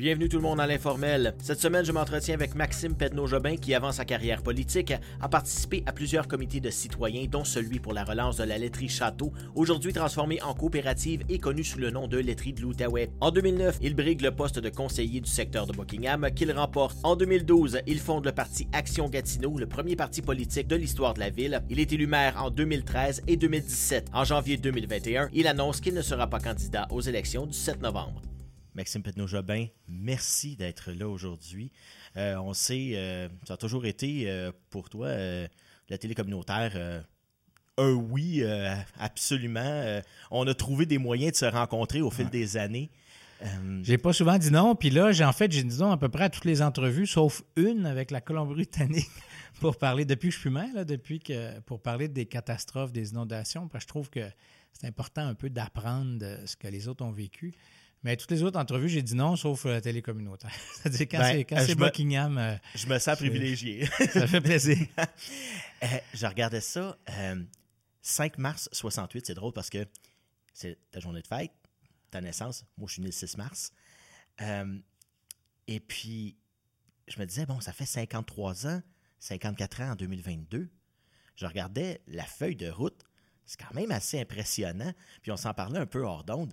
Bienvenue 0.00 0.30
tout 0.30 0.38
le 0.38 0.42
monde 0.42 0.60
à 0.60 0.66
l'informel. 0.66 1.34
Cette 1.42 1.60
semaine, 1.60 1.84
je 1.84 1.92
m'entretiens 1.92 2.32
avec 2.32 2.54
Maxime 2.54 2.94
Pedneau-Jobin 2.94 3.56
qui, 3.56 3.74
avant 3.74 3.92
sa 3.92 4.06
carrière 4.06 4.42
politique, 4.42 4.94
a 5.20 5.28
participé 5.28 5.82
à 5.84 5.92
plusieurs 5.92 6.26
comités 6.26 6.58
de 6.58 6.70
citoyens, 6.70 7.26
dont 7.30 7.44
celui 7.44 7.80
pour 7.80 7.92
la 7.92 8.02
relance 8.02 8.38
de 8.38 8.44
la 8.44 8.56
laiterie 8.56 8.88
Château, 8.88 9.30
aujourd'hui 9.54 9.92
transformée 9.92 10.40
en 10.40 10.54
coopérative 10.54 11.22
et 11.28 11.38
connue 11.38 11.64
sous 11.64 11.78
le 11.78 11.90
nom 11.90 12.08
de 12.08 12.16
laiterie 12.16 12.54
de 12.54 12.62
l'Outaouais. 12.62 13.10
En 13.20 13.30
2009, 13.30 13.76
il 13.82 13.94
brigue 13.94 14.22
le 14.22 14.30
poste 14.30 14.58
de 14.58 14.70
conseiller 14.70 15.20
du 15.20 15.28
secteur 15.28 15.66
de 15.66 15.74
Buckingham 15.74 16.30
qu'il 16.34 16.50
remporte. 16.50 16.96
En 17.02 17.14
2012, 17.14 17.80
il 17.86 17.98
fonde 17.98 18.24
le 18.24 18.32
parti 18.32 18.68
Action 18.72 19.06
Gatineau, 19.10 19.58
le 19.58 19.66
premier 19.66 19.96
parti 19.96 20.22
politique 20.22 20.66
de 20.66 20.76
l'histoire 20.76 21.12
de 21.12 21.20
la 21.20 21.28
ville. 21.28 21.62
Il 21.68 21.78
est 21.78 21.92
élu 21.92 22.06
maire 22.06 22.42
en 22.42 22.48
2013 22.48 23.24
et 23.26 23.36
2017. 23.36 24.06
En 24.14 24.24
janvier 24.24 24.56
2021, 24.56 25.28
il 25.34 25.46
annonce 25.46 25.82
qu'il 25.82 25.92
ne 25.92 26.00
sera 26.00 26.26
pas 26.26 26.40
candidat 26.40 26.86
aux 26.88 27.02
élections 27.02 27.44
du 27.44 27.52
7 27.52 27.82
novembre. 27.82 28.22
Maxime 28.80 29.02
Petno-Jobin, 29.02 29.66
merci 29.88 30.56
d'être 30.56 30.90
là 30.90 31.06
aujourd'hui. 31.06 31.70
Euh, 32.16 32.36
on 32.36 32.54
sait, 32.54 32.92
euh, 32.94 33.28
ça 33.46 33.52
a 33.52 33.56
toujours 33.58 33.84
été 33.84 34.24
euh, 34.26 34.52
pour 34.70 34.88
toi, 34.88 35.10
la 35.90 35.98
télé 35.98 36.14
communautaire, 36.14 37.02
un 37.76 37.92
oui, 37.92 38.42
absolument. 38.98 40.00
on 40.30 40.46
a 40.46 40.54
trouvé 40.54 40.86
des 40.86 40.96
moyens 40.96 41.32
de 41.32 41.36
se 41.36 41.44
rencontrer 41.44 42.00
au 42.00 42.10
fil 42.10 42.30
des 42.30 42.56
années. 42.56 42.90
J'ai 43.82 43.98
pas 43.98 44.14
souvent 44.14 44.38
dit 44.38 44.50
non, 44.50 44.74
puis 44.74 44.88
là, 44.88 45.12
j'ai 45.12 45.26
en 45.26 45.32
fait, 45.34 45.52
j'ai 45.52 45.62
dit 45.62 45.78
non 45.78 45.90
à 45.90 45.98
peu 45.98 46.08
près 46.08 46.24
à 46.24 46.30
toutes 46.30 46.46
les 46.46 46.62
entrevues, 46.62 47.06
sauf 47.06 47.42
une 47.56 47.84
avec 47.84 48.10
la 48.10 48.22
Colombie-Britannique 48.22 49.10
pour 49.60 49.76
parler, 49.76 50.06
depuis 50.06 50.30
que 50.30 50.34
je 50.34 50.40
suis 50.40 50.48
maire, 50.48 50.86
depuis 50.86 51.20
que, 51.20 51.60
pour 51.60 51.82
parler 51.82 52.08
des 52.08 52.24
catastrophes, 52.24 52.92
des 52.92 53.10
inondations, 53.10 53.68
parce 53.68 53.84
que 53.84 53.88
je 53.88 53.92
trouve 53.92 54.08
que 54.08 54.26
c'est 54.72 54.86
important 54.86 55.26
un 55.26 55.34
peu 55.34 55.50
d'apprendre 55.50 56.24
ce 56.46 56.56
que 56.56 56.68
les 56.68 56.88
autres 56.88 57.04
ont 57.04 57.12
vécu. 57.12 57.52
Mais 58.02 58.16
toutes 58.16 58.30
les 58.30 58.42
autres 58.42 58.58
entrevues, 58.58 58.88
j'ai 58.88 59.02
dit 59.02 59.14
non, 59.14 59.36
sauf 59.36 59.64
la 59.66 59.80
télé 59.80 60.00
communautaire. 60.00 60.52
C'est-à-dire 60.74 61.06
quand 61.08 61.18
ben, 61.18 61.66
c'est 61.66 61.74
Buckingham. 61.74 62.38
Euh, 62.38 62.56
je 62.74 62.86
me 62.86 62.98
sens 62.98 63.16
privilégié. 63.16 63.86
ça 64.12 64.26
fait 64.26 64.40
plaisir. 64.40 64.78
Euh, 65.82 65.86
je 66.12 66.26
regardais 66.26 66.60
ça. 66.60 66.98
5 68.02 68.34
euh, 68.34 68.42
mars 68.42 68.68
68, 68.70 69.28
c'est 69.28 69.32
drôle 69.32 69.54
parce 69.54 69.70
que 69.70 69.88
c'est 70.52 70.78
ta 70.90 71.00
journée 71.00 71.22
de 71.22 71.26
fête, 71.26 71.52
ta 72.10 72.20
naissance. 72.20 72.66
Moi, 72.76 72.86
je 72.86 72.92
suis 72.92 73.00
né 73.00 73.08
le 73.08 73.12
6 73.12 73.38
mars. 73.38 73.72
et 75.66 75.80
puis, 75.80 76.36
je 77.08 77.18
me 77.18 77.24
disais, 77.24 77.46
bon, 77.46 77.58
ça 77.60 77.72
fait 77.72 77.86
53 77.86 78.66
ans, 78.66 78.82
54 79.20 79.80
ans 79.80 79.90
en 79.92 79.96
2022. 79.96 80.68
Je 81.34 81.46
regardais 81.46 82.02
la 82.08 82.24
feuille 82.24 82.56
de 82.56 82.68
route. 82.68 83.06
C'est 83.46 83.58
quand 83.58 83.72
même 83.72 83.90
assez 83.90 84.20
impressionnant. 84.20 84.92
Puis 85.22 85.32
on 85.32 85.38
s'en 85.38 85.54
parlait 85.54 85.78
un 85.78 85.86
peu 85.86 86.04
hors 86.04 86.24
d'onde 86.24 86.52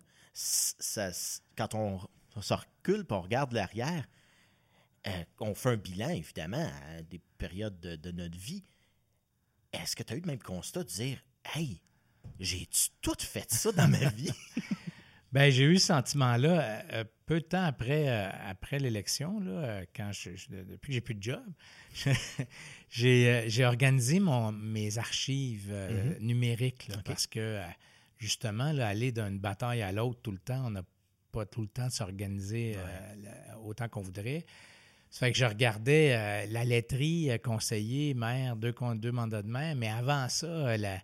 quand 1.58 1.74
on, 1.74 2.00
se 2.42 2.54
recule 2.54 3.06
et 3.10 3.14
on 3.14 3.22
regarde 3.22 3.54
l'arrière, 3.54 4.08
euh, 5.08 5.24
on 5.40 5.56
fait 5.56 5.70
un 5.70 5.78
bilan, 5.78 6.10
évidemment, 6.10 6.70
à 6.90 7.02
des 7.02 7.20
périodes 7.38 7.80
de, 7.80 8.12
notre 8.12 8.38
vie. 8.38 8.64
Est-ce 9.74 9.96
que 9.96 10.04
tu 10.04 10.14
as 10.14 10.18
eu 10.18 10.22
le 10.22 10.28
même 10.28 10.42
constat 10.42 10.84
de 10.84 10.90
dire 10.90 11.24
Hey, 11.56 11.82
j'ai-tu 12.40 12.90
tout 13.02 13.16
fait 13.20 13.52
ça 13.52 13.72
dans 13.72 13.88
ma 13.88 14.10
vie? 14.10 14.32
ben, 15.32 15.50
j'ai 15.50 15.64
eu 15.64 15.78
ce 15.78 15.88
sentiment-là 15.88 16.62
euh, 16.62 16.82
euh, 16.94 17.04
peu 17.26 17.40
de 17.40 17.46
temps 17.46 17.64
après, 17.64 18.08
après 18.08 18.80
l'élection, 18.80 19.42
quand 19.96 20.12
je, 20.12 20.30
depuis 20.50 20.90
que 20.90 20.94
j'ai 20.94 21.02
plus 21.02 21.16
de 21.16 21.24
job. 21.24 21.44
j'ai 22.90 23.66
organisé 23.66 24.20
mon, 24.20 24.52
mes 24.52 24.98
archives 24.98 25.72
mm-hmm. 25.72 26.20
numériques 26.20 26.90
parce 27.06 27.28
que 27.28 27.62
justement, 28.18 28.66
aller 28.66 29.12
d'une 29.12 29.40
bataille 29.40 29.82
à 29.82 29.92
l'autre 29.92 30.20
tout 30.22 30.32
le 30.32 30.40
temps, 30.40 30.66
on 30.66 30.72
n'a 30.72 30.84
pas 31.32 31.46
tout 31.46 31.62
le 31.62 31.68
temps 31.68 31.88
de 31.88 31.92
s'organiser 31.92 32.76
euh, 32.78 33.56
autant 33.64 33.88
qu'on 33.90 34.02
voudrait. 34.02 34.46
Ça 35.10 35.26
fait 35.26 35.32
que 35.32 35.38
je 35.38 35.46
regardais 35.46 36.16
euh, 36.16 36.52
la 36.52 36.66
laiterie 36.66 37.32
euh, 37.32 37.38
conseiller, 37.38 38.14
maire, 38.14 38.56
deux, 38.56 38.74
deux 38.96 39.12
mandats 39.12 39.42
de 39.42 39.48
maire, 39.48 39.76
mais 39.76 39.90
avant 39.90 40.28
ça, 40.30 40.78
la 40.78 41.02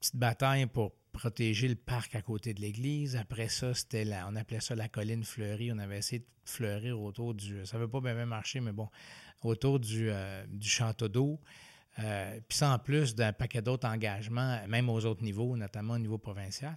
petite 0.00 0.16
bataille 0.16 0.66
pour 0.66 0.92
protéger 1.12 1.68
le 1.68 1.74
parc 1.74 2.14
à 2.14 2.22
côté 2.22 2.54
de 2.54 2.60
l'église. 2.60 3.16
Après 3.16 3.48
ça, 3.48 3.74
c'était 3.74 4.08
on 4.26 4.36
appelait 4.36 4.60
ça 4.60 4.74
la 4.74 4.88
colline 4.88 5.24
fleurie. 5.24 5.72
On 5.72 5.78
avait 5.78 5.98
essayé 5.98 6.20
de 6.20 6.26
fleurir 6.44 7.00
autour 7.00 7.34
du. 7.34 7.66
Ça 7.66 7.76
ne 7.76 7.82
veut 7.82 7.88
pas 7.88 8.00
bien 8.00 8.24
marcher, 8.24 8.60
mais 8.60 8.72
bon, 8.72 8.88
autour 9.42 9.78
du, 9.78 10.10
du 10.48 10.68
château 10.68 11.08
d'eau. 11.08 11.38
Euh, 11.98 12.40
puis 12.48 12.58
ça, 12.58 12.72
en 12.72 12.78
plus 12.78 13.14
d'un 13.14 13.32
paquet 13.32 13.60
d'autres 13.60 13.86
engagements, 13.86 14.60
même 14.66 14.88
aux 14.88 15.04
autres 15.04 15.22
niveaux, 15.22 15.56
notamment 15.56 15.94
au 15.94 15.98
niveau 15.98 16.18
provincial. 16.18 16.76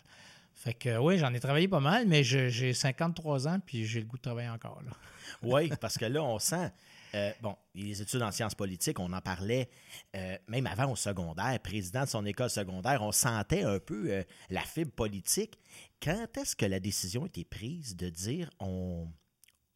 Fait 0.53 0.73
que 0.73 0.97
oui, 0.97 1.17
j'en 1.17 1.33
ai 1.33 1.39
travaillé 1.39 1.67
pas 1.67 1.79
mal, 1.81 2.07
mais 2.07 2.23
j'ai 2.23 2.73
53 2.73 3.47
ans, 3.47 3.59
puis 3.65 3.85
j'ai 3.85 3.99
le 3.99 4.05
goût 4.05 4.17
de 4.17 4.21
travailler 4.21 4.49
encore. 4.49 4.81
oui, 5.43 5.69
parce 5.81 5.97
que 5.97 6.05
là, 6.05 6.23
on 6.23 6.39
sent. 6.39 6.71
Euh, 7.13 7.31
bon, 7.41 7.55
les 7.73 8.01
études 8.01 8.21
en 8.21 8.31
sciences 8.31 8.55
politiques, 8.55 8.99
on 8.99 9.11
en 9.13 9.21
parlait 9.21 9.69
euh, 10.17 10.37
même 10.49 10.67
avant 10.67 10.91
au 10.91 10.97
secondaire, 10.97 11.57
président 11.61 12.03
de 12.03 12.09
son 12.09 12.25
école 12.25 12.49
secondaire, 12.49 13.01
on 13.01 13.13
sentait 13.13 13.63
un 13.63 13.79
peu 13.79 14.25
la 14.49 14.61
fibre 14.61 14.91
politique. 14.91 15.57
Quand 16.01 16.27
est-ce 16.37 16.57
que 16.57 16.65
la 16.65 16.81
décision 16.81 17.23
a 17.23 17.27
été 17.27 17.45
prise 17.45 17.95
de 17.95 18.09
dire 18.09 18.49
on, 18.59 19.07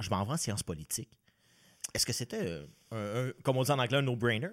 je 0.01 0.09
m'en 0.09 0.25
vais 0.25 0.33
en 0.33 0.37
sciences 0.37 0.63
politiques? 0.63 1.11
Est-ce 1.93 2.05
que 2.05 2.13
c'était, 2.13 2.61
comme 3.43 3.57
on 3.57 3.63
dit 3.63 3.71
en 3.71 3.79
anglais, 3.79 3.97
un 3.97 4.01
no-brainer? 4.01 4.49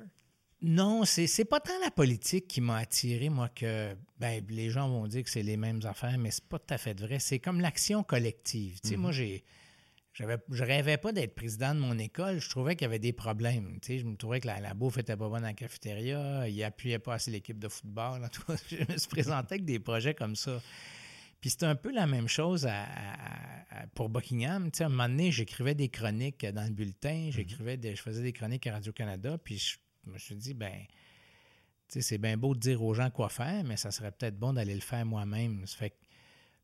Non, 0.63 1.05
c'est, 1.05 1.27
c'est 1.27 1.45
pas 1.45 1.61
tant 1.61 1.79
la 1.83 1.91
politique 1.91 2.49
qui 2.49 2.61
m'a 2.61 2.79
attiré, 2.79 3.29
moi, 3.29 3.49
que 3.51 3.95
ben, 4.19 4.43
les 4.49 4.71
gens 4.71 4.89
vont 4.89 5.07
dire 5.07 5.23
que 5.23 5.31
c'est 5.31 5.43
les 5.43 5.59
mêmes 5.59 5.81
affaires, 5.85 6.17
mais 6.19 6.31
c'est 6.31 6.45
pas 6.49 6.59
tout 6.59 6.73
à 6.73 6.79
fait 6.79 6.99
vrai. 6.99 7.19
C'est 7.19 7.39
comme 7.39 7.61
l'action 7.61 8.03
collective. 8.03 8.81
Tu 8.81 8.91
sais, 8.91 8.97
moi, 8.97 9.11
mhm. 9.11 9.17
j'ai. 9.17 9.45
J'avais, 10.15 10.39
je 10.51 10.65
rêvais 10.65 10.97
pas 10.97 11.13
d'être 11.13 11.35
président 11.35 11.75
de 11.75 11.81
mon 11.81 11.99
école. 11.99 12.41
Je 12.41 12.49
trouvais 12.49 12.75
qu'il 12.75 12.87
y 12.87 12.89
avait 12.89 12.99
des 12.99 13.13
problèmes. 13.13 13.79
Tu 13.83 13.89
sais, 13.89 13.99
je 13.99 14.07
me 14.07 14.17
trouvais 14.17 14.41
que 14.41 14.47
la, 14.47 14.73
bouffe 14.73 14.97
était 14.97 15.15
pas 15.15 15.29
bonne 15.29 15.43
dans 15.43 15.49
la 15.49 15.53
cafétéria. 15.53 16.49
Il 16.49 16.65
appuyait 16.65 16.99
pas 16.99 17.15
assez 17.15 17.31
l'équipe 17.31 17.59
de 17.59 17.69
football. 17.69 18.27
je 18.71 18.91
me 18.91 18.97
suis 18.97 19.09
présenté 19.09 19.57
avec 19.57 19.67
des 19.67 19.79
projets 19.79 20.15
comme 20.15 20.35
ça. 20.35 20.63
Puis 21.39 21.51
c'était 21.51 21.67
un 21.67 21.75
peu 21.75 21.93
la 21.93 22.07
même 22.07 22.29
chose 22.29 22.67
pour 23.95 24.09
Buckingham. 24.09 24.71
Tu 24.71 24.79
sais, 24.79 24.85
à 24.85 24.87
un 24.87 24.89
moment 24.89 25.07
donné, 25.07 25.31
j'écrivais 25.31 25.75
des 25.75 25.91
chroniques 25.91 26.47
dans 26.47 26.65
le 26.65 26.73
bulletin. 26.73 27.27
Mhm. 27.27 27.33
J'écrivais 27.33 27.79
je 27.83 28.01
faisais 28.01 28.23
des 28.23 28.33
chroniques 28.33 28.67
à 28.67 28.73
Radio-Canada. 28.73 29.37
Puis 29.37 29.59
je 29.59 29.77
je 30.07 30.11
me 30.11 30.19
suis 30.19 30.37
dit, 30.37 30.55
ben, 30.55 30.87
c'est 31.89 32.19
bien 32.19 32.37
beau 32.37 32.55
de 32.55 32.61
dire 32.61 32.83
aux 32.83 32.95
gens 32.95 33.11
quoi 33.11 33.29
faire, 33.29 33.65
mais 33.65 33.77
ça 33.77 33.91
serait 33.91 34.13
peut-être 34.13 34.39
bon 34.39 34.53
d'aller 34.53 34.75
le 34.75 34.81
faire 34.81 35.05
moi-même. 35.05 35.65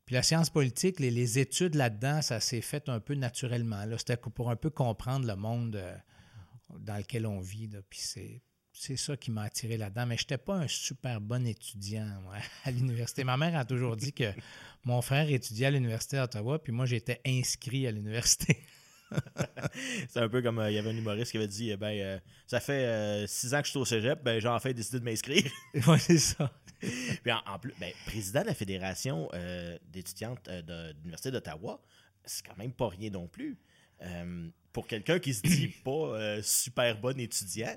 Puis 0.05 0.15
la 0.15 0.23
science 0.23 0.49
politique, 0.49 0.99
les, 0.99 1.39
études 1.39 1.75
là-dedans, 1.75 2.21
ça 2.21 2.39
s'est 2.39 2.61
fait 2.61 2.89
un 2.89 2.99
peu 2.99 3.15
naturellement. 3.15 3.85
C'était 3.97 4.17
pour 4.17 4.49
un 4.49 4.55
peu 4.55 4.69
comprendre 4.69 5.25
le 5.25 5.35
monde 5.35 5.77
euh, 5.77 5.95
dans 6.79 6.97
lequel 6.97 7.25
on 7.25 7.39
vit. 7.39 7.69
Puis 7.89 7.99
c'est, 8.73 8.97
ça 8.97 9.15
qui 9.15 9.31
m'a 9.31 9.43
attiré 9.43 9.77
là-dedans. 9.77 10.05
Mais 10.05 10.17
je 10.17 10.23
n'étais 10.23 10.37
pas 10.37 10.55
un 10.55 10.67
super 10.67 11.21
bon 11.21 11.47
étudiant 11.47 12.07
à 12.65 12.71
l'université. 12.71 13.23
Ma 13.23 13.37
mère 13.37 13.57
a 13.57 13.63
toujours 13.63 13.95
dit 13.95 14.11
que 14.11 14.33
mon 14.83 15.01
frère 15.01 15.29
étudiait 15.29 15.67
à 15.67 15.71
l'université 15.71 16.17
d'Ottawa, 16.17 16.61
puis 16.61 16.73
moi, 16.73 16.85
j'étais 16.85 17.21
inscrit 17.25 17.87
à 17.87 17.91
l'université. 17.91 18.61
c'est 20.09 20.19
un 20.19 20.29
peu 20.29 20.41
comme 20.41 20.59
euh, 20.59 20.71
il 20.71 20.75
y 20.75 20.77
avait 20.77 20.89
un 20.89 20.95
humoriste 20.95 21.31
qui 21.31 21.37
avait 21.37 21.47
dit 21.47 21.71
eh 21.71 21.77
ben 21.77 21.91
euh, 21.91 22.19
ça 22.47 22.59
fait 22.59 22.85
euh, 22.85 23.27
six 23.27 23.53
ans 23.53 23.59
que 23.59 23.65
je 23.65 23.71
suis 23.71 23.79
au 23.79 23.85
cégep, 23.85 24.23
ben 24.23 24.39
j'ai 24.39 24.47
enfin 24.47 24.71
décidé 24.71 24.99
de 24.99 25.05
m'inscrire. 25.05 25.43
oui, 25.87 25.99
c'est 25.99 26.17
ça. 26.17 26.51
Puis 26.79 27.31
en, 27.31 27.59
plus, 27.59 27.73
ben, 27.79 27.91
président 28.05 28.41
de 28.41 28.47
la 28.47 28.53
Fédération 28.53 29.29
d'étudiantes 29.89 30.49
de 30.49 30.93
l'Université 30.97 31.31
d'Ottawa, 31.31 31.81
c'est 32.25 32.45
quand 32.45 32.57
même 32.57 32.73
pas 32.73 32.89
rien 32.89 33.09
non 33.09 33.27
plus. 33.27 33.57
pour 34.73 34.85
quelqu'un 34.85 35.19
qui 35.19 35.33
se 35.33 35.41
dit 35.43 35.67
pas 35.85 36.41
super 36.41 36.99
bon 36.99 37.17
étudiant. 37.17 37.73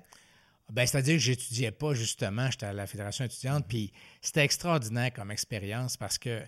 Ben, 0.72 0.84
c'est-à-dire 0.84 1.14
que 1.14 1.22
j'étudiais 1.22 1.70
pas, 1.70 1.94
justement. 1.94 2.50
J'étais 2.50 2.66
à 2.66 2.72
la 2.72 2.88
Fédération 2.88 3.24
étudiante, 3.24 3.66
puis 3.68 3.92
c'était 4.20 4.42
extraordinaire 4.42 5.12
comme 5.12 5.30
expérience 5.30 5.96
parce 5.96 6.18
que 6.18 6.42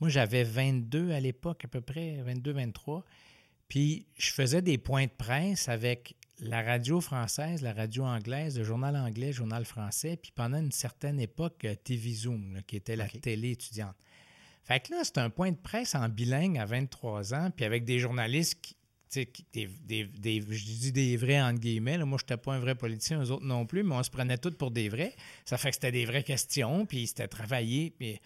moi, 0.00 0.08
j'avais 0.08 0.44
22 0.44 1.12
à 1.12 1.20
l'époque, 1.20 1.64
à 1.64 1.68
peu 1.68 1.80
près, 1.80 2.16
22, 2.22 2.52
23. 2.52 3.04
Puis 3.70 4.04
je 4.18 4.32
faisais 4.32 4.60
des 4.60 4.78
points 4.78 5.04
de 5.06 5.12
presse 5.16 5.68
avec 5.68 6.16
la 6.40 6.60
radio 6.60 7.00
française, 7.00 7.62
la 7.62 7.72
radio 7.72 8.04
anglaise, 8.04 8.58
le 8.58 8.64
journal 8.64 8.96
anglais, 8.96 9.28
le 9.28 9.32
journal 9.32 9.64
français, 9.64 10.18
puis 10.20 10.32
pendant 10.34 10.58
une 10.58 10.72
certaine 10.72 11.20
époque, 11.20 11.64
euh, 11.64 11.76
TV 11.76 12.12
Zoom, 12.12 12.58
qui 12.66 12.76
était 12.76 12.96
la 12.96 13.08
télé 13.08 13.52
étudiante. 13.52 13.94
Fait 14.64 14.80
que 14.80 14.92
là, 14.92 15.02
c'est 15.04 15.18
un 15.18 15.30
point 15.30 15.52
de 15.52 15.56
presse 15.56 15.94
en 15.94 16.08
bilingue 16.08 16.58
à 16.58 16.64
23 16.64 17.32
ans, 17.32 17.50
puis 17.54 17.64
avec 17.64 17.84
des 17.84 18.00
journalistes 18.00 18.60
qui, 18.60 18.76
des, 19.52 19.68
des, 19.84 20.40
je 20.48 20.64
dis 20.64 20.92
des 20.92 21.16
vrais 21.16 21.40
entre 21.40 21.60
guillemets. 21.60 21.98
Moi, 21.98 22.18
je 22.18 22.24
n'étais 22.24 22.36
pas 22.36 22.54
un 22.54 22.60
vrai 22.60 22.74
politicien, 22.74 23.22
eux 23.22 23.30
autres 23.30 23.46
non 23.46 23.66
plus, 23.66 23.84
mais 23.84 23.94
on 23.94 24.02
se 24.02 24.10
prenait 24.10 24.38
tous 24.38 24.52
pour 24.52 24.72
des 24.72 24.88
vrais. 24.88 25.14
Ça 25.44 25.58
fait 25.58 25.70
que 25.70 25.76
c'était 25.76 25.92
des 25.92 26.06
vraies 26.06 26.24
questions, 26.24 26.86
puis 26.86 27.06
c'était 27.06 27.28
travaillé. 27.28 27.90
Puis, 27.96 28.20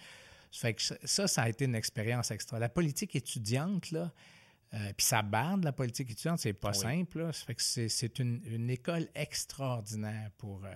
ça 0.51 0.61
fait 0.61 0.75
que 0.75 0.83
ça, 0.83 1.29
ça 1.29 1.43
a 1.43 1.49
été 1.51 1.67
une 1.67 1.75
expérience 1.75 2.31
extra. 2.31 2.59
La 2.59 2.69
politique 2.71 3.15
étudiante, 3.17 3.91
là, 3.91 4.11
euh, 4.75 4.93
puis 4.97 5.07
ça 5.07 5.23
barde 5.23 5.65
la 5.65 5.73
politique 5.73 6.11
étudiante, 6.11 6.41
c'est 6.41 6.53
pas 6.53 6.73
simple. 6.73 7.33
fait 7.33 7.55
que 7.55 7.63
c'est 7.63 8.19
une, 8.19 8.71
école 8.71 9.09
extraordinaire 9.15 10.31
pour, 10.37 10.65
euh, 10.65 10.73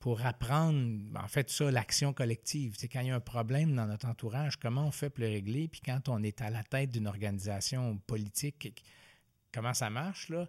pour 0.00 0.26
apprendre, 0.26 1.00
en 1.14 1.28
fait, 1.28 1.48
ça, 1.48 1.70
l'action 1.70 2.12
collective. 2.12 2.74
C'est 2.76 2.88
quand 2.88 3.00
il 3.00 3.08
y 3.08 3.10
a 3.10 3.14
un 3.14 3.20
problème 3.20 3.76
dans 3.76 3.86
notre 3.86 4.08
entourage, 4.08 4.56
comment 4.56 4.86
on 4.86 4.90
fait 4.90 5.08
pour 5.08 5.22
le 5.22 5.30
régler, 5.30 5.68
puis 5.68 5.80
quand 5.84 6.08
on 6.08 6.22
est 6.22 6.40
à 6.40 6.50
la 6.50 6.64
tête 6.64 6.90
d'une 6.90 7.06
organisation 7.06 7.96
politique, 8.06 8.82
comment 9.52 9.74
ça 9.74 9.88
marche, 9.88 10.28
là, 10.28 10.48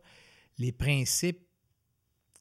les 0.57 0.71
principes 0.71 1.45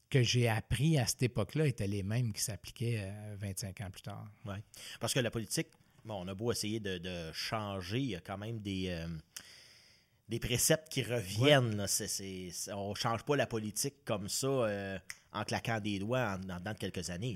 que 0.09 0.23
j'ai 0.23 0.47
appris 0.47 0.97
à 0.97 1.05
cette 1.05 1.23
époque-là 1.23 1.67
étaient 1.67 1.87
les 1.87 2.03
mêmes 2.03 2.33
qui 2.33 2.41
s'appliquaient 2.41 3.11
25 3.37 3.81
euh, 3.81 3.85
ans 3.85 3.91
plus 3.91 4.01
tard. 4.01 4.31
Oui. 4.45 4.55
Parce 4.99 5.13
que 5.13 5.19
la 5.19 5.31
politique, 5.31 5.67
bon, 6.05 6.23
on 6.23 6.27
a 6.27 6.35
beau 6.35 6.51
essayer 6.51 6.79
de, 6.79 7.31
changer, 7.33 7.99
il 7.99 8.09
y 8.09 8.15
a 8.15 8.19
quand 8.19 8.37
même 8.37 8.59
des, 8.59 8.89
euh, 8.89 9.07
des 10.29 10.39
préceptes 10.39 10.89
qui 10.89 11.03
reviennent. 11.03 11.85
on 12.73 12.89
ne 12.89 12.95
change 12.95 13.23
pas 13.23 13.35
la 13.35 13.47
politique 13.47 14.05
comme 14.05 14.29
ça 14.29 14.47
euh, 14.47 14.97
en 15.31 15.43
claquant 15.43 15.79
des 15.79 15.99
doigts 15.99 16.37
en, 16.37 16.59
dans 16.59 16.73
quelques 16.73 17.09
années. 17.09 17.35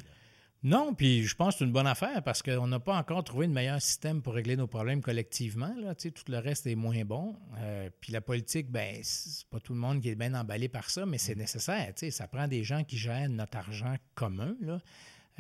Non, 0.64 0.94
puis 0.96 1.24
je 1.24 1.36
pense 1.36 1.54
que 1.54 1.60
c'est 1.60 1.66
une 1.66 1.72
bonne 1.72 1.88
affaire 1.88 2.24
parce 2.24 2.42
qu'on 2.42 2.68
n'a 2.68 2.80
pas 2.80 2.98
encore 2.98 3.24
trouvé 3.24 3.48
de 3.48 3.54
meilleur 3.54 3.80
système 3.80 4.24
pour 4.24 4.34
régler 4.34 4.56
nos 4.56 4.66
problèmes 4.66 5.02
collectivement. 5.02 5.74
Là. 5.80 5.94
Tout 5.94 6.12
le 6.30 6.40
reste 6.40 6.66
est 6.66 6.76
moins 6.76 7.06
bon. 7.06 7.36
Euh, 7.60 7.90
puis 8.02 8.12
la 8.12 8.22
politique, 8.22 8.72
ben, 8.72 9.00
c'est 9.04 9.48
pas 9.48 9.60
tout 9.60 9.74
le 9.74 9.80
monde 9.80 10.02
qui 10.02 10.10
est 10.10 10.16
bien 10.16 10.34
emballé 10.34 10.68
par 10.68 10.90
ça, 10.90 11.06
mais 11.06 11.20
c'est 11.20 11.36
mm. 11.36 11.40
nécessaire. 11.40 11.94
Ça 12.10 12.28
prend 12.28 12.48
des 12.48 12.64
gens 12.64 12.84
qui 12.84 12.98
gèrent 12.98 13.30
notre 13.30 13.58
argent 13.58 13.96
commun, 14.16 14.56
là, 14.60 14.82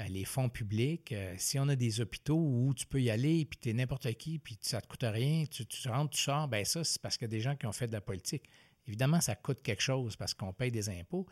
les 0.09 0.25
fonds 0.25 0.49
publics. 0.49 1.11
Euh, 1.11 1.33
si 1.37 1.59
on 1.59 1.67
a 1.67 1.75
des 1.75 2.01
hôpitaux 2.01 2.37
où 2.37 2.73
tu 2.75 2.85
peux 2.85 3.01
y 3.01 3.09
aller, 3.09 3.45
puis 3.45 3.59
tu 3.59 3.69
es 3.69 3.73
n'importe 3.73 4.11
qui, 4.13 4.39
puis 4.39 4.57
ça 4.61 4.81
te 4.81 4.87
coûte 4.87 5.03
rien, 5.03 5.45
tu, 5.49 5.65
tu 5.65 5.87
rentres, 5.89 6.11
tu 6.11 6.21
sors, 6.21 6.47
ben 6.47 6.63
ça, 6.63 6.83
c'est 6.83 7.01
parce 7.01 7.17
qu'il 7.17 7.25
y 7.25 7.29
a 7.29 7.35
des 7.35 7.41
gens 7.41 7.55
qui 7.55 7.65
ont 7.65 7.71
fait 7.71 7.87
de 7.87 7.93
la 7.93 8.01
politique. 8.01 8.49
Évidemment, 8.87 9.19
ça 9.19 9.35
coûte 9.35 9.61
quelque 9.61 9.81
chose 9.81 10.15
parce 10.15 10.33
qu'on 10.33 10.53
paye 10.53 10.71
des 10.71 10.89
impôts, 10.89 11.25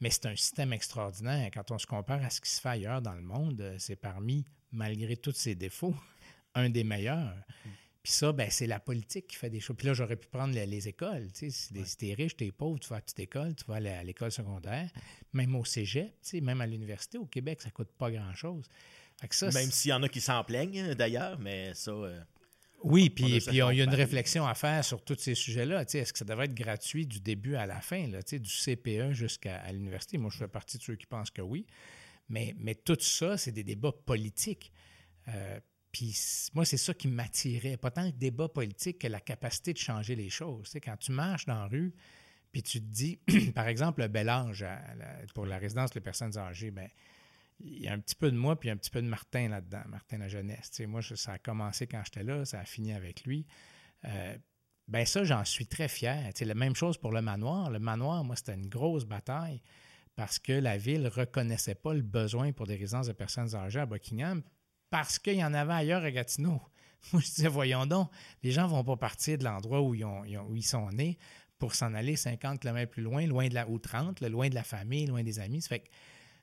mais 0.00 0.10
c'est 0.10 0.26
un 0.26 0.36
système 0.36 0.72
extraordinaire. 0.72 1.50
Quand 1.52 1.70
on 1.70 1.78
se 1.78 1.86
compare 1.86 2.22
à 2.24 2.30
ce 2.30 2.40
qui 2.40 2.50
se 2.50 2.60
fait 2.60 2.70
ailleurs 2.70 3.02
dans 3.02 3.14
le 3.14 3.22
monde, 3.22 3.60
euh, 3.60 3.76
c'est 3.78 3.96
parmi, 3.96 4.44
malgré 4.70 5.16
tous 5.16 5.32
ses 5.32 5.54
défauts, 5.54 5.94
un 6.54 6.70
des 6.70 6.84
meilleurs. 6.84 7.36
Puis 8.02 8.12
ça, 8.12 8.32
ben, 8.32 8.50
c'est 8.50 8.66
la 8.66 8.80
politique 8.80 9.28
qui 9.28 9.36
fait 9.36 9.50
des 9.50 9.60
choses. 9.60 9.76
Puis 9.76 9.86
là, 9.86 9.94
j'aurais 9.94 10.16
pu 10.16 10.26
prendre 10.26 10.52
les, 10.54 10.88
écoles. 10.88 11.28
Tu 11.32 11.50
sais, 11.50 11.84
si 11.84 11.96
t'es 11.96 12.14
riche, 12.14 12.36
t'es 12.36 12.50
pauvre, 12.50 12.80
tu 12.80 12.88
vas 12.88 12.96
à 12.96 12.98
la 12.98 13.02
petite 13.02 13.20
école, 13.20 13.54
tu 13.54 13.64
vas 13.66 13.76
à 13.76 14.02
l'école 14.02 14.32
secondaire, 14.32 14.90
même 15.32 15.54
au 15.54 15.64
cégep, 15.64 16.08
tu 16.22 16.30
sais, 16.30 16.40
même 16.40 16.60
à 16.60 16.66
l'université, 16.66 17.18
au 17.18 17.26
Québec, 17.26 17.62
ça 17.62 17.70
coûte 17.70 17.90
pas 17.96 18.10
grand-chose. 18.10 18.68
même 19.54 19.70
s'il 19.70 19.90
y 19.90 19.94
en 19.94 20.02
a 20.02 20.08
qui 20.08 20.20
s'en 20.20 20.42
plaignent, 20.42 20.94
d'ailleurs, 20.94 21.38
mais 21.38 21.74
ça... 21.74 21.92
Euh, 21.92 22.20
oui, 22.84 23.10
puis, 23.10 23.38
puis 23.38 23.44
il 23.52 23.54
y 23.54 23.62
a 23.62 23.84
une 23.84 23.94
réflexion 23.94 24.44
à 24.44 24.54
faire 24.54 24.84
sur 24.84 25.04
tous 25.04 25.16
ces 25.16 25.36
sujets-là. 25.36 25.82
Est-ce 25.82 26.12
que 26.12 26.18
ça 26.18 26.24
devrait 26.24 26.46
être 26.46 26.54
gratuit 26.54 27.06
du 27.06 27.20
début 27.20 27.54
à 27.54 27.66
la 27.66 27.80
fin, 27.80 28.08
là, 28.08 28.20
du 28.22 28.50
CPE 28.50 29.12
jusqu'à 29.12 29.70
l'université? 29.70 30.18
Moi, 30.18 30.30
je 30.32 30.38
fais 30.38 30.48
partie 30.48 30.78
de 30.78 30.82
ceux 30.82 30.96
qui 30.96 31.06
pensent 31.06 31.30
que 31.30 31.42
oui. 31.42 31.64
Mais, 32.28 32.56
mais 32.58 32.74
tout 32.74 32.98
ça, 32.98 33.36
c'est 33.36 33.52
des 33.52 33.62
débats 33.62 33.92
politiques. 34.04 34.72
Euh, 35.28 35.60
puis 35.92 36.18
moi, 36.54 36.64
c'est 36.64 36.78
ça 36.78 36.94
qui 36.94 37.06
m'attirait. 37.06 37.76
Pas 37.76 37.90
tant 37.90 38.04
le 38.04 38.12
débat 38.12 38.48
politique 38.48 38.98
que 38.98 39.06
la 39.08 39.20
capacité 39.20 39.74
de 39.74 39.78
changer 39.78 40.16
les 40.16 40.30
choses. 40.30 40.72
quand 40.82 40.96
tu 40.96 41.12
marches 41.12 41.44
dans 41.44 41.58
la 41.58 41.66
rue, 41.66 41.94
puis 42.50 42.62
tu 42.62 42.80
te 42.80 42.86
dis, 42.86 43.18
par 43.54 43.68
exemple, 43.68 44.00
le 44.00 44.08
bel 44.08 44.28
âge 44.28 44.64
pour 45.34 45.44
la 45.44 45.58
résidence 45.58 45.90
des 45.90 46.00
personnes 46.00 46.36
âgées, 46.38 46.70
bien, 46.70 46.88
il 47.60 47.82
y 47.82 47.88
a 47.88 47.92
un 47.92 47.98
petit 47.98 48.14
peu 48.14 48.30
de 48.30 48.36
moi 48.36 48.58
puis 48.58 48.70
un 48.70 48.76
petit 48.76 48.90
peu 48.90 49.02
de 49.02 49.06
Martin 49.06 49.48
là-dedans, 49.48 49.82
Martin 49.86 50.18
la 50.18 50.28
jeunesse. 50.28 50.80
moi, 50.86 51.02
ça 51.02 51.32
a 51.32 51.38
commencé 51.38 51.86
quand 51.86 52.02
j'étais 52.04 52.24
là, 52.24 52.44
ça 52.44 52.60
a 52.60 52.64
fini 52.64 52.94
avec 52.94 53.24
lui. 53.24 53.46
Euh, 54.04 54.36
ben 54.88 55.06
ça, 55.06 55.24
j'en 55.24 55.44
suis 55.44 55.66
très 55.66 55.88
fier. 55.88 56.30
C'est 56.34 56.44
la 56.44 56.54
même 56.54 56.74
chose 56.74 56.98
pour 56.98 57.12
le 57.12 57.22
manoir. 57.22 57.70
Le 57.70 57.78
manoir, 57.78 58.24
moi, 58.24 58.34
c'était 58.34 58.54
une 58.54 58.68
grosse 58.68 59.04
bataille 59.04 59.62
parce 60.16 60.38
que 60.38 60.52
la 60.52 60.76
ville 60.76 61.02
ne 61.02 61.08
reconnaissait 61.08 61.74
pas 61.74 61.94
le 61.94 62.02
besoin 62.02 62.52
pour 62.52 62.66
des 62.66 62.76
résidences 62.76 63.06
de 63.06 63.12
personnes 63.12 63.54
âgées 63.54 63.80
à 63.80 63.86
Buckingham 63.86 64.42
parce 64.92 65.18
qu'il 65.18 65.36
y 65.36 65.44
en 65.44 65.54
avait 65.54 65.72
ailleurs 65.72 66.04
à 66.04 66.10
Gatineau. 66.10 66.60
Moi, 67.12 67.22
je 67.22 67.34
disais, 67.34 67.48
voyons 67.48 67.86
donc, 67.86 68.10
les 68.42 68.52
gens 68.52 68.64
ne 68.64 68.68
vont 68.68 68.84
pas 68.84 68.98
partir 68.98 69.38
de 69.38 69.44
l'endroit 69.44 69.80
où, 69.80 69.94
ils 69.94 70.62
sont 70.62 70.90
nés 70.90 71.18
pour 71.58 71.74
s'en 71.74 71.94
aller 71.94 72.14
50 72.14 72.60
km 72.60 72.90
plus 72.90 73.02
loin, 73.02 73.26
loin 73.26 73.48
de 73.48 73.54
la, 73.54 73.66
ou 73.66 73.78
30, 73.78 74.20
loin 74.20 74.50
de 74.50 74.54
la 74.54 74.64
famille, 74.64 75.06
loin 75.06 75.22
des 75.22 75.38
amis. 75.38 75.62
Ça 75.62 75.70
fait 75.70 75.80
que 75.80 75.88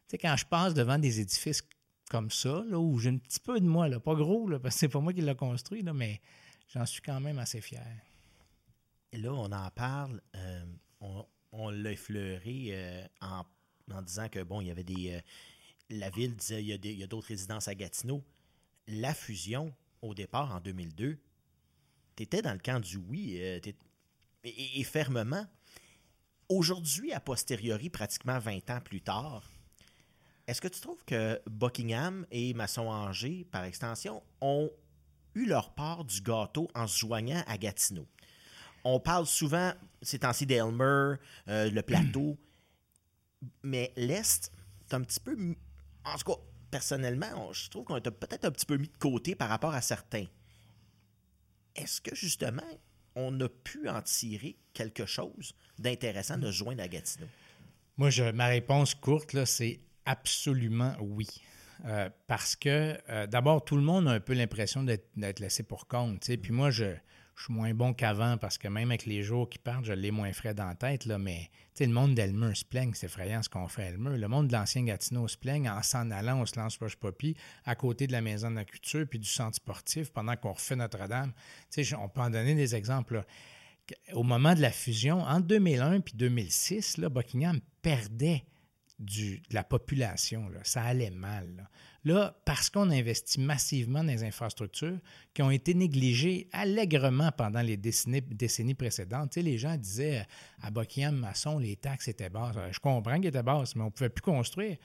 sais, 0.07 0.17
quand 0.17 0.35
je 0.35 0.45
passe 0.45 0.73
devant 0.73 0.97
des 0.97 1.19
édifices 1.19 1.61
comme 2.09 2.31
ça, 2.31 2.63
là, 2.67 2.79
où 2.79 2.97
j'ai 2.97 3.11
un 3.11 3.17
petit 3.17 3.39
peu 3.39 3.59
de 3.59 3.67
moi, 3.67 3.87
là, 3.87 3.99
pas 3.99 4.15
gros, 4.15 4.47
là, 4.47 4.59
parce 4.59 4.73
que 4.73 4.79
c'est 4.79 4.89
pas 4.89 4.99
moi 4.99 5.13
qui 5.13 5.21
l'ai 5.21 5.35
construit, 5.35 5.83
là, 5.83 5.93
mais 5.93 6.19
j'en 6.69 6.87
suis 6.87 7.01
quand 7.01 7.19
même 7.19 7.37
assez 7.37 7.61
fier. 7.61 7.85
Là, 9.13 9.31
on 9.31 9.51
en 9.51 9.69
parle, 9.69 10.21
euh, 10.35 10.65
on, 11.51 11.69
l'a 11.69 11.91
effleuré 11.91 12.69
euh, 12.71 13.05
en, 13.21 14.01
disant 14.01 14.27
que, 14.27 14.41
bon, 14.41 14.59
il 14.61 14.67
y 14.67 14.71
avait 14.71 14.83
des. 14.83 15.11
Euh, 15.13 15.21
la 15.91 16.09
ville 16.09 16.35
disait 16.35 16.63
il 16.63 16.97
y 16.97 17.03
a 17.03 17.07
d'autres 17.07 17.27
résidences 17.27 17.67
à 17.67 17.75
Gatineau. 17.75 18.23
La 18.91 19.13
fusion, 19.13 19.71
au 20.01 20.15
départ, 20.15 20.55
en 20.55 20.59
2002, 20.59 21.19
tu 22.15 22.23
étais 22.23 22.41
dans 22.41 22.53
le 22.53 22.59
camp 22.59 22.79
du 22.79 22.97
oui, 22.97 23.37
et, 24.43 24.83
fermement. 24.83 25.45
Aujourd'hui, 26.49 27.13
a 27.13 27.19
posteriori, 27.19 27.91
pratiquement 27.91 28.39
20 28.39 28.71
ans 28.71 28.81
plus 28.81 29.01
tard, 29.01 29.43
est-ce 30.47 30.59
que 30.59 30.67
tu 30.67 30.81
trouves 30.81 31.03
que 31.05 31.39
Buckingham 31.47 32.25
et 32.31 32.55
Masson-Angers, 32.55 33.45
par 33.51 33.63
extension, 33.65 34.23
ont 34.41 34.71
eu 35.35 35.45
leur 35.45 35.75
part 35.75 36.03
du 36.03 36.21
gâteau 36.21 36.67
en 36.73 36.87
se 36.87 36.97
joignant 36.97 37.43
à 37.45 37.59
Gatineau? 37.59 38.07
On 38.83 38.99
parle 38.99 39.27
souvent, 39.27 39.71
c'est 40.01 40.19
temps-ci 40.19 40.47
d'Elmer, 40.47 41.17
euh, 41.47 41.69
le 41.69 41.81
plateau, 41.83 42.39
mais 43.63 43.93
l'Est, 43.95 44.51
c'est 44.87 44.95
un 44.95 45.01
petit 45.01 45.19
peu. 45.19 45.37
En 46.05 46.17
tout 46.17 46.33
cas, 46.33 46.41
personnellement, 46.69 47.51
je 47.53 47.69
trouve 47.69 47.85
qu'on 47.85 47.97
est 47.97 48.11
peut-être 48.11 48.45
un 48.45 48.51
petit 48.51 48.65
peu 48.65 48.77
mis 48.77 48.87
de 48.87 48.97
côté 48.97 49.35
par 49.35 49.49
rapport 49.49 49.73
à 49.73 49.81
certains. 49.81 50.25
Est-ce 51.75 52.01
que 52.01 52.15
justement, 52.15 52.61
on 53.15 53.39
a 53.41 53.49
pu 53.49 53.87
en 53.89 54.01
tirer 54.01 54.57
quelque 54.73 55.05
chose 55.05 55.53
d'intéressant 55.77 56.37
de 56.37 56.47
se 56.47 56.57
joindre 56.57 56.83
à 56.83 56.87
Gatineau? 56.87 57.27
Moi, 57.97 58.09
je, 58.09 58.23
ma 58.31 58.47
réponse 58.47 58.95
courte, 58.95 59.45
c'est 59.45 59.79
Absolument 60.05 60.95
oui. 61.01 61.27
Euh, 61.85 62.09
parce 62.25 62.55
que, 62.55 62.97
euh, 63.09 63.27
d'abord, 63.27 63.63
tout 63.63 63.75
le 63.75 63.83
monde 63.83 64.07
a 64.07 64.11
un 64.13 64.19
peu 64.19 64.33
l'impression 64.33 64.81
d'être 64.83 65.39
laissé 65.39 65.61
pour 65.61 65.87
compte. 65.87 66.35
Puis 66.41 66.51
moi, 66.51 66.71
je, 66.71 66.95
suis 67.45 67.53
moins 67.53 67.73
bon 67.73 67.93
qu'avant 67.93 68.37
parce 68.37 68.57
que 68.57 68.67
même 68.67 68.91
avec 68.91 69.05
les 69.05 69.23
jours 69.23 69.49
qui 69.49 69.59
partent, 69.59 69.85
je 69.85 69.93
l'ai 69.93 70.11
moins 70.11 70.33
frais 70.33 70.53
dans 70.53 70.65
la 70.65 70.75
tête. 70.75 71.05
Là, 71.05 71.17
mais 71.17 71.49
le 71.79 71.87
monde 71.87 72.13
d'Elmer 72.13 72.53
se 72.55 72.65
plaigne, 72.65 72.91
c'est 72.93 73.05
effrayant 73.05 73.41
ce 73.41 73.49
qu'on 73.49 73.67
fait 73.67 73.83
à 73.83 73.85
Elmer. 73.87 74.17
Le 74.17 74.27
monde 74.27 74.47
de 74.47 74.53
l'ancien 74.53 74.83
Gatineau 74.83 75.27
se 75.27 75.37
plaigne 75.37 75.69
en 75.69 75.81
s'en 75.81 76.11
allant, 76.11 76.41
on 76.41 76.45
se 76.45 76.59
lance 76.59 76.77
Poppy 76.77 77.35
à 77.65 77.75
côté 77.75 78.07
de 78.07 78.11
la 78.11 78.21
Maison 78.21 78.51
de 78.51 78.55
la 78.55 78.65
Culture 78.65 79.05
puis 79.09 79.19
du 79.19 79.29
centre 79.29 79.55
sportif 79.55 80.11
pendant 80.11 80.35
qu'on 80.35 80.51
refait 80.51 80.75
Notre-Dame. 80.75 81.31
On 81.97 82.09
peut 82.09 82.21
en 82.21 82.29
donner 82.29 82.55
des 82.55 82.75
exemples. 82.75 83.23
Au 84.13 84.23
moment 84.23 84.53
de 84.53 84.61
la 84.61 84.71
fusion, 84.71 85.21
entre 85.21 85.47
2001 85.47 86.01
puis 86.01 86.15
2006, 86.15 86.97
là, 86.97 87.09
Buckingham 87.09 87.59
perdait 87.81 88.43
de 88.99 89.39
la 89.51 89.63
population. 89.63 90.51
Ça 90.63 90.83
allait 90.83 91.09
mal. 91.09 91.69
Parce 92.45 92.69
qu'on 92.69 92.89
investit 92.89 93.39
massivement 93.39 94.03
dans 94.03 94.11
les 94.11 94.23
infrastructures 94.23 94.99
qui 95.33 95.41
ont 95.41 95.51
été 95.51 95.73
négligées 95.73 96.47
allègrement 96.51 97.31
pendant 97.31 97.61
les 97.61 97.77
décennies, 97.77 98.73
précédentes. 98.73 99.31
Tu 99.31 99.39
sais, 99.39 99.41
les 99.41 99.57
gens 99.57 99.75
disaient 99.75 100.25
à 100.61 100.71
Buckingham, 100.71 101.15
Masson, 101.15 101.57
les 101.57 101.75
taxes 101.75 102.07
étaient 102.07 102.29
basses. 102.29 102.55
Je 102.71 102.79
comprends 102.79 103.19
qu'elles 103.19 103.27
étaient 103.27 103.43
basses, 103.43 103.75
mais 103.75 103.81
on 103.81 103.85
ne 103.85 103.91
pouvait 103.91 104.09
plus 104.09 104.21
construire. 104.21 104.77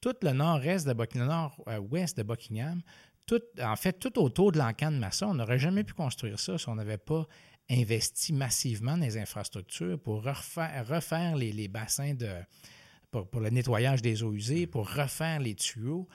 Tout 0.00 0.14
le 0.22 0.32
nord-est 0.32 0.86
de 0.86 0.92
Buckingham, 0.92 1.28
nord-ouest 1.28 2.16
de 2.16 2.22
Buckingham, 2.22 2.82
tout, 3.26 3.40
en 3.62 3.76
fait, 3.76 3.94
tout 3.94 4.18
autour 4.18 4.52
de 4.52 4.58
l'encan 4.58 4.90
de 4.90 4.98
Masson, 4.98 5.26
on 5.26 5.34
n'aurait 5.34 5.58
jamais 5.58 5.82
pu 5.82 5.94
construire 5.94 6.38
ça 6.38 6.58
si 6.58 6.68
on 6.68 6.74
n'avait 6.74 6.98
pas 6.98 7.26
investi 7.70 8.34
massivement 8.34 8.98
dans 8.98 9.04
les 9.04 9.16
infrastructures 9.16 9.98
pour 9.98 10.22
refaire, 10.22 10.86
refaire 10.86 11.34
les 11.36 11.68
bassins 11.68 12.12
de, 12.12 12.28
pour, 13.22 13.40
le 13.40 13.50
nettoyage 13.50 14.02
des 14.02 14.22
eaux 14.22 14.32
usées, 14.32 14.66
pour 14.66 14.92
refaire 14.92 15.38
les 15.38 15.54
tuyaux. 15.54 16.08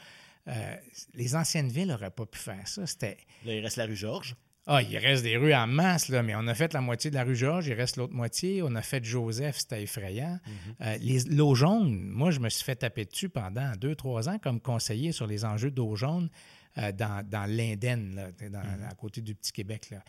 Euh, 0.50 0.76
les 1.14 1.36
anciennes 1.36 1.70
villes 1.70 1.90
n'auraient 1.90 2.12
pas 2.12 2.26
pu 2.26 2.40
faire 2.40 2.68
ça. 2.68 2.86
C'était... 2.86 3.18
Là, 3.46 3.54
il 3.54 3.64
reste 3.64 3.78
la 3.78 3.86
rue 3.86 3.96
Georges. 3.96 4.36
Ah, 4.72 4.84
il 4.84 4.98
reste 4.98 5.24
des 5.24 5.36
rues 5.36 5.54
en 5.54 5.66
masse, 5.66 6.10
là, 6.10 6.22
mais 6.22 6.36
on 6.36 6.46
a 6.46 6.54
fait 6.54 6.74
la 6.74 6.82
moitié 6.82 7.10
de 7.10 7.16
la 7.16 7.24
rue 7.24 7.36
Georges, 7.36 7.68
il 7.68 7.74
reste 7.74 7.98
l'autre 7.98 8.14
moitié. 8.14 8.62
On 8.62 8.76
a 8.76 8.84
fait 8.84 9.04
Joseph, 9.04 9.58
c'était 9.58 9.82
effrayant. 9.82 10.40
Mhm. 10.46 10.76
Euh, 10.82 10.98
les, 10.98 11.20
l'eau 11.24 11.56
jaune, 11.56 12.00
moi, 12.02 12.30
je 12.30 12.40
me 12.40 12.50
suis 12.50 12.64
fait 12.64 12.76
taper 12.76 13.06
dessus 13.06 13.30
pendant 13.30 13.72
deux, 13.78 13.96
trois 13.96 14.30
ans 14.30 14.38
comme 14.38 14.60
conseiller 14.60 15.12
sur 15.12 15.26
les 15.26 15.44
enjeux 15.44 15.72
d'eau 15.72 15.96
jaune 15.96 16.30
euh, 16.78 16.92
dans, 16.92 17.28
dans 17.28 17.50
l'Indenne, 17.50 18.32
mhm. 18.42 18.56
à 18.88 18.94
côté 18.94 19.22
du 19.22 19.34
Petit 19.34 19.54
Québec. 19.54 19.90
Là. 19.90 20.04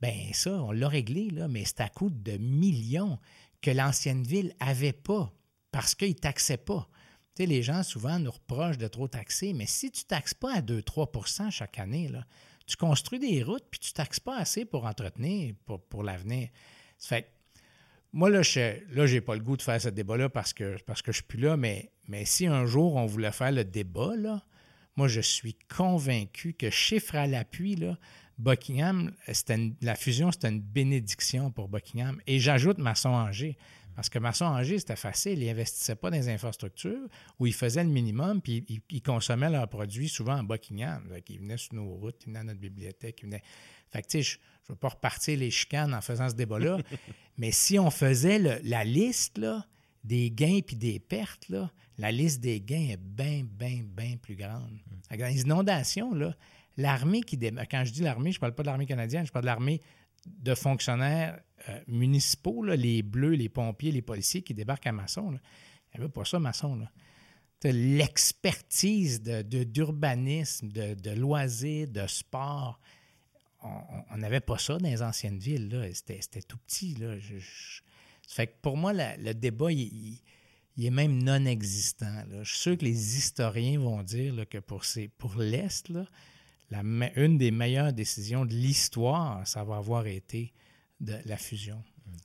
Ben 0.00 0.32
ça, 0.32 0.52
on 0.52 0.72
l'a 0.72 0.88
réglé, 0.88 1.28
là, 1.30 1.48
mais 1.48 1.64
c'est 1.66 1.80
à 1.80 1.88
coût 1.88 2.08
de 2.08 2.38
millions 2.38 3.18
que 3.60 3.70
l'ancienne 3.70 4.22
ville 4.22 4.54
n'avait 4.60 4.92
pas 4.92 5.32
parce 5.70 5.94
qu'ils 5.94 6.08
ne 6.08 6.14
taxaient 6.14 6.56
pas. 6.56 6.88
Les 7.46 7.62
gens 7.62 7.82
souvent 7.82 8.18
nous 8.18 8.30
reprochent 8.30 8.78
de 8.78 8.88
trop 8.88 9.08
taxer, 9.08 9.52
mais 9.52 9.66
si 9.66 9.90
tu 9.90 10.04
ne 10.04 10.08
taxes 10.08 10.34
pas 10.34 10.56
à 10.56 10.60
2-3% 10.60 11.50
chaque 11.50 11.78
année, 11.78 12.08
là, 12.08 12.24
tu 12.66 12.76
construis 12.76 13.18
des 13.18 13.42
routes 13.42 13.64
puis 13.70 13.80
tu 13.80 13.90
ne 13.90 13.94
taxes 13.94 14.20
pas 14.20 14.36
assez 14.36 14.64
pour 14.64 14.84
entretenir 14.84 15.54
pour, 15.88 16.02
l'avenir. 16.02 16.48
Fait 16.98 17.30
moi, 18.12 18.30
là, 18.30 18.42
je 18.42 19.14
n'ai 19.14 19.20
pas 19.20 19.34
le 19.34 19.42
goût 19.42 19.56
de 19.56 19.62
faire 19.62 19.80
ce 19.80 19.88
débat-là 19.88 20.28
parce 20.28 20.52
que, 20.52 20.76
parce 20.86 21.02
que 21.02 21.12
je 21.12 21.18
ne 21.18 21.22
suis 21.22 21.28
plus 21.28 21.38
là, 21.38 21.56
mais, 21.56 21.90
si 22.24 22.46
un 22.46 22.66
jour 22.66 22.96
on 22.96 23.06
voulait 23.06 23.32
faire 23.32 23.52
le 23.52 23.64
débat, 23.64 24.16
là, 24.16 24.42
moi, 24.96 25.08
je 25.08 25.20
suis 25.20 25.56
convaincu 25.74 26.54
que 26.54 26.70
chiffre 26.70 27.14
à 27.14 27.26
l'appui, 27.26 27.78
Buckingham, 28.38 29.12
la 29.80 29.94
fusion, 29.94 30.32
c'était 30.32 30.48
une 30.48 30.60
bénédiction 30.60 31.50
pour 31.50 31.68
Buckingham. 31.68 32.20
Et 32.26 32.38
j'ajoute 32.38 32.78
Masson-Angers. 32.78 33.56
Parce 33.98 34.10
que 34.10 34.20
Masson-Angers, 34.20 34.78
c'était 34.78 34.94
facile. 34.94 35.42
Ils 35.42 35.48
n'investissaient 35.48 35.96
pas 35.96 36.08
dans 36.08 36.16
les 36.16 36.28
infrastructures 36.28 37.08
où 37.40 37.48
ils 37.48 37.52
faisaient 37.52 37.82
le 37.82 37.90
minimum, 37.90 38.40
puis 38.40 38.64
ils, 38.90 39.02
consommaient 39.02 39.50
leurs 39.50 39.66
produits 39.66 40.08
souvent 40.08 40.38
en 40.38 40.44
Buckingham. 40.44 41.02
ils 41.28 41.40
venaient 41.40 41.56
sur 41.56 41.74
nos 41.74 41.96
routes, 41.96 42.14
ils 42.22 42.26
venaient 42.28 42.38
à 42.38 42.44
notre 42.44 42.60
bibliothèque. 42.60 43.18
Ils 43.22 43.26
venaient... 43.26 43.42
Fait 43.90 44.02
que, 44.02 44.06
tu 44.06 44.22
sais, 44.22 44.22
je 44.22 44.36
ne 44.36 44.68
veux 44.68 44.76
pas 44.76 44.90
repartir 44.90 45.36
les 45.36 45.50
chicanes 45.50 45.92
en 45.94 46.00
faisant 46.00 46.28
ce 46.28 46.36
débat-là, 46.36 46.78
mais 47.38 47.50
si 47.50 47.76
on 47.80 47.90
faisait 47.90 48.38
la 48.62 48.84
liste 48.84 49.36
là, 49.36 49.66
des 50.04 50.30
gains 50.30 50.60
puis 50.64 50.76
des 50.76 51.00
pertes, 51.00 51.48
là, 51.48 51.68
la 51.98 52.12
liste 52.12 52.40
des 52.40 52.60
gains 52.60 52.90
est 52.90 53.02
bien, 53.02 53.44
bien, 53.44 53.82
bien 53.84 54.16
plus 54.16 54.36
grande. 54.36 54.78
Mm. 55.10 55.16
Dans 55.16 55.26
les 55.26 55.40
inondations, 55.40 56.14
là, 56.14 56.36
l'armée 56.76 57.22
qui 57.22 57.36
débarque, 57.36 57.68
quand 57.68 57.84
je 57.84 57.92
dis 57.92 58.02
l'armée, 58.02 58.30
je 58.30 58.36
ne 58.36 58.42
parle 58.42 58.54
pas 58.54 58.62
de 58.62 58.68
l'armée 58.68 58.86
canadienne, 58.86 59.26
je 59.26 59.32
parle 59.32 59.42
de 59.42 59.48
l'armée 59.48 59.82
de 60.40 60.54
fonctionnaires 60.54 61.40
euh, 61.68 61.80
municipaux, 61.88 62.64
les 62.64 63.02
bleus, 63.02 63.34
les 63.34 63.48
pompiers, 63.48 63.92
les 63.92 64.02
policiers 64.02 64.42
qui 64.42 64.54
débarquent 64.54 64.86
à 64.86 64.92
Masson. 64.92 65.38
Il 65.92 65.98
n'y 65.98 66.04
avait 66.04 66.12
pas 66.12 66.24
ça, 66.24 66.38
Masson. 66.38 66.86
L'expertise 67.64 69.20
d'urbanisme, 69.22 70.68
de, 70.68 70.94
de, 70.94 71.10
loisirs, 71.10 71.88
de 71.88 72.06
sport. 72.06 72.78
On 73.60 74.16
n'avait 74.16 74.40
pas 74.40 74.58
ça 74.58 74.78
dans 74.78 74.88
les 74.88 75.02
anciennes 75.02 75.38
villes. 75.38 75.90
C'était 75.92 76.42
tout 76.42 76.58
petit. 76.58 76.94
Là. 76.94 77.16
fait 78.28 78.46
que 78.46 78.52
pour 78.62 78.76
moi, 78.76 78.92
le 78.92 79.32
débat, 79.32 79.72
il, 79.72 80.20
est 80.80 80.90
même 80.90 81.20
non 81.20 81.44
existant. 81.46 82.22
Je 82.42 82.48
suis 82.48 82.58
sûr 82.58 82.78
que 82.78 82.84
les 82.84 83.16
historiens 83.18 83.80
vont 83.80 84.04
dire 84.04 84.48
que 84.48 84.58
pour, 84.58 84.84
pour 85.18 85.34
l'Est, 85.36 85.90
une 86.70 87.38
des 87.38 87.50
meilleures 87.50 87.92
décisions 87.92 88.44
de 88.44 88.52
l'histoire, 88.52 89.46
ça 89.46 89.64
va 89.64 89.76
avoir 89.76 90.06
été 90.06 90.52
de 91.00 91.16
la 91.24 91.36
fusion. 91.36 91.82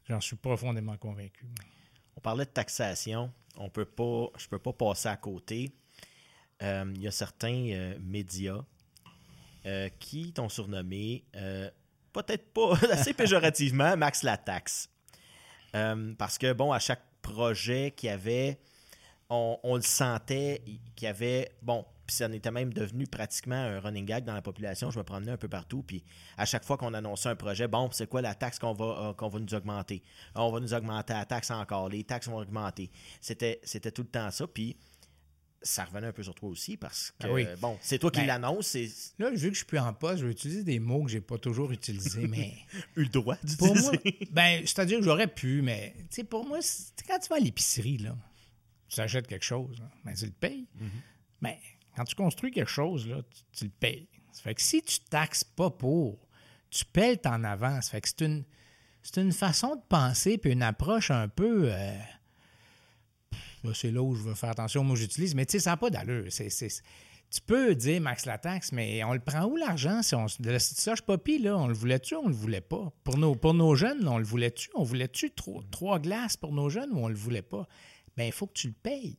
J'en 0.09 0.21
suis 0.21 0.35
profondément 0.35 0.97
convaincu. 0.97 1.47
On 2.15 2.21
parlait 2.21 2.45
de 2.45 2.49
taxation. 2.49 3.31
On 3.57 3.69
peut 3.69 3.85
pas, 3.85 4.27
je 4.37 4.45
ne 4.45 4.49
peux 4.49 4.59
pas 4.59 4.73
passer 4.73 5.09
à 5.09 5.17
côté. 5.17 5.71
Euh, 6.61 6.91
il 6.95 7.01
y 7.01 7.07
a 7.07 7.11
certains 7.11 7.69
euh, 7.71 7.97
médias 7.99 8.63
euh, 9.65 9.89
qui 9.99 10.33
t'ont 10.33 10.49
surnommé, 10.49 11.23
peut-être 12.11 12.53
pas 12.53 12.73
assez 12.91 13.13
péjorativement, 13.13 13.97
Max 13.97 14.23
la 14.23 14.37
taxe. 14.37 14.89
parce 15.71 16.37
que, 16.37 16.53
bon, 16.53 16.71
à 16.71 16.79
chaque 16.79 17.03
projet 17.21 17.93
qu'il 17.95 18.07
y 18.07 18.11
avait, 18.11 18.59
on, 19.29 19.57
on 19.63 19.75
le 19.75 19.81
sentait 19.81 20.61
qu'il 20.95 21.05
y 21.05 21.07
avait, 21.07 21.51
bon, 21.61 21.85
puis 22.05 22.15
ça 22.15 22.27
en 22.27 22.31
était 22.31 22.51
même 22.51 22.73
devenu 22.73 23.07
pratiquement 23.07 23.55
un 23.55 23.79
running 23.79 24.05
gag 24.05 24.25
dans 24.25 24.33
la 24.33 24.41
population. 24.41 24.91
Je 24.91 24.99
me 24.99 25.03
promenais 25.03 25.31
un 25.31 25.37
peu 25.37 25.47
partout. 25.47 25.83
Puis 25.83 26.03
à 26.37 26.45
chaque 26.45 26.65
fois 26.65 26.77
qu'on 26.77 26.93
annonçait 26.93 27.29
un 27.29 27.35
projet, 27.35 27.67
bon, 27.67 27.89
c'est 27.91 28.07
quoi 28.07 28.21
la 28.21 28.35
taxe 28.35 28.59
qu'on 28.59 28.73
va, 28.73 28.85
euh, 28.85 29.13
qu'on 29.13 29.29
va 29.29 29.39
nous 29.39 29.53
augmenter? 29.53 30.03
On 30.35 30.51
va 30.51 30.59
nous 30.59 30.73
augmenter 30.73 31.13
la 31.13 31.25
taxe 31.25 31.51
encore. 31.51 31.89
Les 31.89 32.03
taxes 32.03 32.27
vont 32.27 32.37
augmenter. 32.37 32.91
C'était, 33.21 33.59
c'était 33.63 33.91
tout 33.91 34.01
le 34.01 34.09
temps 34.09 34.29
ça. 34.31 34.47
Puis 34.47 34.75
ça 35.61 35.85
revenait 35.85 36.07
un 36.07 36.11
peu 36.11 36.23
sur 36.23 36.35
toi 36.35 36.49
aussi 36.49 36.75
parce 36.75 37.13
que, 37.17 37.25
ah 37.25 37.55
bon, 37.61 37.77
c'est 37.81 37.97
toi 37.97 38.11
qui 38.11 38.19
ben, 38.19 38.27
l'annonce. 38.27 38.75
Là, 39.17 39.31
vu 39.31 39.47
que 39.47 39.53
je 39.53 39.59
suis 39.59 39.65
plus 39.65 39.79
en 39.79 39.93
poste, 39.93 40.19
je 40.19 40.25
vais 40.25 40.31
utiliser 40.31 40.63
des 40.63 40.79
mots 40.79 41.03
que 41.03 41.09
j'ai 41.09 41.21
pas 41.21 41.37
toujours 41.37 41.71
utilisés, 41.71 42.27
mais... 42.27 42.53
eu 42.97 43.03
le 43.03 43.09
droit 43.09 43.37
d'utiliser. 43.41 44.27
ben, 44.31 44.61
c'est-à-dire 44.65 44.99
que 44.99 45.05
j'aurais 45.05 45.27
pu, 45.27 45.61
mais, 45.61 45.93
tu 46.09 46.17
sais, 46.17 46.23
pour 46.25 46.45
moi, 46.45 46.59
quand 47.07 47.17
tu 47.19 47.29
vas 47.29 47.37
à 47.37 47.39
l'épicerie, 47.39 47.97
là, 47.97 48.15
tu 48.89 48.99
achètes 48.99 49.27
quelque 49.27 49.45
chose, 49.45 49.81
ben, 50.03 50.13
tu 50.13 50.25
le 50.25 50.31
payes. 50.31 50.67
Mais 50.79 50.85
mm-hmm. 50.85 50.91
ben, 51.41 51.55
quand 51.95 52.03
tu 52.05 52.15
construis 52.15 52.51
quelque 52.51 52.69
chose, 52.69 53.07
là, 53.07 53.21
tu, 53.51 53.65
le 53.65 53.71
payes. 53.71 54.07
Ça 54.31 54.41
fait 54.41 54.55
que 54.55 54.61
si 54.61 54.81
tu 54.81 54.99
taxes 54.99 55.43
pas 55.43 55.69
pour, 55.69 56.27
tu 56.69 56.85
payes 56.85 57.19
en 57.25 57.43
avance. 57.43 57.85
Ça 57.85 57.91
fait 57.91 58.01
que 58.01 58.09
c'est 58.09 58.21
une, 58.21 58.43
c'est 59.03 59.21
une 59.21 59.31
façon 59.31 59.75
de 59.75 59.81
penser 59.87 60.37
puis 60.37 60.51
une 60.51 60.63
approche 60.63 61.11
un 61.11 61.27
peu. 61.27 61.71
Euh, 61.71 61.97
c'est 63.73 63.91
là 63.91 64.01
où 64.01 64.15
je 64.15 64.23
veux 64.23 64.33
faire 64.33 64.49
attention 64.49 64.87
que 64.87 64.95
j'utilise, 64.95 65.35
mais 65.35 65.45
tu 65.45 65.53
sais, 65.53 65.59
ça 65.59 65.71
n'a 65.71 65.77
pas 65.77 65.89
d'allure. 65.89 66.25
tu 66.29 67.41
peux 67.45 67.75
dire 67.75 68.01
max 68.01 68.25
la 68.25 68.37
taxe, 68.37 68.71
mais 68.71 69.03
on 69.03 69.13
le 69.13 69.19
prend 69.19 69.45
où 69.45 69.55
l'argent? 69.55 70.01
Si 70.01 70.15
on, 70.15 70.27
soche 70.27 71.01
poppy, 71.01 71.39
là, 71.39 71.57
on 71.57 71.67
le 71.67 71.73
voulait-tu 71.73 72.15
ou 72.15 72.23
on 72.25 72.27
le 72.27 72.33
voulait 72.33 72.61
pas? 72.61 72.91
Pour 73.03 73.17
nos, 73.17 73.35
pour 73.35 73.53
nos 73.53 73.75
jeunes, 73.75 74.07
on 74.07 74.17
le 74.17 74.25
voulait-tu? 74.25 74.69
On 74.73 74.83
voulait-tu 74.83 75.31
trois 75.71 75.99
glaces 75.99 76.37
pour 76.37 76.51
nos 76.51 76.69
jeunes 76.69 76.91
ou 76.91 76.97
on 76.97 77.07
le 77.07 77.15
voulait 77.15 77.41
pas? 77.41 77.67
Bien, 78.17 78.25
il 78.25 78.31
faut 78.31 78.47
que 78.47 78.53
tu 78.53 78.67
le 78.67 78.73
payes 78.73 79.17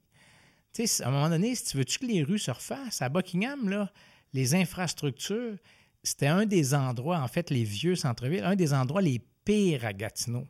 à 0.78 1.09
un 1.09 1.11
moment 1.11 1.28
donné, 1.28 1.54
si 1.54 1.64
tu 1.64 1.76
veux-tu 1.76 1.99
que 1.99 2.07
les 2.07 2.23
rues 2.23 2.38
se 2.38 2.50
refassent, 2.50 3.02
à 3.02 3.09
Buckingham, 3.09 3.69
là, 3.69 3.93
les 4.33 4.54
infrastructures, 4.54 5.57
c'était 6.02 6.26
un 6.26 6.47
des 6.47 6.75
endroits, 6.75 7.21
en 7.21 7.28
fait, 7.28 7.50
les 7.50 7.64
vieux 7.64 7.97
centres-villes, 7.97 8.45
un 8.45 8.57
des 8.57 8.75
endroits 8.75 9.02
les 9.02 9.21
pires 9.45 9.85
à 9.85 9.93
Gatineau. 9.93 10.47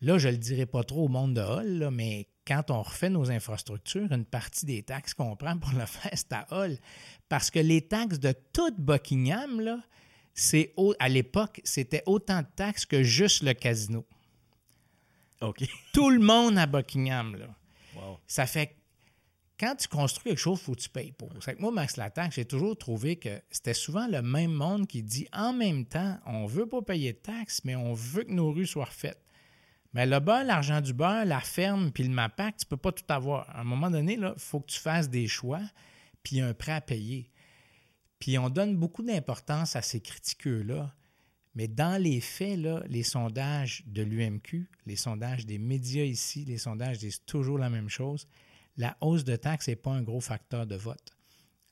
Là, 0.00 0.18
je 0.18 0.28
ne 0.28 0.32
le 0.32 0.38
dirai 0.38 0.66
pas 0.66 0.82
trop 0.82 1.04
au 1.04 1.08
monde 1.08 1.34
de 1.34 1.40
Hall, 1.40 1.90
mais 1.92 2.28
quand 2.46 2.70
on 2.70 2.82
refait 2.82 3.10
nos 3.10 3.30
infrastructures, 3.30 4.10
une 4.10 4.24
partie 4.24 4.66
des 4.66 4.82
taxes 4.82 5.14
qu'on 5.14 5.36
prend 5.36 5.56
pour 5.58 5.72
le 5.72 5.86
faire, 5.86 6.12
c'est 6.14 6.32
à 6.32 6.46
Hall. 6.50 6.78
Parce 7.28 7.50
que 7.50 7.58
les 7.58 7.82
taxes 7.82 8.18
de 8.18 8.34
toute 8.52 8.78
Buckingham, 8.78 9.60
là, 9.60 9.78
c'est 10.34 10.74
à 10.98 11.08
l'époque, 11.08 11.60
c'était 11.64 12.02
autant 12.06 12.40
de 12.40 12.46
taxes 12.56 12.86
que 12.86 13.02
juste 13.02 13.42
le 13.42 13.52
casino. 13.52 14.06
OK. 15.40 15.64
Tout 15.92 16.10
le 16.10 16.20
monde 16.20 16.56
à 16.58 16.66
Buckingham, 16.66 17.36
là. 17.36 17.46
Ça 18.26 18.46
fait 18.46 18.76
quand 19.62 19.76
tu 19.76 19.86
construis 19.86 20.30
quelque 20.30 20.38
chose, 20.38 20.58
il 20.60 20.64
faut 20.64 20.74
que 20.74 20.80
tu 20.80 20.88
payes 20.88 21.12
pour. 21.12 21.30
C'est 21.40 21.60
moi, 21.60 21.70
Max 21.70 21.96
Latax, 21.96 22.34
j'ai 22.34 22.44
toujours 22.44 22.76
trouvé 22.76 23.14
que 23.14 23.40
c'était 23.48 23.74
souvent 23.74 24.08
le 24.08 24.20
même 24.20 24.50
monde 24.50 24.88
qui 24.88 25.04
dit 25.04 25.28
en 25.32 25.52
même 25.52 25.86
temps, 25.86 26.18
on 26.26 26.46
veut 26.46 26.66
pas 26.66 26.82
payer 26.82 27.12
de 27.12 27.18
taxes, 27.18 27.60
mais 27.62 27.76
on 27.76 27.92
veut 27.94 28.24
que 28.24 28.32
nos 28.32 28.50
rues 28.50 28.66
soient 28.66 28.86
refaites. 28.86 29.24
Mais 29.94 30.04
le 30.04 30.18
beurre, 30.18 30.42
l'argent 30.42 30.80
du 30.80 30.92
beurre, 30.92 31.24
la 31.24 31.38
ferme, 31.38 31.92
puis 31.92 32.02
le 32.02 32.10
MAPAC, 32.10 32.56
tu 32.56 32.66
peux 32.66 32.76
pas 32.76 32.90
tout 32.90 33.04
avoir. 33.08 33.48
À 33.50 33.60
un 33.60 33.64
moment 33.64 33.88
donné, 33.88 34.14
il 34.14 34.34
faut 34.36 34.58
que 34.58 34.72
tu 34.72 34.80
fasses 34.80 35.08
des 35.08 35.28
choix, 35.28 35.60
puis 36.24 36.40
un 36.40 36.54
prêt 36.54 36.72
à 36.72 36.80
payer. 36.80 37.30
Puis 38.18 38.38
on 38.38 38.50
donne 38.50 38.76
beaucoup 38.76 39.04
d'importance 39.04 39.76
à 39.76 39.82
ces 39.82 40.00
critiqueux-là. 40.00 40.92
Mais 41.54 41.68
dans 41.68 42.02
les 42.02 42.20
faits, 42.20 42.58
là, 42.58 42.82
les 42.88 43.04
sondages 43.04 43.84
de 43.86 44.02
l'UMQ, 44.02 44.68
les 44.86 44.96
sondages 44.96 45.46
des 45.46 45.58
médias 45.58 46.02
ici, 46.02 46.44
les 46.46 46.58
sondages 46.58 46.98
disent 46.98 47.22
toujours 47.24 47.58
la 47.58 47.70
même 47.70 47.90
chose 47.90 48.26
la 48.76 48.96
hausse 49.00 49.24
de 49.24 49.36
taxes 49.36 49.68
n'est 49.68 49.76
pas 49.76 49.90
un 49.92 50.02
gros 50.02 50.20
facteur 50.20 50.66
de 50.66 50.76
vote. 50.76 51.16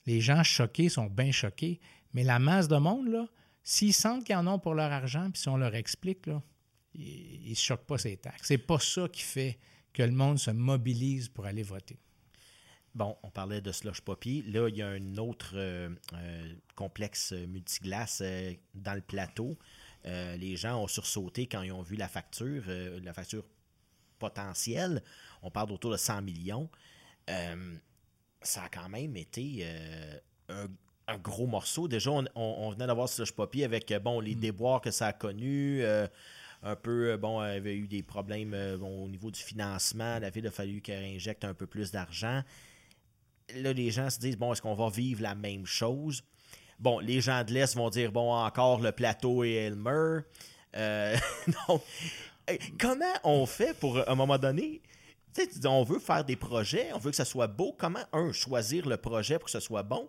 Les 0.06 0.20
gens 0.20 0.42
choqués 0.42 0.88
sont 0.88 1.06
bien 1.06 1.32
choqués, 1.32 1.80
mais 2.12 2.24
la 2.24 2.38
masse 2.38 2.68
de 2.68 2.76
monde, 2.76 3.08
là, 3.08 3.26
s'ils 3.62 3.94
sentent 3.94 4.24
qu'ils 4.24 4.36
en 4.36 4.46
ont 4.46 4.58
pour 4.58 4.74
leur 4.74 4.90
argent, 4.90 5.30
puis 5.30 5.42
si 5.42 5.48
on 5.48 5.56
leur 5.56 5.74
explique, 5.74 6.28
ils 6.94 7.50
ne 7.50 7.54
choquent 7.54 7.86
pas 7.86 7.98
ces 7.98 8.16
taxes. 8.16 8.48
C'est 8.48 8.58
pas 8.58 8.78
ça 8.78 9.08
qui 9.08 9.22
fait 9.22 9.58
que 9.92 10.02
le 10.02 10.12
monde 10.12 10.38
se 10.38 10.50
mobilise 10.50 11.28
pour 11.28 11.46
aller 11.46 11.62
voter. 11.62 11.98
Bon, 12.94 13.16
on 13.22 13.30
parlait 13.30 13.60
de 13.60 13.70
slush 13.70 14.00
poppy. 14.00 14.42
Là, 14.42 14.68
il 14.68 14.76
y 14.76 14.82
a 14.82 14.88
un 14.88 15.16
autre 15.16 15.52
euh, 15.54 15.90
euh, 16.14 16.54
complexe 16.74 17.32
multiglace 17.32 18.20
euh, 18.24 18.52
dans 18.74 18.94
le 18.94 19.00
plateau. 19.00 19.56
les 20.04 20.56
gens 20.56 20.82
ont 20.82 20.88
sursauté 20.88 21.46
quand 21.46 21.62
ils 21.62 21.72
ont 21.72 21.82
vu 21.82 21.94
la 21.94 22.08
facture, 22.08 22.64
la 22.66 23.12
facture 23.12 23.44
potentielle. 24.18 25.02
On 25.42 25.50
parle 25.50 25.68
d'autour 25.68 25.92
de 25.92 25.96
100 25.96 26.22
millions. 26.22 26.68
Euh, 27.30 27.76
ça 28.42 28.64
a 28.64 28.68
quand 28.68 28.88
même 28.88 29.16
été 29.16 29.60
euh, 29.62 30.66
un, 31.06 31.18
gros 31.18 31.46
morceau. 31.46 31.88
Déjà, 31.88 32.10
on, 32.34 32.70
venait 32.70 32.86
d'avoir 32.86 33.08
Slush 33.08 33.32
Poppy 33.32 33.64
avec 33.64 33.90
euh, 33.90 33.98
bon, 33.98 34.20
les 34.20 34.34
mm. 34.34 34.40
déboires 34.40 34.80
que 34.80 34.90
ça 34.90 35.08
a 35.08 35.12
connus. 35.12 35.82
un 36.62 36.76
peu, 36.76 37.16
bon, 37.16 37.44
il 37.44 37.54
y 37.54 37.56
avait 37.56 37.76
eu 37.76 37.86
des 37.86 38.02
problèmes 38.02 38.54
au 38.54 39.08
niveau 39.08 39.30
du 39.30 39.40
financement. 39.40 40.18
La 40.18 40.30
ville 40.30 40.46
a 40.46 40.50
fallu 40.50 40.80
qu'elle 40.80 41.04
injecte 41.04 41.44
un 41.44 41.54
peu 41.54 41.66
plus 41.66 41.90
d'argent. 41.90 42.42
Là, 43.56 43.72
les 43.72 43.90
gens 43.90 44.10
se 44.10 44.20
disent, 44.20 44.36
bon, 44.36 44.52
est-ce 44.52 44.62
qu'on 44.62 44.74
va 44.74 44.88
vivre 44.88 45.22
la 45.22 45.34
même 45.34 45.66
chose? 45.66 46.22
Bon, 46.78 46.98
les 46.98 47.20
gens 47.20 47.44
de 47.44 47.52
l'Est 47.52 47.74
vont 47.74 47.90
dire, 47.90 48.12
bon, 48.12 48.32
encore 48.32 48.80
le 48.80 48.92
plateau 48.92 49.44
et 49.44 49.54
Elmer. 49.54 50.20
comment 52.78 53.12
on 53.24 53.44
fait 53.44 53.76
pour, 53.78 53.98
à 53.98 54.10
un 54.10 54.14
moment 54.14 54.38
donné, 54.38 54.80
tu 55.34 55.44
sais, 55.44 55.66
on 55.66 55.84
veut 55.84 55.98
faire 55.98 56.24
des 56.24 56.36
projets, 56.36 56.92
on 56.94 56.98
veut 56.98 57.10
que 57.10 57.16
ça 57.16 57.24
soit 57.24 57.46
beau. 57.46 57.74
Comment, 57.78 58.00
un, 58.12 58.32
choisir 58.32 58.88
le 58.88 58.96
projet 58.96 59.38
pour 59.38 59.46
que 59.46 59.50
ce 59.50 59.60
soit 59.60 59.82
bon? 59.82 60.08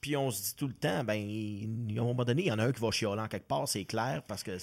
Puis 0.00 0.16
on 0.16 0.30
se 0.30 0.42
dit 0.42 0.54
tout 0.56 0.68
le 0.68 0.74
temps, 0.74 1.02
ben, 1.02 1.16
à 1.16 2.00
un 2.00 2.04
moment 2.04 2.24
donné, 2.24 2.42
il 2.42 2.48
y 2.48 2.52
en 2.52 2.58
a 2.58 2.64
un 2.64 2.72
qui 2.72 2.80
va 2.80 2.90
chialer 2.90 3.22
en 3.22 3.28
quelque 3.28 3.48
part, 3.48 3.66
c'est 3.66 3.84
clair, 3.84 4.22
parce 4.26 4.42
que. 4.42 4.58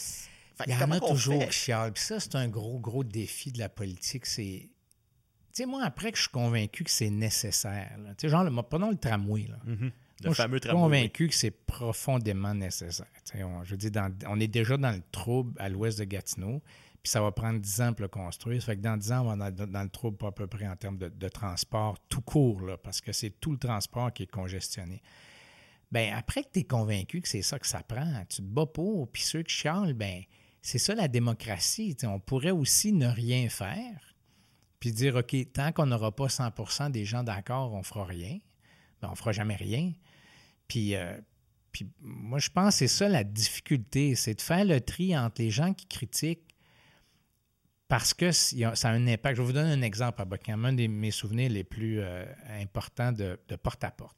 il 0.67 0.71
y 0.71 0.75
en 0.75 0.91
a 0.91 0.99
toujours 0.99 1.47
qui 1.47 1.51
chialent. 1.51 1.93
Puis 1.93 2.03
ça, 2.03 2.19
c'est 2.19 2.35
un 2.35 2.47
gros, 2.47 2.79
gros 2.79 3.03
défi 3.03 3.51
de 3.51 3.59
la 3.59 3.69
politique. 3.69 4.25
C'est. 4.25 4.69
Tu 4.69 5.63
sais, 5.63 5.65
moi, 5.65 5.83
après 5.83 6.11
que 6.11 6.17
je 6.17 6.23
suis 6.23 6.31
convaincu 6.31 6.83
que 6.83 6.91
c'est 6.91 7.09
nécessaire, 7.09 7.97
tu 8.09 8.13
sais, 8.19 8.29
genre, 8.29 8.47
prenons 8.69 8.89
le 8.89 8.97
tramway, 8.97 9.47
là. 9.47 9.57
Mm-hmm. 9.67 9.91
Le 10.23 10.33
fameux 10.33 10.59
je 10.61 10.69
suis 10.69 10.75
convaincu 10.77 11.27
que 11.27 11.35
c'est 11.35 11.51
profondément 11.51 12.53
nécessaire. 12.53 13.07
On, 13.35 13.63
je 13.63 13.75
dis, 13.75 13.89
on 14.27 14.39
est 14.39 14.47
déjà 14.47 14.77
dans 14.77 14.91
le 14.91 15.01
trouble 15.11 15.59
à 15.59 15.69
l'ouest 15.69 15.99
de 15.99 16.03
Gatineau. 16.03 16.61
Puis 17.03 17.09
ça 17.09 17.21
va 17.21 17.31
prendre 17.31 17.59
10 17.59 17.81
ans 17.81 17.93
pour 17.93 18.03
le 18.03 18.07
construire. 18.09 18.61
Ça 18.61 18.67
fait 18.67 18.77
que 18.77 18.81
dans 18.81 18.97
10 18.97 19.11
ans, 19.11 19.27
on 19.27 19.35
va 19.35 19.47
être 19.47 19.65
dans 19.65 19.83
le 19.83 19.89
trouble 19.89 20.23
à 20.25 20.31
peu 20.31 20.45
près 20.45 20.67
en 20.67 20.75
termes 20.75 20.97
de, 20.97 21.29
transport 21.29 21.97
tout 22.09 22.21
court, 22.21 22.61
là, 22.61 22.77
parce 22.77 23.01
que 23.01 23.11
c'est 23.11 23.31
tout 23.39 23.51
le 23.51 23.57
transport 23.57 24.13
qui 24.13 24.23
est 24.23 24.31
congestionné. 24.31 25.01
Bien, 25.91 26.15
après 26.15 26.43
que 26.43 26.49
tu 26.53 26.59
es 26.59 26.63
convaincu 26.63 27.21
que 27.21 27.27
c'est 27.27 27.41
ça 27.41 27.57
que 27.57 27.67
ça 27.67 27.81
prend, 27.81 28.23
tu 28.29 28.37
te 28.37 28.41
bats 28.41 28.67
pour, 28.67 29.11
puis 29.11 29.23
ceux 29.23 29.41
qui 29.41 29.53
chialent, 29.53 29.93
bien, 29.93 30.21
c'est 30.61 30.77
ça 30.77 30.93
la 30.93 31.07
démocratie. 31.07 31.97
on 32.03 32.19
pourrait 32.19 32.51
aussi 32.51 32.93
ne 32.93 33.07
rien 33.07 33.49
faire, 33.49 34.15
puis 34.79 34.91
dire, 34.91 35.15
OK, 35.15 35.35
tant 35.53 35.71
qu'on 35.71 35.87
n'aura 35.87 36.15
pas 36.15 36.27
100% 36.27 36.91
des 36.91 37.05
gens 37.05 37.23
d'accord, 37.23 37.73
on 37.73 37.83
fera 37.83 38.05
rien. 38.05 38.39
Bien, 39.01 39.09
on 39.11 39.15
fera 39.15 39.31
jamais 39.31 39.55
rien. 39.55 39.91
Puis, 40.67 40.95
euh, 40.95 41.19
puis 41.71 41.89
moi, 41.99 42.39
je 42.39 42.49
pense 42.49 42.75
que 42.75 42.79
c'est 42.79 42.87
ça 42.87 43.09
la 43.09 43.23
difficulté, 43.23 44.15
c'est 44.15 44.35
de 44.35 44.41
faire 44.41 44.65
le 44.65 44.79
tri 44.81 45.17
entre 45.17 45.41
les 45.41 45.49
gens 45.49 45.73
qui 45.73 45.87
critiquent 45.87 46.50
parce 47.91 48.13
que 48.13 48.31
ça 48.31 48.55
a 48.55 48.91
un 48.93 49.05
impact. 49.05 49.35
Je 49.35 49.41
vais 49.41 49.47
vous 49.47 49.51
donner 49.51 49.73
un 49.73 49.81
exemple 49.81 50.21
à 50.21 50.25
Buckingham, 50.25 50.63
un 50.63 50.71
de 50.71 50.87
mes 50.87 51.11
souvenirs 51.11 51.49
les 51.49 51.65
plus 51.65 51.99
euh, 51.99 52.23
importants 52.61 53.11
de 53.11 53.37
porte-à-porte. 53.61 54.15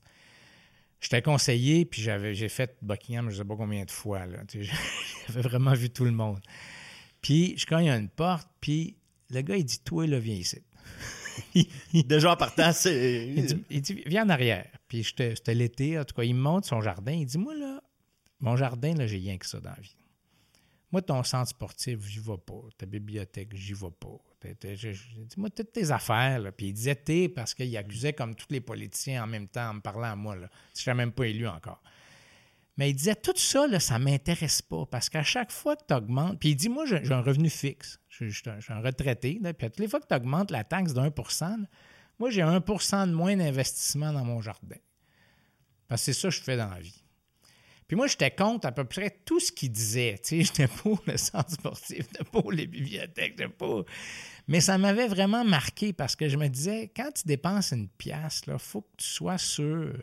J'étais 1.01 1.24
conseillé, 1.24 1.84
puis 1.84 2.00
j'avais, 2.00 2.36
j'ai 2.36 2.50
fait 2.50 2.77
Buckingham, 2.84 3.32
je 3.32 3.34
ne 3.34 3.42
sais 3.42 3.48
pas 3.48 3.56
combien 3.56 3.84
de 3.84 3.89
fois. 3.89 4.27
Là. 4.27 4.38
J'avais 5.27 5.42
vraiment 5.42 5.74
vu 5.74 5.89
tout 5.89 6.06
le 6.06 6.12
monde. 6.12 6.39
Puis 7.24 7.56
je 7.58 7.65
cogne 7.65 7.89
à 7.89 7.98
une 7.98 8.10
porte, 8.10 8.48
puis 8.62 8.96
le 9.32 9.42
gars, 9.42 9.58
il 9.58 9.65
dit 9.65 9.80
Toi, 9.80 10.06
là, 10.06 10.20
viens 10.20 10.36
ici. 10.36 10.62
Déjà 11.94 12.32
en 12.32 12.38
partant, 12.38 12.72
c'est. 12.74 13.27
Il 13.72 13.82
dit, 13.82 14.03
Viens 14.06 14.27
en 14.27 14.30
arrière. 14.30 14.68
Puis 14.88 15.03
c'était 15.03 15.56
l'été, 15.56 15.98
en 15.98 16.06
tout 16.06 16.13
cas, 16.13 16.24
il 16.24 16.36
me 16.36 16.42
montre 16.42 16.68
son 16.68 16.80
jardin. 16.80 17.13
Il 17.13 17.25
dit 17.25 17.39
Moi, 17.39 17.56
là, 17.56 17.82
mon 18.39 18.56
jardin, 18.56 18.94
là, 18.94 19.08
j'ai 19.08 19.18
rien 19.18 19.39
que 19.39 19.48
ça 19.48 19.60
dans 19.60 19.72
la 19.72 19.82
vie. 19.82 19.98
Moi, 20.94 21.02
ton 21.02 21.24
centre 21.24 21.50
sportif, 21.50 22.06
j'y 22.06 22.20
vais 22.20 22.38
pas. 22.38 22.62
Ta 22.78 22.86
bibliothèque, 22.86 23.56
j'y 23.56 23.74
vais 23.74 23.90
pas. 24.00 24.16
J'ai 24.76 24.94
dit, 24.94 25.36
moi, 25.38 25.50
toutes 25.50 25.72
tes 25.72 25.90
affaires. 25.90 26.38
Là. 26.38 26.52
Puis 26.52 26.68
il 26.68 26.74
disait 26.74 26.94
t'es 26.94 27.28
parce 27.30 27.56
qu'il 27.56 27.76
accusait 27.76 28.14
comme 28.14 28.36
tous 28.36 28.46
les 28.52 28.62
politiciens 28.62 29.24
en 29.24 29.28
même 29.28 29.48
temps 29.48 29.72
en 29.72 29.74
me 29.74 29.80
parlant 29.80 30.12
à 30.12 30.16
moi. 30.16 30.36
Là. 30.36 30.50
Je 30.76 30.82
suis 30.82 30.94
même 30.94 31.12
pas 31.12 31.26
élu 31.26 31.48
encore. 31.48 31.82
Mais 32.78 32.92
il 32.92 32.94
disait 32.94 33.16
tout 33.16 33.36
ça, 33.36 33.66
là, 33.66 33.80
ça 33.80 33.98
m'intéresse 33.98 34.62
pas 34.62 34.86
parce 34.86 35.10
qu'à 35.10 35.24
chaque 35.24 35.52
fois 35.52 35.76
que 35.76 35.82
tu 35.88 35.96
augmentes, 35.96 36.40
puis 36.40 36.50
il 36.50 36.56
dit 36.56 36.70
moi, 36.70 36.86
j'ai 36.86 37.12
un 37.12 37.22
revenu 37.22 37.50
fixe. 37.50 38.00
Je, 38.10 38.30
suis 38.30 38.44
un 38.70 38.82
retraité. 38.82 39.40
puis 39.42 39.66
à 39.66 39.70
toutes 39.72 39.80
les 39.80 39.88
fois 39.88 40.00
que 40.00 40.08
tu 40.08 40.14
augmentes 40.14 40.52
la 40.52 40.64
taxe 40.64 40.94
d'un 40.94 41.10
pour 41.10 41.32
cent, 41.32 41.58
moi, 42.20 42.30
j'ai 42.30 42.44
un 42.44 42.62
pour 42.62 42.84
cent 42.84 43.08
de 43.08 43.14
moins 43.14 43.36
d'investissement 43.36 44.14
dans 44.14 44.24
mon 44.24 44.42
jardin. 44.42 44.78
Parce 45.88 46.06
que 46.06 46.14
c'est 46.14 46.22
ça 46.22 46.28
que 46.30 46.36
je 46.36 46.42
fais 46.42 46.56
dans 46.56 46.70
la 46.70 46.82
vie. 46.82 47.03
Puis 47.88 47.96
moi, 47.98 48.08
j'étais 48.08 48.32
contre 48.32 48.68
à 48.68 48.72
peu 48.72 48.86
près 48.86 49.10
tout 49.25 49.40
ce 49.40 49.52
qu'il 49.52 49.72
disait. 49.72 50.20
Tu 50.24 50.30
sais, 50.30 50.44
j'étais 50.44 50.68
pour 50.68 51.02
le 51.06 51.18
centre 51.18 51.52
sportif, 51.52 52.08
j'étais 52.12 52.24
pour 52.24 52.52
les 52.52 52.68
bibliothèques, 52.68 53.36
j'étais 53.38 53.50
pour 53.50 53.86
mais 54.48 54.60
ça 54.60 54.78
m'avait 54.78 55.08
vraiment 55.08 55.46
marqué 55.46 55.94
parce 55.94 56.16
que 56.16 56.28
je 56.28 56.38
me 56.38 56.48
disais, 56.48 56.92
quand 56.96 57.12
tu 57.13 57.24
dépenses 57.25 57.72
une 57.72 57.88
pièce, 57.88 58.42
il 58.48 58.60
faut 58.60 58.82
que 58.82 58.98
tu 58.98 59.08
sois 59.08 59.38
sûr 59.38 59.94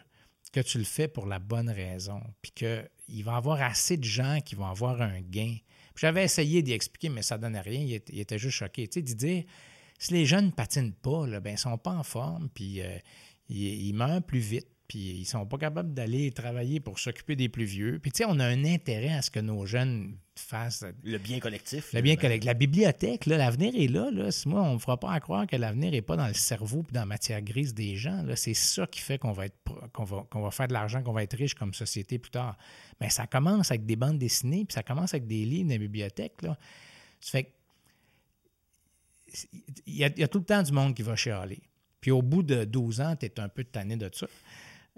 que 0.52 0.60
tu 0.60 0.78
le 0.78 0.84
fais 0.84 1.08
pour 1.08 1.26
la 1.26 1.38
bonne 1.38 1.70
raison, 1.70 2.20
puis 2.42 2.52
qu'il 2.52 3.24
va 3.24 3.32
y 3.32 3.36
avoir 3.36 3.62
assez 3.62 3.96
de 3.96 4.04
gens 4.04 4.40
qui 4.44 4.54
vont 4.54 4.66
avoir 4.66 5.00
un 5.00 5.20
gain. 5.20 5.56
J'avais 5.96 6.24
essayé 6.24 6.62
d'y 6.62 6.72
expliquer, 6.72 7.10
mais 7.10 7.22
ça 7.22 7.36
ne 7.36 7.42
donnait 7.42 7.60
rien. 7.60 7.80
Il 8.08 8.18
était, 8.18 8.38
juste 8.38 8.56
choqué. 8.56 8.88
Tu 8.88 8.94
sais, 8.94 9.02
d'y 9.02 9.14
dire, 9.14 9.44
si 9.98 10.14
les 10.14 10.24
jeunes 10.24 10.46
ne 10.46 10.50
patinent 10.50 10.94
pas, 10.94 11.26
là, 11.26 11.40
ben, 11.40 11.50
ils 11.50 11.54
ne 11.54 11.58
sont 11.58 11.78
pas 11.78 11.92
en 11.92 12.02
forme, 12.02 12.48
puis 12.48 12.80
euh, 12.80 12.98
ils 13.48 13.92
meurent 13.92 14.22
plus 14.22 14.38
vite 14.38 14.66
puis 14.90 15.20
ils 15.20 15.24
sont 15.24 15.46
pas 15.46 15.56
capables 15.56 15.94
d'aller 15.94 16.32
travailler 16.32 16.80
pour 16.80 16.98
s'occuper 16.98 17.36
des 17.36 17.48
plus 17.48 17.64
vieux. 17.64 18.00
Puis 18.02 18.10
tu 18.10 18.18
sais, 18.18 18.24
on 18.26 18.40
a 18.40 18.44
un 18.44 18.64
intérêt 18.64 19.12
à 19.12 19.22
ce 19.22 19.30
que 19.30 19.38
nos 19.38 19.64
jeunes 19.64 20.16
fassent... 20.34 20.84
Le 21.04 21.18
bien 21.18 21.38
collectif. 21.38 21.92
Le 21.92 22.00
bien 22.00 22.16
collectif. 22.16 22.44
La 22.44 22.54
bibliothèque, 22.54 23.26
l'avenir 23.26 23.72
est 23.76 23.86
là, 23.86 24.10
là. 24.10 24.30
Moi, 24.46 24.60
on 24.60 24.70
ne 24.70 24.74
me 24.74 24.78
fera 24.80 24.98
pas 24.98 25.20
croire 25.20 25.46
que 25.46 25.54
l'avenir 25.54 25.92
n'est 25.92 26.02
pas 26.02 26.16
dans 26.16 26.26
le 26.26 26.34
cerveau 26.34 26.82
puis 26.82 26.92
dans 26.92 27.02
la 27.02 27.06
matière 27.06 27.40
grise 27.40 27.72
des 27.72 27.94
gens. 27.94 28.24
C'est 28.34 28.52
ça 28.54 28.84
qui 28.88 28.98
fait 28.98 29.16
qu'on 29.16 29.30
va, 29.30 29.46
être, 29.46 29.56
qu'on 29.92 30.02
va, 30.02 30.26
qu'on 30.28 30.40
va 30.40 30.50
faire 30.50 30.66
de 30.66 30.72
l'argent, 30.72 31.04
qu'on 31.04 31.12
va 31.12 31.22
être 31.22 31.36
riche 31.36 31.54
comme 31.54 31.72
société 31.72 32.18
plus 32.18 32.32
tard. 32.32 32.58
Mais 33.00 33.10
ça 33.10 33.28
commence 33.28 33.70
avec 33.70 33.86
des 33.86 33.94
bandes 33.94 34.18
dessinées, 34.18 34.64
puis 34.64 34.74
ça 34.74 34.82
commence 34.82 35.14
avec 35.14 35.28
des 35.28 35.44
livres 35.44 35.68
dans 35.68 35.74
la 35.74 35.78
bibliothèque. 35.78 36.42
Là. 36.42 36.58
Ça 37.20 37.30
fait 37.30 37.54
il 39.86 39.94
y, 39.94 40.02
a, 40.02 40.08
il 40.08 40.18
y, 40.18 40.24
a, 40.24 40.28
tout 40.28 40.40
le 40.40 40.44
temps 40.44 40.64
du 40.64 40.72
monde 40.72 40.96
qui 40.96 41.04
va 41.04 41.14
chialer. 41.14 41.60
Puis 42.00 42.10
au 42.10 42.22
bout 42.22 42.42
de 42.42 42.64
12 42.64 43.00
ans, 43.00 43.14
tu 43.14 43.26
es 43.26 43.38
un 43.38 43.48
peu 43.48 43.62
tanné 43.62 43.94
de 43.94 44.10
ça. 44.12 44.26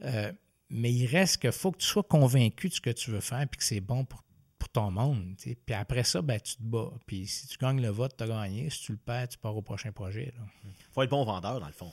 Euh, 0.04 0.32
mais 0.70 0.92
il 0.92 1.06
reste 1.06 1.38
qu'il 1.38 1.52
faut 1.52 1.70
que 1.70 1.78
tu 1.78 1.86
sois 1.86 2.02
convaincu 2.02 2.68
de 2.68 2.74
ce 2.74 2.80
que 2.80 2.90
tu 2.90 3.10
veux 3.10 3.20
faire 3.20 3.42
et 3.42 3.46
que 3.46 3.62
c'est 3.62 3.80
bon 3.80 4.04
pour, 4.04 4.22
ton 4.72 4.90
monde. 4.90 5.34
Puis 5.36 5.74
après 5.74 6.02
ça, 6.02 6.22
ben, 6.22 6.40
tu 6.40 6.56
te 6.56 6.62
bats. 6.62 6.90
Puis 7.06 7.26
si 7.26 7.46
tu 7.46 7.58
gagnes 7.58 7.82
le 7.82 7.90
vote, 7.90 8.14
tu 8.16 8.24
as 8.24 8.26
gagné. 8.26 8.70
Si 8.70 8.80
tu 8.80 8.92
le 8.92 8.98
perds, 8.98 9.28
tu 9.28 9.36
pars 9.36 9.54
au 9.54 9.60
prochain 9.60 9.92
projet. 9.92 10.32
Il 10.64 10.72
faut 10.92 11.02
être 11.02 11.10
bon 11.10 11.24
vendeur, 11.24 11.60
dans 11.60 11.66
le 11.66 11.74
fond. 11.74 11.92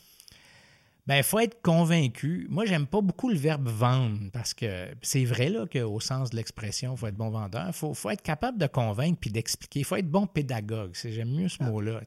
Ben, 1.06 1.18
il 1.18 1.24
faut 1.24 1.40
être 1.40 1.62
convaincu. 1.62 2.48
Moi, 2.50 2.66
j'aime 2.66 2.88
pas 2.88 3.02
beaucoup 3.02 3.30
le 3.30 3.36
verbe 3.36 3.68
vendre 3.68 4.30
parce 4.32 4.54
que 4.54 4.88
c'est 5.02 5.26
vrai 5.26 5.50
là, 5.50 5.66
qu'au 5.66 6.00
sens 6.00 6.30
de 6.30 6.38
l'expression, 6.38 6.94
il 6.94 6.98
faut 6.98 7.08
être 7.08 7.18
bon 7.18 7.32
vendeur. 7.32 7.66
Il 7.68 7.74
faut, 7.74 7.94
faut, 7.94 8.12
être 8.12 8.22
capable 8.22 8.58
de 8.58 8.68
convaincre 8.68 9.18
puis 9.20 9.32
d'expliquer. 9.32 9.80
Il 9.80 9.86
faut 9.86 9.96
être 9.96 10.10
bon 10.10 10.28
pédagogue. 10.28 10.96
J'aime 11.04 11.32
mieux 11.32 11.50
ce 11.50 11.58
ah. 11.60 11.66
mot-là. 11.66 12.02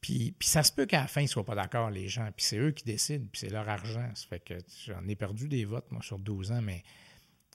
Puis, 0.00 0.34
ça 0.40 0.62
se 0.62 0.72
peut 0.72 0.86
qu'à 0.86 1.02
la 1.02 1.06
fin, 1.06 1.20
ils 1.20 1.24
ne 1.24 1.28
soient 1.28 1.44
pas 1.44 1.54
d'accord, 1.54 1.90
les 1.90 2.08
gens. 2.08 2.28
Puis 2.34 2.46
c'est 2.46 2.58
eux 2.58 2.70
qui 2.70 2.84
décident, 2.84 3.26
puis 3.30 3.40
c'est 3.40 3.50
leur 3.50 3.68
argent. 3.68 4.08
Ça 4.14 4.26
fait 4.28 4.40
que 4.40 4.54
j'en 4.86 5.06
ai 5.06 5.14
perdu 5.14 5.48
des 5.48 5.64
votes, 5.64 5.90
moi, 5.90 6.02
sur 6.02 6.18
12 6.18 6.52
ans, 6.52 6.62
mais. 6.62 6.82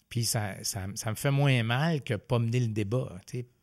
Puis 0.09 0.23
ça, 0.23 0.55
me 0.87 1.15
fait 1.15 1.31
moins 1.31 1.63
mal 1.63 2.03
que 2.03 2.13
pas 2.13 2.39
mener 2.39 2.59
le 2.59 2.67
débat. 2.67 3.17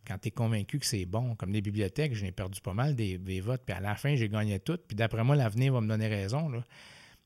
Quand 0.06 0.18
tu 0.18 0.28
es 0.28 0.30
convaincu 0.32 0.80
que 0.80 0.86
c'est 0.86 1.06
bon, 1.06 1.36
comme 1.36 1.52
les 1.52 1.62
bibliothèques, 1.62 2.14
j'en 2.14 2.26
ai 2.26 2.32
perdu 2.32 2.60
pas 2.60 2.74
mal 2.74 2.96
des, 2.96 3.40
votes, 3.40 3.62
puis 3.64 3.74
à 3.74 3.80
la 3.80 3.94
fin, 3.94 4.16
j'ai 4.16 4.28
gagné 4.28 4.58
toutes. 4.58 4.86
Puis 4.86 4.96
d'après 4.96 5.22
moi, 5.22 5.36
l'avenir 5.36 5.72
va 5.72 5.80
me 5.80 5.88
donner 5.88 6.08
raison. 6.08 6.50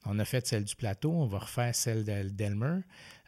On 0.04 0.18
a 0.18 0.24
fait 0.24 0.46
celle 0.46 0.64
du 0.64 0.76
plateau, 0.76 1.10
on 1.10 1.26
va 1.26 1.38
refaire 1.38 1.74
celle 1.74 2.04
d'Elmer. 2.04 2.80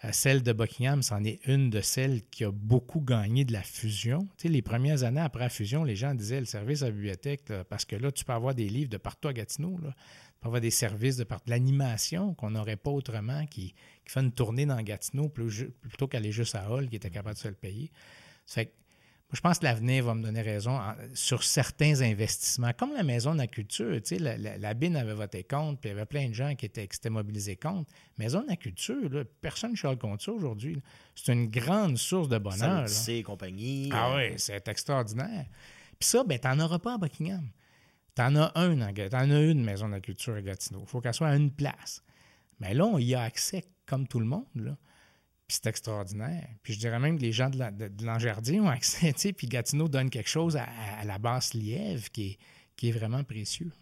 Euh, 0.05 0.11
celle 0.13 0.43
de 0.43 0.53
Buckingham, 0.53 1.03
c'en 1.03 1.25
est 1.25 1.41
une 1.47 1.71
de 1.71 1.81
celles 1.81 2.23
qui 2.31 2.45
a 2.45 2.53
beaucoup 2.53 3.01
gagné 3.01 3.45
de 3.45 3.53
la 3.53 3.63
fusion. 3.63 4.29
Tu 4.37 4.49
les 4.49 4.63
premières 4.63 5.03
années 5.03 5.21
après 5.21 5.41
la 5.41 5.49
fusion, 5.49 5.85
les 5.85 5.97
gens 5.97 6.15
disaient 6.15 6.41
le 6.41 6.47
service 6.47 6.83
à 6.83 6.87
la 6.87 6.93
bibliothèque, 6.93 7.53
parce 7.69 7.85
que 7.85 7.97
là, 7.97 8.13
tu 8.13 8.25
peux 8.25 8.33
avoir 8.33 8.55
des 8.55 8.69
livres 8.69 8.91
de 8.91 8.97
partout 8.97 9.29
à 9.29 9.33
Gatineau. 9.33 9.77
Tu 9.77 9.91
peux 10.41 10.47
avoir 10.47 10.61
des 10.61 10.71
services 10.71 11.17
de 11.17 11.25
partout. 11.25 11.51
L'animation 11.51 12.35
qu'on 12.35 12.51
n'aurait 12.51 12.77
pas 12.77 12.91
autrement, 12.91 13.45
qui, 13.47 13.75
fait 14.05 14.21
une 14.21 14.33
tournée 14.33 14.67
dans 14.67 14.81
Gatineau 14.81 15.29
plutôt 15.29 16.07
qu'aller 16.07 16.33
juste 16.33 16.55
à 16.55 16.71
Hall, 16.71 16.89
qui 16.89 16.97
était 16.97 17.11
capable 17.11 17.35
de 17.35 17.41
se 17.41 17.49
le 17.49 17.55
payer. 17.55 17.91
Je 19.33 19.41
pense 19.41 19.59
que 19.59 19.65
l'avenir 19.65 20.05
va 20.05 20.15
me 20.15 20.23
donner 20.23 20.41
raison 20.41 20.81
sur 21.13 21.43
certains 21.43 22.01
investissements, 22.01 22.73
comme 22.73 22.95
la 22.95 23.03
Maison 23.03 23.35
de 23.35 23.39
la 23.39 23.47
Culture. 23.47 23.95
Tu 23.97 24.17
sais, 24.17 24.19
la, 24.19 24.37
la, 24.57 24.75
BIN 24.75 24.95
avait 24.95 25.13
voté 25.13 25.45
contre, 25.45 25.81
puis 25.81 25.91
il 25.91 25.93
y 25.93 25.97
avait 25.97 26.07
plein 26.07 26.29
de 26.29 26.35
gens 26.35 26.55
qui 26.55 26.65
étaient, 26.65 26.89
mobilisés 27.11 27.57
contre. 27.57 27.91
Maison 28.17 28.43
de 28.43 28.49
la 28.49 28.57
Culture, 28.57 29.25
personne 29.43 29.73
ne 29.73 29.77
chiale 29.77 29.99
contre 29.99 30.25
ça 30.25 30.33
aujourd'hui. 30.33 30.81
C'est 31.15 31.33
une 31.33 31.49
grande 31.49 31.99
source 31.99 32.29
de 32.29 32.39
bonheur. 32.39 32.89
C'est 32.89 33.23
compagnie. 33.23 33.91
Ah 33.93 34.15
oui, 34.17 34.33
c'est 34.39 34.67
extraordinaire. 34.67 35.45
Puis 35.99 36.09
ça, 36.09 36.25
ben, 36.25 36.39
tu 36.39 36.49
n'en 36.49 36.61
auras 36.61 36.79
pas 36.79 36.95
à 36.95 36.99
Buckingham. 36.99 37.51
Tu 38.17 38.23
en 38.23 38.35
as 38.37 38.53
un, 38.55 38.81
en 38.81 38.89
en 38.89 39.31
as 39.31 39.41
une 39.43 39.63
Maison 39.63 39.89
de 39.89 39.93
la 39.93 40.01
Culture 40.01 40.37
à 40.37 40.43
Gatineau. 40.43 40.81
Il 40.83 40.89
faut 40.89 41.03
qu'elle 41.03 41.13
soit 41.13 41.29
à 41.29 41.37
une 41.37 41.51
place. 41.51 42.03
Mais 42.61 42.73
là, 42.73 42.87
on 42.87 42.99
y 42.99 43.15
a 43.15 43.23
accès 43.23 43.65
comme 43.85 44.09
tout 44.09 44.21
le 44.21 44.27
monde. 44.27 44.47
Là. 44.55 44.77
Puis 45.49 45.57
c'est 45.63 45.67
extraordinaire. 45.67 46.47
Puis 46.63 46.75
je 46.75 46.79
dirais 46.79 46.99
même 46.99 47.17
que 47.17 47.23
les 47.23 47.33
gens 47.33 47.49
de 47.49 48.05
l'Angerdier 48.05 48.61
ont 48.61 48.69
accès, 48.69 49.13
puis 49.37 49.47
Gatineau 49.47 49.89
donne 49.89 50.11
quelque 50.11 50.29
chose 50.29 50.57
à, 50.57 51.05
la 51.05 51.19
basse 51.19 51.55
lièvre 51.55 52.11
qui 52.11 52.33
est, 52.33 52.39
qui 52.77 52.91
est 52.91 52.93
vraiment 52.93 53.25
précieux. 53.25 53.73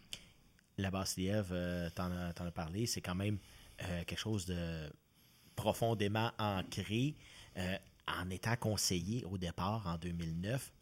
La 0.79 0.93
basse 0.93 1.17
lièvre, 1.17 1.51
euh, 1.51 1.91
t'en 1.91 2.11
as, 2.13 2.51
parlé, 2.53 2.87
c'est 2.87 3.01
quand 3.01 3.17
même 3.17 3.39
euh, 3.83 4.05
quelque 4.05 4.19
chose 4.19 4.47
de 4.47 4.89
profondément 5.57 6.31
ancré. 6.39 7.17
Euh, 7.57 7.77
en 8.07 8.31
étant 8.31 8.55
conseiller 8.55 9.25
au 9.25 9.37
départ 9.37 9.85
en 9.89 9.97
2009, 9.99 10.73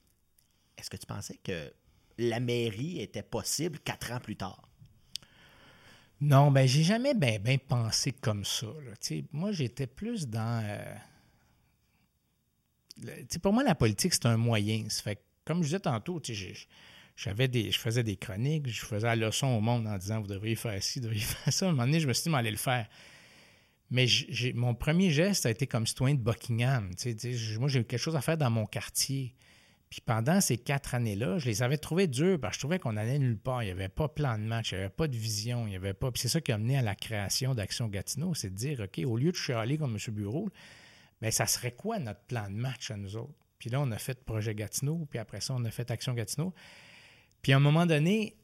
est-ce 0.77 0.91
que 0.91 0.99
tu 0.99 1.07
pensais 1.07 1.39
que 1.43 1.73
la 2.19 2.41
mairie 2.41 3.01
était 3.01 3.23
possible 3.23 3.79
quatre 3.79 4.13
ans 4.13 4.21
plus 4.21 4.37
tard? 4.37 4.69
Non, 6.21 6.51
ben 6.51 6.67
j'ai 6.67 6.83
jamais 6.83 7.15
ben, 7.15 7.41
ben 7.43 7.59
pensé 7.59 8.13
comme 8.13 8.45
ça. 8.45 8.69
Moi, 9.33 9.53
j'étais 9.53 9.87
plus 9.87 10.29
dans. 10.29 10.65
Euh, 10.65 10.95
pour 13.43 13.53
moi, 13.53 13.65
la 13.65 13.75
politique, 13.75 14.15
c'est 14.15 14.27
un 14.27 14.37
moyen. 14.37 14.87
fait 14.89 15.21
comme 15.45 15.59
je 15.59 15.65
disais 15.65 15.81
tantôt, 15.81 16.23
j'avais 17.17 17.49
des, 17.49 17.71
je 17.71 17.79
faisais 17.79 18.03
des 18.03 18.17
chroniques, 18.17 18.67
je 18.67 18.85
faisais 18.85 19.07
la 19.07 19.17
leçon 19.17 19.49
au 19.49 19.61
monde 19.61 19.87
en 19.87 19.99
disant 19.99 20.21
Vous 20.21 20.27
devriez 20.27 20.57
faire 20.57 20.83
ci, 20.83 20.99
vous 20.99 21.05
devriez 21.05 21.23
faire 21.25 21.53
ça. 21.53 21.67
À 21.67 21.69
un 21.69 21.73
moment 21.73 21.85
donné, 21.85 22.01
je 22.01 22.09
me 22.09 22.13
suis 22.13 22.25
dit, 22.25 22.31
mais 22.31 22.51
le 22.51 22.57
faire. 22.57 22.89
Mais 23.91 24.07
mon 24.55 24.75
premier 24.75 25.11
geste 25.11 25.47
a 25.47 25.51
été 25.51 25.67
comme 25.67 25.87
citoyen 25.87 26.15
de 26.15 26.21
Buckingham. 26.21 26.91
moi, 27.59 27.69
j'ai 27.69 27.81
eu 27.81 27.85
quelque 27.85 28.01
chose 28.01 28.17
à 28.17 28.23
faire 28.23 28.39
dans 28.39 28.51
mon 28.51 28.67
quartier. 28.67 29.35
Puis 29.95 30.01
pendant 30.05 30.41
ces 30.41 30.59
quatre 30.59 30.97
années-là, 30.97 31.39
je 31.39 31.47
les 31.47 31.63
avais 31.63 31.79
trouvés 31.79 32.09
durs 32.09 32.41
parce 32.41 32.55
que 32.55 32.55
je 32.57 32.61
trouvais 32.63 32.81
qu'on 32.81 32.97
allait 32.97 33.21
nulle 33.21 33.39
part. 33.39 33.63
Il 33.63 33.67
n'y 33.67 33.71
avait 33.71 33.89
pas 33.89 34.09
plan 34.09 34.37
de 34.37 34.43
match, 34.43 34.73
il 34.73 34.75
n'y 34.75 34.81
avait 34.81 34.91
pas 34.91 35.07
de 35.07 35.17
vision, 35.17 35.69
il 35.69 35.71
n'y 35.71 35.77
avait 35.77 35.95
pas. 35.95 36.11
Puis 36.11 36.21
c'est 36.21 36.29
ça 36.29 36.41
qui 36.41 36.51
a 36.51 36.59
mené 36.59 36.77
à 36.77 36.83
la 36.83 36.97
création 36.97 37.55
d'Action 37.55 37.87
Gatineau, 37.87 38.35
c'est 38.35 38.51
de 38.51 38.57
dire, 38.57 38.81
OK, 38.81 39.01
au 39.07 39.17
lieu 39.17 39.31
de 39.31 39.37
chialer 39.37 39.79
comme 39.79 39.93
M. 39.97 40.13
Bureau, 40.13 40.49
bien, 41.23 41.31
ça 41.31 41.47
serait 41.47 41.71
quoi 41.71 42.01
notre 42.01 42.23
plan 42.23 42.51
de 42.51 42.57
match 42.57 42.91
à 42.91 42.97
nous 42.97 43.15
autres? 43.15 43.39
Puis 43.61 43.71
là, 43.71 43.81
on 43.81 43.89
a 43.93 43.97
fait 43.97 44.25
Projet 44.25 44.57
Gatineau, 44.57 45.07
puis 45.09 45.21
après 45.21 45.41
ça, 45.41 45.55
on 45.57 45.65
a 45.65 45.71
fait 45.71 45.89
Action 45.93 46.13
Gatineau. 46.13 46.53
Puis 47.41 47.53
à 47.53 47.59
un 47.59 47.61
moment 47.61 47.87
donné, 47.87 48.35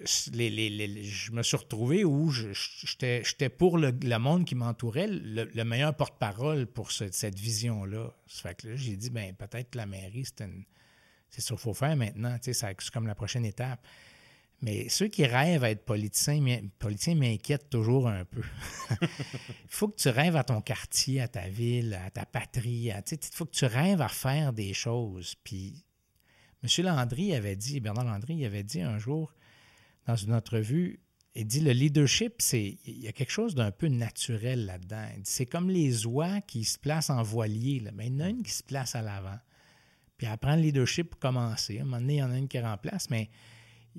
je 0.00 1.32
me 1.32 1.42
suis 1.42 1.56
retrouvé 1.56 2.04
où 2.04 2.30
j'étais 2.30 3.48
pour 3.48 3.78
le, 3.78 3.92
monde 4.18 4.44
qui 4.44 4.54
m'entourait 4.54 5.08
le, 5.08 5.64
meilleur 5.64 5.94
porte-parole 5.94 6.66
pour 6.66 6.92
cette 6.92 7.38
vision-là. 7.38 8.12
Fait 8.26 8.54
que 8.54 8.76
j'ai 8.76 8.96
dit, 8.96 9.10
ben 9.10 9.34
peut-être 9.34 9.70
que 9.70 9.78
la 9.78 9.86
mairie, 9.86 10.24
c'est 10.24 10.48
c'est 11.28 11.40
ce 11.40 11.48
qu'il 11.48 11.58
faut 11.58 11.74
faire 11.74 11.96
maintenant. 11.96 12.36
C'est 12.40 12.90
comme 12.92 13.06
la 13.06 13.14
prochaine 13.14 13.44
étape. 13.44 13.84
Mais 14.62 14.88
ceux 14.88 15.08
qui 15.08 15.26
rêvent 15.26 15.64
à 15.64 15.70
être 15.70 15.84
politiciens, 15.84 16.40
politiciens 16.78 17.14
m'inquiètent 17.14 17.68
toujours 17.68 18.08
un 18.08 18.24
peu. 18.24 18.42
Il 19.02 19.68
faut 19.68 19.88
que 19.88 20.00
tu 20.00 20.08
rêves 20.08 20.36
à 20.36 20.44
ton 20.44 20.62
quartier, 20.62 21.20
à 21.20 21.28
ta 21.28 21.48
ville, 21.48 21.92
à 21.94 22.10
ta 22.10 22.24
patrie. 22.24 22.90
Il 22.90 23.18
faut 23.32 23.44
que 23.44 23.54
tu 23.54 23.66
rêves 23.66 24.00
à 24.00 24.08
faire 24.08 24.54
des 24.54 24.72
choses. 24.72 25.34
Puis 25.44 25.84
M. 26.62 26.84
Landry 26.84 27.34
avait 27.34 27.56
dit, 27.56 27.80
Bernard 27.80 28.06
Landry 28.06 28.46
avait 28.46 28.62
dit 28.62 28.80
un 28.80 28.98
jour 28.98 29.34
dans 30.06 30.16
une 30.16 30.32
entrevue, 30.32 31.00
il 31.34 31.46
dit 31.46 31.60
le 31.60 31.72
leadership, 31.72 32.36
c'est 32.38 32.78
il 32.86 32.98
y 32.98 33.08
a 33.08 33.12
quelque 33.12 33.30
chose 33.30 33.54
d'un 33.54 33.70
peu 33.70 33.88
naturel 33.88 34.64
là-dedans. 34.64 35.06
C'est 35.24 35.46
comme 35.46 35.68
les 35.68 36.06
oies 36.06 36.40
qui 36.40 36.64
se 36.64 36.78
placent 36.78 37.10
en 37.10 37.22
voilier, 37.22 37.82
mais 37.94 38.06
il 38.06 38.14
y 38.14 38.16
en 38.16 38.20
a 38.20 38.28
une 38.30 38.42
qui 38.42 38.52
se 38.52 38.62
place 38.62 38.94
à 38.94 39.02
l'avant. 39.02 39.38
Puis 40.16 40.26
elle 40.26 40.38
prend 40.38 40.56
le 40.56 40.62
leadership 40.62 41.10
pour 41.10 41.18
commencer. 41.18 41.78
À 41.78 41.82
un 41.82 41.84
moment 41.84 42.00
donné, 42.00 42.14
il 42.14 42.18
y 42.18 42.22
en 42.22 42.30
a 42.30 42.38
une 42.38 42.48
qui 42.48 42.58
remplace, 42.58 43.10
mais 43.10 43.28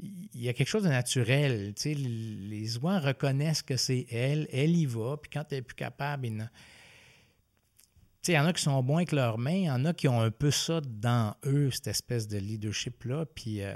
il 0.02 0.42
y 0.42 0.50
a 0.50 0.54
quelque 0.54 0.68
chose 0.68 0.84
de 0.84 0.90
naturel. 0.90 1.74
Tu 1.76 1.94
les 1.94 2.78
oies 2.80 3.00
reconnaissent 3.00 3.62
que 3.62 3.78
c'est 3.78 4.08
elle, 4.10 4.48
elle 4.52 4.76
y 4.76 4.86
va, 4.86 5.18
puis 5.18 5.30
quand 5.32 5.46
elle 5.52 5.60
est 5.60 5.62
plus 5.62 5.76
capable, 5.76 6.26
il 6.26 6.50
il 8.28 8.34
y 8.34 8.40
en 8.40 8.46
a 8.46 8.52
qui 8.52 8.62
sont 8.62 8.84
bons 8.84 8.98
avec 8.98 9.14
leurs 9.14 9.38
mains, 9.38 9.52
il 9.52 9.64
y 9.64 9.72
en 9.72 9.86
a 9.86 9.94
qui 9.94 10.08
ont 10.08 10.20
un 10.20 10.32
peu 10.32 10.52
ça 10.52 10.82
dans 10.82 11.36
eux, 11.46 11.72
cette 11.72 11.88
espèce 11.88 12.28
de 12.28 12.38
leadership-là. 12.38 13.26
Puis, 13.34 13.62
euh, 13.62 13.74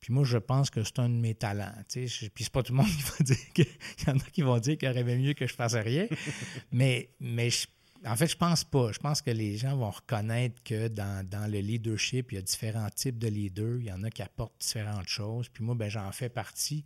puis 0.00 0.14
moi, 0.14 0.24
je 0.24 0.38
pense 0.38 0.70
que 0.70 0.82
c'est 0.82 0.98
un 0.98 1.08
de 1.08 1.14
mes 1.14 1.34
talents. 1.34 1.74
Puis 1.88 2.08
c'est 2.08 2.52
pas 2.52 2.62
tout 2.62 2.72
le 2.72 2.78
monde 2.78 2.86
qui 2.86 3.02
va 3.02 3.16
dire 3.20 3.52
qu'il 3.52 3.66
y 4.06 4.10
en 4.10 4.16
a 4.16 4.30
qui 4.32 4.42
vont 4.42 4.58
dire 4.58 4.78
qu'il 4.78 4.88
aurait 4.88 5.04
mieux 5.04 5.34
que 5.34 5.46
je 5.46 5.54
fasse 5.54 5.74
rien. 5.74 6.06
mais, 6.72 7.10
mais 7.20 7.50
je 7.50 7.66
en 8.06 8.16
fait, 8.16 8.28
je 8.28 8.36
pense 8.36 8.64
pas. 8.64 8.92
Je 8.92 8.98
pense 8.98 9.20
que 9.20 9.30
les 9.30 9.56
gens 9.56 9.76
vont 9.76 9.90
reconnaître 9.90 10.62
que 10.62 10.88
dans, 10.88 11.50
le 11.50 11.58
leadership, 11.58 12.32
il 12.32 12.36
y 12.36 12.38
a 12.38 12.42
différents 12.42 12.88
types 12.88 13.18
de 13.18 13.28
leaders. 13.28 13.76
Il 13.78 13.86
y 13.86 13.92
en 13.92 14.02
a 14.04 14.10
qui 14.10 14.22
apportent 14.22 14.58
différentes 14.58 15.08
choses. 15.08 15.48
Puis 15.48 15.62
moi, 15.62 15.74
ben, 15.74 15.90
j'en 15.90 16.10
fais 16.12 16.30
partie 16.30 16.84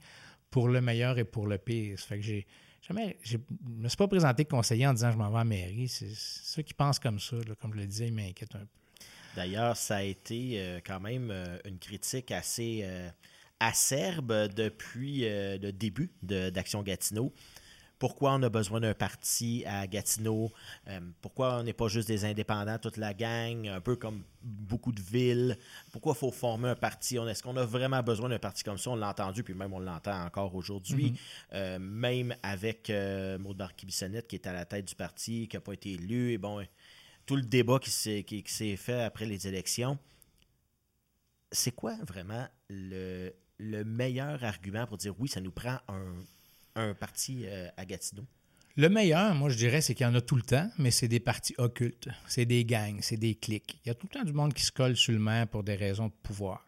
pour 0.50 0.68
le 0.68 0.80
meilleur 0.80 1.18
et 1.18 1.24
pour 1.24 1.46
le 1.46 1.58
pire. 1.58 1.98
Ça 1.98 2.06
fait 2.06 2.18
que 2.18 2.24
j'ai 2.24 2.46
jamais. 2.82 3.16
Je 3.22 3.36
me 3.64 3.88
suis 3.88 3.96
pas 3.96 4.08
présenté 4.08 4.44
conseiller 4.44 4.86
en 4.86 4.92
disant 4.92 5.12
je 5.12 5.16
m'en 5.16 5.28
vais 5.28 5.36
à 5.36 5.38
la 5.38 5.44
mairie. 5.44 5.88
C'est 5.88 6.12
ceux 6.14 6.62
qui 6.62 6.74
pensent 6.74 6.98
comme 6.98 7.20
ça, 7.20 7.36
comme 7.60 7.74
je 7.74 7.78
le 7.78 7.86
disais, 7.86 8.08
ils 8.08 8.14
m'inquiètent 8.14 8.56
un 8.56 8.66
peu. 8.66 8.83
D'ailleurs, 9.34 9.76
ça 9.76 9.96
a 9.96 10.02
été 10.02 10.60
euh, 10.60 10.80
quand 10.84 11.00
même 11.00 11.30
euh, 11.30 11.58
une 11.64 11.78
critique 11.78 12.30
assez 12.30 12.82
euh, 12.84 13.08
acerbe 13.60 14.48
depuis 14.54 15.22
le 15.22 15.70
début 15.70 16.10
d'Action 16.22 16.82
Gatineau. 16.82 17.32
Pourquoi 17.98 18.34
on 18.34 18.42
a 18.42 18.50
besoin 18.50 18.80
d'un 18.80 18.92
parti 18.92 19.64
à 19.64 19.86
Gatineau, 19.86 20.52
pourquoi 21.22 21.60
on 21.60 21.62
n'est 21.62 21.72
pas 21.72 21.88
juste 21.88 22.08
des 22.08 22.26
indépendants, 22.26 22.76
toute 22.78 22.98
la 22.98 23.14
gang, 23.14 23.68
un 23.68 23.80
peu 23.80 23.96
comme 23.96 24.22
beaucoup 24.42 24.92
de 24.92 25.00
villes, 25.00 25.56
pourquoi 25.92 26.12
il 26.14 26.18
faut 26.18 26.32
former 26.32 26.70
un 26.70 26.74
parti, 26.74 27.16
est-ce 27.16 27.42
qu'on 27.42 27.56
a 27.56 27.64
vraiment 27.64 28.02
besoin 28.02 28.28
d'un 28.28 28.40
parti 28.40 28.64
comme 28.64 28.76
ça, 28.76 28.90
on 28.90 28.96
l'a 28.96 29.08
entendu, 29.08 29.42
puis 29.42 29.54
même 29.54 29.72
on 29.72 29.78
l'entend 29.78 30.24
encore 30.26 30.54
aujourd'hui, 30.54 31.14
mm-hmm. 31.54 31.78
même 31.78 32.34
avec 32.42 32.92
Maud 33.38 33.56
Barky-Bissonnette 33.56 34.26
qui 34.26 34.36
est 34.36 34.46
à 34.46 34.52
la 34.52 34.66
tête 34.66 34.86
du 34.86 34.96
parti, 34.96 35.48
qui 35.48 35.56
n'a 35.56 35.60
pas 35.60 35.72
été 35.72 35.92
élu, 35.92 36.32
et 36.32 36.38
bon, 36.38 36.60
tout 37.26 37.36
le 37.36 37.42
débat 37.42 37.78
qui 37.78 37.90
s'est, 37.90 38.76
fait 38.76 39.02
après 39.02 39.26
les 39.26 39.46
élections. 39.48 39.98
C'est 41.52 41.74
quoi 41.74 41.96
vraiment 42.06 42.46
le, 42.68 43.32
le 43.58 43.84
meilleur 43.84 44.42
argument 44.44 44.86
pour 44.86 44.98
dire 44.98 45.14
oui, 45.18 45.28
ça 45.28 45.40
nous 45.40 45.52
prend 45.52 45.78
un 46.74 46.94
parti 46.94 47.44
euh, 47.46 47.68
à 47.76 47.84
Gatineau? 47.84 48.26
Le 48.76 48.88
meilleur, 48.88 49.36
moi, 49.36 49.50
je 49.50 49.56
dirais, 49.56 49.80
c'est 49.80 49.94
qu'il 49.94 50.04
y 50.04 50.08
en 50.08 50.16
a 50.16 50.20
tout 50.20 50.34
le 50.34 50.42
temps, 50.42 50.68
mais 50.78 50.90
c'est 50.90 51.06
des 51.06 51.20
partis 51.20 51.54
occultes. 51.58 52.08
C'est 52.26 52.44
des 52.44 52.64
gangs, 52.64 52.98
c'est 53.02 53.16
des 53.16 53.36
clics. 53.36 53.78
Il 53.84 53.88
y 53.88 53.90
a 53.92 53.94
tout 53.94 54.08
le 54.10 54.18
temps 54.18 54.24
du 54.24 54.32
monde 54.32 54.52
qui 54.52 54.64
se 54.64 54.72
colle 54.72 54.96
sur 54.96 55.12
le 55.12 55.20
maire 55.20 55.46
pour 55.46 55.62
des 55.62 55.76
raisons 55.76 56.08
de 56.08 56.12
pouvoir. 56.24 56.66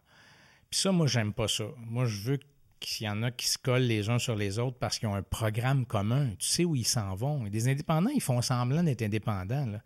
Puis 0.69 0.79
ça, 0.79 0.93
moi, 0.93 1.07
j'aime 1.07 1.33
pas 1.33 1.49
ça. 1.49 1.65
Moi, 1.77 2.05
je 2.05 2.21
veux 2.21 2.39
qu'il 2.79 3.07
y 3.07 3.09
en 3.09 3.23
a 3.23 3.31
qui 3.31 3.47
se 3.47 3.57
collent 3.57 3.87
les 3.87 4.07
uns 4.07 4.19
sur 4.19 4.37
les 4.37 4.57
autres 4.57 4.77
parce 4.77 4.99
qu'ils 4.99 5.09
ont 5.09 5.15
un 5.15 5.23
programme 5.23 5.85
commun. 5.85 6.33
Tu 6.39 6.47
sais 6.47 6.63
où 6.63 6.77
ils 6.77 6.87
s'en 6.87 7.13
vont. 7.13 7.43
Des 7.47 7.67
indépendants, 7.67 8.11
ils 8.13 8.21
font 8.21 8.41
semblant 8.41 8.83
d'être 8.83 9.01
indépendants. 9.01 9.65
Là. 9.65 9.81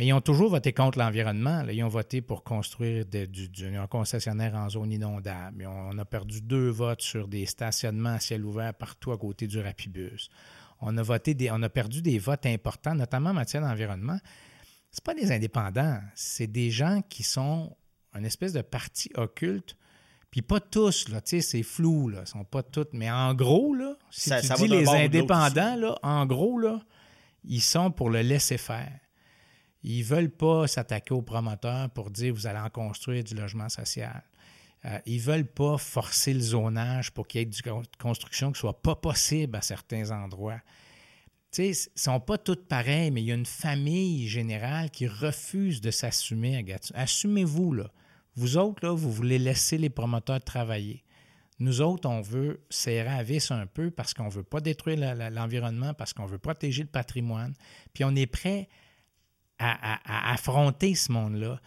Mais 0.00 0.06
ils 0.06 0.12
ont 0.14 0.22
toujours 0.22 0.48
voté 0.48 0.72
contre 0.72 0.98
l'environnement. 0.98 1.62
Ils 1.68 1.84
ont 1.84 1.88
voté 1.88 2.22
pour 2.22 2.42
construire 2.42 3.04
du, 3.04 3.50
un 3.76 3.86
concessionnaire 3.86 4.54
en 4.54 4.70
zone 4.70 4.92
inondable. 4.92 5.66
on, 5.66 5.98
a 5.98 6.04
perdu 6.06 6.40
deux 6.40 6.70
votes 6.70 7.02
sur 7.02 7.28
des 7.28 7.44
stationnements 7.44 8.14
à 8.14 8.18
ciel 8.18 8.46
ouvert 8.46 8.72
partout 8.72 9.12
à 9.12 9.18
côté 9.18 9.46
du 9.46 9.60
Rapibus. 9.60 10.30
On 10.80 10.96
a, 10.96 11.02
voté 11.02 11.34
des, 11.34 11.50
on 11.50 11.62
a 11.62 11.68
perdu 11.68 12.00
des 12.00 12.18
votes 12.18 12.46
importants, 12.46 12.94
notamment 12.94 13.28
en 13.28 13.34
matière 13.34 13.60
d'environnement. 13.60 14.18
Ce 14.90 15.02
pas 15.02 15.12
des 15.12 15.32
indépendants, 15.32 16.00
c'est 16.14 16.46
des 16.46 16.70
gens 16.70 17.02
qui 17.06 17.22
sont 17.22 17.76
une 18.14 18.24
espèce 18.24 18.54
de 18.54 18.62
parti 18.62 19.10
occulte. 19.16 19.76
Puis 20.30 20.40
pas 20.40 20.60
tous, 20.60 21.10
là, 21.10 21.20
tu 21.20 21.28
sais, 21.28 21.40
c'est 21.42 21.62
flou, 21.62 22.08
là, 22.08 22.24
sont 22.24 22.44
pas 22.44 22.62
tous. 22.62 22.86
Mais 22.94 23.10
en 23.10 23.34
gros, 23.34 23.74
là, 23.74 23.98
si 24.10 24.30
tu 24.30 24.54
dis 24.62 24.68
les 24.68 24.88
indépendants, 24.88 25.76
là, 25.76 25.98
en 26.02 26.24
gros, 26.24 26.58
là, 26.58 26.80
ils 27.44 27.60
sont 27.60 27.90
pour 27.90 28.08
le 28.08 28.22
laisser 28.22 28.56
faire. 28.56 28.98
Ils 29.82 30.00
ne 30.00 30.04
veulent 30.04 30.30
pas 30.30 30.66
s'attaquer 30.66 31.14
aux 31.14 31.22
promoteurs 31.22 31.90
pour 31.90 32.10
dire 32.10 32.34
vous 32.34 32.46
allez 32.46 32.58
en 32.58 32.70
construire 32.70 33.24
du 33.24 33.34
logement 33.34 33.68
social. 33.68 34.22
Euh, 34.84 34.98
ils 35.06 35.18
ne 35.18 35.22
veulent 35.22 35.46
pas 35.46 35.78
forcer 35.78 36.32
le 36.32 36.40
zonage 36.40 37.12
pour 37.12 37.26
qu'il 37.26 37.40
y 37.40 37.42
ait 37.42 37.46
du 37.46 37.62
construction 37.98 38.48
qui 38.48 38.56
ne 38.56 38.58
soit 38.58 38.82
pas 38.82 38.94
possible 38.94 39.56
à 39.56 39.62
certains 39.62 40.10
endroits. 40.10 40.60
Tu 41.52 41.56
sais, 41.56 41.66
ils 41.66 41.92
ne 41.96 42.00
sont 42.00 42.20
pas 42.20 42.38
toutes 42.38 42.66
pareils, 42.66 43.10
mais 43.10 43.22
il 43.22 43.26
y 43.26 43.32
a 43.32 43.34
une 43.34 43.46
famille 43.46 44.28
générale 44.28 44.90
qui 44.90 45.06
refuse 45.06 45.80
de 45.80 45.90
s'assumer. 45.90 46.64
Assumez-vous, 46.94 47.72
là. 47.72 47.90
Vous 48.36 48.56
autres, 48.56 48.86
là, 48.86 48.94
vous 48.94 49.10
voulez 49.10 49.38
laisser 49.38 49.76
les 49.76 49.90
promoteurs 49.90 50.42
travailler. 50.42 51.04
Nous 51.58 51.82
autres, 51.82 52.08
on 52.08 52.22
veut 52.22 52.64
serrer 52.70 53.08
à 53.08 53.22
vis 53.22 53.50
un 53.50 53.66
peu 53.66 53.90
parce 53.90 54.14
qu'on 54.14 54.26
ne 54.26 54.30
veut 54.30 54.44
pas 54.44 54.60
détruire 54.60 55.14
l'environnement, 55.30 55.92
parce 55.92 56.14
qu'on 56.14 56.24
veut 56.24 56.38
protéger 56.38 56.82
le 56.82 56.88
patrimoine. 56.88 57.52
Puis 57.92 58.04
on 58.04 58.14
est 58.14 58.26
prêt 58.26 58.68
à, 59.60 60.32
affronter 60.32 60.94
ce 60.94 61.12
monde-là. 61.12 61.60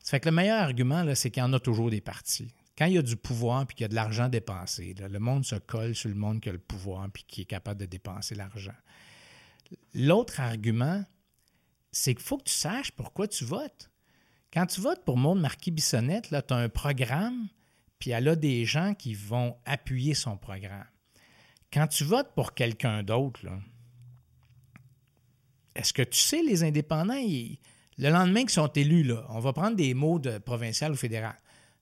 Ça 0.00 0.12
fait 0.12 0.20
que 0.20 0.28
le 0.28 0.34
meilleur 0.34 0.62
argument, 0.62 1.04
c'est 1.14 1.30
qu'il 1.30 1.42
y 1.42 1.44
en 1.44 1.52
a 1.52 1.60
toujours 1.60 1.90
des 1.90 2.00
partis. 2.00 2.52
Quand 2.76 2.86
il 2.86 2.94
y 2.94 2.98
a 2.98 3.02
du 3.02 3.16
pouvoir 3.16 3.66
puis 3.66 3.76
qu'il 3.76 3.84
y 3.84 3.86
a 3.86 3.88
de 3.88 3.94
l'argent 3.94 4.28
dépensé, 4.28 4.94
le 4.98 5.18
monde 5.18 5.44
se 5.44 5.56
colle 5.56 5.94
sur 5.94 6.08
le 6.08 6.14
monde 6.14 6.40
qui 6.40 6.48
a 6.48 6.52
le 6.52 6.58
pouvoir 6.58 7.08
puis 7.12 7.24
qui 7.26 7.42
est 7.42 7.46
capable 7.46 7.80
de 7.80 7.86
dépenser 7.86 8.34
l'argent. 8.34 8.74
L'autre 9.94 10.40
argument, 10.40 11.04
c'est 11.90 12.14
qu'il 12.14 12.24
faut 12.24 12.38
que 12.38 12.44
tu 12.44 12.54
saches 12.54 12.90
pourquoi 12.92 13.28
tu 13.28 13.44
votes. 13.44 13.90
Quand 14.52 14.66
tu 14.66 14.80
votes 14.80 15.04
pour 15.04 15.16
Maud 15.16 15.38
Marquis-Bissonnette, 15.38 16.28
tu 16.28 16.54
as 16.54 16.56
un 16.56 16.68
programme, 16.68 17.48
puis 17.98 18.10
elle 18.10 18.28
a 18.28 18.36
des 18.36 18.64
gens 18.64 18.94
qui 18.94 19.14
vont 19.14 19.56
appuyer 19.64 20.14
son 20.14 20.36
programme. 20.36 20.86
Quand 21.72 21.86
tu 21.86 22.04
votes 22.04 22.34
pour 22.34 22.52
quelqu'un 22.52 23.02
d'autre, 23.02 23.40
est-ce 25.74 25.92
que 25.92 26.02
tu 26.02 26.18
sais, 26.18 26.42
les 26.42 26.64
indépendants, 26.64 27.20
le 27.98 28.10
lendemain 28.10 28.40
qu'ils 28.40 28.50
sont 28.50 28.68
élus, 28.68 29.04
là, 29.04 29.24
on 29.28 29.40
va 29.40 29.52
prendre 29.52 29.76
des 29.76 29.94
mots 29.94 30.18
de 30.18 30.38
provincial 30.38 30.92
ou 30.92 30.96
fédéral. 30.96 31.34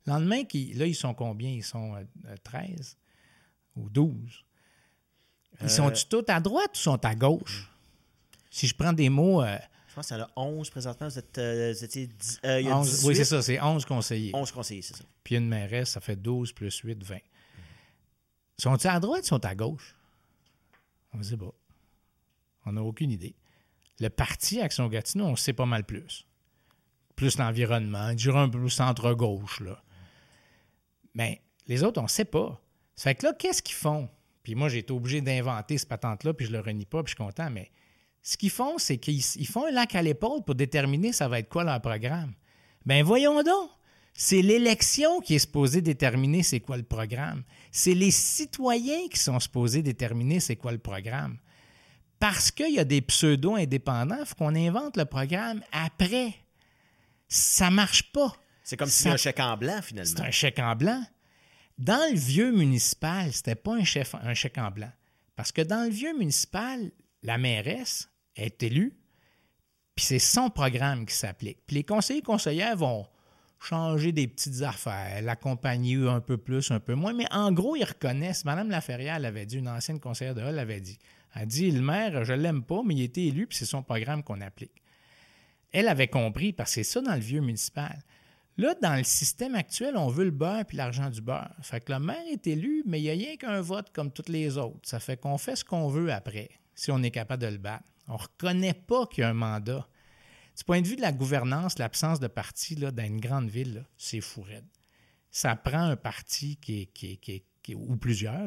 Le 0.07 0.12
lendemain, 0.12 0.42
là, 0.74 0.87
ils 0.87 0.94
sont 0.94 1.14
combien? 1.14 1.50
Ils 1.50 1.64
sont 1.64 1.94
13 2.42 2.96
euh, 3.76 3.81
ou 3.81 3.88
12. 3.88 4.14
Ils 5.62 5.70
sont-ils 5.70 6.14
euh, 6.14 6.22
tous 6.22 6.33
à 6.33 6.40
droite 6.40 6.70
ou 6.74 6.79
sont 6.79 7.05
à 7.05 7.14
gauche? 7.14 7.70
Si 8.50 8.66
je 8.66 8.74
prends 8.74 8.92
des 8.92 9.09
mots. 9.09 9.42
Euh, 9.42 9.59
je 9.88 9.94
pense 9.94 10.11
y 10.11 10.14
en 10.14 10.20
a 10.20 10.31
11 10.37 10.70
présentement. 10.70 11.09
Vous, 11.09 11.18
êtes, 11.18 11.38
étiez 11.38 12.07
10, 12.07 12.40
oui, 13.05 13.16
c'est 13.16 13.24
ça, 13.24 13.42
c'est 13.42 13.61
11 13.61 13.85
conseillers. 13.85 14.31
11 14.35 14.53
conseillers, 14.53 14.83
c'est 14.83 14.96
ça. 14.96 15.05
Puis 15.22 15.37
une 15.37 15.48
mairesse, 15.48 15.90
ça 15.90 16.00
fait 16.00 16.16
12 16.16 16.53
plus 16.53 16.74
8, 16.79 17.03
20. 17.05 17.18
Sont-ils 18.57 18.88
à 18.88 19.00
droite 19.00 19.24
ou 19.24 19.26
sont 19.26 19.44
à 19.44 19.55
gauche? 19.55 19.96
On 21.12 21.18
ne 21.18 21.22
sait 21.22 21.37
pas. 21.37 21.53
On 22.66 22.72
n'a 22.72 22.83
aucune 22.83 23.11
idée. 23.11 23.35
Le 24.00 24.08
parti 24.08 24.60
Action 24.60 24.88
Gatineau, 24.88 25.26
on 25.26 25.36
sait 25.36 25.52
pas 25.52 25.66
mal 25.66 25.84
plus. 25.84 26.26
Plus 27.16 27.38
l'environnement, 27.38 28.14
dirais 28.14 28.38
un 28.38 28.48
peu 28.48 28.68
centre-gauche. 28.68 29.60
Là. 29.60 29.82
Mais 31.14 31.42
les 31.66 31.82
autres, 31.82 32.00
on 32.00 32.08
sait 32.08 32.24
pas. 32.24 32.60
Ça 32.96 33.10
fait 33.10 33.16
que 33.16 33.26
là, 33.26 33.34
qu'est-ce 33.34 33.62
qu'ils 33.62 33.76
font? 33.76 34.08
Puis 34.42 34.54
moi, 34.54 34.68
j'ai 34.68 34.78
été 34.78 34.92
obligé 34.92 35.20
d'inventer 35.20 35.76
ce 35.76 35.86
patente-là, 35.86 36.32
puis 36.32 36.46
je 36.46 36.52
le 36.52 36.60
renie 36.60 36.86
pas, 36.86 37.02
puis 37.02 37.12
je 37.12 37.16
suis 37.16 37.24
content, 37.24 37.50
mais 37.50 37.70
ce 38.22 38.36
qu'ils 38.36 38.50
font, 38.50 38.78
c'est 38.78 38.98
qu'ils 38.98 39.46
font 39.46 39.66
un 39.66 39.70
lac 39.70 39.94
à 39.94 40.02
l'épaule 40.02 40.42
pour 40.44 40.54
déterminer 40.54 41.12
ça 41.12 41.28
va 41.28 41.38
être 41.38 41.48
quoi 41.48 41.64
leur 41.64 41.80
programme. 41.80 42.34
Ben 42.86 43.04
voyons 43.04 43.42
donc! 43.42 43.70
C'est 44.12 44.42
l'élection 44.42 45.20
qui 45.20 45.36
est 45.36 45.38
supposée 45.38 45.80
déterminer 45.80 46.42
c'est 46.42 46.60
quoi 46.60 46.76
le 46.76 46.82
programme. 46.82 47.42
C'est 47.70 47.94
les 47.94 48.10
citoyens 48.10 49.08
qui 49.08 49.18
sont 49.18 49.38
supposés 49.40 49.82
déterminer 49.82 50.40
c'est 50.40 50.56
quoi 50.56 50.72
le 50.72 50.78
programme. 50.78 51.38
Parce 52.20 52.50
qu'il 52.50 52.74
y 52.74 52.78
a 52.78 52.85
des 52.85 53.00
pseudo-indépendants, 53.00 54.18
il 54.20 54.26
faut 54.26 54.35
qu'on 54.37 54.54
invente 54.54 54.96
le 54.96 55.06
programme 55.06 55.62
après. 55.72 56.35
Ça 57.28 57.70
marche 57.70 58.12
pas. 58.12 58.33
C'est 58.62 58.76
comme 58.76 58.88
si 58.88 58.98
c'était 58.98 59.11
un 59.11 59.16
chèque 59.16 59.40
en 59.40 59.56
blanc, 59.56 59.80
finalement. 59.83 60.12
C'est 60.16 60.22
un 60.22 60.30
chèque 60.30 60.59
en 60.59 60.76
blanc. 60.76 61.02
Dans 61.78 62.12
le 62.12 62.18
vieux 62.18 62.52
municipal, 62.52 63.33
c'était 63.33 63.54
pas 63.54 63.74
un, 63.74 63.85
chef, 63.85 64.14
un 64.14 64.35
chèque 64.35 64.59
en 64.59 64.70
blanc. 64.70 64.92
Parce 65.35 65.50
que 65.50 65.62
dans 65.62 65.85
le 65.85 65.90
vieux 65.90 66.16
municipal, 66.16 66.90
la 67.22 67.38
mairesse 67.38 68.11
est 68.37 68.62
élue, 68.62 68.92
puis 69.94 70.04
c'est 70.04 70.18
son 70.18 70.50
programme 70.50 71.06
qui 71.06 71.14
s'applique. 71.14 71.61
Puis 71.66 71.76
les 71.76 71.85
conseillers 71.85 72.22
conseillères 72.22 72.76
vont 72.76 73.06
changer 73.59 74.12
des 74.12 74.28
petites 74.28 74.61
affaires, 74.62 75.22
l'accompagner 75.22 75.96
un 76.06 76.20
peu 76.20 76.37
plus, 76.37 76.70
un 76.70 76.80
peu 76.80 76.94
moins, 76.94 77.14
mais 77.14 77.26
en 77.33 77.52
gros, 77.52 77.76
ils 77.76 77.85
reconnaissent. 77.85 78.44
Madame 78.44 78.68
Laferrière 78.68 79.18
l'avait 79.18 79.46
dit, 79.46 79.56
une 79.56 79.68
ancienne 79.68 80.00
conseillère 80.00 80.35
de 80.35 80.42
Hall 80.42 80.54
l'avait 80.54 80.80
dit. 80.80 80.98
Elle 81.35 81.47
dit 81.47 81.71
le 81.71 81.81
maire, 81.81 82.25
je 82.25 82.33
l'aime 82.33 82.62
pas, 82.62 82.83
mais 82.85 82.95
il 82.95 83.01
a 83.03 83.05
été 83.05 83.27
élu, 83.27 83.47
puis 83.47 83.59
c'est 83.59 83.66
son 83.66 83.83
programme 83.83 84.23
qu'on 84.23 84.40
applique. 84.40 84.83
Elle 85.73 85.88
avait 85.88 86.09
compris, 86.09 86.53
parce 86.53 86.71
que 86.71 86.75
c'est 86.83 86.93
ça 86.93 87.01
dans 87.01 87.14
le 87.14 87.21
vieux 87.21 87.40
municipal. 87.40 88.03
Là, 88.57 88.75
dans 88.83 88.97
le 88.97 89.05
système 89.05 89.55
actuel, 89.55 89.97
on 89.97 90.09
veut 90.09 90.25
le 90.25 90.31
beurre 90.33 90.64
puis 90.66 90.77
l'argent 90.77 91.09
du 91.09 91.23
beurre. 91.23 91.55
Fait 91.62 91.81
que 91.81 91.93
le 91.93 91.99
maire 91.99 92.27
est 92.31 92.47
élu, 92.47 92.83
mais 92.87 93.01
il 93.01 93.05
n'y 93.05 93.11
a 93.11 93.12
rien 93.12 93.37
qu'un 93.37 93.61
vote 93.61 93.90
comme 93.93 94.12
toutes 94.12 94.29
les 94.29 94.59
autres. 94.59 94.81
Ça 94.83 95.01
fait 95.01 95.19
qu'on 95.19 95.38
fait 95.38 95.57
ce 95.57 95.64
qu'on 95.64 95.88
veut 95.88 96.12
après, 96.12 96.51
si 96.75 96.90
on 96.90 97.03
est 97.03 97.11
capable 97.11 97.43
de 97.43 97.49
le 97.49 97.59
battre. 97.59 97.85
On 98.09 98.14
ne 98.14 98.19
reconnaît 98.19 98.75
pas 98.75 99.07
qu'il 99.07 99.23
y 99.23 99.25
a 99.25 99.31
un 99.31 99.35
mandat. 99.35 99.88
Du 100.59 100.64
point 100.64 100.83
de 100.83 100.87
vue 100.87 100.97
de 100.97 101.01
la 101.01 101.12
gouvernance, 101.12 101.79
l'absence 101.79 102.21
de 102.21 102.27
parti 102.27 102.75
là, 102.75 102.90
dans 102.90 103.05
une 103.05 103.21
grande 103.21 103.49
ville, 103.49 103.87
c'est 103.97 104.21
fou 104.21 104.45
Ça 105.31 105.57
prend 105.57 105.85
un 105.85 105.97
parti 105.97 106.57
qui 106.57 106.90
est, 107.03 107.75
ou 107.75 107.97
plusieurs, 107.97 108.47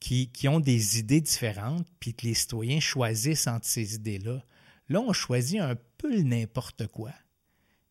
qui, 0.00 0.48
ont 0.48 0.60
des 0.60 0.98
idées 0.98 1.20
différentes, 1.20 1.86
puis 1.98 2.14
que 2.14 2.26
les 2.26 2.34
citoyens 2.34 2.80
choisissent 2.80 3.46
entre 3.46 3.66
ces 3.66 3.94
idées-là. 3.94 4.44
Là, 4.88 5.00
on 5.00 5.12
choisit 5.12 5.60
un 5.60 5.76
peu 5.96 6.20
n'importe 6.20 6.86
quoi. 6.88 7.12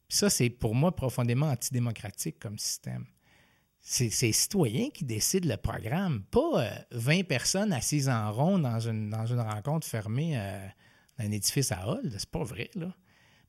Ça, 0.09 0.29
c'est 0.29 0.49
pour 0.49 0.75
moi 0.75 0.95
profondément 0.95 1.47
antidémocratique 1.47 2.37
comme 2.39 2.59
système. 2.59 3.05
C'est 3.81 4.11
les 4.21 4.31
citoyens 4.31 4.89
qui 4.91 5.03
décident 5.03 5.49
le 5.49 5.57
programme, 5.57 6.23
pas 6.29 6.85
20 6.91 7.19
euh, 7.19 7.23
personnes 7.23 7.73
assises 7.73 8.07
en 8.07 8.31
rond 8.31 8.59
dans 8.59 8.79
une, 8.79 9.09
dans 9.09 9.25
une 9.25 9.41
rencontre 9.41 9.87
fermée 9.87 10.37
euh, 10.37 10.67
dans 11.17 11.25
un 11.25 11.31
édifice 11.31 11.71
à 11.71 11.89
Hall. 11.89 12.13
C'est 12.17 12.29
pas 12.29 12.43
vrai, 12.43 12.69
là. 12.75 12.95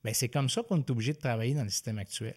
Mais 0.03 0.13
c'est 0.13 0.29
comme 0.29 0.49
ça 0.49 0.61
qu'on 0.61 0.77
est 0.77 0.89
obligé 0.89 1.13
de 1.13 1.19
travailler 1.19 1.53
dans 1.53 1.63
le 1.63 1.69
système 1.69 1.97
actuel. 1.99 2.35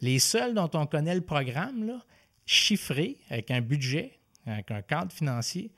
Les 0.00 0.18
seuls 0.18 0.54
dont 0.54 0.70
on 0.74 0.86
connaît 0.86 1.14
le 1.14 1.20
programme, 1.20 1.86
là, 1.86 2.04
chiffré, 2.46 3.18
avec 3.28 3.50
un 3.50 3.60
budget, 3.60 4.17
avec 4.48 4.70
un 4.70 4.82
cadre 4.82 5.12
financier, 5.12 5.70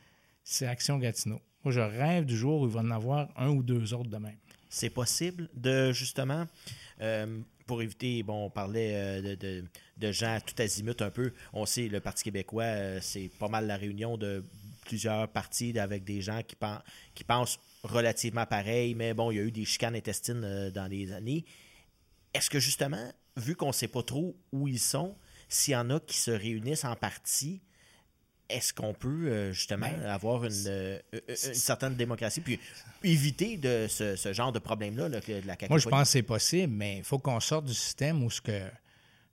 c'est 0.44 0.66
Action 0.66 0.98
Gatineau. 0.98 1.40
Moi, 1.64 1.72
je 1.72 1.80
rêve 1.80 2.24
du 2.24 2.37
jour 2.37 2.62
où 2.62 2.66
il 2.66 2.72
va 2.72 2.80
en 2.80 2.90
avoir 2.90 3.28
un 3.37 3.48
ou 3.48 3.62
deux 3.62 3.92
autres 3.92 4.09
de 4.09 4.16
même. 4.16 4.38
C'est 4.70 4.90
possible 4.90 5.48
de, 5.54 5.92
justement, 5.92 6.46
euh, 7.00 7.40
pour 7.66 7.83
éviter, 7.83 8.22
bon, 8.22 8.46
on 8.46 8.50
parlait 8.50 8.92
euh, 8.94 9.62
de, 9.96 10.12
gens 10.12 10.38
tout 10.44 10.61
azimut 10.62 11.02
un 11.02 11.11
peu. 11.11 11.33
On 11.52 11.66
sait, 11.66 11.88
le 11.88 12.00
Parti 12.00 12.24
québécois, 12.24 12.62
euh, 12.64 12.98
c'est 13.02 13.30
pas 13.38 13.48
mal 13.48 13.66
la 13.66 13.76
réunion 13.76 14.16
de 14.16 14.44
plusieurs 14.87 15.28
partis 15.28 15.78
avec 15.78 16.04
des 16.04 16.20
gens 16.20 16.42
qui, 16.42 16.56
pensent, 16.56 16.83
qui 17.14 17.24
pensent 17.24 17.61
relativement 17.83 18.46
pareil, 18.46 18.94
mais 18.94 19.12
bon, 19.12 19.30
il 19.30 19.37
y 19.37 19.40
a 19.40 19.42
eu 19.42 19.52
des 19.52 19.64
chicanes 19.64 19.94
intestines 19.94 20.70
dans 20.70 20.87
les 20.87 21.12
années. 21.12 21.44
Est-ce 22.33 22.48
que 22.48 22.59
justement, 22.59 23.12
vu 23.37 23.54
qu'on 23.54 23.68
ne 23.68 23.72
sait 23.72 23.88
pas 23.88 24.02
trop 24.02 24.37
où 24.52 24.68
ils 24.68 24.80
sont, 24.80 25.16
s'il 25.48 25.72
y 25.72 25.76
en 25.76 25.90
a 25.90 26.00
qui 26.00 26.16
se 26.16 26.30
réunissent 26.30 26.85
en 26.85 26.96
partie, 26.96 27.61
est-ce 28.50 28.72
qu'on 28.72 28.92
peut 28.92 29.28
euh, 29.28 29.52
justement 29.52 29.88
ben, 29.88 30.04
avoir 30.06 30.44
une, 30.44 30.52
euh, 30.66 30.98
euh, 31.14 31.20
une, 31.28 31.54
certaine 31.54 31.94
démocratie 31.94 32.40
puis 32.40 32.58
éviter 33.02 33.56
de 33.56 33.86
ce, 33.88 34.32
genre 34.32 34.52
de 34.52 34.58
problème-là 34.58 35.08
de 35.08 35.20
la 35.46 35.56
Moi, 35.68 35.78
je 35.78 35.88
pense 35.88 36.02
que 36.02 36.08
c'est 36.08 36.22
possible, 36.22 36.72
mais 36.72 36.98
il 36.98 37.04
faut 37.04 37.18
qu'on 37.18 37.40
sorte 37.40 37.66
du 37.66 37.74
système 37.74 38.22
où 38.22 38.30
ce 38.30 38.40
que 38.40 38.60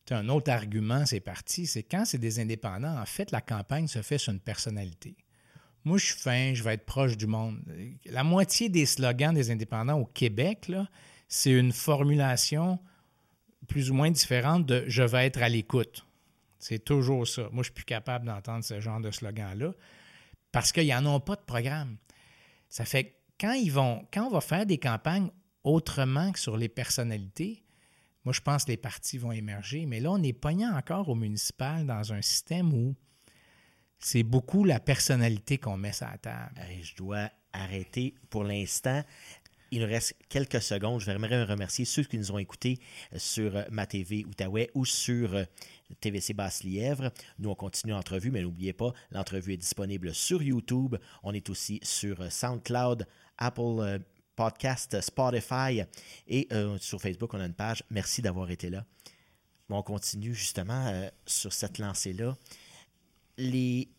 tu 0.05 0.13
as 0.13 0.17
un 0.17 0.29
autre 0.29 0.51
argument, 0.51 1.05
c'est 1.05 1.19
parti, 1.19 1.67
c'est 1.67 1.83
quand 1.83 2.05
c'est 2.05 2.17
des 2.17 2.39
indépendants, 2.39 2.97
en 2.97 3.05
fait, 3.05 3.31
la 3.31 3.41
campagne 3.41 3.87
se 3.87 4.01
fait 4.01 4.17
sur 4.17 4.31
une 4.31 4.39
personnalité. 4.39 5.15
Moi, 5.83 5.97
je 5.97 6.05
suis 6.05 6.19
fin, 6.19 6.53
je 6.53 6.63
vais 6.63 6.73
être 6.73 6.85
proche 6.85 7.17
du 7.17 7.27
monde. 7.27 7.59
La 8.05 8.23
moitié 8.23 8.69
des 8.69 8.85
slogans 8.85 9.33
des 9.33 9.51
indépendants 9.51 9.99
au 9.99 10.05
Québec, 10.05 10.71
c'est 11.27 11.51
une 11.51 11.71
formulation 11.71 12.79
plus 13.67 13.91
ou 13.91 13.93
moins 13.93 14.11
différente 14.11 14.65
de 14.65 14.85
je 14.87 15.03
vais 15.03 15.25
être 15.25 15.41
à 15.41 15.49
l'écoute. 15.49 16.06
C'est 16.59 16.83
toujours 16.83 17.27
ça. 17.27 17.43
Moi, 17.51 17.63
je 17.63 17.67
suis 17.67 17.73
plus 17.73 17.85
capable 17.85 18.25
d'entendre 18.25 18.63
ce 18.63 18.79
genre 18.79 18.99
de 18.99 19.11
slogan-là 19.11 19.73
parce 20.51 20.71
qu'ils 20.71 20.87
n'en 20.87 21.15
ont 21.15 21.19
pas 21.19 21.35
de 21.35 21.41
programme. 21.41 21.97
Ça 22.69 22.85
fait 22.85 23.03
que 23.05 23.13
quand, 23.39 23.53
ils 23.53 23.71
vont, 23.71 24.07
quand 24.11 24.25
on 24.25 24.31
va 24.31 24.41
faire 24.41 24.65
des 24.65 24.77
campagnes 24.77 25.29
autrement 25.63 26.31
que 26.31 26.39
sur 26.39 26.57
les 26.57 26.69
personnalités, 26.69 27.63
moi, 28.25 28.33
je 28.33 28.41
pense 28.41 28.65
que 28.65 28.71
les 28.71 28.77
partis 28.77 29.17
vont 29.17 29.31
émerger. 29.31 29.85
Mais 29.85 29.99
là, 29.99 30.11
on 30.11 30.21
est 30.21 30.33
pogné 30.33 30.67
encore 30.67 31.07
au 31.07 31.15
municipal 31.15 31.85
dans 31.85 32.11
un 32.11 32.21
système 32.21 32.73
où 32.73 32.95
c'est 33.99 34.23
beaucoup 34.23 34.63
la 34.63 34.79
personnalité 34.79 35.57
qu'on 35.57 35.77
met 35.77 35.93
sur 35.93 36.07
la 36.07 36.17
table. 36.17 36.59
je 36.81 36.95
dois 36.95 37.29
arrêter 37.53 38.15
pour 38.29 38.43
l'instant. 38.43 39.03
Il 39.71 39.81
nous 39.81 39.87
reste 39.87 40.15
quelques 40.29 40.61
secondes. 40.61 41.01
Je 41.01 41.11
voudrais 41.11 41.43
remercier 41.43 41.85
ceux 41.85 42.03
qui 42.03 42.17
nous 42.17 42.31
ont 42.31 42.37
écoutés 42.37 42.79
sur 43.15 43.65
ma 43.69 43.85
TV 43.85 44.25
Outaouais 44.25 44.69
ou 44.73 44.85
sur 44.85 45.45
TVC 45.99 46.33
Basse-Lièvre. 46.33 47.11
Nous, 47.39 47.49
on 47.49 47.55
continue 47.55 47.93
l'entrevue, 47.93 48.31
mais 48.31 48.41
n'oubliez 48.41 48.73
pas, 48.73 48.93
l'entrevue 49.11 49.53
est 49.53 49.57
disponible 49.57 50.13
sur 50.13 50.41
YouTube. 50.41 50.95
On 51.23 51.33
est 51.33 51.49
aussi 51.49 51.79
sur 51.83 52.31
SoundCloud, 52.31 53.07
Apple 53.37 53.79
euh, 53.79 53.99
Podcast, 54.35 55.01
Spotify 55.01 55.81
et 56.27 56.47
euh, 56.51 56.77
sur 56.79 57.01
Facebook, 57.01 57.33
on 57.33 57.39
a 57.39 57.45
une 57.45 57.53
page. 57.53 57.83
Merci 57.89 58.21
d'avoir 58.21 58.51
été 58.51 58.69
là. 58.69 58.85
on 59.69 59.81
continue 59.81 60.33
justement 60.33 60.87
euh, 60.87 61.09
sur 61.25 61.51
cette 61.51 61.79
lancée-là. 61.79 62.37
Les, 63.37 63.89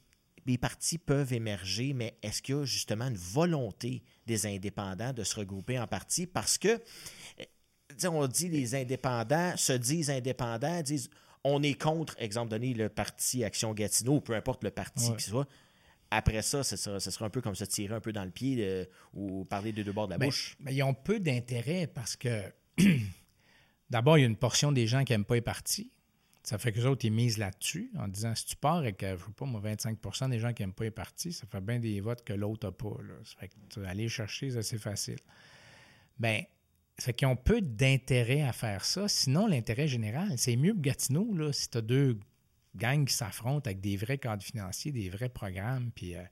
les 0.48 0.58
partis 0.58 0.96
peuvent 0.96 1.32
émerger, 1.34 1.92
mais 1.92 2.16
est-ce 2.22 2.40
qu'il 2.40 2.56
y 2.56 2.58
a 2.58 2.64
justement 2.64 3.06
une 3.06 3.16
volonté 3.16 4.02
des 4.26 4.46
indépendants 4.46 5.12
de 5.12 5.22
se 5.22 5.36
regrouper 5.36 5.78
en 5.78 5.86
partis? 5.86 6.26
Parce 6.26 6.56
que, 6.56 6.80
on 8.04 8.26
dit 8.26 8.48
les 8.48 8.74
indépendants 8.74 9.56
se 9.56 9.74
disent 9.74 10.10
indépendants, 10.10 10.82
disent 10.82 11.10
on 11.44 11.62
est 11.62 11.74
contre, 11.74 12.16
exemple 12.18 12.50
donné, 12.50 12.72
le 12.72 12.88
parti 12.88 13.44
Action 13.44 13.74
Gatineau, 13.74 14.20
peu 14.20 14.34
importe 14.34 14.64
le 14.64 14.70
parti 14.70 15.14
qui 15.16 15.24
soit. 15.24 15.46
Après 16.10 16.40
ça, 16.40 16.64
ce 16.64 16.76
sera, 16.76 17.26
un 17.26 17.30
peu 17.30 17.42
comme 17.42 17.54
se 17.54 17.64
tirer 17.64 17.94
un 17.94 18.00
peu 18.00 18.12
dans 18.12 18.24
le 18.24 18.30
pied 18.30 18.56
euh, 18.60 18.86
ou 19.12 19.44
parler 19.44 19.72
de 19.72 19.82
deux 19.82 19.92
bords 19.92 20.06
de 20.06 20.12
la 20.12 20.18
ben, 20.18 20.26
bouche. 20.26 20.56
Mais 20.60 20.74
ils 20.74 20.82
ont 20.82 20.94
peu 20.94 21.20
d'intérêt 21.20 21.86
parce 21.86 22.16
que, 22.16 22.50
d'abord, 23.90 24.16
il 24.16 24.22
y 24.22 24.24
a 24.24 24.26
une 24.26 24.36
portion 24.36 24.72
des 24.72 24.86
gens 24.86 25.04
qui 25.04 25.12
n'aiment 25.12 25.26
pas 25.26 25.34
les 25.34 25.42
partis. 25.42 25.92
Ça 26.42 26.56
fait 26.56 26.72
que 26.72 26.78
les 26.78 26.86
autres, 26.86 27.04
ils 27.04 27.12
misent 27.12 27.38
là-dessus 27.38 27.90
en 27.98 28.08
disant 28.08 28.34
si 28.34 28.46
tu 28.46 28.56
pars 28.56 28.76
avec, 28.76 29.00
je 29.02 29.16
sais 29.16 29.32
pas, 29.36 29.44
moi, 29.44 29.60
25% 29.60 30.30
des 30.30 30.38
gens 30.38 30.52
qui 30.52 30.62
n'aiment 30.62 30.72
pas 30.72 30.84
les 30.84 30.90
partis, 30.90 31.32
ça 31.32 31.46
fait 31.46 31.60
bien 31.60 31.78
des 31.78 32.00
votes 32.00 32.24
que 32.24 32.32
l'autre 32.32 32.66
n'a 32.66 32.72
pas. 32.72 32.96
Ça 33.24 33.34
fait 33.40 33.48
que 33.48 33.80
aller 33.84 34.08
chercher, 34.08 34.50
c'est 34.50 34.58
assez 34.58 34.78
facile. 34.78 35.18
Bien, 36.18 36.42
fait 37.00 37.12
qu'ils 37.12 37.28
ont 37.28 37.36
peu 37.36 37.60
d'intérêt 37.60 38.42
à 38.42 38.52
faire 38.52 38.84
ça. 38.84 39.08
Sinon, 39.08 39.46
l'intérêt 39.46 39.86
général, 39.86 40.36
c'est 40.36 40.56
mieux 40.56 40.72
que 40.72 40.80
Gatineau, 40.80 41.32
là, 41.34 41.52
si 41.52 41.68
tu 41.70 41.78
as 41.78 41.82
deux 41.82 42.18
gangs 42.74 43.04
qui 43.04 43.14
s'affrontent 43.14 43.68
avec 43.68 43.80
des 43.80 43.96
vrais 43.96 44.18
cadres 44.18 44.42
financiers, 44.42 44.92
des 44.92 45.08
vrais 45.08 45.28
programmes. 45.28 45.90
Puis 45.94 46.14
euh, 46.14 46.22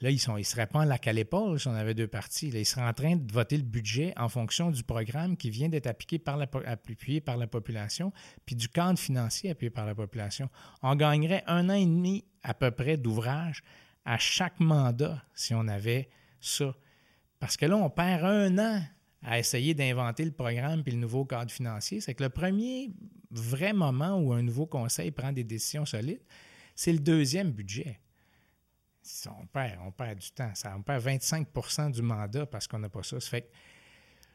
là, 0.00 0.10
ils, 0.10 0.18
sont, 0.18 0.36
ils 0.36 0.44
seraient 0.44 0.66
pas 0.66 0.80
en 0.80 0.84
lac 0.84 1.06
à 1.08 1.12
si 1.12 1.68
on 1.68 1.74
avait 1.74 1.94
deux 1.94 2.06
partis. 2.06 2.48
ils 2.48 2.64
seraient 2.64 2.86
en 2.86 2.92
train 2.92 3.16
de 3.16 3.32
voter 3.32 3.56
le 3.56 3.62
budget 3.62 4.12
en 4.16 4.28
fonction 4.28 4.70
du 4.70 4.82
programme 4.82 5.36
qui 5.36 5.50
vient 5.50 5.68
d'être 5.68 5.86
appliqué 5.86 6.18
par 6.18 6.36
la, 6.36 6.46
appuyé 6.66 7.20
par 7.20 7.36
la 7.36 7.46
population, 7.46 8.12
puis 8.46 8.54
du 8.54 8.68
cadre 8.68 8.98
financier 8.98 9.50
appuyé 9.50 9.70
par 9.70 9.86
la 9.86 9.94
population. 9.94 10.48
On 10.82 10.94
gagnerait 10.94 11.44
un 11.46 11.68
an 11.68 11.74
et 11.74 11.86
demi 11.86 12.24
à 12.42 12.54
peu 12.54 12.70
près 12.70 12.96
d'ouvrage 12.96 13.62
à 14.04 14.18
chaque 14.18 14.60
mandat 14.60 15.22
si 15.34 15.54
on 15.54 15.66
avait 15.68 16.08
ça. 16.40 16.74
Parce 17.40 17.56
que 17.56 17.66
là, 17.66 17.76
on 17.76 17.90
perd 17.90 18.24
un 18.24 18.58
an 18.58 18.82
à 19.22 19.38
essayer 19.38 19.74
d'inventer 19.74 20.24
le 20.24 20.30
programme 20.30 20.82
puis 20.82 20.92
le 20.92 20.98
nouveau 20.98 21.24
cadre 21.24 21.50
financier, 21.50 22.00
c'est 22.00 22.14
que 22.14 22.22
le 22.22 22.30
premier 22.30 22.90
vrai 23.30 23.72
moment 23.72 24.18
où 24.18 24.32
un 24.32 24.42
nouveau 24.42 24.66
conseil 24.66 25.10
prend 25.10 25.32
des 25.32 25.44
décisions 25.44 25.84
solides, 25.84 26.22
c'est 26.74 26.92
le 26.92 27.00
deuxième 27.00 27.50
budget. 27.50 27.98
On 29.40 29.46
perd, 29.46 29.78
on 29.84 29.90
perd 29.90 30.18
du 30.18 30.30
temps. 30.30 30.50
Ça, 30.54 30.74
on 30.76 30.82
perd 30.82 31.04
25% 31.04 31.92
du 31.92 32.02
mandat 32.02 32.46
parce 32.46 32.66
qu'on 32.66 32.78
n'a 32.78 32.88
pas 32.88 33.02
ça. 33.02 33.18
fait 33.20 33.50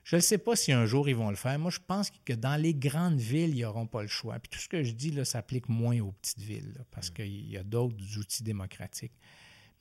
je 0.04 0.18
ne 0.18 0.22
sais 0.22 0.38
pas 0.38 0.56
si 0.56 0.72
un 0.74 0.86
jour 0.86 1.08
ils 1.08 1.16
vont 1.16 1.30
le 1.30 1.38
faire. 1.38 1.58
Moi, 1.58 1.72
je 1.72 1.80
pense 1.80 2.12
que 2.26 2.34
dans 2.34 2.62
les 2.62 2.74
grandes 2.74 3.20
villes, 3.20 3.56
ils 3.56 3.62
n'auront 3.62 3.88
pas 3.88 4.02
le 4.02 4.10
choix. 4.10 4.38
Puis 4.40 4.50
tout 4.50 4.60
ce 4.60 4.68
que 4.68 4.84
je 4.84 4.92
dis 4.92 5.12
là, 5.12 5.24
s'applique 5.24 5.70
moins 5.70 6.00
aux 6.02 6.12
petites 6.12 6.42
villes 6.42 6.84
parce 6.92 7.10
mm. 7.10 7.14
qu'il 7.14 7.50
y 7.50 7.58
a 7.58 7.64
d'autres 7.64 7.96
outils 8.18 8.44
démocratiques. 8.44 9.14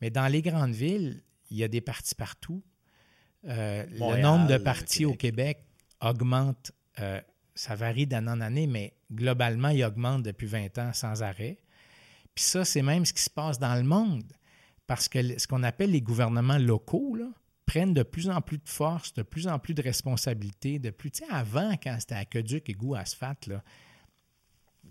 Mais 0.01 0.11
dans 0.11 0.29
les 0.29 0.43
grandes 0.43 0.73
villes, 0.73 1.23
il 1.51 1.57
y 1.57 1.65
a 1.65 1.69
des 1.69 1.81
partis 1.81 2.15
partout. 2.15 2.63
Euh, 3.49 3.85
le 3.91 4.23
nombre 4.23 4.47
de 4.47 4.59
partis 4.59 5.05
au 5.05 5.15
Québec 5.15 5.65
augmente, 6.01 6.71
euh, 7.01 7.21
ça 7.57 7.75
varie 7.75 8.07
d'année 8.07 8.31
en 8.31 8.41
année, 8.41 8.69
mais 8.69 8.95
globalement, 9.11 9.69
il 9.69 9.85
augmente 9.85 10.23
depuis 10.23 10.47
20 10.47 10.79
ans 10.79 10.93
sans 10.93 11.23
arrêt. 11.23 11.59
Puis 12.35 12.45
ça, 12.45 12.65
c'est 12.65 12.83
même 12.83 13.05
ce 13.05 13.13
qui 13.13 13.23
se 13.23 13.31
passe 13.31 13.59
dans 13.59 13.75
le 13.75 13.83
monde. 13.83 14.33
Parce 14.93 15.09
que 15.09 15.39
ce 15.39 15.47
qu'on 15.47 15.63
appelle 15.63 15.93
les 15.93 16.03
gouvernements 16.03 16.59
locaux, 16.59 17.17
prennent 17.65 17.95
de 17.95 18.03
plus 18.03 18.29
en 18.29 18.43
plus 18.43 18.59
de 18.59 18.69
force, 18.69 19.15
de 19.15 19.23
plus 19.23 19.49
en 19.49 19.59
plus 19.59 19.73
de 19.73 19.81
responsabilités, 19.81 20.79
de 20.79 20.91
plus. 20.91 21.11
Tu 21.11 21.25
sais, 21.25 21.33
avant, 21.33 21.73
quand 21.83 21.97
c'était 21.99 22.17
aqueduc 22.17 22.69
et 22.69 22.75
goût 22.75 22.95
asphalte, 22.95 23.47
là, 23.47 23.65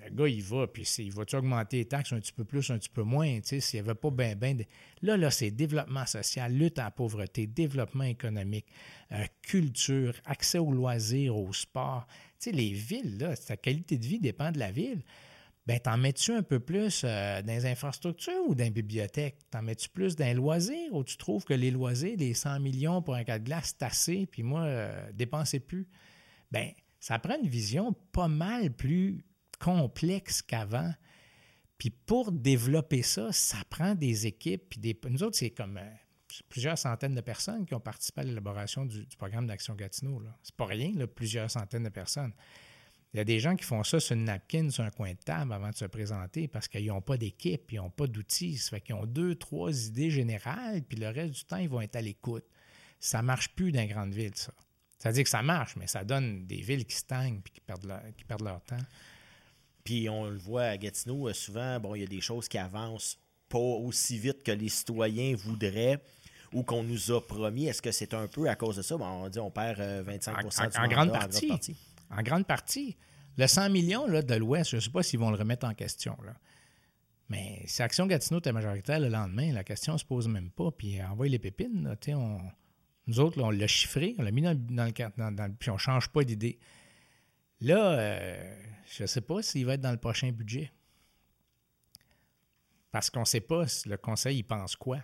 le 0.03 0.09
gars, 0.09 0.27
il 0.27 0.41
va, 0.41 0.65
puis 0.65 0.81
il 0.97 1.11
va-tu 1.11 1.35
augmenter 1.35 1.77
les 1.77 1.85
taxes 1.85 2.13
un 2.13 2.19
petit 2.19 2.33
peu 2.33 2.45
plus, 2.45 2.71
un 2.71 2.79
petit 2.79 2.89
peu 2.89 3.03
moins, 3.03 3.41
tu 3.41 3.49
sais, 3.49 3.59
s'il 3.59 3.79
n'y 3.79 3.87
avait 3.87 3.93
pas 3.93 4.09
bien, 4.09 4.35
bien... 4.35 4.55
De... 4.55 4.65
Là, 5.03 5.17
là, 5.17 5.29
c'est 5.29 5.51
développement 5.51 6.07
social, 6.07 6.51
lutte 6.51 6.79
à 6.79 6.85
la 6.85 6.91
pauvreté, 6.91 7.45
développement 7.45 8.05
économique, 8.05 8.65
euh, 9.11 9.23
culture, 9.43 10.15
accès 10.25 10.57
aux 10.57 10.71
loisirs, 10.71 11.37
au 11.37 11.53
sport. 11.53 12.07
Tu 12.39 12.49
sais, 12.49 12.51
les 12.51 12.71
villes, 12.71 13.19
là, 13.19 13.35
sa 13.35 13.55
qualité 13.55 13.99
de 13.99 14.07
vie 14.07 14.19
dépend 14.19 14.51
de 14.51 14.57
la 14.57 14.71
ville. 14.71 15.03
Ben, 15.71 15.79
t'en 15.79 15.95
mets-tu 15.95 16.33
un 16.33 16.43
peu 16.43 16.59
plus 16.59 17.03
euh, 17.05 17.41
dans 17.41 17.53
les 17.53 17.65
infrastructures 17.65 18.43
ou 18.45 18.55
dans 18.55 18.65
les 18.65 18.71
bibliothèques? 18.71 19.37
T'en 19.51 19.61
mets-tu 19.61 19.87
plus 19.87 20.17
dans 20.17 20.25
les 20.25 20.33
loisirs 20.33 20.93
ou 20.93 21.01
tu 21.05 21.15
trouves 21.15 21.45
que 21.45 21.53
les 21.53 21.71
loisirs, 21.71 22.17
les 22.17 22.33
100 22.33 22.59
millions 22.59 23.01
pour 23.01 23.15
un 23.15 23.23
cas 23.23 23.39
de 23.39 23.45
glace, 23.45 23.73
c'est 23.79 23.85
assez, 23.85 24.25
puis 24.25 24.43
moi, 24.43 24.63
euh, 24.63 25.11
dépensez 25.13 25.61
plus? 25.61 25.87
Ben, 26.51 26.71
ça 26.99 27.19
prend 27.19 27.37
une 27.41 27.47
vision 27.47 27.95
pas 28.11 28.27
mal 28.27 28.71
plus 28.73 29.23
complexe 29.61 30.41
qu'avant. 30.41 30.93
Puis 31.77 31.89
pour 31.89 32.33
développer 32.33 33.01
ça, 33.01 33.31
ça 33.31 33.59
prend 33.69 33.95
des 33.95 34.27
équipes. 34.27 34.71
Puis. 34.71 34.99
Nous 35.09 35.23
autres, 35.23 35.37
c'est 35.37 35.51
comme 35.51 35.77
euh, 35.77 35.89
plusieurs 36.49 36.77
centaines 36.77 37.15
de 37.15 37.21
personnes 37.21 37.65
qui 37.65 37.73
ont 37.75 37.79
participé 37.79 38.19
à 38.19 38.23
l'élaboration 38.25 38.85
du, 38.85 39.05
programme 39.17 39.47
d'Action 39.47 39.75
Gatineau. 39.75 40.21
C'est 40.43 40.53
pas 40.53 40.65
rien, 40.65 40.91
plusieurs 41.15 41.49
centaines 41.49 41.83
de 41.83 41.89
personnes. 41.89 42.33
Il 43.13 43.17
y 43.17 43.19
a 43.19 43.25
des 43.25 43.39
gens 43.39 43.55
qui 43.55 43.65
font 43.65 43.83
ça 43.83 43.99
sur 43.99 44.15
une 44.15 44.23
napkin, 44.23 44.69
sur 44.69 44.83
un 44.83 44.89
coin 44.89 45.11
de 45.11 45.17
table 45.17 45.51
avant 45.51 45.69
de 45.69 45.75
se 45.75 45.85
présenter 45.85 46.47
parce 46.47 46.67
qu'ils 46.69 46.87
n'ont 46.87 47.01
pas 47.01 47.17
d'équipe, 47.17 47.71
ils 47.71 47.75
n'ont 47.75 47.89
pas 47.89 48.07
d'outils. 48.07 48.57
Ça 48.57 48.69
fait 48.69 48.81
qu'ils 48.81 48.95
ont 48.95 49.05
deux, 49.05 49.35
trois 49.35 49.87
idées 49.87 50.09
générales, 50.09 50.81
puis 50.83 50.97
le 50.97 51.09
reste 51.09 51.33
du 51.33 51.43
temps, 51.43 51.57
ils 51.57 51.67
vont 51.67 51.81
être 51.81 51.97
à 51.97 52.01
l'écoute. 52.01 52.45
Ça 52.99 53.21
ne 53.21 53.27
marche 53.27 53.49
plus 53.49 53.71
dans 53.71 53.81
les 53.81 53.87
grandes 53.87 54.13
villes, 54.13 54.35
ça. 54.35 54.53
Ça 54.99 55.09
veut 55.09 55.15
dire 55.15 55.23
que 55.23 55.29
ça 55.31 55.41
marche, 55.41 55.75
mais 55.77 55.87
ça 55.87 56.03
donne 56.03 56.45
des 56.45 56.61
villes 56.61 56.85
qui 56.85 56.95
stagnent 56.95 57.41
puis 57.41 57.51
qui 57.51 57.59
perdent 57.59 57.91
qui 58.15 58.23
perdent 58.23 58.43
leur 58.43 58.61
temps. 58.61 58.77
Puis 59.83 60.07
on 60.07 60.25
le 60.25 60.37
voit 60.37 60.65
à 60.65 60.77
Gatineau, 60.77 61.27
euh, 61.27 61.33
souvent, 61.33 61.79
bon, 61.79 61.95
il 61.95 62.01
y 62.01 62.03
a 62.03 62.07
des 62.07 62.21
choses 62.21 62.47
qui 62.47 62.59
avancent 62.59 63.17
pas 63.49 63.57
aussi 63.57 64.19
vite 64.19 64.43
que 64.43 64.51
les 64.51 64.69
citoyens 64.69 65.35
voudraient 65.35 65.99
ou 66.53 66.61
qu'on 66.61 66.83
nous 66.83 67.11
a 67.11 67.19
promis. 67.19 67.65
Est-ce 67.65 67.81
que 67.81 67.91
c'est 67.91 68.13
un 68.13 68.27
peu 68.27 68.47
à 68.47 68.55
cause 68.55 68.75
de 68.75 68.83
ça? 68.83 68.95
Bon, 68.95 69.05
on 69.05 69.29
dit 69.29 69.39
on 69.39 69.49
perd 69.49 69.81
25 69.81 70.31
euh, 70.31 70.49
en, 70.49 70.83
en, 70.83 70.87
grande 70.87 71.11
partie, 71.11 71.45
en, 71.45 71.47
grande 71.47 71.59
partie. 71.59 71.75
Le 73.37 73.47
100 73.47 73.69
millions 73.69 74.07
là, 74.07 74.21
de 74.21 74.35
l'Ouest, 74.35 74.71
je 74.71 74.75
ne 74.75 74.81
sais 74.81 74.89
pas 74.89 75.03
s'ils 75.03 75.19
vont 75.19 75.31
le 75.31 75.37
remettre 75.37 75.65
en 75.65 75.73
question. 75.73 76.17
Mais 77.29 77.63
si 77.65 77.81
Action 77.81 78.07
Gatineau 78.07 78.39
était 78.39 78.51
majoritaire 78.51 78.99
le 78.99 79.07
lendemain, 79.07 79.53
la 79.53 79.63
question 79.63 79.93
ne 79.93 79.97
se 79.97 80.05
pose 80.05 80.27
même 80.27 80.51
pas. 80.51 80.71
Puis 80.71 81.01
envoie 81.01 81.27
les 81.27 81.39
pépines. 81.39 81.83
Là, 81.83 82.15
nous 83.07 83.19
autres, 83.19 83.41
on 83.41 83.49
l'a 83.49 83.67
chiffré, 83.67 84.15
on 84.19 84.23
l'a 84.23 84.31
mis 84.31 84.41
dans, 84.41 84.51
le, 84.51 85.31
dans, 85.31 85.55
puis 85.57 85.69
on 85.69 85.75
ne 85.75 85.79
change 85.79 86.09
pas 86.09 86.23
d'idée. 86.23 86.59
Là, 87.61 87.93
euh, 87.93 88.57
je 88.85 89.03
ne 89.03 89.07
sais 89.07 89.21
pas 89.21 89.41
s'il 89.41 89.65
va 89.65 89.75
être 89.75 89.81
dans 89.81 89.91
le 89.91 89.97
prochain 89.97 90.31
budget. 90.31 90.71
Parce 92.91 93.09
qu'on 93.09 93.21
ne 93.21 93.25
sait 93.25 93.41
pas 93.41 93.67
si 93.67 93.87
le 93.87 93.97
conseil 93.97 94.39
il 94.39 94.43
pense 94.43 94.75
quoi. 94.75 94.99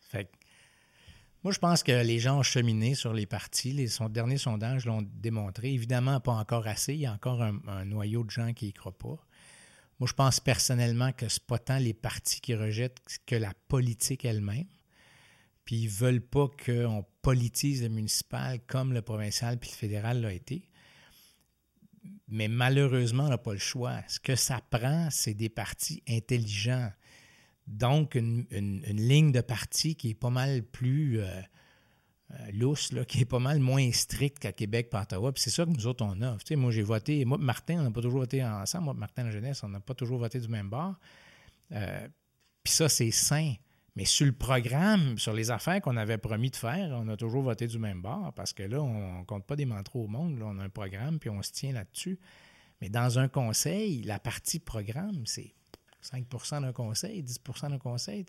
Fait 0.00 0.30
moi, 1.42 1.52
je 1.52 1.58
pense 1.58 1.82
que 1.82 1.92
les 1.92 2.18
gens 2.18 2.38
ont 2.38 2.42
cheminé 2.42 2.94
sur 2.94 3.12
les 3.12 3.26
partis. 3.26 3.72
Les 3.72 3.88
son, 3.88 4.08
derniers 4.08 4.38
sondages 4.38 4.84
l'ont 4.84 5.02
démontré. 5.02 5.72
Évidemment, 5.72 6.20
pas 6.20 6.32
encore 6.32 6.66
assez. 6.66 6.94
Il 6.94 7.00
y 7.00 7.06
a 7.06 7.12
encore 7.12 7.42
un, 7.42 7.84
noyau 7.84 8.24
de 8.24 8.30
gens 8.30 8.52
qui 8.52 8.66
n'y 8.66 8.72
croient 8.72 8.96
pas. 8.96 9.18
Moi, 9.98 10.06
je 10.06 10.12
pense 10.14 10.40
personnellement 10.40 11.12
que 11.12 11.28
ce 11.28 11.38
n'est 11.38 11.46
pas 11.46 11.58
tant 11.58 11.78
les 11.78 11.94
partis 11.94 12.40
qui 12.40 12.54
rejettent 12.54 13.00
que 13.26 13.36
la 13.36 13.52
politique 13.68 14.24
elle-même. 14.24 14.66
Puis 15.64 15.76
ils 15.76 15.86
ne 15.86 15.90
veulent 15.90 16.26
pas 16.26 16.48
qu'on 16.64 17.04
politise 17.22 17.82
le 17.82 17.88
municipal 17.88 18.60
comme 18.66 18.92
le 18.92 19.02
provincial 19.02 19.58
puis 19.58 19.70
le 19.70 19.76
fédéral 19.76 20.20
l'a 20.20 20.32
été 20.32 20.70
mais 22.28 22.48
malheureusement, 22.48 23.24
on 23.24 23.28
n'a 23.28 23.38
pas 23.38 23.52
le 23.52 23.58
choix. 23.58 24.00
Ce 24.08 24.20
que 24.20 24.36
ça 24.36 24.60
prend, 24.70 25.08
c'est 25.10 25.34
des 25.34 25.48
partis 25.48 26.02
intelligents. 26.08 26.90
Donc, 27.66 28.14
une, 28.14 28.46
ligne 28.82 29.32
de 29.32 29.40
parti 29.40 29.94
qui 29.94 30.10
est 30.10 30.14
pas 30.14 30.30
mal 30.30 30.62
plus 30.62 31.20
euh, 31.20 31.40
euh, 32.32 32.50
lousse, 32.52 32.92
là, 32.92 33.04
qui 33.04 33.20
est 33.20 33.26
pas 33.26 33.38
mal 33.38 33.58
moins 33.60 33.90
stricte 33.92 34.38
qu'à 34.38 34.52
Québec 34.52 34.90
par 34.90 35.02
Ottawa. 35.02 35.32
Puis 35.32 35.42
c'est 35.42 35.50
ça 35.50 35.64
que 35.64 35.70
nous 35.70 35.86
autres, 35.86 36.04
on 36.04 36.20
a. 36.22 36.36
Tu 36.38 36.46
sais, 36.46 36.56
moi, 36.56 36.70
j'ai 36.70 36.82
voté. 36.82 37.24
Moi, 37.24 37.38
Martin, 37.38 37.80
on 37.80 37.82
n'a 37.82 37.90
pas 37.90 38.02
toujours 38.02 38.20
voté 38.20 38.44
ensemble. 38.44 38.84
Moi, 38.84 38.94
Martin, 38.94 39.24
la 39.24 39.30
jeunesse, 39.30 39.62
on 39.64 39.68
n'a 39.68 39.80
pas 39.80 39.94
toujours 39.94 40.18
voté 40.18 40.38
du 40.38 40.48
même 40.48 40.68
bord. 40.68 40.94
Euh, 41.72 42.08
puis 42.62 42.72
ça, 42.72 42.88
c'est 42.88 43.10
sain. 43.10 43.54
Mais 43.96 44.04
sur 44.04 44.26
le 44.26 44.32
programme, 44.32 45.18
sur 45.18 45.32
les 45.32 45.50
affaires 45.50 45.80
qu'on 45.80 45.96
avait 45.96 46.18
promis 46.18 46.50
de 46.50 46.56
faire, 46.56 46.90
on 46.92 47.08
a 47.08 47.16
toujours 47.16 47.42
voté 47.42 47.66
du 47.66 47.78
même 47.78 48.00
bord 48.00 48.32
parce 48.34 48.52
que 48.52 48.62
là, 48.62 48.80
on 48.80 49.20
ne 49.20 49.24
compte 49.24 49.44
pas 49.44 49.56
des 49.56 49.64
mantras 49.64 49.98
au 49.98 50.06
monde. 50.06 50.38
Là, 50.38 50.46
on 50.46 50.58
a 50.58 50.62
un 50.62 50.68
programme 50.68 51.18
puis 51.18 51.30
on 51.30 51.42
se 51.42 51.50
tient 51.50 51.72
là-dessus. 51.72 52.18
Mais 52.80 52.88
dans 52.88 53.18
un 53.18 53.28
conseil, 53.28 54.02
la 54.02 54.18
partie 54.18 54.60
programme, 54.60 55.26
c'est 55.26 55.54
5% 56.02 56.62
d'un 56.62 56.72
conseil, 56.72 57.22
10% 57.22 57.70
d'un 57.70 57.78
conseil. 57.78 58.26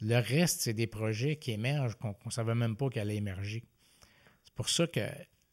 le 0.00 0.16
reste, 0.16 0.62
c'est 0.62 0.74
des 0.74 0.86
projets 0.86 1.36
qui 1.36 1.52
émergent 1.52 1.96
qu'on 1.96 2.14
ne 2.24 2.30
savait 2.30 2.54
même 2.54 2.76
pas 2.76 2.88
qu'elle 2.88 3.02
allait 3.02 3.16
émerger. 3.16 3.64
C'est 4.44 4.54
pour 4.54 4.68
ça 4.68 4.86
que 4.86 5.00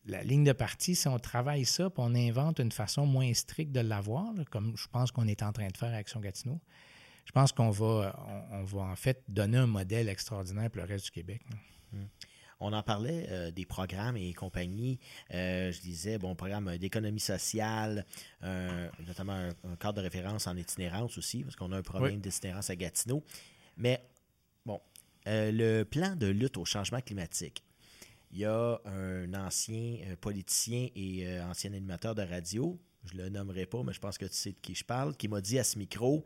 la 0.05 0.23
ligne 0.23 0.43
de 0.43 0.53
parti, 0.53 0.95
si 0.95 1.07
on 1.07 1.19
travaille 1.19 1.65
ça, 1.65 1.89
puis 1.89 2.03
on 2.05 2.15
invente 2.15 2.59
une 2.59 2.71
façon 2.71 3.05
moins 3.05 3.33
stricte 3.33 3.71
de 3.71 3.81
l'avoir, 3.81 4.33
comme 4.49 4.75
je 4.77 4.87
pense 4.87 5.11
qu'on 5.11 5.27
est 5.27 5.43
en 5.43 5.51
train 5.51 5.67
de 5.67 5.77
faire 5.77 5.89
avec 5.89 6.01
Action 6.01 6.19
Gatineau, 6.19 6.61
je 7.25 7.31
pense 7.33 7.51
qu'on 7.51 7.69
va, 7.69 8.15
en 8.73 8.95
fait 8.95 9.21
donner 9.27 9.57
un 9.57 9.67
modèle 9.67 10.07
extraordinaire 10.07 10.71
pour 10.71 10.81
le 10.81 10.87
reste 10.87 11.05
du 11.05 11.11
Québec. 11.11 11.41
On 12.59 12.73
en 12.73 12.81
parlait 12.81 13.27
euh, 13.29 13.51
des 13.51 13.65
programmes 13.65 14.17
et 14.17 14.33
compagnies. 14.33 14.99
Euh, 15.33 15.71
je 15.71 15.79
disais, 15.81 16.17
bon, 16.17 16.35
programme 16.35 16.77
d'économie 16.77 17.19
sociale, 17.19 18.05
notamment 19.07 19.33
un, 19.33 19.75
cadre 19.75 19.97
de 19.97 20.01
référence 20.01 20.47
en 20.47 20.55
itinérance 20.55 21.17
aussi, 21.17 21.43
parce 21.43 21.55
qu'on 21.55 21.71
a 21.71 21.77
un 21.77 21.83
problème 21.83 22.19
d'itinérance 22.19 22.69
à 22.69 22.75
Gatineau. 22.75 23.23
Mais, 23.77 24.01
bon, 24.65 24.81
euh, 25.27 25.51
le 25.51 25.83
plan 25.83 26.15
de 26.15 26.27
lutte 26.27 26.57
au 26.57 26.65
changement 26.65 27.01
climatique. 27.01 27.63
Il 28.31 28.39
y 28.39 28.45
a 28.45 28.81
un 28.85 29.33
ancien 29.33 29.99
politicien 30.19 30.89
et 30.95 31.39
ancien 31.41 31.71
animateur 31.71 32.13
de 32.13 32.23
radio, 32.23 32.77
je 33.05 33.15
ne 33.15 33.23
le 33.23 33.29
nommerai 33.29 33.65
pas, 33.65 33.83
mais 33.83 33.93
je 33.93 33.99
pense 33.99 34.17
que 34.17 34.25
tu 34.25 34.33
sais 34.33 34.51
de 34.51 34.57
qui 34.61 34.75
je 34.75 34.83
parle, 34.83 35.15
qui 35.15 35.29
m'a 35.29 35.39
dit 35.39 35.57
à 35.57 35.63
ce 35.63 35.77
micro 35.79 36.25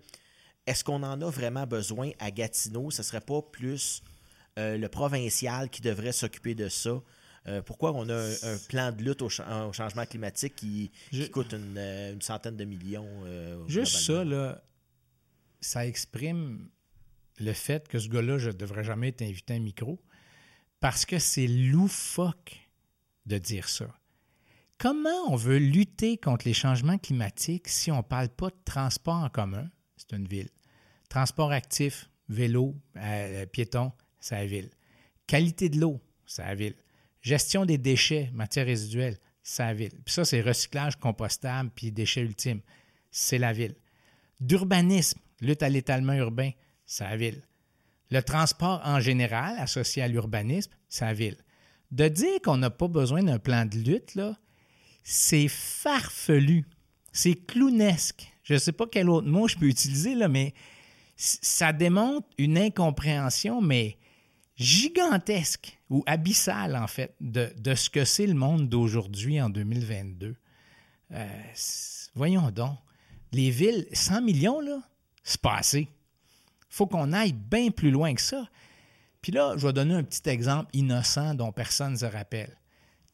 est-ce 0.67 0.83
qu'on 0.83 1.03
en 1.03 1.21
a 1.21 1.29
vraiment 1.29 1.65
besoin 1.65 2.11
à 2.19 2.31
Gatineau? 2.31 2.91
Ce 2.91 3.01
ne 3.01 3.03
serait 3.03 3.21
pas 3.21 3.41
plus 3.41 4.03
euh, 4.59 4.77
le 4.77 4.89
provincial 4.89 5.69
qui 5.69 5.81
devrait 5.81 6.11
s'occuper 6.11 6.55
de 6.55 6.69
ça? 6.69 7.01
Euh, 7.47 7.61
pourquoi 7.61 7.93
on 7.93 8.07
a 8.09 8.15
un, 8.15 8.57
plan 8.69 8.91
de 8.91 9.01
lutte 9.01 9.21
au, 9.21 9.29
changement 9.29 10.05
climatique 10.05 10.55
qui, 10.55 10.91
coûte 11.31 11.53
euh, 11.53 12.13
une, 12.13 12.21
centaine 12.21 12.55
de 12.55 12.65
millions? 12.65 13.07
Juste 13.67 13.97
ça, 13.97 14.23
là, 14.23 14.63
ça 15.59 15.87
exprime 15.87 16.69
le 17.39 17.53
fait 17.53 17.87
que 17.87 17.97
ce 17.97 18.09
gars-là, 18.09 18.37
je 18.37 18.49
ne 18.49 18.55
devrais 18.55 18.83
jamais 18.83 19.07
être 19.09 19.23
invité 19.23 19.53
à 19.53 19.55
un 19.55 19.59
micro 19.59 19.99
parce 20.79 21.05
que 21.05 21.19
c'est 21.19 21.47
loufoque 21.47 22.69
de 23.25 23.37
dire 23.37 23.69
ça. 23.69 23.87
Comment 24.77 25.29
on 25.31 25.35
veut 25.35 25.57
lutter 25.57 26.17
contre 26.17 26.47
les 26.47 26.53
changements 26.53 26.97
climatiques 26.97 27.67
si 27.67 27.91
on 27.91 27.97
ne 27.97 28.01
parle 28.01 28.29
pas 28.29 28.49
de 28.49 28.57
transport 28.65 29.15
en 29.15 29.29
commun? 29.29 29.69
c'est 29.95 30.17
une 30.17 30.27
ville. 30.27 30.49
Transport 31.09 31.51
actif, 31.51 32.09
vélo, 32.29 32.75
euh, 32.95 33.45
piéton, 33.45 33.91
c'est 34.21 34.35
la 34.35 34.45
ville. 34.45 34.69
Qualité 35.27 35.67
de 35.67 35.81
l'eau, 35.81 35.99
c'est 36.25 36.43
la 36.43 36.55
ville. 36.55 36.75
Gestion 37.21 37.65
des 37.65 37.77
déchets, 37.77 38.29
matières 38.33 38.65
résiduelles, 38.65 39.17
c'est 39.43 39.63
la 39.63 39.73
ville. 39.73 39.91
Puis 40.05 40.13
ça, 40.13 40.23
c'est 40.23 40.39
recyclage 40.39 40.95
compostable, 40.95 41.69
puis 41.75 41.91
déchets 41.91 42.21
ultimes, 42.21 42.61
c'est 43.09 43.37
la 43.37 43.51
ville. 43.51 43.75
D'urbanisme, 44.39 45.19
lutte 45.41 45.63
à 45.63 45.67
l'étalement 45.67 46.13
urbain, 46.13 46.51
c'est 46.85 47.03
la 47.03 47.17
ville. 47.17 47.41
Le 48.09 48.21
transport 48.21 48.81
en 48.85 49.01
général, 49.01 49.57
associé 49.59 50.01
à 50.01 50.07
l'urbanisme, 50.07 50.71
c'est 50.87 51.03
la 51.03 51.13
ville. 51.13 51.37
De 51.91 52.07
dire 52.07 52.41
qu'on 52.41 52.55
n'a 52.55 52.69
pas 52.69 52.87
besoin 52.87 53.23
d'un 53.23 53.39
plan 53.39 53.65
de 53.65 53.77
lutte, 53.77 54.15
là, 54.15 54.37
c'est 55.03 55.49
farfelu, 55.49 56.65
c'est 57.11 57.35
clownesque 57.35 58.31
je 58.43 58.53
ne 58.55 58.59
sais 58.59 58.71
pas 58.71 58.85
quel 58.85 59.09
autre 59.09 59.27
mot 59.27 59.47
je 59.47 59.57
peux 59.57 59.67
utiliser, 59.67 60.15
là, 60.15 60.27
mais 60.27 60.53
ça 61.15 61.71
démontre 61.71 62.27
une 62.37 62.57
incompréhension, 62.57 63.61
mais 63.61 63.97
gigantesque 64.61 65.79
ou 65.89 66.03
abyssale, 66.05 66.75
en 66.75 66.87
fait, 66.87 67.15
de, 67.19 67.75
ce 67.75 67.89
que 67.89 68.05
c'est 68.05 68.27
le 68.27 68.33
monde 68.33 68.69
d'aujourd'hui 68.69 69.41
en 69.41 69.49
2022. 69.49 70.35
Euh, 71.13 71.27
voyons 72.15 72.51
donc. 72.51 72.77
Les 73.33 73.49
villes, 73.49 73.87
100 73.91 74.21
millions, 74.21 74.59
là, 74.59 74.81
c'est 75.23 75.41
pas 75.41 75.55
assez. 75.55 75.81
Il 75.81 76.75
faut 76.75 76.85
qu'on 76.85 77.11
aille 77.13 77.33
bien 77.33 77.71
plus 77.71 77.91
loin 77.91 78.13
que 78.13 78.21
ça. 78.21 78.47
Puis 79.21 79.31
là, 79.31 79.55
je 79.57 79.65
vais 79.65 79.73
donner 79.73 79.95
un 79.95 80.03
petit 80.03 80.27
exemple 80.29 80.69
innocent 80.73 81.33
dont 81.35 81.51
personne 81.51 81.93
ne 81.93 81.97
se 81.97 82.05
rappelle. 82.05 82.57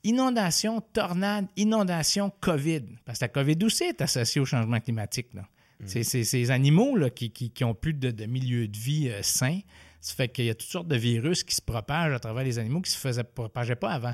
Inondation, 0.04 0.82
tornade, 0.82 1.48
inondation, 1.56 2.32
COVID. 2.42 2.84
Parce 3.06 3.20
que 3.20 3.26
la 3.26 3.30
COVID 3.30 3.58
aussi 3.64 3.84
est 3.84 4.02
associée 4.02 4.42
au 4.42 4.46
changement 4.46 4.80
climatique. 4.80 5.34
Mm. 5.34 5.86
C'est 5.86 6.04
ces 6.04 6.52
animaux 6.52 6.96
là, 6.96 7.10
qui 7.10 7.52
n'ont 7.62 7.76
plus 7.76 7.94
de, 7.94 8.26
milieu 8.26 8.68
de 8.68 8.78
vie 8.78 9.10
euh, 9.10 9.22
sain. 9.22 9.60
Ça 10.08 10.16
fait 10.16 10.30
qu'il 10.30 10.46
y 10.46 10.50
a 10.50 10.56
toutes 10.56 10.70
sortes 10.70 10.88
de 10.88 10.96
virus 10.96 11.44
qui 11.44 11.54
se 11.54 11.62
propagent 11.62 12.14
à 12.14 12.20
travers 12.20 12.44
les 12.44 12.60
animaux 12.60 12.82
qui 12.82 12.92
se 12.92 12.98
faisaient 12.98 13.26
propager 13.26 13.76
pas 13.76 13.92
avant. 13.92 14.14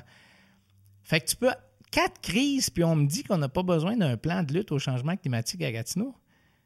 Fait 1.04 1.22
que 1.22 1.28
tu 1.28 1.36
peux. 1.36 1.52
Quatre 1.92 2.22
crises, 2.22 2.72
puis 2.72 2.84
on 2.84 2.96
me 2.96 3.06
dit 3.06 3.22
qu'on 3.22 3.38
n'a 3.38 3.50
pas 3.50 3.62
besoin 3.62 3.96
d'un 3.96 4.18
plan 4.18 4.42
de 4.42 4.52
lutte 4.52 4.72
au 4.72 4.80
changement 4.80 5.16
climatique 5.16 5.62
à 5.62 5.72
Gatineau. 5.72 6.16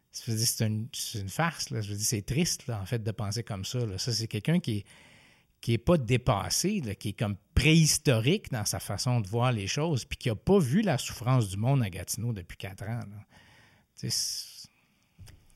C'est 0.10 0.66
une, 0.66 0.88
farce. 1.28 1.70
Là. 1.70 1.82
Je 1.82 1.90
veux 1.90 1.98
dire, 1.98 2.06
c'est 2.06 2.22
triste, 2.22 2.70
en 2.70 2.86
fait, 2.86 3.04
de 3.04 3.12
penser 3.12 3.44
comme 3.44 3.66
ça. 3.66 3.80
Ça, 3.98 4.14
c'est 4.14 4.28
quelqu'un 4.28 4.62
qui 4.62 4.78
est 4.78 4.86
qui 5.60 5.72
n'est 5.72 5.78
pas 5.80 5.98
dépassé, 5.98 6.82
qui 7.00 7.10
est 7.10 7.14
comme 7.14 7.36
préhistorique 7.56 8.52
dans 8.52 8.66
sa 8.66 8.80
façon 8.80 9.22
de 9.22 9.28
voir 9.28 9.52
les 9.52 9.68
choses, 9.68 10.06
puis 10.06 10.18
qui 10.18 10.30
n'a 10.30 10.36
pas 10.36 10.60
vu 10.60 10.82
la 10.82 10.98
souffrance 10.98 11.50
du 11.50 11.58
monde 11.58 11.82
à 11.84 11.90
Gatineau 11.90 12.32
depuis 12.32 12.58
quatre 12.58 12.84
ans. 12.84 13.00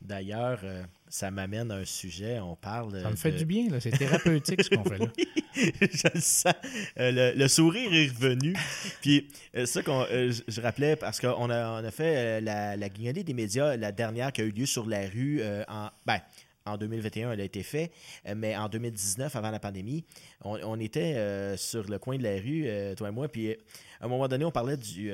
D'ailleurs, 0.00 0.60
euh, 0.64 0.84
ça 1.12 1.30
m'amène 1.30 1.70
à 1.70 1.74
un 1.74 1.84
sujet, 1.84 2.40
on 2.40 2.56
parle... 2.56 3.02
Ça 3.02 3.10
me 3.10 3.16
fait 3.16 3.32
du 3.32 3.44
bien, 3.44 3.68
c'est 3.80 3.90
thérapeutique 3.90 4.64
ce 4.64 4.70
qu'on 4.70 4.82
fait 4.82 4.96
là. 4.96 5.06
je 5.54 6.14
le 6.14 6.20
sens. 6.20 6.54
Euh, 6.98 7.32
le, 7.36 7.48
sourire 7.48 7.92
est 7.92 8.08
revenu. 8.08 8.54
Puis, 9.02 9.28
euh, 9.54 9.66
ça 9.66 9.82
qu'on 9.82 10.06
je, 10.06 10.60
rappelais, 10.62 10.96
parce 10.96 11.20
qu'on 11.20 11.50
a, 11.50 11.82
on 11.82 11.84
a 11.84 11.90
fait 11.90 12.40
la, 12.40 12.78
la 12.78 12.88
guignolée 12.88 13.24
des 13.24 13.34
médias, 13.34 13.76
la 13.76 13.92
dernière 13.92 14.32
qui 14.32 14.40
a 14.40 14.44
eu 14.44 14.52
lieu 14.52 14.64
sur 14.64 14.86
la 14.86 15.06
rue 15.06 15.42
en... 15.68 15.90
Ben, 16.06 16.20
en 16.66 16.76
2021, 16.76 17.32
elle 17.32 17.40
a 17.40 17.44
été 17.44 17.62
faite, 17.62 17.92
euh, 18.26 18.34
mais 18.36 18.56
en 18.56 18.68
2019, 18.68 19.34
avant 19.34 19.50
la 19.50 19.58
pandémie, 19.58 20.04
on, 20.44 20.78
était 20.80 21.14
euh, 21.16 21.56
sur 21.56 21.88
le 21.88 21.98
coin 21.98 22.16
de 22.16 22.22
la 22.22 22.34
rue, 22.34 22.64
euh, 22.66 22.94
toi 22.94 23.08
et 23.08 23.12
moi, 23.12 23.28
puis 23.28 23.56
à 24.02 24.06
un 24.06 24.08
moment 24.08 24.28
donné, 24.28 24.44
on 24.44 24.50
parlait 24.50 24.76
du, 24.76 25.12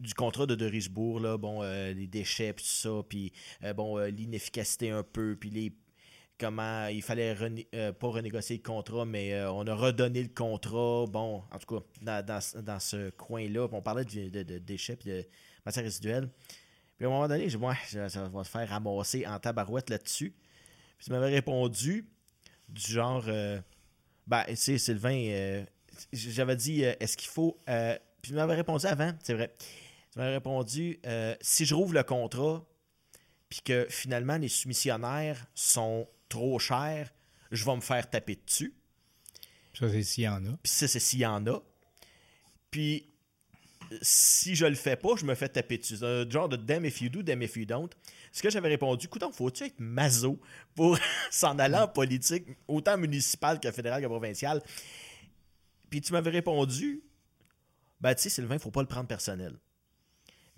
du 0.00 0.14
contrat 0.14 0.46
de 0.46 0.54
Dorisbourg, 0.54 1.20
là, 1.20 1.36
bon, 1.36 1.62
les 1.62 2.06
déchets, 2.06 2.52
puis 2.54 2.64
tout 2.64 2.70
ça, 2.70 3.02
puis 3.08 3.32
bon, 3.76 3.98
l'inefficacité 3.98 4.90
un 4.90 5.02
peu, 5.02 5.36
puis 5.38 5.50
les 5.50 5.76
comment 6.38 6.86
il 6.86 7.02
fallait 7.02 7.36
pas 7.92 8.08
renégocier 8.08 8.56
le 8.56 8.62
contrat, 8.62 9.04
mais 9.04 9.38
on 9.44 9.66
a 9.66 9.74
redonné 9.74 10.22
le 10.22 10.30
contrat, 10.30 11.04
bon, 11.06 11.42
en 11.52 11.58
tout 11.58 11.80
cas, 12.02 12.22
dans, 12.22 12.80
ce 12.80 13.10
coin-là, 13.10 13.68
on 13.70 13.82
parlait 13.82 14.04
de, 14.04 14.58
déchets 14.58 14.98
et 15.04 15.08
de 15.08 15.26
matières 15.64 15.84
résiduelles. 15.84 16.28
Puis 16.96 17.06
à 17.06 17.08
un 17.08 17.12
moment 17.12 17.28
donné, 17.28 17.48
je, 17.48 17.58
moi, 17.58 17.74
ça 17.86 18.28
va 18.28 18.44
se 18.44 18.50
faire 18.50 18.68
ramasser 18.68 19.26
en 19.26 19.38
tabarouette 19.38 19.90
là-dessus. 19.90 20.34
Puis 20.96 21.06
tu 21.06 21.10
m'avais 21.10 21.30
répondu 21.30 22.06
du 22.68 22.92
genre, 22.92 23.24
euh, 23.28 23.60
ben, 24.26 24.44
tu 24.48 24.56
sais, 24.56 24.78
Sylvain, 24.78 25.18
euh, 25.28 25.64
j'avais 26.12 26.56
dit, 26.56 26.84
euh, 26.84 26.94
est-ce 27.00 27.16
qu'il 27.16 27.28
faut. 27.28 27.58
Puis 28.24 28.30
tu 28.30 28.36
m'avais 28.36 28.54
répondu 28.54 28.86
avant, 28.86 29.12
c'est 29.22 29.34
vrai. 29.34 29.54
Tu 30.10 30.18
m'avais 30.18 30.32
répondu, 30.32 30.98
si 31.42 31.66
je 31.66 31.74
rouvre 31.74 31.92
le 31.92 32.02
contrat, 32.02 32.64
puis 33.50 33.60
que 33.62 33.86
finalement 33.90 34.38
les 34.38 34.48
soumissionnaires 34.48 35.46
sont 35.54 36.08
trop 36.30 36.58
chers, 36.58 37.12
je 37.50 37.62
vais 37.66 37.76
me 37.76 37.82
faire 37.82 38.08
taper 38.08 38.36
dessus. 38.36 38.72
Ça, 39.78 39.90
c'est 39.90 40.02
s'il 40.02 40.24
y 40.24 40.28
en 40.28 40.42
a. 40.46 40.56
Puis 40.62 40.72
ça, 40.72 40.88
c'est 40.88 41.00
s'il 41.00 41.18
y 41.18 41.26
en 41.26 41.46
a. 41.46 41.62
Puis 42.70 43.12
si 44.00 44.54
je 44.54 44.64
le 44.64 44.74
fais 44.74 44.96
pas, 44.96 45.16
je 45.16 45.26
me 45.26 45.34
fais 45.34 45.50
taper 45.50 45.76
dessus. 45.76 45.98
C'est 45.98 46.06
un 46.06 46.30
genre 46.30 46.48
de 46.48 46.56
damn 46.56 46.86
if 46.86 47.02
you 47.02 47.10
do, 47.10 47.22
damn 47.22 47.42
if 47.42 47.58
you 47.58 47.66
don't. 47.66 47.90
Ce 48.32 48.40
que 48.40 48.48
j'avais 48.48 48.68
répondu, 48.68 49.04
écoute, 49.04 49.22
faut-tu 49.34 49.64
être 49.64 49.78
maso 49.80 50.40
pour 50.74 50.98
s'en 51.30 51.58
aller 51.58 51.76
en 51.76 51.88
politique, 51.88 52.46
autant 52.68 52.96
municipale 52.96 53.60
que 53.60 53.70
fédérale 53.70 54.00
que 54.00 54.06
provinciale? 54.06 54.62
Puis 55.90 56.00
tu 56.00 56.14
m'avais 56.14 56.30
répondu, 56.30 57.02
ben 58.04 58.14
tu 58.14 58.22
sais, 58.22 58.28
Sylvain, 58.28 58.56
il 58.56 58.60
faut 58.60 58.70
pas 58.70 58.82
le 58.82 58.86
prendre 58.86 59.08
personnel. 59.08 59.58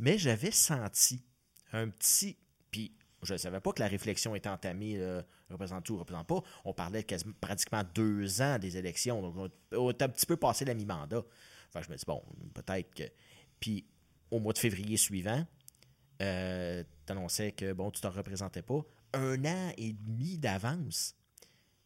Mais 0.00 0.18
j'avais 0.18 0.50
senti 0.50 1.24
un 1.72 1.88
petit. 1.88 2.36
Puis 2.72 2.92
je 3.22 3.34
ne 3.34 3.38
savais 3.38 3.60
pas 3.60 3.72
que 3.72 3.80
la 3.80 3.86
réflexion 3.86 4.34
était 4.34 4.48
entamée, 4.48 5.00
représente 5.48 5.84
tout, 5.84 5.96
représente 5.96 6.26
pas. 6.26 6.42
On 6.64 6.74
parlait 6.74 7.04
quasiment, 7.04 7.34
pratiquement 7.40 7.84
deux 7.94 8.42
ans 8.42 8.58
des 8.58 8.76
élections. 8.76 9.22
Donc, 9.22 9.52
on, 9.70 9.90
a 9.90 10.04
un 10.04 10.08
petit 10.08 10.26
peu 10.26 10.36
passé 10.36 10.64
la 10.64 10.74
mi-mandat. 10.74 11.22
Enfin, 11.68 11.82
je 11.86 11.92
me 11.92 11.96
dis, 11.96 12.04
bon, 12.04 12.20
peut-être 12.52 12.92
que. 12.92 13.04
Puis, 13.60 13.86
au 14.32 14.40
mois 14.40 14.52
de 14.52 14.58
février 14.58 14.96
suivant, 14.96 15.46
euh, 16.22 16.82
tu 17.06 17.12
annonçais 17.12 17.52
que, 17.52 17.72
bon, 17.72 17.92
tu 17.92 18.00
t'en 18.00 18.10
représentais 18.10 18.62
pas. 18.62 18.84
Un 19.14 19.44
an 19.44 19.72
et 19.76 19.92
demi 19.92 20.36
d'avance. 20.36 21.14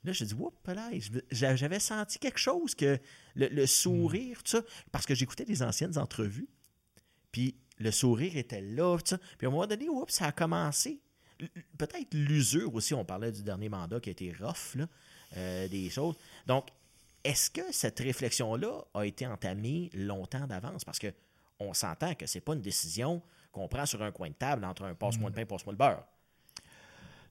Là, 0.05 0.13
je 0.13 0.25
dis, 0.25 0.35
oups, 0.35 0.57
là, 0.67 0.91
j'avais 1.31 1.79
senti 1.79 2.19
quelque 2.19 2.39
chose, 2.39 2.75
que 2.75 2.99
le, 3.35 3.67
sourire, 3.67 4.43
tout 4.43 4.51
ça, 4.53 4.63
parce 4.93 5.05
que 5.05 5.15
j'écoutais 5.15 5.45
des 5.45 5.63
anciennes 5.63 5.99
entrevues, 5.99 6.49
puis 7.33 7.55
le 7.79 7.91
sourire 7.91 8.37
était 8.37 8.63
là, 8.63 8.97
tout 8.99 9.07
ça. 9.07 9.19
Puis 9.39 9.47
à 9.47 9.49
un 9.49 9.53
moment 9.53 9.67
donné, 9.67 9.89
oups, 9.89 10.13
ça 10.13 10.27
a 10.27 10.33
commencé. 10.33 11.01
Peut-être 11.79 12.15
l'usure 12.15 12.75
aussi, 12.75 12.95
on 12.95 13.05
parlait 13.05 13.33
du 13.33 13.43
dernier 13.43 13.69
mandat 13.69 14.01
qui 14.01 14.11
a 14.11 14.13
été 14.13 14.33
rough, 14.33 14.75
là, 14.75 14.87
euh, 15.37 15.69
des 15.69 15.91
choses. 15.91 16.17
Donc, 16.47 16.69
est-ce 17.23 17.51
que 17.51 17.73
cette 17.73 17.99
réflexion-là 17.99 18.85
a 18.95 19.05
été 19.05 19.27
entamée 19.27 19.91
longtemps 19.93 20.47
d'avance? 20.47 20.85
Parce 20.85 20.99
que 20.99 21.13
on 21.59 21.75
s'entend 21.75 22.15
que 22.15 22.27
ce 22.27 22.39
n'est 22.39 22.43
pas 22.43 22.55
une 22.55 22.63
décision 22.63 23.23
qu'on 23.53 23.69
prend 23.69 23.87
sur 23.87 24.03
un 24.03 24.13
coin 24.13 24.29
de 24.29 24.35
table 24.35 24.65
entre 24.65 24.85
un 24.85 24.95
passe-moi 24.95 25.29
le 25.31 25.35
pain, 25.35 25.45
passe-moi 25.45 25.73
le 25.73 25.79
beurre. 25.79 26.05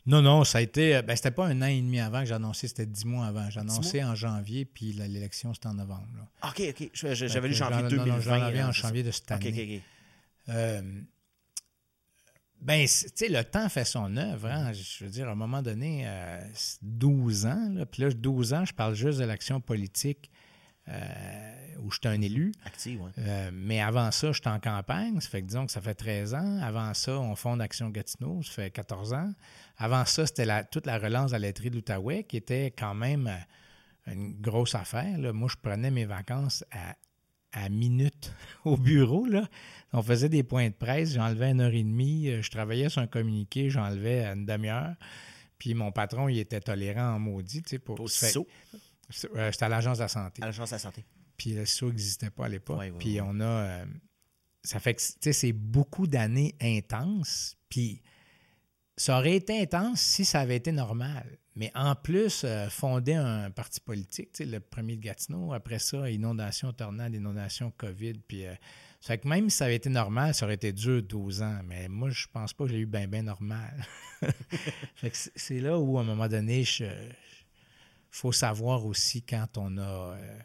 Non, 0.05 0.21
non, 0.21 0.43
ça 0.43 0.59
a 0.59 0.61
été. 0.61 0.95
Euh, 0.95 1.01
ben, 1.01 1.15
c'était 1.15 1.31
pas 1.31 1.45
un 1.45 1.61
an 1.61 1.67
et 1.67 1.81
demi 1.81 1.99
avant 1.99 2.21
que 2.21 2.25
j'ai 2.25 2.33
annoncé, 2.33 2.67
c'était 2.67 2.85
dix 2.85 3.05
mois 3.05 3.27
avant. 3.27 3.49
J'ai 3.49 3.59
annoncé 3.59 4.03
en 4.03 4.15
janvier, 4.15 4.65
puis 4.65 4.91
l'élection, 4.93 5.53
c'était 5.53 5.67
en 5.67 5.75
novembre. 5.75 6.07
OK, 6.43 6.61
OK. 6.69 6.89
J'avais 6.93 7.47
lu 7.47 7.53
janvier 7.53 7.87
2020. 7.89 8.05
Non, 8.05 8.21
j'en 8.21 8.31
avais 8.41 8.63
en 8.63 8.71
janvier 8.71 9.03
de 9.03 9.11
cette 9.11 9.31
année. 9.31 9.49
OK, 9.49 9.53
OK, 9.55 9.75
OK. 9.75 9.81
Euh, 10.49 11.01
ben, 12.61 12.85
tu 12.85 12.87
sais, 13.15 13.29
le 13.29 13.43
temps 13.43 13.69
fait 13.69 13.85
son 13.85 14.17
œuvre. 14.17 14.47
Hein? 14.47 14.73
Je 14.73 15.05
veux 15.05 15.09
dire, 15.09 15.29
à 15.29 15.31
un 15.31 15.35
moment 15.35 15.61
donné, 15.61 16.07
12 16.81 17.45
euh, 17.45 17.49
ans, 17.49 17.85
puis 17.89 18.01
là, 18.01 18.09
12 18.09 18.53
ans, 18.53 18.65
je 18.65 18.73
parle 18.73 18.95
juste 18.95 19.19
de 19.19 19.25
l'action 19.25 19.61
politique 19.61 20.29
où 21.81 21.91
j'étais 21.91 22.09
un 22.09 22.21
élu. 22.21 22.51
Euh, 23.17 23.49
mais 23.53 23.81
avant 23.81 24.11
ça, 24.11 24.31
j'étais 24.31 24.49
en 24.49 24.59
campagne. 24.59 25.19
Ça 25.19 25.29
fait 25.29 25.41
que 25.41 25.47
disons 25.47 25.65
que 25.65 25.71
ça 25.71 25.81
fait 25.81 25.95
13 25.95 26.33
ans. 26.33 26.59
Avant 26.61 26.93
ça, 26.93 27.19
on 27.19 27.35
fonde 27.35 27.61
Action 27.61 27.89
Gatineau. 27.89 28.41
Ça 28.43 28.51
fait 28.51 28.71
14 28.71 29.13
ans. 29.13 29.31
Avant 29.77 30.05
ça, 30.05 30.25
c'était 30.25 30.47
toute 30.65 30.85
la 30.85 30.97
relance 30.97 31.31
à 31.31 31.39
la 31.39 31.47
laiterie 31.47 31.69
de 31.69 31.75
l'Outaouais 31.75 32.23
qui 32.23 32.37
était 32.37 32.71
quand 32.77 32.95
même 32.95 33.29
une 34.07 34.33
grosse 34.39 34.75
affaire. 34.75 35.17
Moi, 35.33 35.49
je 35.49 35.57
prenais 35.61 35.91
mes 35.91 36.05
vacances 36.05 36.63
à, 36.71 36.95
à 37.53 37.69
minute 37.69 38.33
au 38.65 38.77
bureau. 38.77 39.25
Là. 39.25 39.47
On 39.93 40.01
faisait 40.01 40.29
des 40.29 40.43
points 40.43 40.69
de 40.69 40.73
presse, 40.73 41.13
j'enlevais 41.13 41.51
une 41.51 41.61
heure 41.61 41.73
et 41.73 41.83
demie, 41.83 42.29
euh, 42.29 42.41
je 42.41 42.51
travaillais 42.51 42.89
sur 42.89 43.01
un 43.01 43.07
communiqué, 43.07 43.69
j'enlevais 43.69 44.25
une 44.25 44.45
demi-heure. 44.45 44.95
Puis 45.57 45.73
mon 45.73 45.91
patron, 45.91 46.29
il 46.29 46.39
était 46.39 46.61
tolérant 46.61 47.15
en 47.15 47.19
maudit. 47.19 47.61
Tu 47.63 47.71
sais, 47.71 47.79
pour, 47.79 47.95
pour 47.95 48.09
C'était 49.09 49.63
à 49.63 49.69
l'Agence 49.69 49.97
de 49.97 50.03
la 50.03 50.07
santé. 50.07 50.41
À 50.41 50.47
l'Agence 50.47 50.69
de 50.69 50.75
la 50.75 50.79
santé. 50.79 51.05
Puis 51.37 51.53
le 51.53 51.65
CISO 51.65 51.87
n'existait 51.87 52.29
pas 52.29 52.45
à 52.45 52.49
l'époque. 52.49 52.81
puis 52.99 53.19
on 53.21 53.39
a. 53.39 53.45
Euh, 53.45 53.85
ça 54.63 54.79
fait 54.79 54.93
que, 54.93 55.01
tu 55.01 55.13
sais, 55.21 55.33
c'est 55.33 55.53
beaucoup 55.53 56.05
d'années 56.05 56.55
intenses. 56.61 57.55
Puis 57.69 58.01
ça 58.97 59.17
aurait 59.17 59.35
été 59.35 59.61
intense 59.61 60.01
si 60.01 60.25
ça 60.25 60.41
avait 60.41 60.57
été 60.57 60.71
normal. 60.71 61.37
Mais 61.55 61.71
en 61.75 61.95
plus, 61.95 62.43
euh, 62.43 62.69
fonder 62.69 63.13
un 63.13 63.51
parti 63.51 63.79
politique, 63.79 64.29
le 64.39 64.59
premier 64.59 64.95
de 64.95 65.01
Gatineau, 65.01 65.53
après 65.53 65.79
ça, 65.79 66.09
inondation, 66.09 66.71
tornade, 66.73 67.15
inondation, 67.15 67.71
COVID, 67.77 68.13
puis 68.27 68.45
ça 69.01 69.13
fait 69.13 69.19
que 69.19 69.27
même 69.29 69.49
si 69.49 69.57
ça 69.57 69.65
avait 69.65 69.75
été 69.75 69.89
normal, 69.89 70.33
ça 70.33 70.45
aurait 70.45 70.55
été 70.55 70.73
dur 70.73 71.01
12 71.01 71.41
ans. 71.41 71.59
Mais 71.65 71.87
moi, 71.87 72.09
je 72.09 72.27
pense 72.31 72.53
pas 72.53 72.65
que 72.65 72.71
j'ai 72.71 72.79
eu 72.79 72.85
bien, 72.85 73.07
bien 73.07 73.23
normal. 73.23 73.85
c'est 75.13 75.61
là 75.61 75.79
où, 75.79 75.97
à 75.97 76.01
un 76.01 76.03
moment 76.03 76.27
donné, 76.27 76.61
il 76.61 76.65
faut 78.11 78.31
savoir 78.31 78.85
aussi 78.85 79.21
quand 79.21 79.57
on 79.57 79.77
a. 79.77 80.17
Euh, 80.17 80.39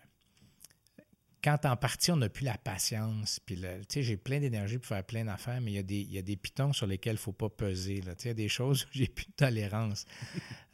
quand 1.43 1.67
en 1.67 1.77
partie, 1.77 2.11
on 2.11 2.17
n'a 2.17 2.31
plus 2.31 2.45
la 2.45 2.57
patience, 2.57 3.39
puis 3.39 3.63
j'ai 3.91 4.17
plein 4.17 4.41
d'énergie 4.41 4.79
pour 4.79 4.87
faire 4.87 5.05
plein 5.05 5.27
d'affaires, 5.27 5.61
mais 5.61 5.73
il 5.73 5.75
y, 5.75 5.79
a 5.79 5.83
des, 5.83 6.01
il 6.01 6.11
y 6.11 6.17
a 6.17 6.23
des 6.23 6.37
pitons 6.37 6.73
sur 6.73 6.87
lesquels 6.87 7.13
il 7.13 7.17
ne 7.17 7.21
faut 7.21 7.35
pas 7.35 7.51
peser. 7.51 7.97
Il 7.99 8.27
y 8.27 8.31
a 8.31 8.35
des 8.35 8.49
choses 8.49 8.85
où 8.85 8.89
j'ai 8.93 9.09
plus 9.09 9.27
de 9.27 9.33
tolérance. 9.37 10.07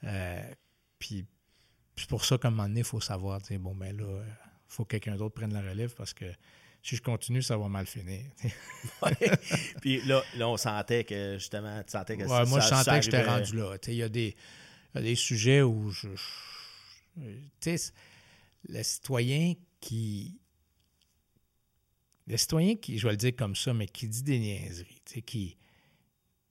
Euh, 0.04 0.42
puis 0.98 1.26
c'est 1.94 2.08
pour 2.08 2.24
ça 2.24 2.38
qu'à 2.38 2.48
un 2.48 2.52
moment 2.52 2.68
donné, 2.68 2.80
il 2.80 2.86
faut 2.86 3.02
savoir, 3.02 3.38
bon, 3.58 3.74
ben 3.74 3.94
là, 3.94 4.22
il 4.24 4.32
faut 4.66 4.86
que 4.86 4.96
quelqu'un 4.96 5.16
d'autre 5.16 5.34
prenne 5.34 5.52
la 5.52 5.60
relève 5.60 5.94
parce 5.94 6.14
que 6.14 6.24
si 6.82 6.96
je 6.96 7.02
continue, 7.02 7.42
ça 7.42 7.56
va 7.58 7.68
mal 7.68 7.86
finir. 7.86 8.24
Puis 9.82 10.00
là, 10.02 10.22
là, 10.36 10.48
on 10.48 10.56
sentait 10.56 11.04
que 11.04 11.36
justement, 11.38 11.82
tu 11.82 11.92
sentais 11.92 12.16
que 12.16 12.22
ouais, 12.22 12.46
Moi, 12.46 12.60
je 12.60 12.68
sentais 12.68 12.98
que 12.98 13.04
j'étais 13.04 13.22
rendu 13.22 13.56
là. 13.56 13.76
Il 13.86 13.94
y, 13.94 14.02
a 14.02 14.08
des, 14.08 14.34
des 14.94 15.14
sujets 15.14 15.62
où 15.62 15.90
je. 15.90 16.08
Tu 17.60 17.76
sais, 17.76 17.92
le 18.68 18.82
citoyen 18.82 19.54
qui. 19.80 20.38
Le 22.26 22.36
citoyen 22.36 22.76
qui, 22.76 22.98
je 22.98 23.06
vais 23.06 23.12
le 23.12 23.16
dire 23.16 23.34
comme 23.34 23.56
ça, 23.56 23.74
mais 23.74 23.86
qui 23.86 24.06
dit 24.06 24.22
des 24.22 24.38
niaiseries, 24.38 25.02
qui, 25.04 25.56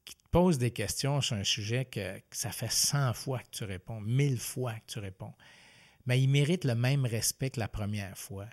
qui 0.04 0.16
te 0.16 0.28
pose 0.30 0.58
des 0.58 0.72
questions 0.72 1.22
sur 1.22 1.38
un 1.38 1.44
sujet 1.46 1.86
que, 1.86 2.18
que, 2.18 2.36
ça 2.36 2.52
fait 2.52 2.72
100 2.72 3.14
fois 3.14 3.40
que 3.40 3.50
tu 3.52 3.64
réponds, 3.64 4.02
1000 4.02 4.38
fois 4.40 4.74
que 4.74 4.94
tu 4.94 5.00
réponds, 5.00 5.34
mais 6.06 6.22
il 6.22 6.28
mérite 6.28 6.66
le 6.66 6.76
même 6.76 7.06
respect 7.06 7.52
que 7.52 7.62
la 7.62 7.70
première 7.70 8.18
fois. 8.18 8.48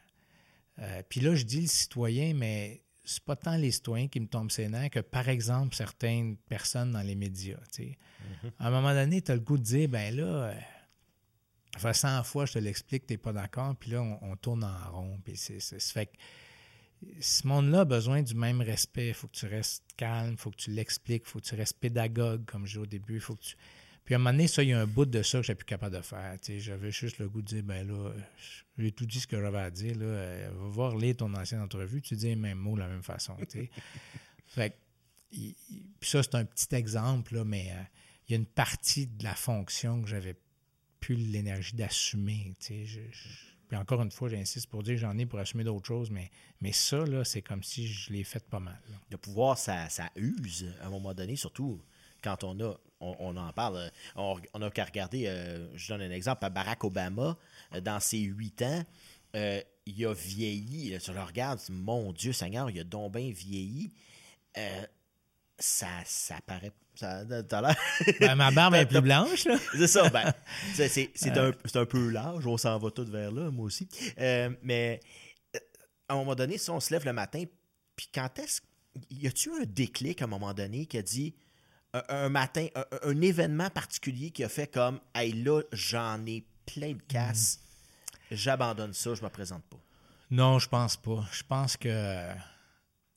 Euh, 0.78 1.02
puis 1.08 1.20
là, 1.20 1.34
je 1.34 1.44
dis 1.44 1.62
le 1.62 1.66
citoyen, 1.66 2.34
mais 2.34 2.82
c'est 3.02 3.24
pas 3.24 3.36
tant 3.36 3.56
les 3.56 3.70
citoyens 3.70 4.08
qui 4.08 4.20
me 4.20 4.26
tombent 4.26 4.50
ses 4.50 4.68
nerfs 4.68 4.90
que, 4.90 5.00
par 5.00 5.28
exemple, 5.28 5.74
certaines 5.74 6.36
personnes 6.36 6.92
dans 6.92 7.02
les 7.02 7.14
médias. 7.14 7.56
Mm-hmm. 7.56 8.50
À 8.58 8.68
un 8.68 8.70
moment 8.70 8.92
donné, 8.92 9.22
tu 9.22 9.32
as 9.32 9.34
le 9.34 9.40
goût 9.40 9.58
de 9.58 9.62
dire, 9.62 9.88
ben 9.88 10.14
là, 10.14 10.24
euh, 10.24 10.54
Ça 11.76 11.92
fait 11.92 11.94
100 11.94 12.24
fois, 12.24 12.46
je 12.46 12.54
te 12.54 12.58
l'explique, 12.58 13.06
tu 13.06 13.14
n'es 13.14 13.18
pas 13.18 13.32
d'accord, 13.32 13.74
puis 13.76 13.90
là, 13.90 14.02
on, 14.02 14.36
tourne 14.36 14.64
en 14.64 14.90
rond. 14.90 15.20
Puis 15.24 15.36
c'est, 15.36 15.60
fait 15.60 16.06
que 16.06 16.12
ce 17.20 17.46
monde-là 17.46 17.80
a 17.80 17.84
besoin 17.84 18.22
du 18.22 18.34
même 18.34 18.60
respect. 18.60 19.08
Il 19.08 19.14
faut 19.14 19.28
que 19.28 19.36
tu 19.36 19.46
restes 19.46 19.84
calme, 19.96 20.32
il 20.32 20.36
faut 20.38 20.50
que 20.50 20.56
tu 20.56 20.70
l'expliques, 20.70 21.24
il 21.26 21.30
faut 21.30 21.40
que 21.40 21.44
tu 21.44 21.54
restes 21.54 21.78
pédagogue, 21.78 22.44
comme 22.46 22.66
je 22.66 22.72
dis 22.72 22.78
au 22.78 22.86
début. 22.86 23.20
Faut 23.20 23.36
que 23.36 23.42
tu... 23.42 23.56
Puis 24.04 24.14
à 24.14 24.16
un 24.16 24.18
moment 24.18 24.30
donné, 24.30 24.46
ça, 24.46 24.62
il 24.62 24.70
y 24.70 24.72
a 24.72 24.80
un 24.80 24.86
bout 24.86 25.04
de 25.04 25.22
ça 25.22 25.40
que 25.40 25.46
je 25.46 25.52
plus 25.52 25.64
capable 25.64 25.96
de 25.96 26.00
faire. 26.00 26.38
J'avais 26.58 26.92
juste 26.92 27.18
le 27.18 27.28
goût 27.28 27.42
de 27.42 27.46
dire, 27.46 27.62
ben 27.62 27.86
là, 27.86 28.12
j'ai 28.78 28.92
tout 28.92 29.04
dit 29.04 29.20
ce 29.20 29.26
que 29.26 29.40
j'avais 29.40 29.58
à 29.58 29.70
dire. 29.70 29.98
Là. 29.98 30.04
Euh, 30.04 30.50
va 30.54 30.68
voir 30.68 30.96
lire 30.96 31.16
ton 31.16 31.34
ancienne 31.34 31.60
entrevue, 31.60 32.00
tu 32.00 32.14
dis 32.14 32.28
les 32.28 32.36
mêmes 32.36 32.58
mots 32.58 32.76
de 32.76 32.80
la 32.80 32.88
même 32.88 33.02
façon. 33.02 33.36
fait 34.46 34.78
puis 35.30 36.10
ça, 36.10 36.22
c'est 36.22 36.34
un 36.34 36.44
petit 36.44 36.74
exemple, 36.74 37.34
là, 37.34 37.44
mais 37.44 37.70
euh, 37.70 37.82
il 38.28 38.32
y 38.32 38.34
a 38.34 38.38
une 38.38 38.46
partie 38.46 39.06
de 39.06 39.24
la 39.24 39.34
fonction 39.34 40.02
que 40.02 40.08
j'avais 40.08 40.36
plus 41.00 41.16
l'énergie 41.16 41.74
d'assumer. 41.74 42.54
Puis 42.58 43.76
encore 43.76 44.02
une 44.02 44.10
fois, 44.10 44.28
j'insiste 44.28 44.68
pour 44.68 44.82
dire 44.82 44.94
que 44.94 45.00
j'en 45.00 45.18
ai 45.18 45.26
pour 45.26 45.38
assumer 45.38 45.64
d'autres 45.64 45.86
choses, 45.86 46.10
mais, 46.10 46.30
mais 46.60 46.72
ça, 46.72 47.04
c'est 47.24 47.42
comme 47.42 47.62
si 47.62 47.86
je 47.86 48.12
l'ai 48.12 48.24
fait 48.24 48.44
pas 48.48 48.60
mal. 48.60 48.80
Le 49.10 49.16
pouvoir, 49.16 49.58
ça, 49.58 49.88
ça 49.88 50.10
use 50.16 50.72
à 50.80 50.86
un 50.86 50.90
moment 50.90 51.14
donné, 51.14 51.36
surtout 51.36 51.80
quand 52.22 52.44
on 52.44 52.58
a, 52.60 52.74
on, 53.00 53.36
en 53.36 53.52
parle, 53.52 53.90
on, 54.16 54.62
a 54.62 54.70
qu'à 54.70 54.84
regarder, 54.84 55.26
euh, 55.26 55.68
je 55.76 55.88
donne 55.88 56.02
un 56.02 56.10
exemple, 56.10 56.44
à 56.44 56.50
Barack 56.50 56.82
Obama, 56.84 57.36
euh, 57.74 57.80
dans 57.80 58.00
ses 58.00 58.18
huit 58.18 58.62
ans, 58.62 58.84
euh, 59.34 59.60
il 59.84 60.06
a 60.06 60.14
vieilli. 60.14 60.98
tu 60.98 61.12
le 61.12 61.22
regardes, 61.22 61.60
mon 61.68 62.12
Dieu 62.12 62.32
Seigneur, 62.32 62.70
il 62.70 62.80
a 62.80 62.84
donc 62.84 63.14
vieilli. 63.16 63.92
Ça, 65.58 65.88
ça 66.04 66.36
paraît. 66.46 66.72
Ça, 66.94 67.24
ben, 67.24 68.34
ma 68.36 68.50
barbe 68.50 68.74
est 68.74 68.86
plus 68.86 69.02
blanche, 69.02 69.44
là. 69.44 69.58
c'est 69.76 69.86
ça, 69.86 70.08
ben, 70.08 70.32
c'est, 70.74 71.10
un, 71.36 71.52
un, 71.74 71.84
peu 71.84 72.08
large, 72.08 72.46
on 72.46 72.56
s'en 72.56 72.78
va 72.78 72.90
tout 72.90 73.04
vers 73.04 73.30
là, 73.30 73.50
moi 73.50 73.66
aussi. 73.66 73.86
mais 74.62 75.00
à 76.08 76.14
un 76.14 76.16
moment 76.16 76.34
donné, 76.34 76.56
si 76.56 76.70
on 76.70 76.80
se 76.80 76.92
lève 76.94 77.04
le 77.04 77.12
matin, 77.12 77.44
puis 77.96 78.08
quand 78.12 78.38
est-ce. 78.38 78.60
Y 79.10 79.26
a-tu 79.26 79.50
un 79.52 79.64
déclic 79.66 80.22
à 80.22 80.24
un 80.24 80.28
moment 80.28 80.54
donné 80.54 80.86
qui 80.86 80.96
a 80.96 81.02
dit 81.02 81.34
un, 81.92 82.30
matin, 82.30 82.66
un, 83.02 83.20
événement 83.20 83.68
particulier 83.68 84.30
qui 84.30 84.42
a 84.42 84.48
fait 84.48 84.66
comme 84.66 85.00
Hey 85.14 85.32
là, 85.32 85.60
j'en 85.72 86.24
ai 86.24 86.46
plein 86.64 86.92
de 86.92 87.02
casse, 87.02 87.60
j'abandonne 88.30 88.94
ça, 88.94 89.14
je 89.14 89.22
me 89.22 89.28
présente 89.28 89.64
pas? 89.64 89.76
Non, 90.30 90.58
je 90.58 90.68
pense 90.68 90.96
pas. 90.96 91.26
Je 91.30 91.42
pense 91.42 91.76
que 91.76 91.88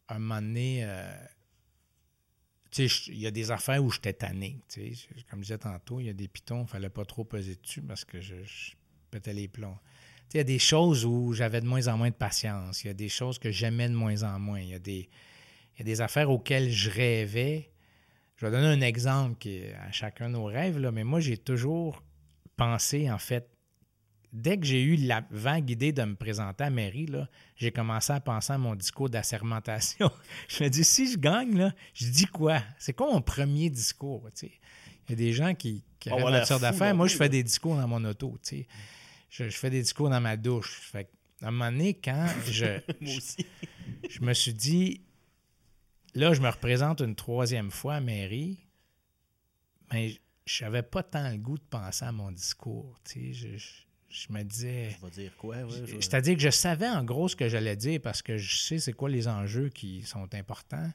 un 0.10 0.20
moment 0.20 0.42
donné, 0.42 0.82
euh, 0.84 1.12
il 2.80 3.20
y 3.20 3.28
a 3.28 3.32
des 3.32 3.52
affaires 3.52 3.84
où 3.84 3.92
j'étais 3.92 4.14
tanné. 4.14 4.60
Comme 5.30 5.40
je 5.40 5.44
disais 5.44 5.58
tantôt, 5.58 6.00
il 6.00 6.08
y 6.08 6.10
a 6.10 6.14
des 6.14 6.28
pitons, 6.28 6.64
il 6.64 6.68
fallait 6.68 6.90
pas 6.90 7.06
trop 7.06 7.24
peser 7.24 7.56
dessus 7.56 7.82
parce 7.82 8.06
que 8.06 8.20
je, 8.22 8.36
pétais 9.12 9.34
les 9.34 9.48
plombs. 9.48 9.78
Il 10.34 10.38
y 10.38 10.40
a 10.40 10.44
des 10.44 10.60
choses 10.60 11.06
où 11.06 11.34
j'avais 11.34 11.62
de 11.62 11.66
moins 11.66 11.88
en 11.88 11.98
moins 11.98 12.10
de 12.10 12.16
patience. 12.16 12.84
Il 12.84 12.88
y 12.88 12.90
a 12.92 12.94
des 12.94 13.10
choses 13.10 13.40
que 13.40 13.52
j'aimais 13.52 13.90
de 13.90 13.96
moins 13.96 14.24
en 14.24 14.40
moins. 14.40 14.60
Il 14.60 14.70
y, 14.70 14.76
a 14.76 14.80
des, 14.80 16.02
affaires 16.02 16.30
auxquelles 16.30 16.70
je 16.70 16.90
rêvais 16.90 17.72
je 18.40 18.46
vais 18.46 18.52
donner 18.54 18.68
un 18.68 18.80
exemple 18.80 19.46
à 19.86 19.92
chacun 19.92 20.30
nos 20.30 20.46
rêves, 20.46 20.80
là, 20.80 20.94
mais 20.94 21.04
moi, 21.04 21.20
j'ai 21.20 21.38
toujours 21.38 22.02
pensé, 22.56 23.12
en 23.12 23.18
fait, 23.18 23.50
dès 24.32 24.58
que 24.58 24.66
j'ai 24.66 24.82
eu 24.82 24.96
la 24.96 25.24
vague 25.32 25.70
idée 25.70 25.92
de 25.92 26.04
me 26.04 26.16
présenter 26.16 26.64
à 26.64 26.70
mairie, 26.70 27.08
j'ai 27.56 27.72
commencé 27.72 28.14
à 28.14 28.20
penser 28.20 28.54
à 28.54 28.58
mon 28.58 28.76
discours 28.76 29.10
d'assermentation. 29.10 30.12
je 30.48 30.64
me 30.64 30.70
dis, 30.70 30.84
si 30.84 31.12
je 31.12 31.18
gagne, 31.18 31.58
là, 31.58 31.74
je 31.94 32.08
dis 32.08 32.26
quoi? 32.26 32.62
C'est 32.78 32.94
quoi 32.94 33.12
mon 33.12 33.22
premier 33.22 33.70
discours? 33.70 34.28
Il 34.42 34.50
y 35.10 35.14
a 35.14 35.16
des 35.16 35.34
gens 35.34 35.56
qui, 35.56 35.84
qui 36.00 36.10
la 36.10 36.46
sorte 36.46 36.62
d'affaires. 36.62 36.94
Moi, 36.96 37.08
je 37.08 37.16
fais 37.16 37.30
des 37.30 37.44
discours 37.44 37.76
dans 37.76 37.88
mon 37.88 38.04
auto. 38.06 38.38
Je, 38.50 38.64
je, 39.30 39.58
fais 39.58 39.70
des 39.70 39.82
discours 39.82 40.10
dans 40.10 40.22
ma 40.22 40.38
douche. 40.38 40.80
Fait 40.82 41.10
à 41.42 41.48
un 41.48 41.52
moment 41.52 41.72
donné, 41.72 41.94
quand 41.94 42.28
je, 42.46 42.80
je 44.10 44.22
me 44.22 44.34
suis 44.34 44.54
dit, 44.54 45.02
là, 46.14 46.34
je 46.34 46.42
me 46.42 46.50
représente 46.50 47.02
une 47.02 47.16
troisième 47.16 47.72
fois 47.72 47.96
à 47.96 48.02
mairie, 48.02 48.60
mais 49.92 50.20
je 50.46 50.64
n'avais 50.64 50.84
pas 50.84 51.04
tant 51.04 51.30
le 51.30 51.38
goût 51.38 51.58
de 51.58 51.64
penser 51.64 52.06
à 52.06 52.12
mon 52.12 52.32
discours. 52.32 52.96
Je, 53.16 53.58
me 54.32 54.44
disais. 54.44 54.96
Tu 55.04 55.10
dire 55.12 55.36
quoi? 55.38 55.56
C'est-à-dire 56.02 56.36
que 56.36 56.42
je 56.42 56.50
savais 56.50 56.90
en 56.90 57.04
gros 57.04 57.28
ce 57.28 57.36
que 57.36 57.48
j'allais 57.48 57.76
dire 57.76 58.00
parce 58.02 58.22
que 58.22 58.38
je 58.38 58.58
sais 58.58 58.80
c'est 58.80 58.94
quoi 58.94 59.10
les 59.10 59.28
enjeux 59.28 59.70
qui 59.70 60.02
sont 60.02 60.34
importants, 60.34 60.92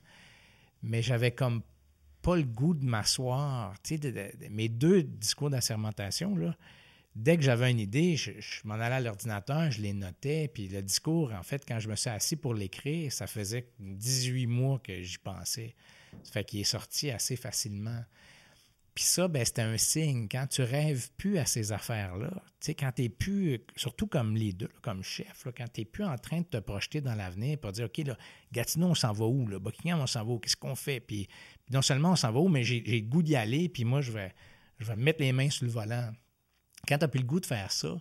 mais 0.82 1.02
j'avais 1.02 1.30
comme 1.30 1.62
pas 2.22 2.36
le 2.36 2.42
goût 2.42 2.74
de 2.74 2.84
m'asseoir. 2.84 3.74
mes 4.50 4.68
deux 4.68 5.02
discours 5.02 5.50
d'assermentation, 5.50 6.34
là, 6.36 6.56
dès 7.14 7.36
que 7.36 7.42
j'avais 7.42 7.70
une 7.70 7.78
idée, 7.78 8.16
je, 8.16 8.32
m'en 8.64 8.74
allais 8.74 8.96
à 8.96 9.00
l'ordinateur, 9.00 9.70
je 9.70 9.82
les 9.82 9.92
notais, 9.92 10.50
puis 10.52 10.68
le 10.68 10.82
discours, 10.82 11.32
en 11.32 11.42
fait, 11.42 11.64
quand 11.66 11.78
je 11.78 11.88
me 11.88 11.96
suis 11.96 12.10
assis 12.10 12.36
pour 12.36 12.54
l'écrire, 12.54 13.12
ça 13.12 13.26
faisait 13.26 13.68
18 13.78 14.46
mois 14.46 14.78
que 14.78 15.02
j'y 15.02 15.18
pensais. 15.18 15.74
Ça 16.22 16.32
fait 16.32 16.44
qu'il 16.44 16.60
est 16.60 16.64
sorti 16.64 17.10
assez 17.10 17.36
facilement. 17.36 18.02
Puis 18.94 19.04
ça, 19.04 19.26
ben, 19.26 19.44
c'était 19.44 19.62
un 19.62 19.76
signe. 19.76 20.28
Quand 20.30 20.46
tu 20.46 20.62
rêves 20.62 21.10
plus 21.16 21.38
à 21.38 21.46
ces 21.46 21.72
affaires-là, 21.72 22.30
tu 22.30 22.40
sais, 22.60 22.74
quand 22.74 22.92
tu 22.92 23.02
n'es 23.02 23.08
plus, 23.08 23.58
surtout 23.74 24.06
comme 24.06 24.36
leader, 24.36 24.68
comme 24.82 25.02
chef, 25.02 25.46
quand 25.56 25.66
tu 25.72 25.80
n'es 25.80 25.84
plus 25.84 26.04
en 26.04 26.16
train 26.16 26.40
de 26.40 26.46
te 26.46 26.58
projeter 26.58 27.00
dans 27.00 27.14
l'avenir 27.14 27.58
pour 27.58 27.72
dire, 27.72 27.86
OK, 27.86 27.98
là, 27.98 28.16
Gatineau, 28.52 28.88
on 28.88 28.94
s'en 28.94 29.12
va 29.12 29.24
où? 29.24 29.48
Là? 29.48 29.58
Buckingham, 29.58 30.00
on 30.00 30.06
s'en 30.06 30.24
va 30.24 30.32
où? 30.32 30.38
Qu'est-ce 30.38 30.56
qu'on 30.56 30.76
fait? 30.76 31.00
Puis, 31.00 31.28
non 31.70 31.82
seulement 31.82 32.12
on 32.12 32.16
s'en 32.16 32.30
va 32.30 32.38
où, 32.38 32.48
mais 32.48 32.62
j'ai 32.62 32.80
le 32.80 33.00
goût 33.00 33.22
d'y 33.22 33.34
aller, 33.34 33.68
puis 33.68 33.84
moi, 33.84 34.00
je 34.00 34.12
vais, 34.12 34.32
je 34.78 34.86
vais 34.86 34.96
mettre 34.96 35.20
les 35.20 35.32
mains 35.32 35.50
sur 35.50 35.64
le 35.64 35.72
volant 35.72 36.12
quand 36.86 36.98
tu 36.98 37.04
n'as 37.04 37.08
plus 37.08 37.20
le 37.20 37.26
goût 37.26 37.40
de 37.40 37.46
faire 37.46 37.70
ça, 37.72 37.96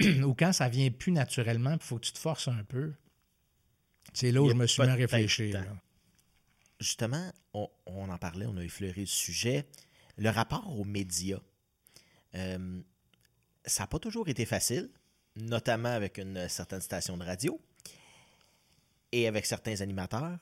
ou 0.24 0.34
quand 0.34 0.52
ça 0.52 0.68
vient 0.68 0.90
plus 0.90 1.12
naturellement, 1.12 1.72
il 1.72 1.82
faut 1.82 1.96
que 1.96 2.06
tu 2.06 2.12
te 2.12 2.18
forces 2.18 2.48
un 2.48 2.64
peu, 2.64 2.94
c'est 4.12 4.32
là 4.32 4.42
où 4.42 4.48
je 4.48 4.54
me 4.54 4.66
suis 4.66 4.82
mis 4.82 4.88
à 4.88 4.94
réfléchir. 4.94 5.64
Justement, 6.80 7.32
on, 7.54 7.68
en 7.86 8.18
parlait, 8.18 8.46
on 8.46 8.56
a 8.56 8.62
effleuré 8.62 9.00
le 9.00 9.06
sujet. 9.06 9.66
Le 10.18 10.30
rapport 10.30 10.76
aux 10.76 10.84
médias, 10.84 11.40
euh, 12.34 12.80
ça 13.64 13.84
n'a 13.84 13.86
pas 13.86 14.00
toujours 14.00 14.28
été 14.28 14.44
facile, 14.44 14.90
notamment 15.36 15.90
avec 15.90 16.18
une 16.18 16.48
certaine 16.48 16.80
station 16.80 17.16
de 17.16 17.24
radio 17.24 17.60
et 19.12 19.28
avec 19.28 19.46
certains 19.46 19.80
animateurs 19.80 20.38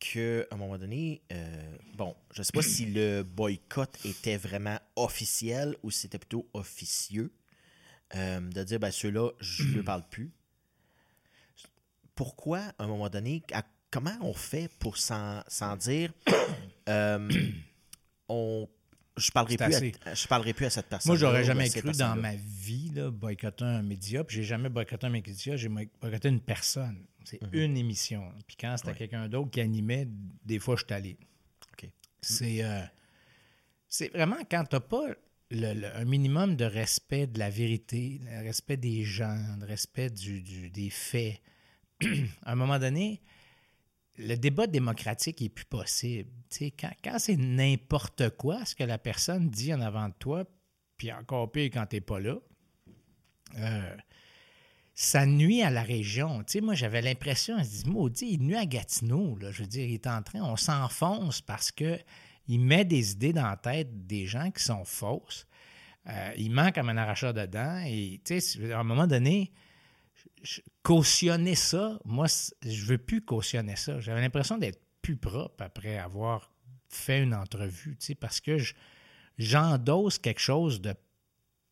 qu'à 0.00 0.44
un 0.50 0.56
moment 0.56 0.78
donné, 0.78 1.22
euh, 1.32 1.76
bon, 1.94 2.16
je 2.32 2.40
ne 2.40 2.44
sais 2.44 2.52
pas 2.52 2.62
si 2.62 2.86
le 2.86 3.22
boycott 3.22 3.96
était 4.04 4.36
vraiment 4.36 4.78
officiel 4.96 5.76
ou 5.84 5.92
si 5.92 6.00
c'était 6.00 6.18
plutôt 6.18 6.48
officieux, 6.54 7.32
euh, 8.16 8.40
de 8.40 8.64
dire, 8.64 8.80
ben 8.80 8.90
ceux-là, 8.90 9.30
je 9.38 9.76
ne 9.76 9.82
parle 9.82 10.02
plus. 10.08 10.32
Pourquoi, 12.16 12.58
à 12.78 12.84
un 12.84 12.88
moment 12.88 13.08
donné, 13.08 13.44
comment 13.92 14.16
on 14.22 14.34
fait 14.34 14.68
pour 14.80 14.98
s'en 14.98 15.44
dire, 15.78 16.12
on 18.28 18.68
je 19.16 19.30
parlerai, 19.30 19.56
plus 19.56 19.74
à, 20.04 20.14
je 20.14 20.26
parlerai 20.26 20.52
plus 20.54 20.66
à 20.66 20.70
cette 20.70 20.86
personne. 20.86 21.10
Moi, 21.10 21.16
j'aurais 21.16 21.44
jamais 21.44 21.70
cru 21.70 21.92
dans 21.92 22.16
ma 22.16 22.34
vie 22.34 22.90
là, 22.94 23.10
boycotter 23.10 23.64
un 23.64 23.82
média. 23.82 24.24
Puis 24.24 24.36
j'ai 24.36 24.42
jamais 24.42 24.68
boycotté 24.68 25.06
un 25.06 25.10
média, 25.10 25.56
j'ai 25.56 25.68
boycotté 25.68 26.28
une 26.28 26.40
personne. 26.40 27.06
C'est 27.24 27.40
mhm. 27.40 27.48
une 27.52 27.76
émission. 27.76 28.32
Puis 28.46 28.56
quand 28.60 28.76
c'était 28.76 28.94
quelqu'un 28.94 29.28
d'autre 29.28 29.50
qui 29.50 29.60
animait, 29.60 30.08
des 30.44 30.58
fois, 30.58 30.76
je 30.76 30.84
suis 30.84 30.94
allé. 30.94 31.16
C'est, 32.20 32.64
euh, 32.64 32.80
c'est 33.86 34.08
vraiment 34.08 34.38
quand 34.50 34.64
tu 34.64 34.76
n'as 34.76 34.80
pas 34.80 35.04
un 35.52 36.04
minimum 36.06 36.56
de 36.56 36.64
respect 36.64 37.26
de 37.26 37.38
la 37.38 37.50
vérité, 37.50 38.18
le 38.24 38.42
respect 38.42 38.78
des 38.78 39.04
gens, 39.04 39.38
le 39.60 39.66
respect 39.66 40.08
du, 40.08 40.70
des 40.70 40.90
faits. 40.90 41.40
à 42.44 42.52
un 42.52 42.54
moment 42.54 42.78
donné, 42.78 43.20
le 44.16 44.36
débat 44.36 44.66
démocratique 44.66 45.40
n'est 45.40 45.48
plus 45.48 45.64
possible. 45.64 46.30
quand, 46.78 46.92
quand 47.02 47.18
c'est 47.18 47.36
n'importe 47.36 48.30
quoi 48.30 48.64
ce 48.64 48.74
que 48.74 48.84
la 48.84 48.98
personne 48.98 49.50
dit 49.50 49.74
en 49.74 49.80
avant 49.80 50.08
de 50.08 50.14
toi, 50.18 50.44
puis 50.96 51.12
encore 51.12 51.50
pire 51.50 51.70
quand 51.72 51.86
tu 51.86 51.96
n'es 51.96 52.00
pas 52.00 52.20
là, 52.20 52.36
euh, 53.58 53.96
ça 54.94 55.26
nuit 55.26 55.62
à 55.62 55.70
la 55.70 55.82
région. 55.82 56.44
moi, 56.62 56.74
j'avais 56.74 57.02
l'impression, 57.02 57.58
je 57.58 57.64
dis, 57.64 57.88
maudit, 57.88 58.34
il 58.34 58.42
nuit 58.42 58.56
à 58.56 58.64
Gatineau. 58.64 59.36
Je 59.40 59.62
veux 59.62 59.68
dire, 59.68 59.84
il 59.84 59.94
est 59.94 60.06
en 60.06 60.22
train, 60.22 60.40
on 60.42 60.56
s'enfonce 60.56 61.40
parce 61.40 61.72
que 61.72 61.98
il 62.46 62.60
met 62.60 62.84
des 62.84 63.12
idées 63.12 63.32
dans 63.32 63.48
la 63.48 63.56
tête 63.56 64.06
des 64.06 64.26
gens 64.26 64.50
qui 64.50 64.62
sont 64.62 64.84
fausses. 64.84 65.46
Euh, 66.08 66.32
il 66.36 66.50
manque 66.52 66.74
comme 66.74 66.90
un 66.90 66.96
arracheur 66.96 67.32
dedans. 67.32 67.82
Et, 67.86 68.20
à 68.70 68.78
un 68.78 68.84
moment 68.84 69.06
donné, 69.06 69.50
cautionner 70.82 71.54
ça, 71.54 71.98
moi, 72.04 72.26
je 72.62 72.84
veux 72.84 72.98
plus 72.98 73.22
cautionner 73.22 73.76
ça. 73.76 74.00
J'avais 74.00 74.20
l'impression 74.20 74.58
d'être 74.58 74.80
plus 75.02 75.16
propre 75.16 75.62
après 75.64 75.98
avoir 75.98 76.50
fait 76.88 77.22
une 77.22 77.34
entrevue, 77.34 77.98
parce 78.20 78.40
que 78.40 78.56
j'endosse 79.38 80.18
quelque 80.18 80.40
chose 80.40 80.80
de 80.80 80.94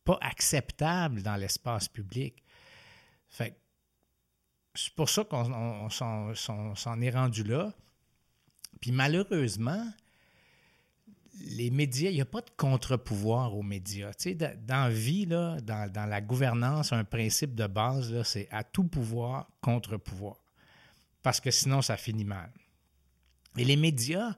pas 0.05 0.18
acceptable 0.20 1.23
dans 1.23 1.37
l'espace 1.37 1.89
public. 1.89 2.43
Fait 3.29 3.57
c'est 4.75 4.95
pour 4.95 5.09
ça 5.09 5.25
qu'on 5.25 5.91
s'en 5.91 7.01
est 7.01 7.11
rendu 7.11 7.45
là. 7.45 7.73
Puis 8.81 8.91
malheureusement, 8.91 9.87
les 11.41 11.70
médias, 11.70 12.11
il 12.11 12.14
n'y 12.14 12.20
a 12.20 12.26
pas 12.26 12.41
de 12.41 12.51
contre-pouvoir 12.57 13.55
aux 13.57 13.62
médias. 13.62 14.12
Tu 14.14 14.30
sais, 14.30 14.35
dans 14.35 14.85
la 14.85 14.91
vie, 14.91 15.26
là, 15.26 15.59
dans, 15.61 15.91
dans, 15.91 16.07
la 16.07 16.20
gouvernance, 16.20 16.93
un 16.93 17.05
principe 17.05 17.55
de 17.55 17.66
base, 17.66 18.22
c'est 18.22 18.49
à 18.51 18.64
tout 18.64 18.85
pouvoir, 18.85 19.49
contre-pouvoir. 19.61 20.37
Parce 21.22 21.41
que 21.41 21.51
sinon, 21.51 21.83
ça 21.83 21.97
finit 21.97 22.24
mal. 22.24 22.51
Et 23.57 23.64
les 23.64 23.76
médias 23.76 24.37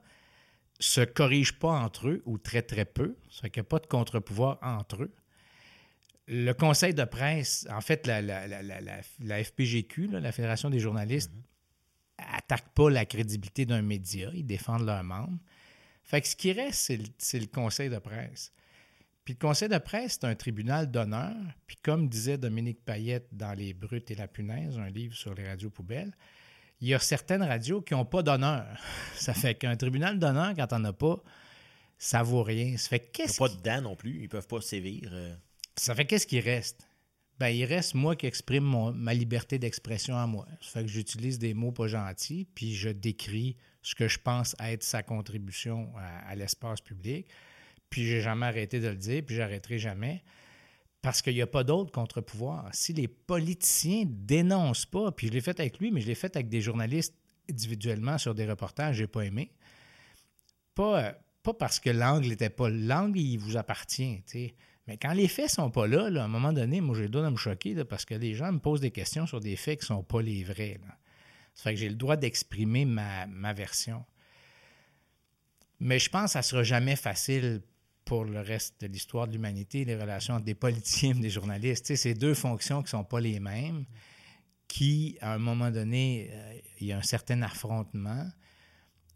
se 0.79 1.01
corrigent 1.01 1.57
pas 1.57 1.71
entre 1.71 2.09
eux, 2.09 2.21
ou 2.25 2.37
très, 2.37 2.61
très 2.61 2.85
peu. 2.85 3.17
Ça 3.29 3.49
qu'il 3.49 3.61
n'y 3.61 3.67
a 3.67 3.69
pas 3.69 3.79
de 3.79 3.87
contre-pouvoir 3.87 4.59
entre 4.61 5.03
eux. 5.03 5.13
Le 6.27 6.53
conseil 6.53 6.93
de 6.93 7.03
presse, 7.03 7.67
en 7.69 7.81
fait, 7.81 8.07
la, 8.07 8.21
la, 8.21 8.47
la, 8.47 8.81
la 9.19 9.43
FPGQ, 9.43 10.07
la 10.07 10.31
Fédération 10.31 10.69
des 10.69 10.79
journalistes, 10.79 11.31
mm-hmm. 11.31 12.37
attaque 12.37 12.73
pas 12.73 12.89
la 12.89 13.05
crédibilité 13.05 13.65
d'un 13.65 13.81
média. 13.81 14.31
Ils 14.33 14.45
défendent 14.45 14.85
leurs 14.85 15.03
membres. 15.03 15.37
Fait 16.05 16.21
que 16.21 16.27
ce 16.27 16.35
qui 16.35 16.51
reste, 16.51 16.93
c'est 17.17 17.39
le, 17.39 17.47
conseil 17.47 17.89
de 17.89 17.97
presse. 17.97 18.53
Puis 19.23 19.33
le 19.33 19.39
conseil 19.39 19.69
de 19.69 19.77
presse, 19.79 20.19
c'est 20.21 20.27
un 20.27 20.35
tribunal 20.35 20.91
d'honneur. 20.91 21.35
Puis 21.65 21.77
comme 21.81 22.07
disait 22.07 22.37
Dominique 22.37 22.85
Payette 22.85 23.27
dans 23.31 23.53
Les 23.53 23.73
Brutes 23.73 24.11
et 24.11 24.15
la 24.15 24.27
Punaise, 24.27 24.77
un 24.77 24.89
livre 24.89 25.15
sur 25.15 25.33
les 25.33 25.47
radios 25.47 25.71
poubelles, 25.71 26.15
il 26.79 26.89
y 26.89 26.93
a 26.93 26.99
certaines 26.99 27.41
radios 27.41 27.81
qui 27.81 27.95
n'ont 27.95 28.05
pas 28.05 28.21
d'honneur. 28.21 28.67
Ça 29.15 29.33
fait 29.33 29.55
qu'un 29.55 29.75
tribunal 29.75 30.19
d'honneur, 30.19 30.53
quand 30.55 30.67
on 30.73 30.83
as 30.83 30.93
pas, 30.93 31.23
ça 31.97 32.21
vaut 32.21 32.43
rien. 32.43 32.77
Ça 32.77 32.89
fait 32.89 32.99
qu'est-ce 32.99 33.37
pas 33.37 33.49
de 33.49 33.55
dents 33.55 33.81
non 33.81 33.95
plus, 33.95 34.21
ils 34.21 34.29
peuvent 34.29 34.47
pas 34.47 34.61
sévir. 34.61 35.09
Euh. 35.11 35.33
Ça 35.75 35.95
fait 35.95 36.05
qu'est-ce 36.05 36.27
qui 36.27 36.39
reste? 36.39 36.87
Ben, 37.39 37.47
il 37.47 37.65
reste 37.65 37.95
moi 37.95 38.15
qui 38.15 38.27
exprime 38.27 38.91
ma 38.93 39.13
liberté 39.13 39.57
d'expression 39.57 40.17
à 40.17 40.27
moi. 40.27 40.45
Ça 40.61 40.71
fait 40.71 40.81
que 40.83 40.91
j'utilise 40.91 41.39
des 41.39 41.53
mots 41.53 41.71
pas 41.71 41.87
gentils, 41.87 42.45
puis 42.53 42.75
je 42.75 42.89
décris 42.89 43.57
ce 43.85 43.93
que 43.93 44.07
je 44.07 44.17
pense 44.17 44.55
être 44.59 44.81
sa 44.81 45.03
contribution 45.03 45.93
à, 45.95 46.33
l'espace 46.35 46.81
public. 46.81 47.27
Puis 47.91 48.03
j'ai 48.03 48.19
jamais 48.19 48.47
arrêté 48.47 48.79
de 48.79 48.87
le 48.87 48.95
dire, 48.95 49.21
puis 49.23 49.35
j'arrêterai 49.35 49.77
jamais. 49.77 50.23
Parce 51.03 51.21
qu'il 51.21 51.35
n'y 51.35 51.41
a 51.43 51.47
pas 51.47 51.63
d'autre 51.63 51.91
contre-pouvoir. 51.91 52.67
Si 52.73 52.93
les 52.93 53.07
politiciens 53.07 54.05
dénoncent 54.07 54.87
pas, 54.87 55.11
puis 55.11 55.27
je 55.27 55.33
l'ai 55.33 55.41
fait 55.41 55.59
avec 55.59 55.77
lui, 55.77 55.91
mais 55.91 56.01
je 56.01 56.07
l'ai 56.07 56.15
fait 56.15 56.35
avec 56.35 56.49
des 56.49 56.61
journalistes 56.61 57.13
individuellement 57.47 58.17
sur 58.17 58.33
des 58.33 58.49
reportages, 58.49 58.95
j'ai 58.95 59.05
pas 59.05 59.21
aimé. 59.21 59.51
Pas, 60.73 61.13
pas 61.43 61.53
parce 61.53 61.79
que 61.79 61.91
l'angle 61.91 62.29
n'était 62.29 62.49
pas 62.49 62.69
l'angle, 62.69 63.19
il 63.19 63.37
vous 63.37 63.55
appartient. 63.55 64.23
Mais 64.87 64.97
quand 64.97 65.13
les 65.13 65.27
faits 65.27 65.51
sont 65.51 65.69
pas 65.69 65.85
là, 65.85 66.05
à 66.05 66.25
un 66.25 66.27
moment 66.27 66.53
donné, 66.53 66.81
moi 66.81 66.95
j'ai 66.95 67.03
le 67.03 67.09
droit 67.09 67.25
de 67.25 67.29
me 67.29 67.37
choquer 67.37 67.75
parce 67.85 68.03
que 68.03 68.15
les 68.15 68.33
gens 68.33 68.51
me 68.51 68.59
posent 68.59 68.81
des 68.81 68.89
questions 68.89 69.27
sur 69.27 69.41
des 69.41 69.55
faits 69.55 69.81
qui 69.81 69.85
sont 69.85 70.01
pas 70.01 70.23
les 70.23 70.43
vrais. 70.43 70.79
Ça 71.55 71.63
fait 71.63 71.73
que 71.73 71.79
j'ai 71.79 71.89
le 71.89 71.95
droit 71.95 72.17
d'exprimer 72.17 72.85
ma, 72.85 73.53
version. 73.53 74.05
Mais 75.79 75.99
je 75.99 76.09
pense 76.09 76.25
que 76.25 76.31
ça 76.33 76.39
ne 76.39 76.43
sera 76.43 76.63
jamais 76.63 76.97
facile 76.97 77.61
pour 78.03 78.25
le 78.25 78.41
reste 78.41 78.81
de 78.81 78.87
l'histoire 78.87 79.27
de 79.27 79.33
l'humanité, 79.33 79.85
les 79.85 79.95
relations 79.95 80.35
entre 80.35 80.45
des 80.45 80.53
politiciens 80.53 81.15
et 81.15 81.19
des 81.19 81.29
journalistes. 81.29 81.85
Tu 81.85 81.97
c'est 81.97 82.13
deux 82.13 82.33
fonctions 82.33 82.79
qui 82.79 82.87
ne 82.87 82.89
sont 82.89 83.03
pas 83.03 83.19
les 83.19 83.39
mêmes, 83.39 83.85
qui, 84.67 85.17
à 85.21 85.33
un 85.33 85.37
moment 85.37 85.71
donné, 85.71 86.29
euh, 86.31 86.59
il 86.81 86.87
y 86.87 86.91
a 86.91 86.97
un 86.97 87.03
certain 87.03 87.41
affrontement. 87.41 88.29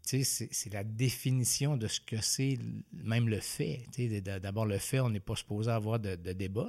C'est 0.02 0.72
la 0.72 0.82
définition 0.82 1.76
de 1.76 1.86
ce 1.86 2.00
que 2.00 2.20
c'est, 2.20 2.58
même 2.92 3.28
le 3.28 3.38
fait. 3.38 3.86
D'abord, 4.40 4.66
le 4.66 4.78
fait, 4.78 4.98
on 4.98 5.10
n'est 5.10 5.20
pas 5.20 5.36
supposé 5.36 5.70
avoir 5.70 6.00
de, 6.00 6.16
débat, 6.32 6.68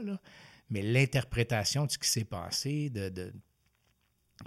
mais 0.69 0.83
l'interprétation 0.83 1.85
de 1.85 1.91
ce 1.91 1.97
qui 1.97 2.07
s'est 2.07 2.25
passé, 2.25 2.91
de 2.91 3.33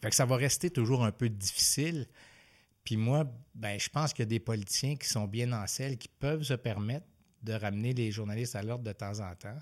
fait 0.03 0.11
que 0.11 0.17
ça 0.17 0.25
va 0.25 0.37
rester 0.37 0.71
toujours 0.71 1.05
un 1.05 1.13
peu 1.13 1.29
difficile. 1.29 2.07
Puis 2.85 2.97
moi, 2.97 3.25
ben, 3.55 3.79
je 3.81 3.89
pense 3.89 4.13
qu'il 4.13 4.23
y 4.23 4.27
a 4.27 4.31
des 4.31 4.41
politiciens 4.41 4.97
qui 4.97 5.09
sont 5.09 5.27
bien 5.27 5.53
en 5.53 5.67
selle, 5.67 5.97
qui 5.97 6.09
peuvent 6.09 6.43
se 6.43 6.55
permettre 6.55 7.07
de 7.43 7.53
ramener 7.53 7.95
les 7.95 8.11
journalistes 8.11 8.57
à 8.57 8.63
l'ordre 8.63 8.85
de 8.85 8.93
temps 8.93 9.21
en 9.21 9.35
temps. 9.35 9.59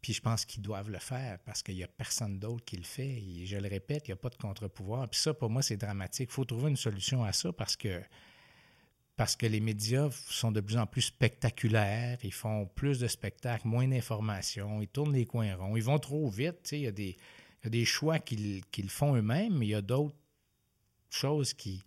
Puis 0.00 0.14
je 0.14 0.20
pense 0.20 0.44
qu'ils 0.44 0.62
doivent 0.62 0.90
le 0.90 0.98
faire 0.98 1.38
parce 1.44 1.62
qu'il 1.62 1.76
n'y 1.76 1.84
a 1.84 1.88
personne 1.88 2.40
d'autre 2.40 2.64
qui 2.64 2.76
le 2.76 2.82
fait. 2.82 3.08
Et 3.08 3.46
je 3.46 3.56
le 3.56 3.68
répète, 3.68 4.08
il 4.08 4.10
n'y 4.10 4.14
a 4.14 4.16
pas 4.16 4.30
de 4.30 4.36
contre-pouvoir. 4.36 5.08
Puis 5.08 5.20
ça, 5.20 5.32
pour 5.32 5.48
moi, 5.48 5.62
c'est 5.62 5.76
dramatique. 5.76 6.30
Il 6.30 6.34
faut 6.34 6.44
trouver 6.44 6.70
une 6.70 6.76
solution 6.76 7.22
à 7.22 7.32
ça 7.32 7.52
parce 7.52 7.76
que, 7.76 8.02
parce 9.14 9.36
que 9.36 9.46
les 9.46 9.60
médias 9.60 10.10
sont 10.10 10.50
de 10.50 10.60
plus 10.60 10.76
en 10.76 10.86
plus 10.86 11.02
spectaculaires. 11.02 12.18
Ils 12.24 12.32
font 12.32 12.66
plus 12.66 12.98
de 12.98 13.06
spectacles, 13.06 13.68
moins 13.68 13.86
d'informations. 13.86 14.82
Ils 14.82 14.88
tournent 14.88 15.12
les 15.12 15.24
coins 15.24 15.54
ronds. 15.54 15.76
Ils 15.76 15.84
vont 15.84 16.00
trop 16.00 16.28
vite. 16.28 16.70
Il 16.72 16.80
y 16.80 16.86
a 16.88 16.92
des 16.92 17.16
il 17.62 17.66
y 17.66 17.68
a 17.68 17.70
des 17.70 17.84
choix 17.84 18.18
qu'ils 18.18 18.62
font 18.88 19.14
eux-mêmes, 19.14 19.58
mais 19.58 19.66
il 19.66 19.70
y 19.70 19.74
a 19.74 19.82
d'autres 19.82 20.16
choses 21.10 21.54
qui, 21.54 21.82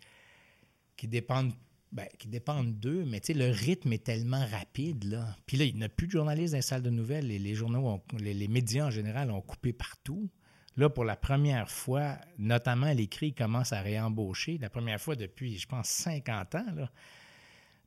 qui 0.96 1.08
dépendent 1.08 1.54
ben, 1.92 2.10
qui 2.20 2.28
dépendent 2.28 2.78
d'eux, 2.78 3.06
mais 3.06 3.22
le 3.30 3.52
rythme 3.52 3.94
est 3.94 4.04
tellement 4.04 4.46
rapide. 4.48 5.06
Là. 5.06 5.34
Puis 5.46 5.56
là, 5.56 5.64
il 5.64 5.78
n'y 5.78 5.84
a 5.86 5.88
plus 5.88 6.08
de 6.08 6.12
journalistes 6.12 6.52
dans 6.52 6.58
les 6.58 6.62
salles 6.62 6.82
de 6.82 6.90
nouvelles. 6.90 7.26
Les, 7.26 7.56
journaux, 7.56 8.04
les, 8.20 8.48
médias 8.50 8.88
en 8.88 8.92
général 8.92 9.32
ont 9.32 9.40
coupé 9.40 9.72
partout. 9.72 10.30
Là, 10.76 10.90
pour 10.90 11.06
la 11.06 11.16
première 11.16 11.70
fois, 11.70 12.18
notamment 12.38 12.92
l'écrit 12.92 13.34
commence 13.34 13.72
à 13.72 13.82
réembaucher. 13.82 14.58
La 14.58 14.70
première 14.70 15.00
fois 15.00 15.16
depuis, 15.16 15.58
je 15.58 15.68
pense, 15.68 15.88
50 15.88 16.56
ans. 16.56 16.66
Là. 16.76 16.92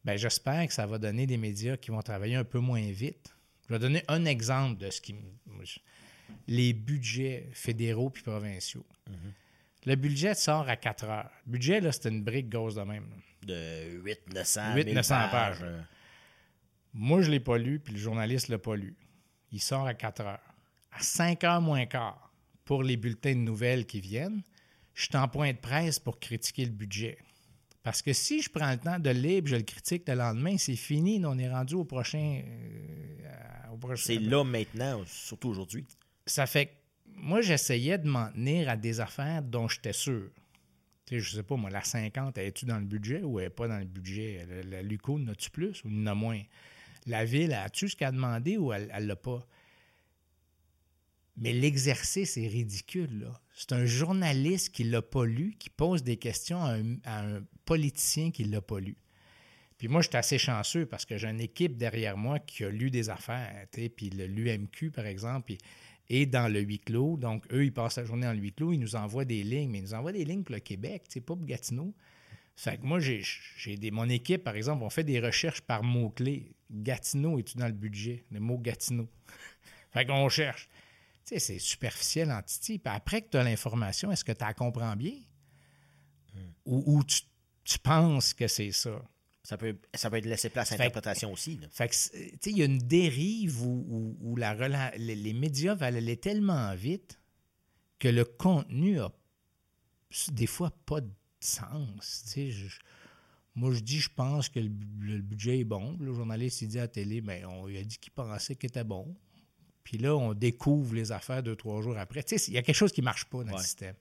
Ben, 0.07 0.17
j'espère 0.17 0.67
que 0.67 0.73
ça 0.73 0.87
va 0.87 0.97
donner 0.97 1.27
des 1.27 1.37
médias 1.37 1.77
qui 1.77 1.91
vont 1.91 2.01
travailler 2.01 2.37
un 2.37 2.45
peu 2.45 2.61
moins 2.61 2.91
vite. 2.91 3.37
Je 3.69 3.75
vais 3.75 3.79
donner 3.79 4.05
un 4.09 4.25
exemple 4.25 4.79
de 4.79 4.89
ce 4.89 5.03
qui 5.03 5.17
les 6.47 6.73
budgets 6.73 7.49
fédéraux 7.53 8.11
puis 8.11 8.23
provinciaux. 8.23 8.85
Le 9.85 9.95
budget 9.95 10.35
sort 10.35 10.69
à 10.69 10.77
4 10.77 11.05
heures. 11.05 11.31
Le 11.47 11.53
budget, 11.53 11.81
là, 11.81 11.93
c'est 11.93 12.09
une 12.09 12.23
brique 12.23 12.49
grosse 12.49 12.75
de 12.75 12.83
même. 12.83 13.07
De 13.43 14.01
8 14.03 14.35
900, 14.35 14.75
8 14.75 14.93
900 14.93 15.15
pages. 15.31 15.65
Moi, 16.93 17.23
je 17.23 17.29
ne 17.29 17.33
l'ai 17.33 17.41
pas 17.41 17.59
lu, 17.59 17.79
puis 17.79 17.95
le 17.95 17.99
journaliste 17.99 18.49
ne 18.49 18.55
l'a 18.55 18.59
pas 18.59 18.77
lu. 18.77 18.95
Il 19.53 19.61
sort 19.61 19.87
à 19.87 19.95
4 19.95 20.21
heures. 20.23 20.55
À 20.93 21.01
5 21.01 21.45
heures 21.45 21.61
moins 21.61 21.87
quart, 21.87 22.33
pour 22.65 22.83
les 22.83 22.97
bulletins 22.97 23.35
de 23.35 23.41
nouvelles 23.41 23.87
qui 23.87 24.01
viennent, 24.01 24.43
je 24.95 25.05
suis 25.05 25.17
en 25.17 25.29
point 25.29 25.53
de 25.53 25.59
presse 25.59 25.99
pour 25.99 26.19
critiquer 26.19 26.65
le 26.65 26.73
budget. 26.73 27.19
Parce 27.83 28.03
que 28.03 28.13
si 28.13 28.43
je 28.43 28.51
prends 28.51 28.71
le 28.73 28.79
temps 28.79 28.99
de 28.99 29.11
lire 29.11 29.43
je 29.47 29.57
le 29.57 29.63
critique 29.63 30.07
le 30.09 30.15
lendemain, 30.15 30.59
c'est 30.59 30.77
fini. 30.77 31.23
On 31.25 31.39
est 31.39 31.49
rendu 31.49 31.75
au 31.75 31.85
prochain. 31.85 32.43
Euh, 32.45 33.77
prochain 33.81 34.03
c'est 34.05 34.19
là 34.19 34.45
maintenant, 34.45 35.03
surtout 35.07 35.49
aujourd'hui 35.49 35.87
ça 36.31 36.47
fait 36.47 36.67
que 36.67 36.73
moi, 37.21 37.41
j'essayais 37.41 37.99
de 37.99 38.09
m'en 38.09 38.31
tenir 38.31 38.69
à 38.69 38.77
des 38.77 39.01
affaires 39.01 39.43
dont 39.43 39.69
j'étais 39.69 39.93
sûr. 39.93 40.31
Tu 41.07 41.15
sais, 41.17 41.21
je 41.21 41.37
sais 41.37 41.43
pas, 41.43 41.57
moi, 41.57 41.71
la 41.71 41.83
50, 41.83 42.39
es-tu 42.39 42.65
dans 42.65 42.79
le 42.79 42.85
budget 42.85 43.23
ou 43.23 43.39
elle 43.41 43.47
n'est 43.47 43.51
pas 43.51 43.67
dans 43.67 43.79
le 43.79 43.85
budget? 43.85 44.47
La, 44.65 44.83
Luco, 44.83 45.19
n'as-tu 45.19 45.51
plus 45.51 45.83
ou 45.85 45.91
n'a 45.91 46.15
moins? 46.15 46.41
La 47.07 47.25
ville, 47.25 47.53
as-tu 47.53 47.89
ce 47.89 47.97
qu'elle 47.97 48.09
a 48.09 48.13
demandé 48.13 48.57
ou 48.59 48.73
elle 48.73 48.89
ne 48.95 49.07
l'a 49.07 49.17
pas? 49.17 49.47
Mais 51.37 51.53
l'exercice 51.53 52.37
est 52.37 52.49
ridicule. 52.49 53.21
Là. 53.21 53.41
C'est 53.55 53.73
un 53.73 53.87
journaliste 53.87 54.71
qui 54.75 54.85
ne 54.85 54.91
l'a 54.91 55.03
pas 55.03 55.25
lu, 55.25 55.55
qui 55.59 55.71
pose 55.71 56.03
des 56.03 56.17
questions 56.17 56.63
à 56.63 56.77
un, 57.07 57.43
politicien 57.65 58.31
qui 58.31 58.45
ne 58.47 58.53
l'a 58.53 58.61
pas 58.61 58.81
lu. 58.81 58.97
Puis 59.77 59.89
moi, 59.89 60.01
je 60.03 60.09
suis 60.09 60.17
assez 60.17 60.39
chanceux 60.39 60.87
parce 60.87 61.05
que 61.05 61.17
j'ai 61.17 61.29
une 61.29 61.41
équipe 61.41 61.77
derrière 61.77 62.17
moi 62.17 62.39
qui 62.41 62.65
a 62.65 62.71
lu 62.71 62.91
des 62.91 63.11
affaires. 63.11 63.67
Puis 63.71 64.11
l'UMQ, 64.11 64.91
par 64.91 65.07
exemple, 65.07 65.53
et 66.11 66.27
dans 66.27 66.53
le 66.53 66.61
huis 66.61 66.79
clos. 66.79 67.17
Donc, 67.17 67.45
eux, 67.53 67.65
ils 67.65 67.73
passent 67.73 67.97
la 67.97 68.05
journée 68.05 68.27
en 68.27 68.33
huis 68.33 68.53
clos, 68.53 68.73
ils 68.73 68.79
nous 68.79 68.97
envoient 68.97 69.25
des 69.25 69.43
lignes, 69.43 69.71
mais 69.71 69.79
ils 69.79 69.85
nous 69.85 69.95
envoient 69.95 70.13
des 70.13 70.25
lignes 70.25 70.43
pour 70.43 70.55
le 70.55 70.61
Québec, 70.61 71.05
c'est 71.09 71.21
pas 71.21 71.35
pour 71.35 71.45
Gatineau. 71.45 71.95
Fait 72.57 72.77
que 72.77 72.85
moi, 72.85 72.99
j'ai, 72.99 73.23
des, 73.77 73.93
mon 73.93 74.09
équipe, 74.09 74.43
par 74.43 74.57
exemple, 74.57 74.83
on 74.83 74.91
fait 74.91 75.05
des 75.05 75.21
recherches 75.21 75.61
par 75.61 75.85
mots-clés. 75.85 76.57
Gatineau, 76.71 77.39
es-tu 77.39 77.57
dans 77.57 77.69
le 77.69 77.73
budget? 77.73 78.25
Le 78.33 78.41
mot 78.41 78.59
Gatineau. 78.59 79.09
fait 79.93 80.05
qu'on 80.05 80.29
cherche. 80.29 80.69
Tu 81.25 81.35
sais, 81.35 81.39
c'est 81.39 81.59
superficiel 81.61 82.33
en 82.33 82.43
titi. 82.43 82.81
Puis 82.81 82.93
après 82.93 83.23
que 83.23 83.31
tu 83.31 83.37
as 83.37 83.45
l'information, 83.45 84.11
est-ce 84.11 84.25
que 84.25 84.33
tu 84.33 84.45
la 84.45 84.55
comprends 84.55 84.97
bien? 84.97 85.15
Hmm. 86.35 86.51
Ou, 86.65 87.05
tu, 87.05 87.21
tu 87.63 87.79
penses 87.79 88.35
que 88.35 88.49
c'est 88.49 88.73
ça? 88.73 89.01
Ça 89.49 89.57
peut, 89.57 89.79
ça 89.95 90.11
peut 90.11 90.19
être 90.19 90.27
laissé 90.27 90.51
place 90.51 90.73
à 90.73 90.77
l'interprétation 90.77 91.33
aussi. 91.33 91.59
Fait 91.71 91.89
que, 91.89 92.51
il 92.51 92.59
y 92.59 92.61
a 92.61 92.67
une 92.67 92.77
dérive 92.77 93.63
où, 93.63 94.37
la, 94.37 94.93
les, 94.99 95.33
médias 95.33 95.75
vont 95.75 95.87
aller 95.87 96.19
tellement 96.19 96.75
vite 96.75 97.19
que 97.99 98.09
le 98.09 98.27
contenu 98.27 99.01
a 99.01 99.11
des 100.33 100.47
fois 100.47 100.71
pas 100.85 101.01
de 101.01 101.09
sens. 101.41 102.37
moi, 103.55 103.73
je 103.73 103.81
dis, 103.81 104.01
je 104.01 104.11
pense 104.15 104.51
que 104.51 104.61
le, 104.61 104.69
budget 105.23 105.61
est 105.61 105.65
bon. 105.65 105.97
Le 105.99 106.13
journaliste, 106.13 106.61
il 106.61 106.69
dit 106.69 106.79
à 106.79 106.83
la 106.83 106.89
télé, 106.89 107.23
mais 107.23 107.41
ben, 107.41 107.47
on, 107.47 107.69
il 107.69 107.79
a 107.79 107.85
dit 107.85 107.97
qu'il 107.97 108.13
pensait 108.13 108.55
qu'il 108.55 108.69
était 108.69 108.85
bon. 108.85 109.17
Puis 109.83 109.97
là, 109.97 110.15
on 110.15 110.35
découvre 110.35 110.95
les 110.95 111.11
affaires 111.11 111.43
deux, 111.43 111.57
trois 111.57 111.81
jours 111.81 111.97
après. 111.97 112.21
Il 112.21 112.53
y 112.53 112.59
a 112.59 112.63
quelque 112.63 112.77
chose 112.77 112.93
qui 112.93 113.01
ne 113.01 113.07
marche 113.07 113.25
pas 113.25 113.45
dans 113.45 113.57
le 113.57 113.63
système. 113.63 113.95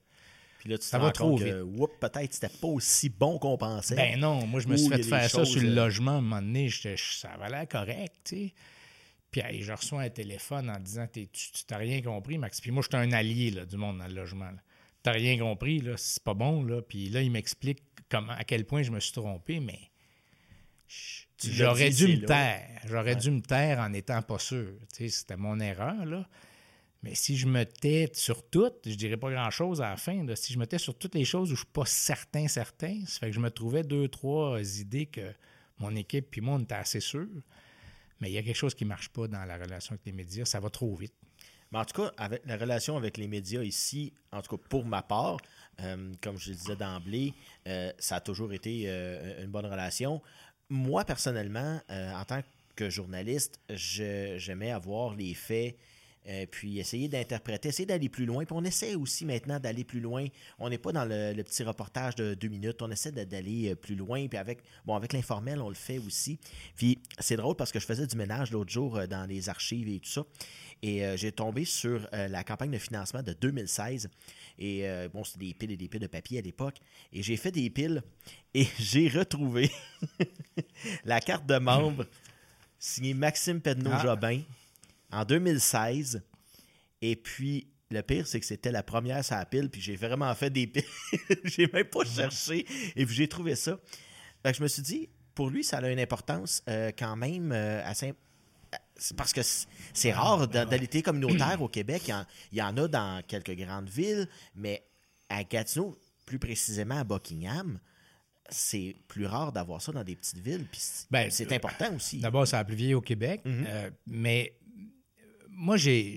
Puis 0.58 0.68
là, 0.68 0.76
tu 0.76 0.86
ça 0.86 0.98
va 0.98 1.12
trop 1.12 1.36
vite. 1.36 1.54
peut-être 2.00 2.34
c'était 2.34 2.48
pas 2.48 2.66
aussi 2.66 3.08
bon 3.08 3.38
qu'on 3.38 3.56
pensait. 3.56 3.94
Ben 3.94 4.18
non, 4.18 4.46
moi, 4.46 4.60
je 4.60 4.68
me 4.68 4.76
suis 4.76 4.88
fait 4.88 5.02
faire 5.02 5.30
ça 5.30 5.44
sur 5.44 5.62
le 5.62 5.68
euh, 5.68 5.74
logement 5.74 6.12
à 6.12 6.14
un 6.14 6.20
moment 6.20 6.42
donné. 6.42 6.68
Ça 6.68 7.30
avait 7.30 7.48
l'air 7.48 7.68
correct, 7.68 8.12
tu 8.24 8.36
sais. 8.36 8.54
Puis 9.30 9.42
je 9.62 9.72
reçois 9.72 10.02
un 10.02 10.10
téléphone 10.10 10.68
en 10.70 10.80
disant 10.80 11.06
Tu 11.12 11.28
t'as 11.66 11.76
rien 11.76 12.02
compris, 12.02 12.38
Max. 12.38 12.60
Puis 12.60 12.70
moi, 12.70 12.82
j'étais 12.82 12.96
un 12.96 13.12
allié 13.12 13.50
là, 13.50 13.64
du 13.64 13.76
monde 13.76 13.98
dans 13.98 14.06
le 14.08 14.14
logement. 14.14 14.50
T'as 15.02 15.12
rien 15.12 15.38
compris, 15.38 15.80
là, 15.80 15.96
c'est 15.96 16.22
pas 16.22 16.34
bon. 16.34 16.64
Là. 16.64 16.82
Puis 16.82 17.08
là, 17.08 17.22
il 17.22 17.30
m'explique 17.30 17.82
comment, 18.10 18.32
à 18.32 18.42
quel 18.44 18.64
point 18.64 18.82
je 18.82 18.90
me 18.90 18.98
suis 18.98 19.12
trompé, 19.12 19.60
mais 19.60 19.78
J'aurais 21.44 21.90
dû 21.90 22.08
me 22.08 22.26
taire. 22.26 22.80
J'aurais 22.86 23.14
dû 23.14 23.30
me 23.30 23.40
taire 23.40 23.78
en 23.78 23.90
n'étant 23.90 24.22
pas 24.22 24.38
sûr. 24.38 24.72
C'était 24.92 25.36
mon 25.36 25.60
erreur, 25.60 26.04
là. 26.04 26.28
Mais 27.02 27.14
si 27.14 27.36
je 27.36 27.46
me 27.46 27.64
tais 27.64 28.10
sur 28.12 28.48
toutes, 28.48 28.88
je 28.88 28.94
dirais 28.94 29.16
pas 29.16 29.30
grand-chose 29.30 29.80
à 29.80 29.90
la 29.90 29.96
fin. 29.96 30.24
Si 30.34 30.52
je 30.52 30.58
me 30.58 30.66
tais 30.66 30.78
sur 30.78 30.96
toutes 30.96 31.14
les 31.14 31.24
choses 31.24 31.52
où 31.52 31.54
je 31.54 31.60
suis 31.60 31.72
pas 31.72 31.86
certain, 31.86 32.48
certain, 32.48 33.04
ça 33.06 33.20
fait 33.20 33.26
que 33.26 33.32
je 33.32 33.40
me 33.40 33.50
trouvais 33.50 33.84
deux, 33.84 34.08
trois 34.08 34.60
idées 34.80 35.06
que 35.06 35.32
mon 35.78 35.94
équipe 35.94 36.28
puis 36.30 36.40
moi, 36.40 36.56
on 36.56 36.60
était 36.60 36.74
assez 36.74 37.00
sûr. 37.00 37.28
Mais 38.20 38.30
il 38.30 38.34
y 38.34 38.38
a 38.38 38.42
quelque 38.42 38.56
chose 38.56 38.74
qui 38.74 38.84
marche 38.84 39.10
pas 39.10 39.28
dans 39.28 39.44
la 39.44 39.56
relation 39.56 39.92
avec 39.92 40.04
les 40.06 40.12
médias. 40.12 40.44
Ça 40.44 40.58
va 40.58 40.70
trop 40.70 40.94
vite. 40.96 41.14
Mais 41.70 41.78
en 41.78 41.84
tout 41.84 42.02
cas, 42.02 42.12
avec 42.16 42.42
la 42.46 42.56
relation 42.56 42.96
avec 42.96 43.16
les 43.16 43.28
médias 43.28 43.62
ici, 43.62 44.12
en 44.32 44.40
tout 44.40 44.56
cas 44.56 44.62
pour 44.68 44.84
ma 44.84 45.02
part, 45.02 45.36
euh, 45.80 46.12
comme 46.22 46.38
je 46.38 46.50
le 46.50 46.56
disais 46.56 46.76
d'emblée, 46.76 47.34
euh, 47.66 47.92
ça 47.98 48.16
a 48.16 48.20
toujours 48.20 48.52
été 48.52 48.84
euh, 48.86 49.44
une 49.44 49.50
bonne 49.50 49.66
relation. 49.66 50.22
Moi, 50.70 51.04
personnellement, 51.04 51.80
en 51.88 52.24
tant 52.24 52.42
que 52.76 52.90
journaliste, 52.90 53.58
j'aimais 53.70 54.70
avoir 54.70 55.14
les 55.14 55.32
faits 55.32 55.76
euh, 56.28 56.44
puis 56.50 56.78
essayer 56.78 57.08
d'interpréter, 57.08 57.70
essayer 57.70 57.86
d'aller 57.86 58.08
plus 58.08 58.26
loin. 58.26 58.44
Puis 58.44 58.54
on 58.56 58.64
essaie 58.64 58.94
aussi 58.94 59.24
maintenant 59.24 59.58
d'aller 59.58 59.84
plus 59.84 60.00
loin. 60.00 60.26
On 60.58 60.68
n'est 60.68 60.78
pas 60.78 60.92
dans 60.92 61.06
le, 61.06 61.42
petit 61.42 61.62
reportage 61.62 62.16
de 62.16 62.34
deux 62.34 62.48
minutes. 62.48 62.82
On 62.82 62.90
essaie 62.90 63.12
d'aller 63.12 63.70
euh, 63.70 63.74
plus 63.74 63.94
loin. 63.94 64.28
Puis 64.28 64.38
avec, 64.38 64.60
bon, 64.84 64.94
avec 64.94 65.14
l'informel, 65.14 65.60
on 65.60 65.70
le 65.70 65.74
fait 65.74 65.98
aussi. 65.98 66.38
Puis 66.76 66.98
c'est 67.18 67.36
drôle 67.36 67.56
parce 67.56 67.72
que 67.72 67.80
je 67.80 67.86
faisais 67.86 68.06
du 68.06 68.16
ménage 68.16 68.50
l'autre 68.50 68.70
jour 68.70 68.98
euh, 68.98 69.06
dans 69.06 69.26
les 69.26 69.48
archives 69.48 69.88
et 69.88 70.00
tout 70.00 70.10
ça. 70.10 70.24
Et 70.82 71.02
j'ai 71.16 71.32
tombé 71.32 71.64
sur 71.64 72.08
la 72.12 72.44
campagne 72.44 72.70
de 72.70 72.78
financement 72.78 73.20
de 73.20 73.32
2016. 73.32 74.08
Et 74.60 74.86
bon, 75.12 75.24
c'était 75.24 75.46
des 75.46 75.54
piles 75.54 75.72
et 75.72 75.76
des 75.76 75.88
piles 75.88 76.00
de 76.00 76.06
papier 76.06 76.38
à 76.38 76.40
l'époque. 76.40 76.76
Et 77.12 77.20
j'ai 77.20 77.36
fait 77.36 77.50
des 77.50 77.68
piles 77.68 78.00
et 78.54 78.64
j'ai 78.78 79.08
retrouvé 79.08 79.72
la 81.04 81.20
carte 81.20 81.46
de 81.46 81.58
membre 81.58 82.06
signée 82.78 83.12
Maxime 83.12 83.60
Pedneau-Jobin. 83.60 84.42
En 85.10 85.24
2016. 85.24 86.22
Et 87.00 87.16
puis, 87.16 87.68
le 87.90 88.02
pire, 88.02 88.26
c'est 88.26 88.40
que 88.40 88.46
c'était 88.46 88.72
la 88.72 88.82
première 88.82 89.24
sur 89.24 89.36
la 89.36 89.46
pile, 89.46 89.70
puis 89.70 89.80
j'ai 89.80 89.96
vraiment 89.96 90.34
fait 90.34 90.50
des 90.50 90.66
piles. 90.66 90.84
j'ai 91.44 91.68
même 91.72 91.86
pas 91.86 92.04
cherché, 92.04 92.66
et 92.96 93.06
puis 93.06 93.14
j'ai 93.14 93.28
trouvé 93.28 93.54
ça. 93.54 93.78
Fait 94.42 94.54
je 94.54 94.62
me 94.62 94.68
suis 94.68 94.82
dit, 94.82 95.08
pour 95.34 95.50
lui, 95.50 95.64
ça 95.64 95.78
a 95.78 95.88
une 95.88 96.00
importance 96.00 96.62
euh, 96.68 96.90
quand 96.96 97.16
même 97.16 97.52
euh, 97.52 97.80
assez. 97.84 98.12
Parce 99.16 99.32
que 99.32 99.40
c'est 99.94 100.12
rare 100.12 100.48
dans, 100.48 100.68
l'été 100.68 101.02
communautaire 101.02 101.62
au 101.62 101.68
Québec. 101.68 102.10
Il 102.52 102.58
y, 102.58 102.62
en, 102.62 102.76
a 102.76 102.88
dans 102.88 103.22
quelques 103.26 103.54
grandes 103.54 103.88
villes, 103.88 104.28
mais 104.56 104.82
à 105.28 105.44
Gatineau, 105.44 105.96
plus 106.26 106.38
précisément 106.38 106.98
à 106.98 107.04
Buckingham, 107.04 107.78
c'est 108.50 108.96
plus 109.06 109.26
rare 109.26 109.52
d'avoir 109.52 109.80
ça 109.80 109.92
dans 109.92 110.02
des 110.02 110.16
petites 110.16 110.38
villes. 110.38 110.66
Puis 110.70 110.80
c'est 110.80 111.10
ben, 111.48 111.56
important 111.56 111.94
aussi. 111.94 112.18
D'abord, 112.18 112.46
ça 112.46 112.58
a 112.58 112.64
plus 112.64 112.74
vieilli 112.74 112.94
au 112.94 113.00
Québec, 113.00 113.42
mm-hmm. 113.44 113.64
euh, 113.68 113.90
mais 114.08 114.58
moi, 115.58 115.76
j'ai. 115.76 116.16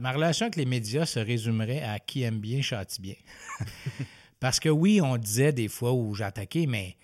ma 0.00 0.12
relation 0.12 0.46
avec 0.46 0.56
les 0.56 0.66
médias 0.66 1.06
se 1.06 1.18
résumerait 1.18 1.82
à 1.82 1.98
qui 1.98 2.22
aime 2.22 2.40
bien 2.40 2.60
châtie 2.62 3.00
bien. 3.00 3.14
Parce 4.40 4.58
que 4.58 4.68
oui, 4.68 5.00
on 5.00 5.16
disait 5.16 5.52
des 5.52 5.68
fois 5.68 5.92
où 5.92 6.14
j'attaquais, 6.14 6.66
mais, 6.66 6.96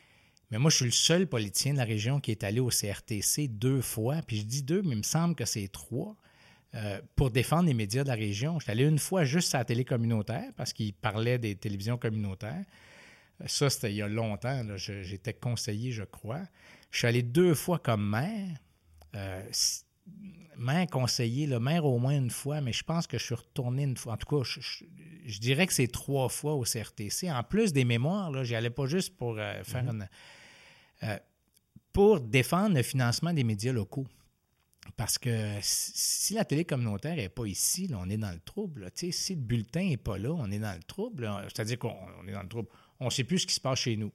mais 0.50 0.58
moi, 0.58 0.70
je 0.70 0.76
suis 0.76 0.84
le 0.86 0.90
seul 0.90 1.26
politicien 1.26 1.72
de 1.72 1.78
la 1.78 1.84
région 1.84 2.18
qui 2.20 2.30
est 2.30 2.44
allé 2.44 2.60
au 2.60 2.70
CRTC 2.70 3.48
deux 3.48 3.82
fois. 3.82 4.22
Puis 4.26 4.38
je 4.38 4.42
dis 4.42 4.62
deux, 4.62 4.82
mais 4.82 4.92
il 4.92 4.98
me 4.98 5.02
semble 5.02 5.34
que 5.34 5.44
c'est 5.44 5.68
trois. 5.68 6.16
Euh, 6.74 7.00
pour 7.14 7.30
défendre 7.30 7.68
les 7.68 7.74
médias 7.74 8.02
de 8.02 8.08
la 8.08 8.14
région. 8.14 8.58
Je 8.58 8.64
suis 8.64 8.72
allé 8.72 8.84
une 8.84 8.98
fois 8.98 9.24
juste 9.24 9.54
à 9.54 9.58
la 9.58 9.64
télé 9.64 9.84
communautaire 9.84 10.50
parce 10.56 10.74
qu'il 10.74 10.92
parlait 10.92 11.38
des 11.38 11.54
télévisions 11.54 11.96
communautaires. 11.96 12.64
Ça, 13.46 13.70
c'était 13.70 13.92
il 13.92 13.96
y 13.96 14.02
a 14.02 14.08
longtemps. 14.08 14.62
J'étais 14.76 15.32
conseiller, 15.32 15.92
je 15.92 16.02
crois. 16.02 16.42
Je 16.90 16.98
suis 16.98 17.06
allé 17.06 17.22
deux 17.22 17.54
fois 17.54 17.78
comme 17.78 18.06
maire. 18.10 18.58
Euh, 19.14 19.42
maire 20.56 20.86
conseiller, 20.86 21.46
le 21.46 21.60
maire 21.60 21.84
au 21.84 21.98
moins 21.98 22.16
une 22.16 22.30
fois, 22.30 22.60
mais 22.60 22.72
je 22.72 22.82
pense 22.82 23.06
que 23.06 23.18
je 23.18 23.24
suis 23.24 23.34
retourné 23.34 23.84
une 23.84 23.96
fois. 23.96 24.14
En 24.14 24.16
tout 24.16 24.26
cas, 24.26 24.42
je, 24.44 25.38
dirais 25.38 25.66
que 25.66 25.72
c'est 25.72 25.88
trois 25.88 26.28
fois 26.28 26.54
au 26.54 26.64
CRTC. 26.64 27.30
En 27.30 27.42
plus 27.42 27.72
des 27.72 27.84
mémoires, 27.84 28.44
j'y 28.44 28.54
allais 28.54 28.70
pas 28.70 28.86
juste 28.86 29.16
pour 29.16 29.38
euh, 29.38 29.62
faire 29.64 29.84
mhm. 29.84 29.90
une. 29.90 30.08
Euh, 31.02 31.18
pour 31.92 32.20
défendre 32.20 32.76
le 32.76 32.82
financement 32.82 33.32
des 33.32 33.44
médias 33.44 33.72
locaux. 33.72 34.06
Parce 34.96 35.18
que 35.18 35.30
si 35.62 36.34
la 36.34 36.44
télé 36.44 36.64
communautaire 36.64 37.16
n'est 37.16 37.30
pas 37.30 37.46
ici, 37.46 37.90
on 37.94 38.08
est 38.10 38.18
dans 38.18 38.30
le 38.30 38.40
trouble. 38.40 38.90
Si 38.94 39.34
le 39.34 39.40
bulletin 39.40 39.88
n'est 39.88 39.96
pas 39.96 40.18
là, 40.18 40.30
on 40.30 40.50
est 40.50 40.58
dans 40.58 40.74
le 40.74 40.82
trouble. 40.82 41.28
C'est-à-dire 41.44 41.78
qu'on 41.78 41.96
est 42.28 42.32
dans 42.32 42.42
le 42.42 42.48
trouble. 42.48 42.68
On 43.00 43.06
ne 43.06 43.10
sait 43.10 43.24
plus 43.24 43.40
ce 43.40 43.46
qui 43.46 43.54
se 43.54 43.60
passe 43.60 43.80
chez 43.80 43.96
nous. 43.96 44.12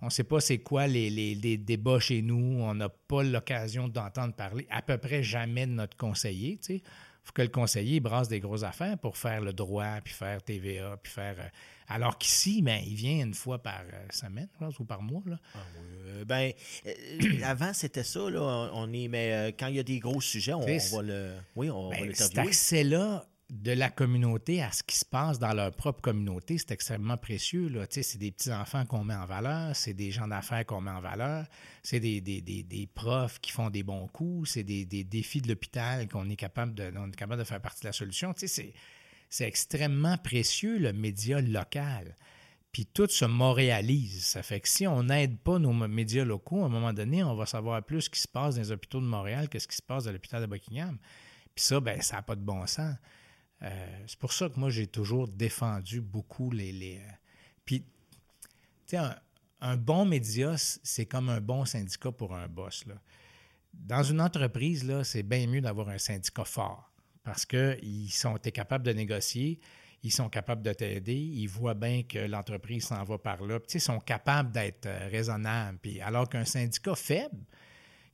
On 0.00 0.06
ne 0.06 0.10
sait 0.10 0.24
pas 0.24 0.40
c'est 0.40 0.58
quoi 0.58 0.86
les, 0.86 1.56
débats 1.58 1.98
chez 1.98 2.22
nous. 2.22 2.60
On 2.60 2.74
n'a 2.74 2.88
pas 2.88 3.22
l'occasion 3.22 3.88
d'entendre 3.88 4.34
parler 4.34 4.66
à 4.70 4.82
peu 4.82 4.98
près 4.98 5.22
jamais 5.22 5.66
de 5.66 5.72
notre 5.72 5.96
conseiller. 5.96 6.58
Il 6.68 6.80
faut 7.24 7.32
que 7.32 7.42
le 7.42 7.48
conseiller 7.48 8.00
brasse 8.00 8.28
des 8.28 8.40
grosses 8.40 8.62
affaires 8.62 8.96
pour 8.98 9.16
faire 9.16 9.40
le 9.40 9.52
droit, 9.52 10.00
puis 10.02 10.14
faire 10.14 10.42
TVA, 10.42 10.96
puis 11.02 11.12
faire. 11.12 11.36
Euh, 11.38 11.48
alors 11.88 12.16
qu'ici, 12.18 12.62
ben, 12.62 12.80
il 12.86 12.94
vient 12.94 13.24
une 13.24 13.34
fois 13.34 13.62
par 13.62 13.80
euh, 13.80 14.06
semaine, 14.10 14.48
ou 14.78 14.84
par 14.84 15.02
mois. 15.02 15.22
Là. 15.26 15.38
Ah 15.54 15.58
euh, 16.06 16.24
ben, 16.24 16.52
avant, 17.44 17.72
c'était 17.72 18.04
ça. 18.04 18.30
Là, 18.30 18.70
on 18.72 18.92
est, 18.92 19.08
mais 19.08 19.54
quand 19.58 19.66
il 19.66 19.76
y 19.76 19.78
a 19.78 19.82
des 19.82 19.98
gros 19.98 20.20
sujets, 20.20 20.54
on, 20.54 20.60
va 20.60 21.02
le. 21.02 21.34
Oui, 21.56 21.70
on 21.70 21.90
va 21.90 21.96
ben, 21.96 22.14
Cet 22.14 22.38
accès-là, 22.38 23.26
de 23.50 23.72
la 23.72 23.88
communauté 23.88 24.62
à 24.62 24.70
ce 24.72 24.82
qui 24.82 24.96
se 24.98 25.06
passe 25.06 25.38
dans 25.38 25.54
leur 25.54 25.72
propre 25.72 26.02
communauté, 26.02 26.58
c'est 26.58 26.70
extrêmement 26.70 27.16
précieux. 27.16 27.72
C'est 27.90 28.18
des 28.18 28.30
petits-enfants 28.30 28.84
qu'on 28.84 29.04
met 29.04 29.14
en 29.14 29.24
valeur, 29.24 29.74
c'est 29.74 29.94
des 29.94 30.10
gens 30.10 30.28
d'affaires 30.28 30.66
qu'on 30.66 30.82
met 30.82 30.90
en 30.90 31.00
valeur, 31.00 31.46
c'est 31.82 32.00
des, 32.00 32.88
profs 32.94 33.40
qui 33.40 33.50
font 33.52 33.70
des 33.70 33.82
bons 33.82 34.06
coups, 34.08 34.50
c'est 34.50 34.64
des, 34.64 34.84
défis 34.84 35.40
de 35.40 35.48
l'hôpital 35.48 36.08
qu'on 36.08 36.28
est, 36.28 36.36
capable 36.36 36.74
de, 36.74 36.92
capable 37.16 37.40
de 37.40 37.44
faire 37.44 37.60
partie 37.60 37.82
de 37.82 37.86
la 37.86 37.92
solution. 37.92 38.34
C'est 38.36 39.44
extrêmement 39.46 40.18
précieux, 40.18 40.78
le 40.78 40.92
média 40.92 41.40
local. 41.40 42.16
Puis 42.70 42.84
tout 42.84 43.08
se 43.08 43.24
montréalise. 43.24 44.26
Ça 44.26 44.42
fait 44.42 44.60
que 44.60 44.68
si 44.68 44.86
on 44.86 45.04
n'aide 45.04 45.38
pas 45.38 45.58
nos 45.58 45.72
médias 45.72 46.24
locaux, 46.24 46.62
à 46.62 46.66
un 46.66 46.68
moment 46.68 46.92
donné, 46.92 47.24
on 47.24 47.34
va 47.34 47.46
savoir 47.46 47.82
plus 47.82 48.02
ce 48.02 48.10
qui 48.10 48.20
se 48.20 48.28
passe 48.28 48.56
dans 48.56 48.60
les 48.60 48.70
hôpitaux 48.70 49.00
de 49.00 49.06
Montréal 49.06 49.48
que 49.48 49.58
ce 49.58 49.66
qui 49.66 49.76
se 49.76 49.82
passe 49.82 50.04
dans 50.04 50.12
l'hôpital 50.12 50.42
de 50.42 50.46
Buckingham. 50.46 50.98
Puis 51.54 51.64
ça, 51.64 51.80
ben, 51.80 52.00
ça 52.02 52.16
n'a 52.16 52.22
pas 52.22 52.36
de 52.36 52.42
bon 52.42 52.66
sens. 52.66 52.94
Euh, 53.62 54.04
c'est 54.06 54.18
pour 54.18 54.32
ça 54.32 54.48
que 54.48 54.58
moi, 54.58 54.70
j'ai 54.70 54.86
toujours 54.86 55.28
défendu 55.28 56.00
beaucoup 56.00 56.50
les. 56.50 56.98
euh, 56.98 57.10
Puis, 57.64 57.80
tu 58.86 58.96
sais, 58.96 58.98
un, 59.60 59.76
bon 59.76 60.04
média, 60.04 60.54
c'est 60.56 61.06
comme 61.06 61.28
un 61.28 61.40
bon 61.40 61.64
syndicat 61.64 62.12
pour 62.12 62.34
un 62.34 62.46
boss. 62.46 62.84
Dans 63.72 64.02
une 64.02 64.20
entreprise, 64.20 64.84
là, 64.84 65.04
c'est 65.04 65.22
bien 65.22 65.46
mieux 65.46 65.60
d'avoir 65.60 65.88
un 65.88 65.98
syndicat 65.98 66.44
fort 66.44 66.92
parce 67.24 67.44
qu'ils 67.44 68.10
sont 68.10 68.36
capables 68.36 68.84
de 68.84 68.92
négocier, 68.92 69.60
ils 70.02 70.12
sont 70.12 70.30
capables 70.30 70.62
de 70.62 70.72
t'aider, 70.72 71.14
ils 71.14 71.48
voient 71.48 71.74
bien 71.74 72.02
que 72.02 72.20
l'entreprise 72.20 72.84
s'en 72.86 73.04
va 73.04 73.18
par 73.18 73.42
là, 73.42 73.60
puis, 73.60 73.74
ils 73.74 73.80
sont 73.80 73.98
capables 73.98 74.52
d'être 74.52 74.86
euh, 74.86 75.08
raisonnables. 75.10 75.78
Puis, 75.82 76.00
alors 76.00 76.28
qu'un 76.28 76.44
syndicat 76.44 76.94
faible, 76.94 77.44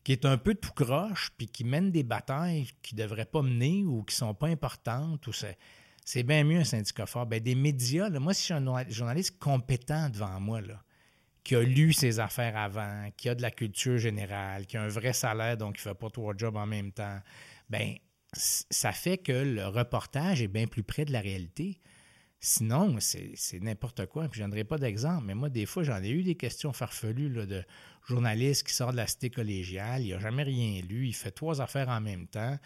qui 0.04 0.12
est 0.12 0.26
un 0.26 0.36
peu 0.36 0.54
tout 0.54 0.72
croche, 0.72 1.32
puis 1.36 1.46
qui 1.46 1.64
mène 1.64 1.90
des 1.90 2.02
batailles 2.02 2.68
qui 2.82 2.94
ne 2.94 3.02
devraient 3.02 3.24
pas 3.24 3.42
mener 3.42 3.84
ou 3.84 4.02
qui 4.02 4.14
ne 4.14 4.18
sont 4.18 4.34
pas 4.34 4.48
importantes, 4.48 5.26
ou 5.26 5.32
c'est, 5.32 6.22
bien 6.22 6.44
mieux 6.44 6.60
un 6.60 6.64
syndicat 6.64 7.06
fort. 7.06 7.26
Ben, 7.26 7.40
des 7.40 7.54
médias, 7.54 8.10
moi, 8.10 8.34
si 8.34 8.44
suis 8.44 8.54
un 8.54 8.88
journaliste 8.90 9.38
compétent 9.38 10.10
devant 10.10 10.38
moi, 10.40 10.60
là, 10.60 10.82
qui 11.42 11.56
a 11.56 11.62
lu 11.62 11.92
ses 11.92 12.20
affaires 12.20 12.56
avant, 12.56 13.10
qui 13.16 13.30
a 13.30 13.34
de 13.34 13.42
la 13.42 13.50
culture 13.50 13.98
générale, 13.98 14.66
qui 14.66 14.76
a 14.76 14.82
un 14.82 14.88
vrai 14.88 15.14
salaire, 15.14 15.56
donc 15.56 15.76
qui 15.76 15.86
ne 15.86 15.92
fait 15.92 15.98
pas 15.98 16.10
trois 16.10 16.34
jobs 16.36 16.56
en 16.56 16.66
même 16.66 16.92
temps, 16.92 17.18
ben 17.70 17.96
ça 18.32 18.92
fait 18.92 19.18
que 19.18 19.32
le 19.32 19.66
reportage 19.66 20.42
est 20.42 20.48
bien 20.48 20.66
plus 20.66 20.82
près 20.82 21.04
de 21.04 21.12
la 21.12 21.20
réalité. 21.20 21.80
Sinon, 22.46 22.96
c'est 23.00 23.62
n'importe 23.62 24.04
quoi. 24.04 24.28
Puis 24.28 24.40
je 24.40 24.44
ne 24.44 24.48
donnerai 24.48 24.64
pas 24.64 24.76
d'exemple, 24.76 25.24
mais 25.24 25.34
moi, 25.34 25.48
des 25.48 25.64
fois, 25.64 25.82
j'en 25.82 26.02
ai 26.02 26.10
eu 26.10 26.22
des 26.22 26.34
questions 26.34 26.74
farfelues 26.74 27.30
de 27.30 27.64
journalistes 28.06 28.66
qui 28.66 28.74
sortent 28.74 28.92
de 28.92 28.98
la 28.98 29.06
cité 29.06 29.30
collégiale. 29.30 30.02
Il 30.02 30.10
n'a 30.10 30.18
jamais 30.18 30.42
rien 30.42 30.82
lu. 30.82 31.06
Il 31.06 31.14
fait 31.14 31.30
trois 31.30 31.62
affaires 31.62 31.88
en 31.88 32.02
même 32.02 32.26
temps. 32.26 32.58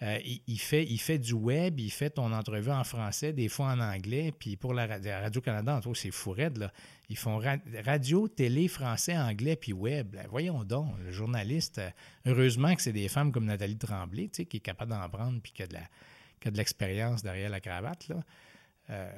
Euh, 0.00 0.18
il, 0.46 0.58
fait, 0.58 1.18
du 1.18 1.34
web, 1.34 1.78
il 1.78 1.90
fait 1.90 2.08
ton 2.08 2.32
entrevue 2.32 2.70
en 2.70 2.84
français, 2.84 3.34
des 3.34 3.50
fois 3.50 3.66
en 3.66 3.80
anglais. 3.80 4.32
Puis 4.32 4.56
pour 4.56 4.72
la, 4.72 4.86
Radio-Canada, 4.86 5.78
en 5.84 5.94
c'est 5.94 6.10
fou 6.10 6.32
là. 6.34 6.72
Ils 7.10 7.18
font 7.18 7.38
radio, 7.84 8.28
télé, 8.28 8.66
français, 8.66 9.18
anglais, 9.18 9.56
puis 9.56 9.74
web. 9.74 10.08
Ben, 10.12 10.26
voyons 10.30 10.64
donc, 10.64 10.94
le 11.04 11.12
journaliste, 11.12 11.80
euh, 11.80 11.90
heureusement 12.24 12.74
que 12.74 12.80
c'est 12.80 12.94
des 12.94 13.08
femmes 13.08 13.30
comme 13.30 13.44
Nathalie 13.44 13.76
Tremblay, 13.76 14.28
qui 14.28 14.56
est 14.56 14.60
capable 14.60 14.92
d'en 14.92 15.06
prendre, 15.10 15.38
puis 15.42 15.52
qui 15.52 15.62
a 15.64 15.66
de 15.66 16.56
l'expérience 16.56 17.22
derrière 17.22 17.50
la 17.50 17.60
cravate. 17.60 18.10
Euh, 18.90 19.10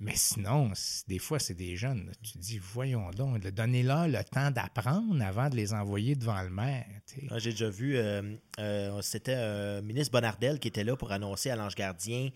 mais 0.00 0.16
sinon, 0.16 0.72
des 1.06 1.18
fois, 1.18 1.38
c'est 1.38 1.54
des 1.54 1.76
jeunes. 1.76 2.10
Tu 2.22 2.32
te 2.32 2.38
dis, 2.38 2.58
voyons 2.58 3.10
donc, 3.10 3.40
donnez-leur 3.40 4.08
le 4.08 4.22
temps 4.24 4.50
d'apprendre 4.50 5.22
avant 5.24 5.48
de 5.48 5.56
les 5.56 5.72
envoyer 5.72 6.16
devant 6.16 6.42
le 6.42 6.50
maire. 6.50 6.86
Ah, 7.30 7.38
j'ai 7.38 7.52
déjà 7.52 7.70
vu, 7.70 7.96
euh, 7.96 8.34
euh, 8.58 9.00
c'était 9.02 9.34
un 9.34 9.80
ministre 9.82 10.12
Bonardel 10.12 10.58
qui 10.58 10.68
était 10.68 10.84
là 10.84 10.96
pour 10.96 11.12
annoncer 11.12 11.50
à 11.50 11.56
l'Ange 11.56 11.74
Gardien. 11.74 12.30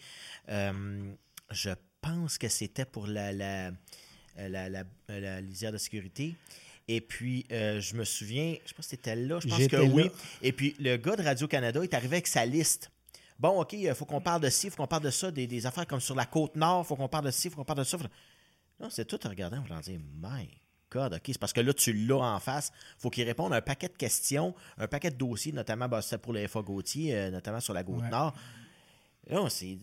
je 0.49 1.71
pense 2.01 2.39
que 2.39 2.49
c'était 2.49 2.85
pour 2.85 3.07
la, 3.07 3.33
la, 3.33 3.73
la, 4.39 5.41
lisière 5.41 5.73
de 5.73 5.79
sécurité. 5.79 6.37
Et 6.89 7.03
puis, 7.03 7.45
euh, 7.53 7.81
je 7.81 7.95
me 7.97 8.05
souviens, 8.05 8.57
je 8.65 8.69
sais 8.71 8.75
pas 8.75 8.83
si 8.83 8.89
c'était 8.89 9.15
là, 9.15 9.39
je 9.41 9.49
pense 9.49 9.67
que 9.67 9.77
oui. 9.77 10.11
Et 10.41 10.53
puis, 10.53 10.75
le 10.81 10.97
gars 10.97 11.17
de 11.17 11.23
Radio-Canada 11.23 11.83
est 11.83 11.93
arrivé 11.93 12.17
avec 12.17 12.27
sa 12.27 12.47
liste. 12.47 12.91
Bon, 13.39 13.61
OK, 13.61 13.75
il 13.75 13.95
faut 13.95 14.05
qu'on 14.05 14.21
parle 14.21 14.43
de 14.43 14.51
ci, 14.51 14.67
il 14.67 14.71
faut 14.71 14.79
qu'on 14.79 14.89
parle 14.89 15.05
de 15.05 15.11
ça, 15.11 15.31
des, 15.31 15.67
affaires 15.67 15.87
comme 15.87 16.01
sur 16.01 16.15
la 16.15 16.27
côte 16.27 16.57
nord, 16.57 16.83
il 16.85 16.89
faut 16.89 16.97
qu'on 16.97 17.09
parle 17.09 17.27
de 17.27 17.31
ci, 17.31 17.49
il 17.49 17.51
faut 17.51 17.57
qu'on 17.59 17.65
parle 17.65 17.79
de 17.79 17.85
ça. 17.85 17.97
Non, 18.81 18.91
c'est 18.91 19.05
tout 19.05 19.25
en 19.27 19.31
regardant, 19.31 19.59
on 19.59 19.75
va 19.75 19.81
dire, 19.81 20.01
my 20.21 20.49
God, 20.91 21.15
OK, 21.15 21.23
c'est 21.27 21.39
parce 21.39 21.53
que 21.53 21.61
là, 21.61 21.73
tu 21.73 21.93
l'as 21.93 22.17
en 22.17 22.41
face. 22.41 22.73
faut 22.99 23.11
qu'il 23.11 23.25
réponde 23.25 23.53
à 23.53 23.57
un 23.57 23.61
paquet 23.61 23.89
de 23.89 23.97
questions, 23.97 24.55
un 24.79 24.89
paquet 24.89 25.11
de 25.11 25.17
dossiers, 25.17 25.53
notamment, 25.53 25.89
bah, 25.89 26.01
pour 26.23 26.33
les 26.33 26.49
FA 26.49 26.63
Gauthier, 26.63 27.15
euh, 27.15 27.31
notamment 27.31 27.61
sur 27.61 27.75
la 27.75 27.85
côte 27.85 28.05
nord. 28.11 28.35
Là, 29.29 29.43
on 29.43 29.49
s'est 29.49 29.79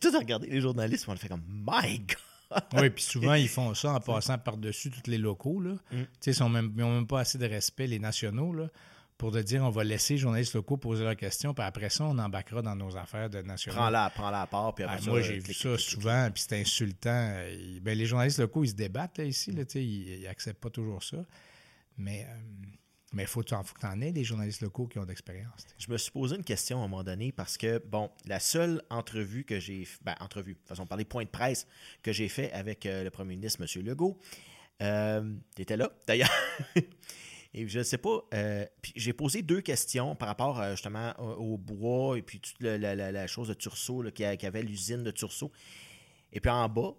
tout 0.00 0.16
regardé, 0.16 0.48
les 0.48 0.60
journalistes, 0.60 1.06
on 1.08 1.12
le 1.12 1.18
fait 1.18 1.28
comme, 1.28 1.44
my 1.48 1.98
God! 1.98 2.62
oui, 2.74 2.90
puis 2.90 3.04
souvent, 3.04 3.34
ils 3.34 3.48
font 3.48 3.74
ça 3.74 3.92
en 3.92 4.00
passant 4.00 4.38
par-dessus 4.38 4.90
tous 4.90 5.10
les 5.10 5.18
locaux. 5.18 5.60
Là. 5.60 5.74
Mm. 5.92 6.02
Ils 6.26 6.40
n'ont 6.40 6.48
même, 6.48 6.72
même, 6.74 7.06
pas 7.06 7.20
assez 7.20 7.36
de 7.36 7.46
respect, 7.46 7.86
les 7.86 7.98
nationaux, 7.98 8.54
là, 8.54 8.68
pour 9.18 9.32
de 9.32 9.42
dire 9.42 9.62
on 9.64 9.70
va 9.70 9.84
laisser 9.84 10.14
les 10.14 10.18
journalistes 10.18 10.54
locaux 10.54 10.76
poser 10.76 11.04
leurs 11.04 11.16
questions, 11.16 11.52
puis 11.52 11.64
après 11.64 11.90
ça, 11.90 12.04
on 12.04 12.16
embarquera 12.18 12.62
dans 12.62 12.76
nos 12.76 12.96
affaires 12.96 13.28
de 13.28 13.42
nationaux. 13.42 13.76
Prends-la 13.76 14.10
prends 14.10 14.30
-la 14.30 14.42
à 14.42 14.46
part, 14.46 14.74
puis 14.74 14.84
après 14.84 15.00
ah, 15.02 15.10
Moi, 15.10 15.20
j'ai 15.20 15.40
vu 15.40 15.52
ça 15.52 15.76
souvent, 15.76 16.30
puis 16.32 16.44
c'est 16.48 16.60
insultant. 16.60 17.34
Ben, 17.82 17.98
les 17.98 18.06
journalistes 18.06 18.38
locaux, 18.38 18.64
ils 18.64 18.70
se 18.70 18.74
débattent 18.74 19.18
là, 19.18 19.24
ici, 19.24 19.50
là, 19.50 19.64
ils 19.74 20.22
n'acceptent 20.22 20.60
pas 20.60 20.70
toujours 20.70 21.02
ça. 21.02 21.18
Mais. 21.98 22.24
Euh, 22.24 22.34
mais 23.14 23.22
il 23.22 23.26
faut, 23.26 23.42
que 23.42 23.48
tu 23.48 23.54
en 23.86 24.00
aies 24.02 24.12
des 24.12 24.22
journalistes 24.22 24.60
locaux 24.60 24.86
qui 24.86 24.98
ont 24.98 25.06
d'expérience. 25.06 25.66
Je 25.78 25.90
me 25.90 25.96
suis 25.96 26.10
posé 26.10 26.36
une 26.36 26.44
question 26.44 26.82
à 26.82 26.84
un 26.84 26.88
moment 26.88 27.02
donné 27.02 27.32
parce 27.32 27.56
que, 27.56 27.78
bon, 27.78 28.10
la 28.26 28.38
seule 28.38 28.82
entrevue 28.90 29.44
que 29.44 29.58
j'ai. 29.58 29.88
Ben, 30.02 30.14
entrevue, 30.20 30.54
de 30.54 30.68
façon, 30.68 30.84
parler 30.86 31.06
point 31.06 31.24
de 31.24 31.30
presse 31.30 31.66
que 32.02 32.12
j'ai 32.12 32.28
fait 32.28 32.52
avec 32.52 32.84
euh, 32.84 33.04
le 33.04 33.10
premier 33.10 33.36
ministre, 33.36 33.62
M. 33.62 33.82
Legault, 33.82 34.18
euh, 34.82 35.34
tu 35.56 35.62
étais 35.62 35.78
là, 35.78 35.90
d'ailleurs. 36.06 36.30
et 37.58 37.68
je 37.68 37.78
ne 37.78 37.84
sais 37.84 37.98
pas. 37.98 38.20
Euh, 38.34 38.66
puis 38.82 38.92
j'ai 38.96 39.12
posé 39.12 39.42
deux 39.42 39.60
questions 39.60 40.14
par 40.14 40.28
rapport 40.28 40.62
justement 40.70 41.12
au, 41.18 41.56
bois 41.56 42.18
et 42.18 42.22
puis 42.22 42.40
toute 42.40 42.60
la, 42.60 43.26
chose 43.26 43.48
de 43.48 43.54
Turceau, 43.54 44.04
qui, 44.14 44.24
avait 44.24 44.62
l'usine 44.62 45.02
de 45.02 45.10
Turceau. 45.10 45.50
Et 46.32 46.40
puis 46.40 46.50
en 46.50 46.68
bas, 46.68 46.94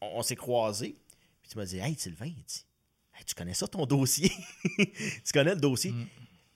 on, 0.00 0.22
s'est 0.22 0.36
croisés. 0.36 0.96
Puis 1.42 1.50
tu 1.50 1.58
m'as 1.58 1.64
dit 1.64 1.78
Hey, 1.78 1.94
Sylvain, 1.96 2.32
tu 3.26 3.34
connais 3.34 3.54
ça, 3.54 3.66
ton 3.66 3.86
dossier? 3.86 4.30
tu 4.78 5.32
connais 5.32 5.54
le 5.54 5.60
dossier? 5.60 5.92
Mm. 5.92 6.06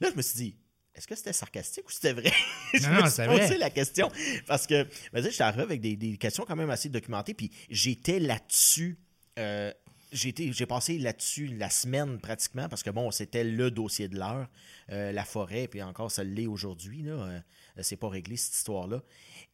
Là, 0.00 0.10
je 0.10 0.16
me 0.16 0.22
suis 0.22 0.36
dit, 0.36 0.56
est-ce 0.94 1.06
que 1.06 1.14
c'était 1.14 1.32
sarcastique 1.32 1.86
ou 1.86 1.90
c'était 1.90 2.12
vrai? 2.12 2.32
je 2.74 2.88
me 2.88 3.08
suis 3.08 3.24
posé 3.24 3.58
la 3.58 3.70
question. 3.70 4.10
Parce 4.46 4.66
que, 4.66 4.86
je 5.12 5.28
suis 5.28 5.42
arrivé 5.42 5.62
avec 5.62 5.80
des, 5.80 6.16
questions 6.16 6.44
quand 6.46 6.56
même 6.56 6.70
assez 6.70 6.88
documentées, 6.88 7.34
puis 7.34 7.50
j'étais 7.70 8.18
là-dessus. 8.18 8.98
Euh, 9.38 9.72
j'ai 10.12 10.66
passé 10.66 10.98
là-dessus 10.98 11.46
la 11.48 11.70
semaine 11.70 12.18
pratiquement 12.18 12.68
parce 12.68 12.82
que 12.82 12.90
bon, 12.90 13.10
c'était 13.10 13.44
le 13.44 13.70
dossier 13.70 14.08
de 14.08 14.18
l'heure, 14.18 14.48
euh, 14.90 15.12
la 15.12 15.24
forêt, 15.24 15.68
puis 15.68 15.82
encore 15.82 16.10
ça 16.10 16.24
l'est 16.24 16.46
aujourd'hui. 16.46 17.02
Là, 17.02 17.12
euh, 17.12 17.40
c'est 17.80 17.96
pas 17.96 18.08
réglé 18.08 18.36
cette 18.36 18.54
histoire-là. 18.54 19.02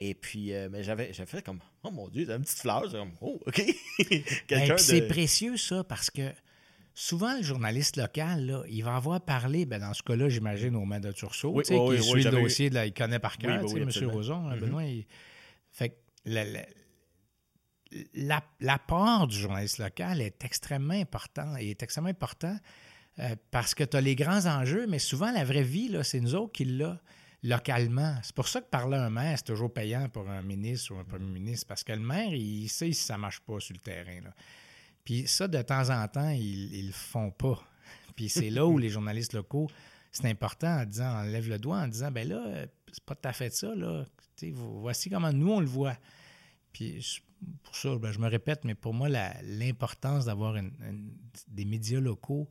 Et 0.00 0.14
puis, 0.14 0.52
mais 0.70 0.82
j'avais 0.82 1.12
fait 1.12 1.44
comme 1.44 1.60
Oh 1.82 1.90
mon 1.90 2.08
Dieu, 2.08 2.28
une 2.28 2.42
petite 2.42 2.58
fleur, 2.58 2.90
comme 2.90 3.12
Oh, 3.20 3.40
OK. 3.46 3.62
Ben, 4.48 4.76
c'est 4.78 5.06
précieux 5.06 5.56
ça 5.56 5.84
parce 5.84 6.10
que 6.10 6.32
souvent, 6.94 7.36
le 7.36 7.42
journaliste 7.42 7.96
local, 7.96 8.46
là, 8.46 8.62
il 8.68 8.82
va 8.82 8.96
avoir 8.96 9.20
parlé, 9.20 9.66
ben, 9.66 9.80
dans 9.80 9.92
ce 9.92 10.02
cas-là, 10.02 10.28
j'imagine, 10.28 10.76
au 10.76 10.84
maître 10.84 11.08
de 11.08 11.12
Tursault, 11.12 11.60
qui 11.60 11.74
suit 12.02 12.22
le 12.22 12.30
dossier, 12.30 12.70
là, 12.70 12.86
il 12.86 12.94
connaît 12.94 13.18
par 13.18 13.36
cœur, 13.38 13.60
M. 13.60 13.88
Roson, 14.10 14.48
hein, 14.48 14.56
mm-hmm. 14.56 14.60
Benoît. 14.60 14.82
Fait 15.70 15.90
que 15.90 15.94
l'apport 18.60 19.26
du 19.26 19.36
journaliste 19.36 19.78
local 19.78 20.20
est 20.20 20.44
extrêmement 20.44 20.94
important 20.94 21.56
et 21.56 21.70
est 21.70 21.82
extrêmement 21.82 22.10
important 22.10 22.56
euh, 23.20 23.36
parce 23.50 23.74
que 23.74 23.84
tu 23.84 23.96
as 23.96 24.00
les 24.00 24.16
grands 24.16 24.46
enjeux, 24.46 24.86
mais 24.86 24.98
souvent, 24.98 25.30
la 25.30 25.44
vraie 25.44 25.62
vie, 25.62 25.96
c'est 26.02 26.20
nous 26.20 26.34
autres 26.34 26.52
qui 26.52 26.64
l'a 26.64 27.00
localement. 27.44 28.16
C'est 28.22 28.34
pour 28.34 28.48
ça 28.48 28.60
que 28.60 28.66
parler 28.66 28.96
à 28.96 29.04
un 29.04 29.10
maire, 29.10 29.38
c'est 29.38 29.44
toujours 29.44 29.72
payant 29.72 30.08
pour 30.08 30.28
un 30.28 30.42
ministre 30.42 30.94
ou 30.94 30.98
un 30.98 31.04
premier 31.04 31.30
ministre, 31.30 31.66
parce 31.68 31.84
que 31.84 31.92
le 31.92 32.00
maire, 32.00 32.32
il 32.32 32.68
sait 32.68 32.92
si 32.92 33.04
ça 33.04 33.14
ne 33.14 33.20
marche 33.20 33.40
pas 33.40 33.60
sur 33.60 33.74
le 33.74 33.80
terrain. 33.80 34.20
Puis 35.04 35.28
ça, 35.28 35.46
de 35.46 35.60
temps 35.62 35.90
en 35.90 36.08
temps, 36.08 36.30
ils 36.30 36.82
ne 36.82 36.86
le 36.86 36.92
font 36.92 37.30
pas. 37.30 37.62
Puis 38.16 38.28
c'est 38.28 38.50
là 38.50 38.66
où 38.66 38.78
les 38.78 38.88
journalistes 38.88 39.34
locaux, 39.34 39.68
c'est 40.10 40.26
important 40.26 40.80
en 40.80 40.84
disant, 40.84 41.20
on 41.20 41.22
lève 41.24 41.48
le 41.48 41.58
doigt 41.58 41.78
en 41.78 41.88
disant, 41.88 42.10
ben 42.10 42.26
là, 42.26 42.66
c'est 42.90 43.04
pas 43.04 43.14
tout 43.14 43.28
à 43.28 43.32
fait 43.32 43.52
ça, 43.52 43.74
là. 43.74 44.04
voici 44.52 45.10
comment 45.10 45.32
nous, 45.32 45.52
on 45.52 45.60
le 45.60 45.66
voit. 45.66 45.96
Puis 46.72 47.22
pour 47.62 47.76
ça, 47.76 47.96
ben, 47.96 48.12
je 48.12 48.18
me 48.18 48.28
répète, 48.28 48.64
mais 48.64 48.74
pour 48.74 48.94
moi, 48.94 49.08
l'importance 49.08 50.24
d'avoir 50.26 50.56
des 51.48 51.64
médias 51.64 52.00
locaux 52.00 52.48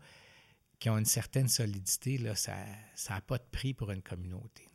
qui 0.80 0.90
ont 0.90 0.98
une 0.98 1.06
certaine 1.06 1.48
solidité, 1.48 2.18
là, 2.18 2.36
ça 2.36 2.56
n'a 3.10 3.22
pas 3.22 3.38
de 3.38 3.46
prix 3.52 3.74
pour 3.74 3.92
une 3.92 4.02
communauté. 4.02 4.70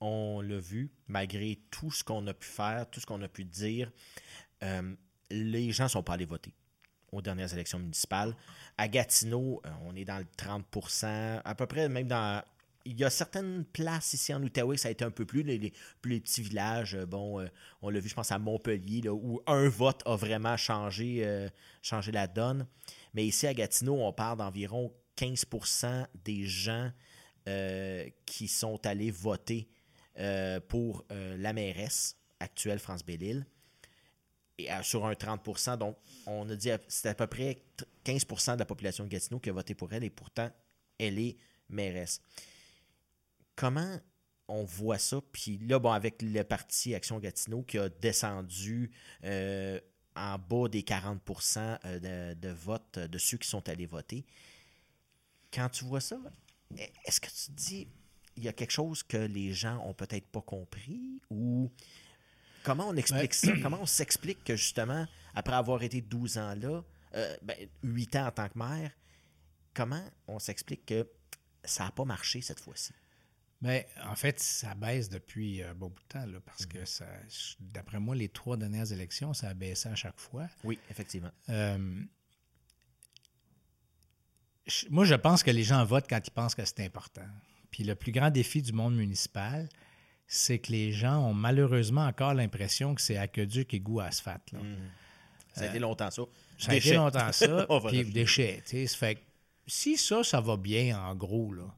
On 0.00 0.40
l'a 0.40 0.58
vu, 0.58 0.92
malgré 1.08 1.58
tout 1.70 1.90
ce 1.90 2.04
qu'on 2.04 2.26
a 2.26 2.34
pu 2.34 2.46
faire, 2.46 2.88
tout 2.90 3.00
ce 3.00 3.06
qu'on 3.06 3.22
a 3.22 3.28
pu 3.28 3.44
dire, 3.44 3.90
euh, 4.62 4.94
les 5.30 5.72
gens 5.72 5.84
ne 5.84 5.88
sont 5.88 6.02
pas 6.02 6.14
allés 6.14 6.24
voter 6.24 6.52
aux 7.10 7.22
dernières 7.22 7.52
élections 7.52 7.78
municipales. 7.78 8.36
À 8.76 8.88
Gatineau, 8.88 9.62
euh, 9.64 9.70
on 9.84 9.94
est 9.96 10.04
dans 10.04 10.18
le 10.18 10.26
30% 10.36 11.40
à 11.44 11.54
peu 11.54 11.66
près 11.66 11.88
même 11.88 12.06
dans 12.06 12.42
il 12.84 12.98
y 12.98 13.04
a 13.04 13.10
certaines 13.10 13.64
places 13.64 14.14
ici 14.14 14.34
en 14.34 14.42
Outaouais, 14.42 14.76
ça 14.76 14.88
a 14.88 14.90
été 14.90 15.04
un 15.04 15.10
peu 15.10 15.24
plus, 15.24 15.42
les, 15.42 15.72
plus 16.00 16.20
petits 16.20 16.42
villages. 16.42 16.94
Euh, 16.94 17.06
bon, 17.06 17.40
euh, 17.40 17.46
on 17.82 17.90
l'a 17.90 18.00
vu, 18.00 18.08
je 18.08 18.14
pense, 18.14 18.30
à 18.32 18.38
Montpellier, 18.38 19.08
où 19.08 19.40
un 19.46 19.68
vote 19.68 20.02
a 20.06 20.16
vraiment 20.16 20.56
changé, 20.56 21.48
changé 21.82 22.12
la 22.12 22.26
donne. 22.26 22.66
Mais 23.14 23.26
ici, 23.26 23.46
à 23.46 23.54
Gatineau, 23.54 23.94
on 24.02 24.12
parle 24.12 24.38
d'environ 24.38 24.92
15% 25.16 26.06
des 26.24 26.46
gens 26.46 26.90
qui 28.24 28.48
sont 28.48 28.86
allés 28.86 29.10
voter 29.10 29.68
pour 30.68 31.04
la 31.10 31.52
mairesse 31.52 32.16
actuelle, 32.40 32.78
France 32.78 33.04
Bellil 33.04 33.46
et 34.58 34.68
sur 34.82 35.04
un 35.04 35.12
30% 35.12 35.78
Donc, 35.78 35.96
on 36.26 36.48
a 36.48 36.56
dit 36.56 36.70
c'est 36.88 37.08
à 37.08 37.14
peu 37.14 37.26
près 37.26 37.62
15% 38.04 38.54
de 38.54 38.58
la 38.60 38.64
population 38.64 39.04
de 39.04 39.08
Gatineau 39.08 39.40
qui 39.40 39.50
a 39.50 39.52
voté 39.52 39.74
pour 39.74 39.92
elle 39.92 40.04
et 40.04 40.10
pourtant, 40.10 40.50
elle 40.98 41.18
est 41.18 41.36
mairesse. 41.68 42.20
Comment 43.56 43.98
on 44.48 44.64
voit 44.64 44.98
ça? 44.98 45.20
Puis 45.32 45.58
là, 45.58 45.78
bon, 45.78 45.92
avec 45.92 46.22
le 46.22 46.42
parti 46.42 46.94
Action 46.94 47.18
Gatineau 47.18 47.62
qui 47.62 47.78
a 47.78 47.88
descendu 47.88 48.90
euh, 49.24 49.80
en 50.16 50.38
bas 50.38 50.68
des 50.68 50.82
40 50.82 51.20
euh, 51.56 51.98
de, 52.34 52.40
de 52.40 52.48
vote 52.52 52.98
de 52.98 53.18
ceux 53.18 53.38
qui 53.38 53.48
sont 53.48 53.68
allés 53.68 53.86
voter. 53.86 54.24
Quand 55.52 55.68
tu 55.68 55.84
vois 55.84 56.00
ça, 56.00 56.18
est-ce 57.04 57.20
que 57.20 57.28
tu 57.28 57.46
te 57.46 57.52
dis 57.52 57.88
il 58.36 58.42
y 58.42 58.48
a 58.48 58.52
quelque 58.52 58.72
chose 58.72 59.02
que 59.02 59.16
les 59.16 59.52
gens 59.52 59.78
ont 59.86 59.94
peut-être 59.94 60.26
pas 60.26 60.40
compris? 60.40 61.20
Ou 61.30 61.70
Comment 62.64 62.88
on 62.88 62.96
explique 62.96 63.34
ça? 63.34 63.52
Comment 63.62 63.80
on 63.82 63.86
s'explique 63.86 64.42
que 64.42 64.56
justement, 64.56 65.06
après 65.34 65.54
avoir 65.54 65.82
été 65.82 66.00
12 66.00 66.38
ans 66.38 66.54
là, 66.54 66.82
euh, 67.14 67.36
ben, 67.42 67.56
8 67.82 68.16
ans 68.16 68.26
en 68.26 68.30
tant 68.32 68.48
que 68.48 68.58
mère, 68.58 68.90
comment 69.74 70.02
on 70.26 70.38
s'explique 70.38 70.86
que 70.86 71.06
ça 71.62 71.84
n'a 71.84 71.90
pas 71.90 72.04
marché 72.04 72.40
cette 72.40 72.60
fois-ci? 72.60 72.92
Bien, 73.64 73.82
en 74.04 74.14
fait, 74.14 74.38
ça 74.40 74.74
baisse 74.74 75.08
depuis 75.08 75.62
un 75.62 75.74
bon 75.74 75.88
bout 75.88 76.02
de 76.02 76.08
temps, 76.08 76.26
là, 76.26 76.38
parce 76.44 76.66
que 76.66 76.84
ça, 76.84 77.06
d'après 77.60 77.98
moi, 77.98 78.14
les 78.14 78.28
trois 78.28 78.58
dernières 78.58 78.92
élections, 78.92 79.32
ça 79.32 79.48
a 79.48 79.54
baissé 79.54 79.88
à 79.88 79.94
chaque 79.94 80.20
fois. 80.20 80.48
Oui, 80.64 80.78
effectivement. 80.90 81.30
Euh, 81.48 81.78
moi, 84.90 85.06
je 85.06 85.14
pense 85.14 85.42
que 85.42 85.50
les 85.50 85.62
gens 85.62 85.82
votent 85.82 86.04
quand 86.06 86.20
ils 86.22 86.30
pensent 86.30 86.54
que 86.54 86.62
c'est 86.62 86.84
important. 86.84 87.26
Puis 87.70 87.84
le 87.84 87.94
plus 87.94 88.12
grand 88.12 88.28
défi 88.28 88.60
du 88.60 88.74
monde 88.74 88.96
municipal, 88.96 89.66
c'est 90.26 90.58
que 90.58 90.70
les 90.70 90.92
gens 90.92 91.26
ont 91.26 91.34
malheureusement 91.34 92.04
encore 92.04 92.34
l'impression 92.34 92.94
que 92.94 93.00
c'est 93.00 93.16
aqueduc 93.16 93.72
et 93.72 93.80
goût 93.80 94.00
asphalte. 94.00 94.52
Là. 94.52 94.58
Mmh. 94.58 94.76
Ça 95.54 95.62
a 95.62 95.66
été 95.68 95.78
longtemps 95.78 96.10
ça. 96.10 96.22
Ça 96.58 96.72
a 96.72 96.74
été 96.74 96.92
longtemps 96.92 97.32
ça, 97.32 97.66
puis 97.88 98.04
déchets. 98.04 98.62
Fait 98.66 99.22
si 99.66 99.96
ça, 99.96 100.22
ça 100.22 100.42
va 100.42 100.58
bien, 100.58 100.98
en 100.98 101.14
gros, 101.14 101.54
là, 101.54 101.74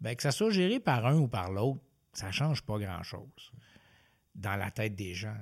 ben, 0.00 0.14
que 0.14 0.22
ça 0.22 0.32
soit 0.32 0.50
géré 0.50 0.80
par 0.80 1.06
un 1.06 1.16
ou 1.16 1.28
par 1.28 1.50
l'autre, 1.50 1.80
ça 2.12 2.28
ne 2.28 2.32
change 2.32 2.62
pas 2.62 2.78
grand-chose 2.78 3.52
dans 4.34 4.56
la 4.56 4.70
tête 4.70 4.94
des 4.94 5.14
gens. 5.14 5.36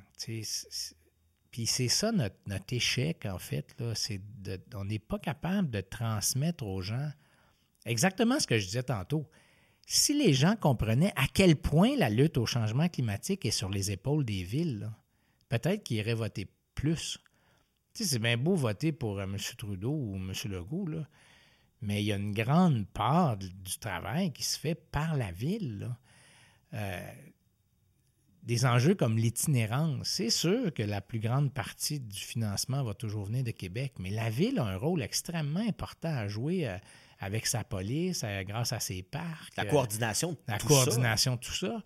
Puis 1.51 1.67
c'est 1.67 1.89
ça 1.89 2.13
notre, 2.13 2.73
échec, 2.73 3.27
en 3.27 3.39
fait. 3.39 3.75
Là, 3.79 3.93
de, 4.39 4.61
on 4.75 4.85
n'est 4.85 4.99
pas 4.99 5.19
capable 5.19 5.71
de 5.71 5.81
transmettre 5.81 6.65
aux 6.65 6.83
gens 6.83 7.11
exactement 7.87 8.39
ce 8.41 8.47
que 8.47 8.59
je 8.59 8.67
disais 8.67 8.83
tantôt 8.83 9.29
si 9.87 10.15
les 10.15 10.33
gens 10.33 10.57
comprenaient 10.57 11.13
à 11.17 11.27
quel 11.33 11.57
point 11.57 11.97
la 11.97 12.09
lutte 12.09 12.39
au 12.39 12.47
changement 12.47 12.89
climatique 12.89 13.45
est 13.45 13.51
sur 13.51 13.69
les 13.69 13.91
épaules 13.91 14.25
des 14.25 14.43
villes, 14.43 14.91
peut-être 15.49 15.83
qu'ils 15.83 15.99
iraient 15.99 16.15
voter 16.15 16.49
plus. 16.75 17.19
c'est 17.93 18.19
bien 18.19 18.37
beau 18.37 18.55
voter 18.55 18.93
pour 18.93 19.19
euh, 19.19 19.25
M. 19.25 19.37
Trudeau 19.59 19.93
ou 19.93 20.17
M. 20.17 20.33
Legault, 20.47 20.89
mais 21.85 22.03
il 22.03 22.07
y 22.07 22.13
a 22.13 22.17
une 22.17 22.33
grande 22.33 22.87
part 22.89 23.37
du 23.37 23.79
travail 23.79 24.33
qui 24.33 24.43
se 24.43 24.59
fait 24.59 24.75
par 24.75 25.17
la 25.17 25.31
ville. 25.31 25.95
Euh, 26.73 27.13
des 28.43 28.67
enjeux 28.67 28.95
comme 28.95 29.17
l'itinérance, 29.17 30.09
c'est 30.09 30.31
sûr 30.31 30.73
que 30.75 30.83
la 30.83 31.01
plus 31.01 31.19
grande 31.19 31.53
partie 31.53 32.01
du 32.01 32.19
financement 32.19 32.83
va 32.85 32.93
toujours 32.93 33.25
venir 33.25 33.43
de 33.43 33.53
Québec, 33.53 33.95
mais 33.99 34.11
la 34.11 34.29
ville 34.29 34.59
a 34.59 34.65
un 34.65 34.77
rôle 34.77 35.03
extrêmement 35.03 35.67
important 35.67 36.15
à 36.15 36.29
jouer 36.29 36.69
euh, 36.69 36.77
avec 37.21 37.47
sa 37.47 37.65
police, 37.65 38.23
euh, 38.25 38.43
grâce 38.43 38.73
à 38.73 38.81
ses 38.81 39.03
parcs. 39.03 39.57
La 39.57 39.65
coordination 39.65 40.33
de 40.33 40.39
La 40.49 40.59
tout 40.59 40.67
coordination 40.67 41.37
de 41.37 41.41
tout 41.41 41.55
ça. 41.55 41.83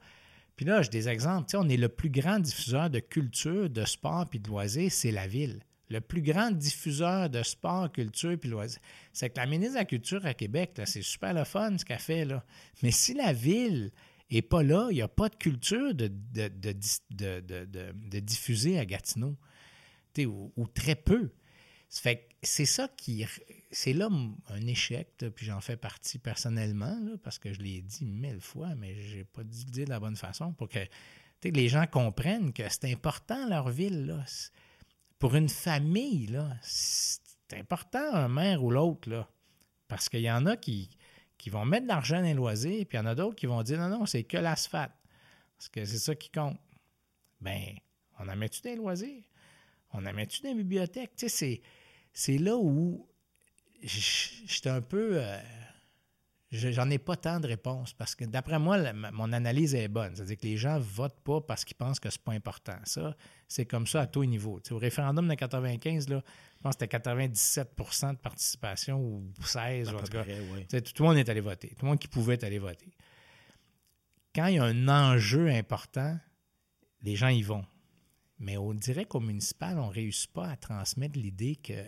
Puis 0.57 0.67
là, 0.67 0.83
j'ai 0.83 0.91
des 0.91 1.09
exemples. 1.09 1.57
On 1.57 1.69
est 1.69 1.77
le 1.77 1.89
plus 1.89 2.11
grand 2.11 2.41
diffuseur 2.41 2.91
de 2.91 2.99
culture, 2.99 3.71
de 3.71 3.85
sport 3.85 4.27
puis 4.29 4.41
de 4.41 4.49
loisirs, 4.49 4.91
c'est 4.91 5.13
la 5.13 5.29
ville. 5.29 5.61
Le 5.91 6.01
plus 6.01 6.23
grand 6.23 6.51
diffuseur 6.51 7.31
de 7.31 7.43
sport, 7.43 7.91
culture 7.91 8.39
puis 8.39 8.51
loisirs. 8.51 8.81
C'est 9.13 9.31
que 9.31 9.39
la 9.39 9.47
ministre 9.47 9.75
de 9.75 9.79
la 9.79 9.85
Culture 9.85 10.25
à 10.27 10.35
Québec, 10.35 10.79
c'est 10.85 11.03
super 11.03 11.33
le 11.33 11.45
fun 11.45 11.79
ce 11.79 11.85
qu'elle 11.85 11.99
fait. 11.99 12.27
Mais 12.83 12.91
si 12.91 13.15
la 13.15 13.33
ville 13.33 13.91
n'est 14.31 14.43
pas 14.43 14.63
là, 14.63 14.89
il 14.91 14.95
n'y 14.95 15.03
a 15.03 15.09
pas 15.09 15.29
de 15.29 15.37
culture 15.37 15.95
de, 15.95 16.09
diffuser 18.21 18.79
à 18.79 18.85
Gatineau. 18.85 19.37
Ou, 20.19 20.67
très 20.75 20.97
peu. 20.97 21.31
C'est 21.89 22.67
ça 22.67 22.89
qui. 22.97 23.25
C'est 23.71 23.93
là 23.93 24.09
un 24.49 24.67
échec, 24.67 25.25
puis 25.35 25.47
j'en 25.47 25.61
fais 25.61 25.77
partie 25.77 26.19
personnellement, 26.19 26.99
parce 27.23 27.39
que 27.39 27.53
je 27.53 27.61
l'ai 27.61 27.81
dit 27.83 28.05
mille 28.05 28.41
fois, 28.41 28.75
mais 28.75 28.95
j'ai 28.95 29.25
pas 29.25 29.45
dit 29.45 29.65
de 29.65 29.89
la 29.89 30.01
bonne 30.01 30.17
façon 30.17 30.53
pour 30.53 30.69
que 30.69 30.81
les 31.45 31.69
gens 31.69 31.87
comprennent 31.87 32.53
que 32.53 32.63
c'est 32.69 32.91
important 32.91 33.49
leur 33.49 33.71
ville. 33.71 34.07
Là. 34.07 34.25
Pour 35.19 35.35
une 35.35 35.49
famille, 35.49 36.27
là, 36.27 36.49
c'est 36.63 37.59
important 37.59 38.15
un 38.15 38.29
maire 38.29 38.63
ou 38.63 38.71
l'autre, 38.71 39.11
là. 39.11 39.29
Parce 39.89 40.09
qu'il 40.09 40.21
y 40.21 40.31
en 40.31 40.47
a 40.47 40.57
qui, 40.57 40.91
qui 41.39 41.51
vont 41.51 41.65
mettre 41.65 41.85
de 41.85 41.89
l'argent 41.89 42.17
dans 42.17 42.23
les 42.23 42.35
loisirs, 42.35 42.87
puis 42.87 42.99
il 42.99 43.01
y 43.01 43.05
en 43.05 43.07
a 43.07 43.15
d'autres 43.15 43.37
qui 43.37 43.47
vont 43.47 43.63
dire 43.63 43.79
non, 43.79 43.89
non, 43.89 44.07
c'est 44.07 44.25
que 44.25 44.37
l'asphalte. 44.37 44.93
Parce 45.57 45.69
que 45.69 45.85
c'est 45.85 45.99
ça 45.99 46.15
qui 46.15 46.31
compte. 46.31 46.59
Ben, 47.41 47.75
on 48.19 48.29
en 48.29 48.37
met-tu 48.37 48.61
des 48.61 48.77
loisirs? 48.77 49.25
On 49.93 50.05
en 50.05 50.13
met-tu 50.13 50.43
les 50.43 50.55
bibliothèques? 50.55 51.17
Tu 51.17 51.29
sais, 51.29 51.63
c'est 52.13 52.39
là 52.39 52.57
où 52.57 53.09
j'étais 53.83 54.71
un 54.71 54.83
peu. 54.83 55.23
Euh, 55.23 55.41
J'en 56.51 56.89
ai 56.89 56.99
pas 56.99 57.17
tant 57.17 57.41
de 57.41 57.47
réponses 57.47 57.93
parce 57.93 58.15
que 58.15 58.25
d'après 58.25 58.59
moi, 58.59 58.79
la, 58.79 58.95
mon 58.95 59.33
analyse 59.35 59.75
est 59.75 59.89
bonne. 59.89 60.17
C'est-à-dire 60.17 60.39
que 60.39 60.47
les 60.47 60.57
gens 60.57 60.79
votent 60.79 61.21
pas 61.21 61.43
parce 61.43 61.63
qu'ils 61.63 61.77
pensent 61.77 62.01
que 62.01 62.09
c'est 62.09 62.23
pas 62.23 62.33
important. 62.33 62.79
Ça, 62.85 63.15
c'est 63.47 63.67
comme 63.67 63.87
ça 63.87 64.03
à 64.03 64.07
tous 64.07 64.23
les 64.23 64.29
niveaux. 64.29 64.59
au 64.71 64.79
référendum 64.79 65.29
de 65.29 65.35
95, 65.35 66.09
là, 66.09 66.23
je 66.57 66.63
pense 66.63 66.77
que 66.77 66.87
c'était 66.87 66.97
97% 66.97 68.13
de 68.13 68.17
participation 68.17 68.99
ou 68.99 69.31
16 69.43 69.91
en 69.91 69.99
tout 69.99 70.07
cas. 70.07 70.25
Près, 70.25 70.81
Tout 70.81 71.03
le 71.03 71.09
monde 71.09 71.19
est 71.19 71.29
allé 71.29 71.41
voter. 71.41 71.69
Tout 71.69 71.85
le 71.85 71.91
monde 71.91 71.99
qui 71.99 72.09
pouvait 72.09 72.43
aller 72.43 72.59
voter. 72.59 72.97
Quand 74.35 74.47
il 74.47 74.55
y 74.55 74.59
a 74.59 74.65
un 74.65 74.89
enjeu 74.89 75.51
important, 75.51 76.19
les 77.03 77.15
gens 77.15 77.29
y 77.29 77.43
vont. 77.43 77.65
Mais 78.39 78.57
on 78.57 78.73
dirait 78.73 79.05
qu'au 79.05 79.21
municipal, 79.21 79.79
on 79.79 79.89
ne 79.89 79.93
réussit 79.93 80.33
pas 80.33 80.49
à 80.49 80.57
transmettre 80.57 81.19
l'idée 81.19 81.57
que, 81.57 81.83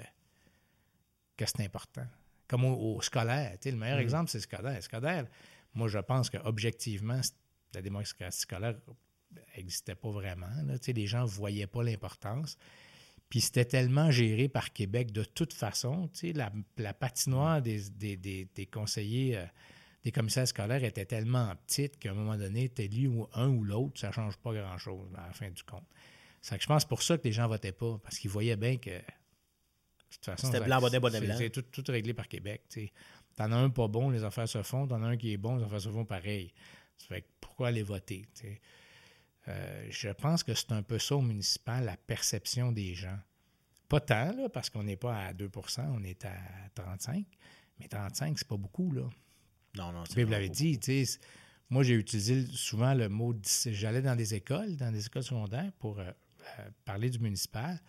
que 1.39 1.47
c'est 1.47 1.65
important 1.65 2.07
comme 2.51 2.65
au, 2.65 3.01
scolaire. 3.01 3.57
le 3.65 3.73
meilleur 3.73 3.99
mm. 3.99 4.03
exemple, 4.03 4.31
c'est 4.31 4.41
scolaire. 4.41 4.83
Scolaire, 4.83 5.27
moi, 5.73 5.87
je 5.87 6.01
pense 6.01 6.29
qu'objectivement, 6.31 7.21
la 7.73 7.81
démocratie 7.81 8.41
scolaire 8.41 8.75
n'existait 9.57 9.95
pas 9.95 10.11
vraiment. 10.11 10.51
Là. 10.67 10.75
Les 10.89 11.07
gens 11.07 11.23
ne 11.23 11.29
voyaient 11.29 11.69
pas 11.69 11.85
l'importance. 11.85 12.59
Puis 13.29 13.41
c'était 13.41 13.65
tellement 13.65 14.11
géré 14.11 14.49
par 14.49 14.73
Québec 14.73 15.13
de 15.13 15.23
toute 15.23 15.53
façon. 15.53 16.11
La, 16.35 16.51
la 16.77 16.93
patinoire 16.93 17.63
des, 17.63 17.79
des, 18.17 18.67
conseillers, 18.67 19.37
euh, 19.37 19.45
des 20.03 20.11
commissaires 20.11 20.49
scolaires 20.49 20.83
était 20.83 21.05
tellement 21.05 21.55
petite 21.69 22.01
qu'à 22.01 22.11
un 22.11 22.15
moment 22.15 22.37
donné, 22.37 22.69
tu 22.69 22.83
lu 22.89 23.07
ou 23.07 23.29
un 23.35 23.47
ou 23.47 23.63
l'autre, 23.63 24.01
ça 24.01 24.09
ne 24.09 24.13
change 24.13 24.37
pas 24.39 24.53
grand-chose 24.53 25.09
à 25.17 25.29
la 25.29 25.33
fin 25.33 25.49
du 25.49 25.63
compte. 25.63 25.87
C'est 26.41 26.57
que 26.57 26.63
je 26.63 26.67
pense 26.67 26.85
pour 26.85 27.05
ça 27.05 27.17
que 27.17 27.23
les 27.23 27.33
gens 27.33 27.45
ne 27.45 27.49
votaient 27.49 27.71
pas, 27.71 28.01
parce 28.03 28.19
qu'ils 28.19 28.31
voyaient 28.31 28.57
bien 28.57 28.79
que 28.79 28.91
c'était 30.11 30.61
blanc, 30.61 30.81
bonnet, 30.81 31.01
bonnet, 31.01 31.21
blanc. 31.21 31.35
C'est 31.39 31.51
tout, 31.51 31.85
réglé 31.89 32.15
par 32.15 32.29
Québec. 32.29 32.63
T'en 33.37 33.53
as 33.53 33.57
un 33.57 33.71
pas 33.71 33.89
bon, 33.89 34.11
les 34.11 34.25
affaires 34.25 34.49
se 34.49 34.63
font. 34.63 34.87
T'en 34.87 35.03
as 35.03 35.09
un 35.09 35.17
qui 35.17 35.33
est 35.33 35.37
bon, 35.37 35.57
les 35.57 35.65
affaires 35.65 35.81
se 35.81 35.89
font 35.89 36.05
pareil. 36.05 36.53
fait 37.09 37.25
pourquoi 37.41 37.69
aller 37.69 37.83
voter? 37.83 38.27
Euh, 39.49 39.87
je 39.91 40.09
pense 40.11 40.43
que 40.43 40.55
c'est 40.55 40.73
un 40.73 40.83
peu 40.83 40.99
ça 40.99 41.17
au 41.17 41.23
municipal, 41.23 41.85
la 41.85 41.97
perception 41.97 42.73
des 42.73 42.95
gens. 42.95 43.19
Pas 43.89 44.01
tant, 44.01 44.33
là, 44.33 44.49
parce 44.49 44.71
qu'on 44.71 44.85
n'est 44.85 44.97
pas 44.97 45.17
à 45.17 45.33
2% 45.33 45.81
on 45.93 46.05
est 46.05 46.25
à 46.25 46.37
35 46.75 47.25
mais 47.81 47.89
35 47.89 48.39
c'est 48.39 48.47
pas 48.47 48.57
beaucoup. 48.57 48.93
Là. 48.93 49.09
Non, 49.77 49.93
non, 49.93 50.05
c'est 50.09 50.23
Vous 50.23 50.31
l'avez 50.31 50.49
dit, 50.49 50.79
moi, 51.71 51.83
j'ai 51.85 51.95
utilisé 51.95 52.45
souvent 52.53 52.95
le 52.95 53.09
mot. 53.09 53.35
J'allais 53.67 54.03
dans 54.03 54.17
des 54.17 54.35
écoles, 54.35 54.77
dans 54.77 54.91
des 54.91 55.07
écoles 55.07 55.23
secondaires 55.23 55.71
pour 55.79 56.01
euh, 56.01 56.05
euh, 56.59 56.69
parler 56.85 57.11
du 57.11 57.21
municipal. 57.21 57.81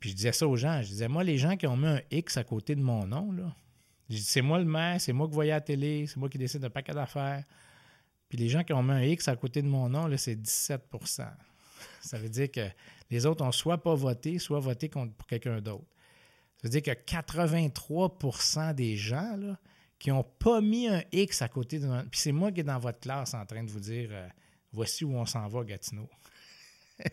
Puis 0.00 0.10
je 0.10 0.14
disais 0.16 0.32
ça 0.32 0.46
aux 0.46 0.56
gens. 0.56 0.82
Je 0.82 0.88
disais, 0.88 1.08
moi, 1.08 1.24
les 1.24 1.38
gens 1.38 1.56
qui 1.56 1.66
ont 1.66 1.76
mis 1.76 1.86
un 1.86 2.00
X 2.10 2.36
à 2.36 2.44
côté 2.44 2.74
de 2.74 2.82
mon 2.82 3.06
nom, 3.06 3.32
là, 3.32 3.54
je 4.08 4.16
dis, 4.16 4.22
c'est 4.22 4.42
moi 4.42 4.58
le 4.58 4.64
maire, 4.64 5.00
c'est 5.00 5.12
moi 5.12 5.26
qui 5.26 5.34
voyais 5.34 5.52
à 5.52 5.56
la 5.56 5.60
télé, 5.60 6.06
c'est 6.06 6.16
moi 6.16 6.28
qui 6.28 6.38
décide 6.38 6.60
d'un 6.60 6.70
paquet 6.70 6.92
d'affaires. 6.92 7.44
Puis 8.28 8.38
les 8.38 8.48
gens 8.48 8.62
qui 8.62 8.72
ont 8.72 8.82
mis 8.82 8.92
un 8.92 9.02
X 9.02 9.28
à 9.28 9.36
côté 9.36 9.62
de 9.62 9.68
mon 9.68 9.88
nom, 9.88 10.06
là, 10.06 10.16
c'est 10.16 10.36
17% 10.36 10.80
Ça 12.00 12.18
veut 12.18 12.28
dire 12.28 12.50
que 12.50 12.68
les 13.10 13.26
autres 13.26 13.44
ont 13.44 13.52
soit 13.52 13.82
pas 13.82 13.94
voté, 13.94 14.38
soit 14.38 14.60
voté 14.60 14.88
pour 14.88 15.26
quelqu'un 15.26 15.60
d'autre. 15.60 15.86
Ça 16.56 16.68
veut 16.68 16.80
dire 16.80 16.82
que 16.82 16.90
83% 16.90 18.74
des 18.74 18.96
gens 18.96 19.36
là, 19.36 19.58
qui 19.98 20.10
n'ont 20.10 20.24
pas 20.24 20.60
mis 20.60 20.88
un 20.88 21.02
X 21.12 21.42
à 21.42 21.48
côté 21.48 21.78
de 21.78 21.86
mon 21.86 22.02
Puis 22.04 22.20
c'est 22.20 22.32
moi 22.32 22.52
qui 22.52 22.60
est 22.60 22.64
dans 22.64 22.78
votre 22.78 23.00
classe 23.00 23.34
en 23.34 23.44
train 23.44 23.62
de 23.62 23.70
vous 23.70 23.80
dire 23.80 24.08
euh, 24.12 24.28
voici 24.72 25.04
où 25.04 25.14
on 25.14 25.26
s'en 25.26 25.46
va, 25.48 25.64
Gatineau. 25.64 26.08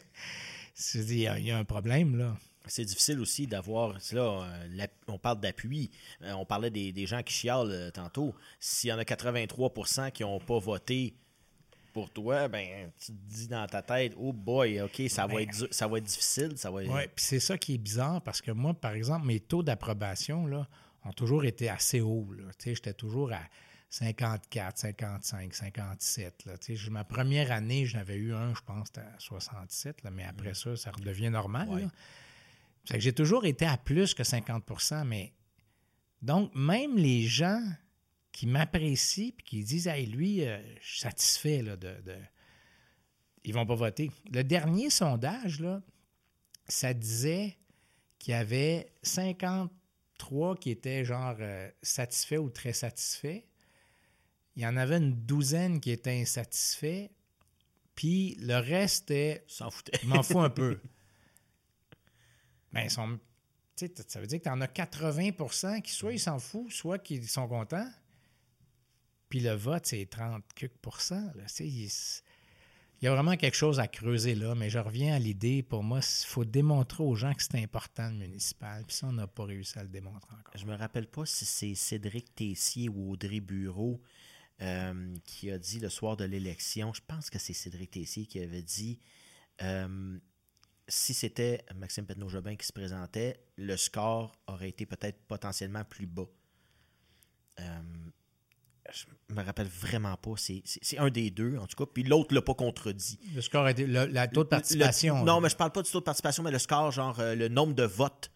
il 0.95 1.19
y 1.19 1.27
a 1.27 1.57
un 1.57 1.65
problème, 1.65 2.15
là 2.17 2.35
c'est 2.67 2.85
difficile 2.85 3.19
aussi 3.19 3.47
d'avoir. 3.47 3.97
Là, 4.11 4.21
euh, 4.21 4.87
on 5.07 5.17
parle 5.17 5.39
d'appui. 5.39 5.91
Euh, 6.21 6.33
on 6.33 6.45
parlait 6.45 6.69
des, 6.69 7.05
gens 7.05 7.21
qui 7.23 7.33
chialent 7.33 7.71
euh, 7.71 7.91
tantôt. 7.91 8.33
S'il 8.59 8.89
y 8.89 8.93
en 8.93 8.97
a 8.97 9.03
83% 9.03 10.11
qui 10.11 10.23
n'ont 10.23 10.39
pas 10.39 10.59
voté 10.59 11.15
pour 11.91 12.09
toi, 12.09 12.47
ben 12.47 12.89
tu 12.99 13.11
te 13.11 13.17
dis 13.27 13.47
dans 13.47 13.67
ta 13.67 13.83
tête, 13.83 14.13
oh 14.17 14.33
boy, 14.33 14.81
ok, 14.81 15.03
ça 15.09 15.27
va 15.27 15.35
ben, 15.35 15.47
être 15.47 15.71
ça 15.71 15.87
va 15.87 15.99
être 15.99 16.05
difficile, 16.05 16.53
ça 16.55 16.71
va. 16.71 16.77
Oui, 16.77 16.87
puis 17.15 17.23
c'est 17.23 17.39
ça 17.39 17.57
qui 17.57 17.75
est 17.75 17.77
bizarre 17.77 18.21
parce 18.21 18.41
que 18.41 18.49
moi, 18.49 18.73
par 18.73 18.93
exemple, 18.93 19.27
mes 19.27 19.39
taux 19.39 19.61
d'approbation 19.61 20.47
là 20.47 20.67
ont 21.05 21.11
toujours 21.11 21.45
été 21.45 21.69
assez 21.69 22.01
hauts. 22.01 22.27
j'étais 22.65 22.93
toujours 22.93 23.31
à 23.31 23.41
54, 23.89 24.75
55, 24.75 25.53
57. 25.53 26.45
Là. 26.45 26.53
ma 26.89 27.03
première 27.03 27.51
année, 27.51 27.85
j'en 27.85 27.99
avais 27.99 28.15
eu 28.15 28.33
un, 28.33 28.55
je 28.55 28.61
pense, 28.61 28.87
à 28.97 29.19
67, 29.19 30.03
là, 30.03 30.09
mais 30.09 30.23
après 30.23 30.51
mm. 30.51 30.55
ça, 30.55 30.75
ça 30.75 30.91
redevient 30.91 31.29
normal 31.29 31.91
que 32.89 32.99
j'ai 32.99 33.13
toujours 33.13 33.45
été 33.45 33.65
à 33.65 33.77
plus 33.77 34.13
que 34.13 34.23
50% 34.23 35.05
mais 35.05 35.33
donc, 36.23 36.55
même 36.55 36.95
les 36.95 37.23
gens 37.23 37.61
qui 38.31 38.47
m'apprécient 38.47 39.33
et 39.37 39.43
qui 39.43 39.63
disent 39.63 39.87
Hey, 39.87 40.05
lui, 40.05 40.47
euh, 40.47 40.57
je 40.79 40.91
suis 40.91 40.99
satisfait 41.01 41.61
là, 41.61 41.75
de, 41.75 42.01
de, 42.01 42.15
Ils 43.43 43.53
vont 43.53 43.65
pas 43.65 43.75
voter. 43.75 44.09
Le 44.31 44.41
dernier 44.43 44.89
sondage, 44.89 45.59
là, 45.59 45.81
ça 46.69 46.93
disait 46.93 47.57
qu'il 48.19 48.31
y 48.31 48.35
avait 48.35 48.93
53 49.03 50.55
qui 50.55 50.71
étaient 50.71 51.03
genre 51.03 51.35
euh, 51.41 51.69
satisfaits 51.81 52.37
ou 52.37 52.49
très 52.49 52.71
satisfaits. 52.71 53.43
Il 54.55 54.63
y 54.63 54.65
en 54.65 54.77
avait 54.77 54.97
une 54.97 55.25
douzaine 55.25 55.81
qui 55.81 55.91
étaient 55.91 56.21
insatisfaits. 56.21 57.09
Puis 57.95 58.37
le 58.39 58.55
reste 58.55 59.11
est. 59.11 59.43
S'en 59.47 59.69
foutait. 59.69 59.99
m'en 60.05 60.23
fous 60.23 60.39
un 60.39 60.49
peu. 60.49 60.79
Sont, 62.89 63.19
ça 64.07 64.19
veut 64.19 64.27
dire 64.27 64.39
que 64.39 64.43
tu 64.43 64.49
en 64.49 64.61
as 64.61 64.67
80% 64.67 65.81
qui 65.81 65.91
soit 65.91 66.13
ils 66.13 66.19
s'en 66.19 66.39
foutent, 66.39 66.71
soit 66.71 66.99
qu'ils 66.99 67.27
sont 67.27 67.47
contents. 67.47 67.89
Puis 69.29 69.39
le 69.39 69.53
vote, 69.53 69.85
c'est 69.85 70.03
30% 70.03 71.31
il, 71.59 71.89
y 73.01 73.07
a 73.07 73.11
vraiment 73.13 73.35
quelque 73.35 73.55
chose 73.55 73.79
à 73.79 73.87
creuser 73.87 74.35
là, 74.35 74.53
mais 74.55 74.69
je 74.69 74.77
reviens 74.79 75.15
à 75.15 75.19
l'idée, 75.19 75.63
pour 75.63 75.83
moi, 75.83 75.99
il 75.99 76.25
faut 76.25 76.45
démontrer 76.45 77.03
aux 77.03 77.15
gens 77.15 77.33
que 77.33 77.41
c'est 77.43 77.61
important 77.61 78.09
le 78.09 78.17
municipal. 78.17 78.83
Puis 78.85 78.95
ça, 78.95 79.07
on 79.07 79.13
n'a 79.13 79.27
pas 79.27 79.45
réussi 79.45 79.77
à 79.79 79.83
le 79.83 79.89
démontrer 79.89 80.35
encore. 80.39 80.53
Je 80.55 80.65
me 80.65 80.75
rappelle 80.75 81.07
pas 81.07 81.25
si 81.25 81.45
c'est 81.45 81.75
Cédric 81.75 82.33
Tessier 82.35 82.89
ou 82.89 83.11
Audrey 83.11 83.39
Bureau 83.39 83.99
euh, 84.61 85.15
qui 85.25 85.49
a 85.51 85.57
dit 85.57 85.79
le 85.79 85.89
soir 85.89 86.15
de 86.15 86.25
l'élection, 86.25 86.93
je 86.93 87.01
pense 87.05 87.29
que 87.29 87.39
c'est 87.39 87.53
Cédric 87.53 87.91
Tessier 87.91 88.25
qui 88.27 88.39
avait 88.39 88.61
dit 88.61 88.99
euh, 89.61 90.19
si 90.87 91.13
c'était 91.13 91.63
Maxime 91.75 92.05
Petno-Jobin 92.05 92.55
qui 92.55 92.65
se 92.65 92.73
présentait, 92.73 93.39
le 93.57 93.77
score 93.77 94.33
aurait 94.47 94.69
été 94.69 94.85
peut-être 94.85 95.19
potentiellement 95.27 95.83
plus 95.83 96.05
bas. 96.05 96.27
Euh, 97.59 97.63
je 98.91 99.05
me 99.33 99.41
rappelle 99.41 99.67
vraiment 99.67 100.17
pas. 100.17 100.33
C'est 100.37 100.97
un 100.97 101.09
des 101.09 101.31
deux, 101.31 101.57
en 101.57 101.67
tout 101.67 101.77
cas. 101.77 101.89
Puis 101.91 102.03
l'autre 102.03 102.33
l'a 102.33 102.41
pas 102.41 102.53
contredit. 102.53 103.19
Le 103.33 103.41
score, 103.41 103.67
été, 103.69 103.87
la 103.87 104.27
taux 104.27 104.43
de 104.43 104.49
participation. 104.49 105.23
non, 105.23 105.39
mais 105.39 105.49
je 105.49 105.55
parle 105.55 105.71
pas 105.71 105.81
du 105.81 105.91
taux 105.91 105.99
de 105.99 106.03
participation, 106.03 106.43
mais 106.43 106.51
le 106.51 106.59
score, 106.59 106.91
genre 106.91 107.19
euh, 107.19 107.35
le 107.35 107.47
nombre 107.47 107.73
de 107.73 107.83
votes 107.83 108.29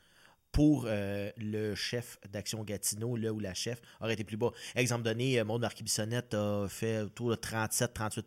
pour 0.51 0.85
euh, 0.87 1.29
le 1.37 1.75
chef 1.75 2.17
d'Action 2.29 2.63
Gatineau, 2.63 3.17
là 3.17 3.33
où 3.33 3.39
la 3.39 3.53
chef, 3.53 3.81
aurait 3.99 4.13
été 4.13 4.23
plus 4.23 4.37
bas. 4.37 4.51
Exemple 4.75 5.03
donné, 5.03 5.43
Maud 5.43 5.61
Marquis-Bissonnette 5.61 6.33
a 6.33 6.67
fait 6.69 7.01
autour 7.01 7.29
de 7.29 7.35
37-38 7.35 8.23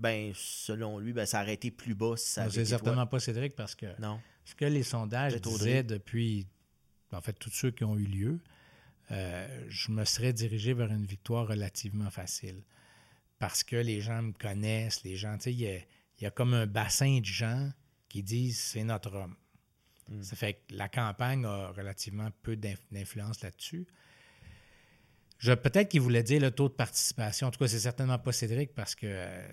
Ben, 0.00 0.32
selon 0.34 0.98
lui, 0.98 1.12
ben, 1.12 1.26
ça 1.26 1.42
aurait 1.42 1.54
été 1.54 1.70
plus 1.70 1.94
bas 1.94 2.16
si 2.16 2.28
ça 2.30 2.42
avait 2.44 2.50
C'est 2.50 2.64
certainement 2.64 3.06
pas 3.06 3.20
Cédric 3.20 3.54
parce 3.54 3.74
que 3.74 3.86
Non. 4.00 4.18
ce 4.44 4.54
que 4.54 4.64
les 4.64 4.82
sondages 4.82 5.38
disaient 5.40 5.82
depuis, 5.82 6.46
en 7.12 7.20
fait, 7.20 7.34
tous 7.34 7.50
ceux 7.50 7.70
qui 7.70 7.84
ont 7.84 7.96
eu 7.98 8.06
lieu, 8.06 8.40
euh, 9.10 9.66
je 9.68 9.90
me 9.92 10.04
serais 10.04 10.32
dirigé 10.32 10.72
vers 10.72 10.90
une 10.90 11.04
victoire 11.04 11.46
relativement 11.48 12.10
facile. 12.10 12.62
Parce 13.38 13.62
que 13.62 13.76
les 13.76 14.00
gens 14.00 14.22
me 14.22 14.32
connaissent, 14.32 15.02
les 15.04 15.16
gens, 15.16 15.36
tu 15.36 15.44
sais, 15.44 15.52
il 15.52 15.60
y 15.60 15.68
a, 15.68 15.76
il 15.76 16.24
y 16.24 16.26
a 16.26 16.30
comme 16.30 16.54
un 16.54 16.66
bassin 16.66 17.20
de 17.20 17.24
gens 17.26 17.70
qui 18.08 18.22
disent 18.22 18.58
c'est 18.58 18.84
notre 18.84 19.14
homme. 19.14 19.34
Mm. 20.08 20.22
Ça 20.22 20.36
fait 20.36 20.54
que 20.54 20.74
la 20.74 20.88
campagne 20.88 21.44
a 21.44 21.68
relativement 21.72 22.28
peu 22.42 22.56
d'inf- 22.56 22.78
d'influence 22.90 23.42
là-dessus. 23.42 23.86
Peut-être 25.42 25.88
qu'il 25.88 26.02
voulait 26.02 26.22
dire 26.22 26.40
le 26.40 26.50
taux 26.50 26.68
de 26.68 26.74
participation. 26.74 27.46
En 27.46 27.50
tout 27.50 27.58
cas, 27.58 27.68
c'est 27.68 27.78
certainement 27.78 28.18
pas 28.18 28.30
Cédric 28.32 28.74
parce 28.74 28.94
que 28.94 29.06
euh, 29.06 29.48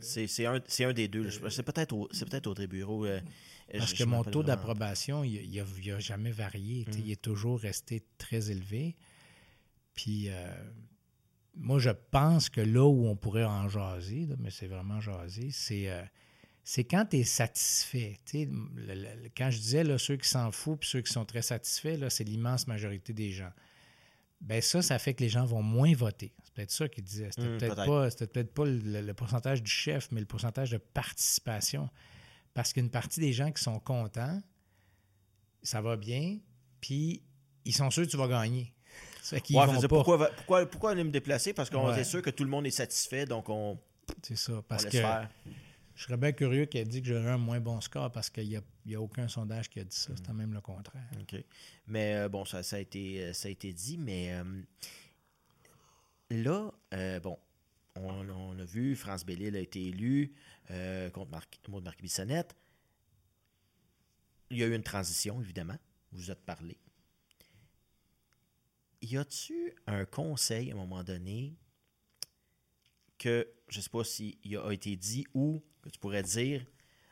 C'est 0.00 0.26
c'est 0.26 0.46
un, 0.46 0.60
des 0.92 1.08
deux. 1.08 1.28
Je- 1.28 1.48
C'est 1.48 1.62
peut-être 1.62 1.92
au- 1.92 2.08
Bureau. 2.66 3.04
euh, 3.06 3.20
Parce 3.72 3.86
je- 3.90 3.92
que 3.92 3.98
je 4.00 4.04
mon 4.04 4.22
taux 4.22 4.42
d'approbation, 4.46 5.24
il 5.24 5.56
n'a 5.88 5.98
jamais 5.98 6.30
varié. 6.30 6.84
Mm. 6.86 6.92
Il 7.04 7.10
est 7.10 7.20
toujours 7.20 7.60
resté 7.60 8.04
très 8.18 8.50
élevé. 8.50 8.94
Puis, 9.94 10.28
euh, 10.28 10.52
moi, 11.54 11.78
je 11.78 11.90
pense 12.10 12.48
que 12.48 12.60
là 12.60 12.84
où 12.86 13.06
on 13.06 13.16
pourrait 13.16 13.44
en 13.44 13.68
jaser, 13.68 14.26
là, 14.26 14.36
mais 14.38 14.50
c'est 14.50 14.66
vraiment 14.66 15.00
jaser, 15.00 15.50
c'est 15.50 15.90
euh, 15.90 16.02
c'est 16.62 16.84
quand 16.84 17.06
tu 17.06 17.18
es 17.18 17.24
satisfait. 17.24 18.18
Le- 18.34 18.94
le- 18.94 19.28
quand 19.36 19.50
je 19.50 19.58
disais 19.58 19.84
là, 19.84 19.98
ceux 19.98 20.16
qui 20.16 20.28
s'en 20.28 20.50
foutent 20.52 20.80
puis 20.80 20.88
ceux 20.88 21.00
qui 21.00 21.12
sont 21.12 21.24
très 21.24 21.42
satisfaits, 21.42 21.96
là, 21.96 22.10
c'est 22.10 22.24
l'immense 22.24 22.66
majorité 22.66 23.12
des 23.12 23.32
gens. 23.32 23.50
Ben 24.42 24.60
ça, 24.60 24.82
ça 24.82 24.98
fait 24.98 25.14
que 25.14 25.22
les 25.22 25.30
gens 25.30 25.46
vont 25.46 25.62
moins 25.62 25.94
voter. 25.94 26.32
C'est 26.56 26.62
peut-être 26.62 26.70
ça 26.70 26.88
qu'il 26.88 27.04
disait. 27.04 27.28
C'était 27.30 27.48
Mm, 27.48 27.58
peut-être 27.58 27.84
pas, 27.86 28.10
c'était 28.10 28.26
peut-être 28.26 28.54
pas 28.54 28.64
le, 28.64 29.02
le 29.02 29.14
pourcentage 29.14 29.62
du 29.62 29.70
chef, 29.70 30.08
mais 30.10 30.20
le 30.20 30.26
pourcentage 30.26 30.70
de 30.70 30.78
participation. 30.78 31.90
Parce 32.54 32.72
qu'une 32.72 32.88
partie 32.90 33.20
des 33.20 33.32
gens 33.34 33.52
qui 33.52 33.62
sont 33.62 33.78
contents, 33.78 34.40
ça 35.62 35.80
va 35.82 35.96
bien, 35.96 36.38
puis 36.80 37.22
ils 37.64 37.74
sont 37.74 37.90
sûrs 37.90 38.06
que 38.06 38.10
tu 38.10 38.16
vas 38.16 38.28
gagner. 38.28 38.72
Ouais, 39.32 39.40
vont 39.66 39.80
pas. 39.80 39.88
pourquoi, 39.88 40.30
pourquoi, 40.30 40.66
pourquoi 40.66 40.90
aller 40.92 41.02
me 41.02 41.10
déplacer? 41.10 41.52
Parce 41.52 41.68
qu'on 41.68 41.88
Ouais. 41.90 42.00
est 42.00 42.04
sûr 42.04 42.22
que 42.22 42.30
tout 42.30 42.44
le 42.44 42.48
monde 42.50 42.64
est 42.64 42.70
satisfait, 42.70 43.26
donc 43.26 43.48
on, 43.48 43.76
C'est 44.22 44.36
ça. 44.36 44.62
Parce 44.68 44.84
que 44.84 44.90
faire. 44.92 45.28
je 45.96 46.04
serais 46.04 46.16
bien 46.16 46.30
curieux 46.30 46.66
qu'elle 46.66 46.86
dise 46.86 47.02
que 47.02 47.08
j'aurais 47.08 47.30
un 47.32 47.36
moins 47.36 47.58
bon 47.58 47.80
score 47.80 48.12
parce 48.12 48.30
qu'il 48.30 48.48
n'y 48.48 48.56
a, 48.56 48.60
y 48.86 48.94
a 48.94 49.00
aucun 49.00 49.26
sondage 49.26 49.68
qui 49.68 49.80
a 49.80 49.84
dit 49.84 49.96
ça. 49.96 50.12
C'est 50.16 50.32
même 50.32 50.54
le 50.54 50.60
contraire. 50.60 51.02
OK. 51.20 51.44
Mais 51.88 52.14
euh, 52.14 52.28
bon, 52.28 52.44
ça, 52.44 52.62
ça, 52.62 52.76
a 52.76 52.78
été, 52.78 53.20
euh, 53.24 53.32
ça 53.32 53.48
a 53.48 53.50
été 53.50 53.72
dit, 53.72 53.98
mais 53.98 54.32
euh, 54.32 54.44
là, 56.30 56.72
euh, 56.94 57.20
bon, 57.20 57.38
on, 57.96 58.58
a 58.58 58.64
vu, 58.64 58.96
France 58.96 59.24
Bellil 59.24 59.56
a 59.56 59.60
été 59.60 59.86
élu 59.86 60.34
euh, 60.70 61.10
contre 61.10 61.30
Marc, 61.30 61.60
Maud 61.68 61.84
Marc-Bissonnette. 61.84 62.56
Il 64.50 64.58
y 64.58 64.62
a 64.62 64.66
eu 64.66 64.74
une 64.74 64.82
transition, 64.82 65.40
évidemment. 65.40 65.78
Vous 66.12 66.30
êtes 66.30 66.44
parlé. 66.44 66.78
Y 69.02 69.18
a-tu 69.18 69.74
un 69.86 70.04
conseil 70.04 70.70
à 70.70 70.74
un 70.74 70.78
moment 70.78 71.04
donné 71.04 71.56
que, 73.18 73.48
je 73.68 73.80
sais 73.80 73.90
pas 73.90 74.04
s'il 74.04 74.56
a 74.56 74.70
été 74.72 74.96
dit 74.96 75.26
ou 75.34 75.62
que 75.82 75.88
tu 75.88 75.98
pourrais 75.98 76.22
dire 76.22 76.64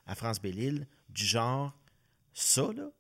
à 0.07 0.15
France 0.15 0.41
Bellil, 0.41 0.87
du 1.09 1.25
genre, 1.25 1.73
ça, 2.33 2.73
là, 2.73 2.91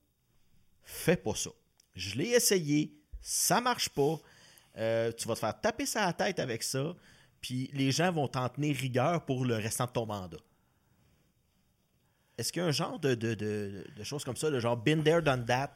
fais 0.82 1.16
pas 1.16 1.34
ça. 1.34 1.50
Je 1.94 2.16
l'ai 2.16 2.28
essayé, 2.30 2.96
ça 3.20 3.60
marche 3.60 3.88
pas. 3.90 4.18
Euh, 4.76 5.12
tu 5.12 5.28
vas 5.28 5.34
te 5.34 5.40
faire 5.40 5.60
taper 5.60 5.86
ça 5.86 6.02
à 6.02 6.06
la 6.06 6.12
tête 6.12 6.38
avec 6.40 6.62
ça, 6.62 6.94
puis 7.40 7.70
les 7.74 7.92
gens 7.92 8.10
vont 8.10 8.26
t'en 8.28 8.48
tenir 8.48 8.76
rigueur 8.76 9.24
pour 9.24 9.44
le 9.44 9.54
restant 9.56 9.86
de 9.86 9.90
ton 9.92 10.06
mandat. 10.06 10.38
Est-ce 12.36 12.52
qu'il 12.52 12.60
y 12.62 12.64
a 12.64 12.68
un 12.68 12.72
genre 12.72 12.98
de, 12.98 13.14
de, 13.14 13.34
de- 13.34 13.86
de 13.96 14.02
choses 14.02 14.24
comme 14.24 14.36
ça, 14.36 14.50
le 14.50 14.58
genre 14.58 14.76
been 14.76 15.04
there, 15.04 15.22
done 15.22 15.44
that? 15.46 15.74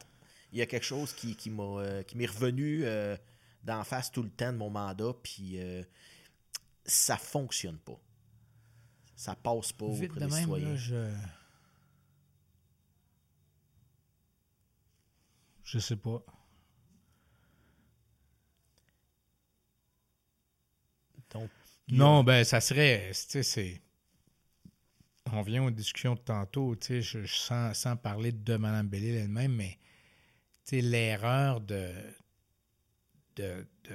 Il 0.51 0.59
y 0.59 0.63
a 0.63 0.67
quelque 0.67 0.85
chose 0.87 1.13
qui, 1.13 1.37
qui 1.37 1.51
m'a, 1.51 1.63
euh, 1.63 2.03
qui 2.03 2.17
m'est 2.17 2.27
revenu 2.27 2.85
euh, 2.85 3.17
d'en 3.63 3.85
face 3.85 4.11
tout 4.11 4.23
le 4.23 4.31
temps 4.31 4.51
de 4.53 4.57
mon 4.57 4.71
mandat, 4.71 5.13
puis 5.23 5.61
euh, 5.61 5.83
ça 6.85 7.17
fonctionne 7.17 7.79
pas. 7.79 7.99
Ça 9.15 9.37
passe 9.37 9.73
pas 9.73 9.87
Vite 9.91 10.11
auprès 10.11 10.21
de 10.21 10.27
des 10.27 10.33
même, 10.33 10.41
citoyens. 10.43 10.69
là, 10.71 10.77
je. 10.77 11.13
Je 15.65 15.79
sais 15.79 15.97
pas. 15.97 16.23
Donc, 21.31 21.51
a- 21.51 21.95
Non, 21.95 22.24
ben, 22.24 22.45
ça 22.45 22.61
serait. 22.61 23.11
C'est. 23.14 23.81
On 25.31 25.43
vient 25.43 25.62
aux 25.64 25.70
discussions 25.70 26.14
de 26.14 26.20
tantôt, 26.20 26.74
je, 26.89 27.01
je- 27.01 27.26
sans, 27.26 27.74
sans 27.74 27.97
parler 27.97 28.33
de 28.33 28.57
Mme 28.57 28.89
Bellil 28.89 29.14
elle-même, 29.14 29.53
mais 29.55 29.79
l'erreur 30.72 31.61
de, 31.61 31.93
de, 33.37 33.66
de, 33.85 33.95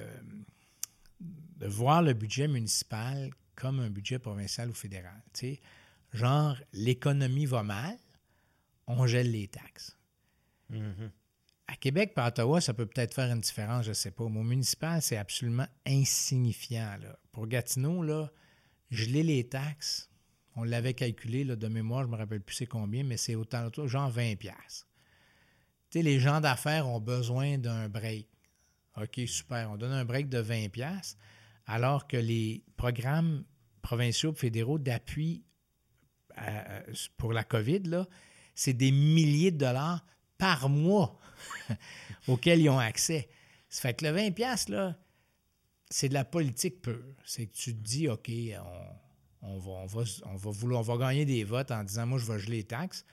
de 1.19 1.67
voir 1.67 2.01
le 2.03 2.13
budget 2.13 2.47
municipal 2.47 3.31
comme 3.55 3.79
un 3.79 3.89
budget 3.89 4.19
provincial 4.19 4.69
ou 4.69 4.73
fédéral. 4.73 5.21
Genre, 6.13 6.55
l'économie 6.73 7.45
va 7.47 7.63
mal, 7.63 7.97
on 8.87 9.07
gèle 9.07 9.31
les 9.31 9.47
taxes. 9.47 9.97
Mhm. 10.69 11.11
À 11.67 11.75
Québec 11.75 12.13
à 12.17 12.27
Ottawa, 12.27 12.59
ça 12.59 12.73
peut 12.73 12.85
peut-être 12.85 13.13
faire 13.13 13.31
une 13.31 13.39
différence, 13.39 13.85
je 13.85 13.89
ne 13.89 13.93
sais 13.93 14.11
pas. 14.11 14.23
Au 14.23 14.29
municipal, 14.29 15.01
c'est 15.01 15.17
absolument 15.17 15.67
insignifiant. 15.85 16.97
Pour 17.31 17.47
Gatineau, 17.47 18.03
là, 18.03 18.29
geler 18.91 19.23
les 19.23 19.47
taxes, 19.47 20.09
on 20.55 20.63
l'avait 20.63 20.93
calculé 20.93 21.43
là, 21.43 21.55
de 21.55 21.67
mémoire, 21.67 22.03
je 22.03 22.07
ne 22.07 22.11
me 22.13 22.17
rappelle 22.17 22.41
plus 22.41 22.55
c'est 22.55 22.65
combien, 22.65 23.03
mais 23.03 23.17
c'est 23.17 23.35
autant, 23.35 23.69
genre 23.85 24.09
20 24.09 24.35
pièces. 24.35 24.87
Tu 25.89 25.99
sais, 25.99 26.03
les 26.03 26.19
gens 26.19 26.41
d'affaires 26.41 26.87
ont 26.87 26.99
besoin 26.99 27.57
d'un 27.57 27.89
break. 27.89 28.27
OK, 28.97 29.21
super. 29.25 29.71
On 29.71 29.77
donne 29.77 29.91
un 29.91 30.05
break 30.05 30.29
de 30.29 30.39
20 30.39 30.69
pièces, 30.69 31.17
alors 31.65 32.07
que 32.07 32.17
les 32.17 32.63
programmes 32.77 33.45
provinciaux 33.81 34.33
et 34.33 34.35
fédéraux 34.35 34.79
d'appui 34.79 35.43
euh, 36.39 36.81
pour 37.17 37.33
la 37.33 37.43
COVID, 37.43 38.05
c'est 38.55 38.73
des 38.73 38.91
milliers 38.91 39.51
de 39.51 39.57
dollars 39.57 40.05
par 40.37 40.69
mois 40.69 41.19
auxquels 42.27 42.61
ils 42.61 42.69
ont 42.69 42.79
accès. 42.79 43.29
Ça 43.69 43.81
fait 43.81 43.93
que 43.93 44.05
le 44.05 44.11
20$, 44.11 44.33
piastres, 44.33 44.71
là, 44.71 44.97
c'est 45.89 46.09
de 46.09 46.13
la 46.13 46.25
politique 46.25 46.81
pure. 46.81 47.15
C'est 47.25 47.47
que 47.47 47.53
tu 47.53 47.73
te 47.75 47.81
dis, 47.81 48.07
OK, 48.07 48.29
on, 49.41 49.49
on 49.49 49.57
va, 49.57 49.71
on, 49.71 49.85
va, 49.85 50.03
on, 50.25 50.35
va 50.35 50.51
vouloir, 50.51 50.81
on 50.81 50.83
va 50.83 50.97
gagner 50.97 51.25
des 51.25 51.43
votes 51.43 51.71
en 51.71 51.83
disant, 51.83 52.05
moi, 52.05 52.19
je 52.19 52.31
vais 52.31 52.39
geler 52.39 52.57
les 52.57 52.63
taxes. 52.63 53.05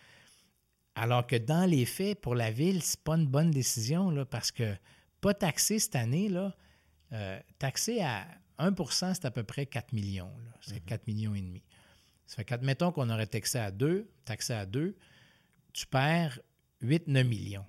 Alors 0.94 1.26
que 1.26 1.36
dans 1.36 1.68
les 1.68 1.86
faits, 1.86 2.20
pour 2.20 2.34
la 2.34 2.50
ville, 2.50 2.82
c'est 2.82 3.00
pas 3.00 3.14
une 3.14 3.26
bonne 3.26 3.50
décision, 3.50 4.10
là, 4.10 4.24
parce 4.24 4.50
que 4.50 4.74
pas 5.20 5.34
taxer 5.34 5.78
cette 5.78 5.96
année, 5.96 6.28
là, 6.28 6.54
euh, 7.12 7.40
taxer 7.58 8.00
à 8.00 8.26
1% 8.58 9.14
c'est 9.14 9.24
à 9.24 9.30
peu 9.30 9.42
près 9.42 9.66
4 9.66 9.92
millions. 9.92 10.32
C'est 10.60 10.80
4 10.80 11.06
millions 11.06 11.34
et 11.34 11.40
demi. 11.40 11.62
Ça 12.26 12.36
fait 12.36 12.44
qu'admettons 12.44 12.92
qu'on 12.92 13.10
aurait 13.10 13.26
taxé 13.26 13.58
à 13.58 13.70
2, 13.70 14.08
taxé 14.24 14.52
à 14.52 14.66
2, 14.66 14.96
tu 15.72 15.86
perds 15.86 16.38
8-9 16.82 17.24
millions. 17.24 17.66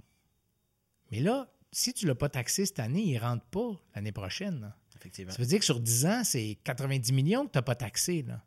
Mais 1.11 1.19
là, 1.19 1.51
si 1.71 1.93
tu 1.93 2.05
ne 2.05 2.11
l'as 2.11 2.15
pas 2.15 2.29
taxé 2.29 2.65
cette 2.65 2.79
année, 2.79 3.03
il 3.03 3.15
ne 3.15 3.19
rentre 3.19 3.45
pas 3.45 3.81
l'année 3.95 4.11
prochaine. 4.11 4.61
là. 4.61 4.75
Effectivement. 4.95 5.31
Ça 5.31 5.39
veut 5.41 5.47
dire 5.47 5.59
que 5.59 5.65
sur 5.65 5.79
10 5.79 6.05
ans, 6.05 6.23
c'est 6.23 6.57
90 6.63 7.11
millions 7.13 7.45
que 7.45 7.51
tu 7.51 7.57
n'as 7.57 7.63
pas 7.63 7.75
taxé. 7.75 8.23
Là. 8.23 8.43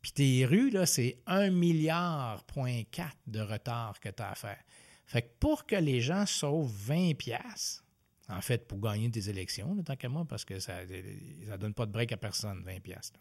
Puis 0.00 0.12
tes 0.12 0.44
rues, 0.46 0.70
là, 0.70 0.86
c'est 0.86 1.18
1 1.26 1.50
milliard 1.50 2.44
point 2.44 2.82
4 2.90 3.16
de 3.26 3.40
retard 3.40 4.00
que 4.00 4.08
tu 4.08 4.22
as 4.22 4.30
à 4.30 4.34
faire. 4.34 4.62
Fait 5.06 5.22
que 5.22 5.28
pour 5.38 5.66
que 5.66 5.76
les 5.76 6.00
gens 6.00 6.26
sauvent 6.26 6.72
20 6.72 7.14
pièces, 7.16 7.82
en 8.28 8.40
fait, 8.40 8.66
pour 8.66 8.80
gagner 8.80 9.08
des 9.08 9.28
élections, 9.28 9.74
là, 9.74 9.82
tant 9.82 9.96
qu'à 9.96 10.08
moi, 10.08 10.24
parce 10.24 10.44
que 10.44 10.58
ça 10.58 10.84
ne 10.84 11.56
donne 11.56 11.74
pas 11.74 11.86
de 11.86 11.92
break 11.92 12.12
à 12.12 12.16
personne, 12.16 12.62
20 12.64 12.80
pièces. 12.80 13.12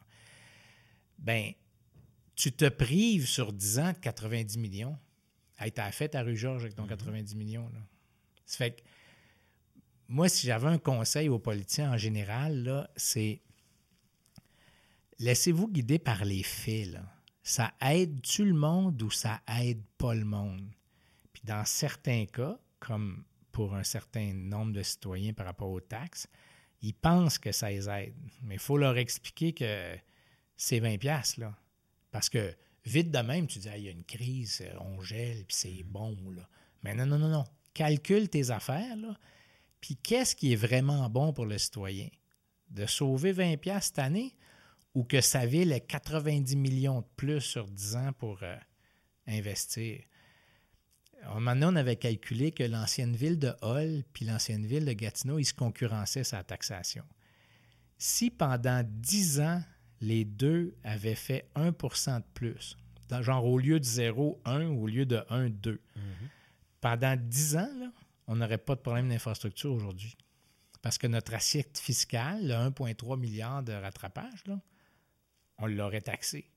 Ben, 1.18 1.52
tu 2.36 2.52
te 2.52 2.68
prives 2.70 3.28
sur 3.28 3.52
10 3.52 3.80
ans 3.80 3.92
de 3.92 3.98
90 3.98 4.58
millions. 4.58 4.98
Hey, 5.60 5.72
t'as 5.72 5.92
fait 5.92 6.10
ta 6.10 6.24
rue 6.24 6.36
Georges 6.36 6.64
avec 6.64 6.76
ton 6.76 6.88
90 6.88 7.36
millions. 7.36 7.70
Là. 7.74 7.80
Ça 8.46 8.58
fait 8.58 8.72
que 8.72 8.82
moi, 10.08 10.30
si 10.30 10.48
j'avais 10.48 10.68
un 10.68 10.78
conseil 10.78 11.30
aux 11.30 11.40
politiciens 11.40 11.94
en 11.94 11.98
général, 11.98 12.90
c'est 12.96 13.42
laissez-vous 15.20 15.68
guider 15.68 16.00
par 16.00 16.26
les 16.26 16.44
faits. 16.44 16.92
Là. 16.92 17.04
Ça 17.42 17.74
aide-tu 17.82 18.46
le 18.46 18.54
monde 18.54 19.02
ou 19.02 19.10
ça 19.10 19.42
aide 19.60 19.84
pas 19.98 20.14
le 20.14 20.26
monde? 20.26 20.70
Puis 21.32 21.44
dans 21.46 21.66
certains 21.66 22.26
cas, 22.26 22.60
comme 22.80 23.24
pour 23.52 23.76
un 23.76 23.84
certain 23.84 24.34
nombre 24.34 24.74
de 24.74 24.84
citoyens 24.84 25.34
par 25.34 25.46
rapport 25.46 25.70
aux 25.70 25.82
taxes, 25.82 26.28
ils 26.82 26.94
pensent 26.94 27.38
que 27.38 27.52
ça 27.52 27.70
les 27.70 27.90
aide. 27.90 28.16
Mais 28.42 28.56
il 28.56 28.60
faut 28.60 28.78
leur 28.78 28.98
expliquer 28.98 29.54
que 29.54 29.96
c'est 30.58 30.80
20 30.80 30.98
pièces 30.98 31.38
là. 31.38 31.56
Parce 32.12 32.30
que 32.30 32.54
vite 32.86 33.12
de 33.12 33.20
même, 33.20 33.48
tu 33.48 33.60
dis, 33.60 33.70
Ah, 33.70 33.78
il 33.78 33.84
y 33.84 33.88
a 33.88 33.92
une 33.92 34.04
crise, 34.04 34.64
on 34.80 35.02
gèle, 35.02 35.46
puis 35.46 35.56
c'est 35.56 35.84
bon. 35.84 36.18
Là. 36.36 36.48
Mais 36.84 36.94
non, 36.94 37.06
non, 37.06 37.18
non, 37.18 37.30
non. 37.30 37.46
Calcule 37.74 38.30
tes 38.30 38.52
affaires, 38.52 38.96
là. 38.98 39.18
Puis 39.82 39.98
qu'est-ce 39.98 40.36
qui 40.36 40.54
est 40.54 40.58
vraiment 40.58 41.10
bon 41.10 41.34
pour 41.34 41.46
le 41.46 41.58
citoyen? 41.58 42.08
De 42.70 42.86
sauver 42.86 43.34
20 43.34 43.58
pièces 43.58 43.88
cette 43.88 44.00
année 44.00 44.36
ou 44.94 45.04
que 45.04 45.20
sa 45.20 45.46
ville 45.46 45.72
ait 45.74 45.82
90 45.82 46.56
millions 46.56 47.02
de 47.02 47.08
plus 47.18 47.42
sur 47.42 47.68
10 47.68 47.96
ans 47.98 48.14
pour 48.14 48.42
euh, 48.44 48.56
investir? 49.28 50.02
À 51.24 51.32
un 51.32 51.34
moment 51.36 51.54
donné, 51.54 51.66
on 51.66 51.76
avait 51.76 51.96
calculé 51.96 52.52
que 52.52 52.64
l'ancienne 52.64 53.16
ville 53.16 53.40
de 53.40 53.54
Hull 53.62 54.04
puis 54.14 54.26
l'ancienne 54.26 54.66
ville 54.66 54.86
de 54.86 54.94
Gatineau, 54.94 55.40
ils 55.40 55.46
se 55.46 55.54
concurrençaient 55.54 56.24
sa 56.24 56.44
taxation. 56.44 57.04
Si 57.98 58.30
pendant 58.30 58.84
10 58.86 59.40
ans, 59.42 59.62
les 60.04 60.26
deux 60.26 60.76
avaient 60.84 61.16
fait 61.16 61.50
1% 61.56 62.18
de 62.18 62.24
plus, 62.34 62.78
genre 63.22 63.46
au 63.46 63.58
lieu 63.58 63.80
de 63.80 63.86
0, 63.86 64.42
1 64.46 64.68
ou 64.68 64.84
au 64.84 64.88
lieu 64.88 65.06
de 65.06 65.24
1, 65.30 65.50
2, 65.50 65.82
pendant 66.82 67.16
10 67.16 67.58
ans, 67.58 67.92
on 68.28 68.36
n'aurait 68.36 68.58
pas 68.58 68.76
de 68.76 68.82
problème 68.82 69.10
d'infrastructure 69.10 69.72
aujourd'hui. 69.72 70.18
Parce 70.82 70.98
que 70.98 71.08
notre 71.08 71.34
assiette 71.34 71.78
fiscale, 71.78 72.48
le 72.48 72.54
1,3 72.54 73.18
milliard 73.18 73.64
de 73.64 73.72
rattrapage, 73.72 74.44
on 75.58 75.68
l'aurait 75.68 76.02
taxé. 76.02 76.50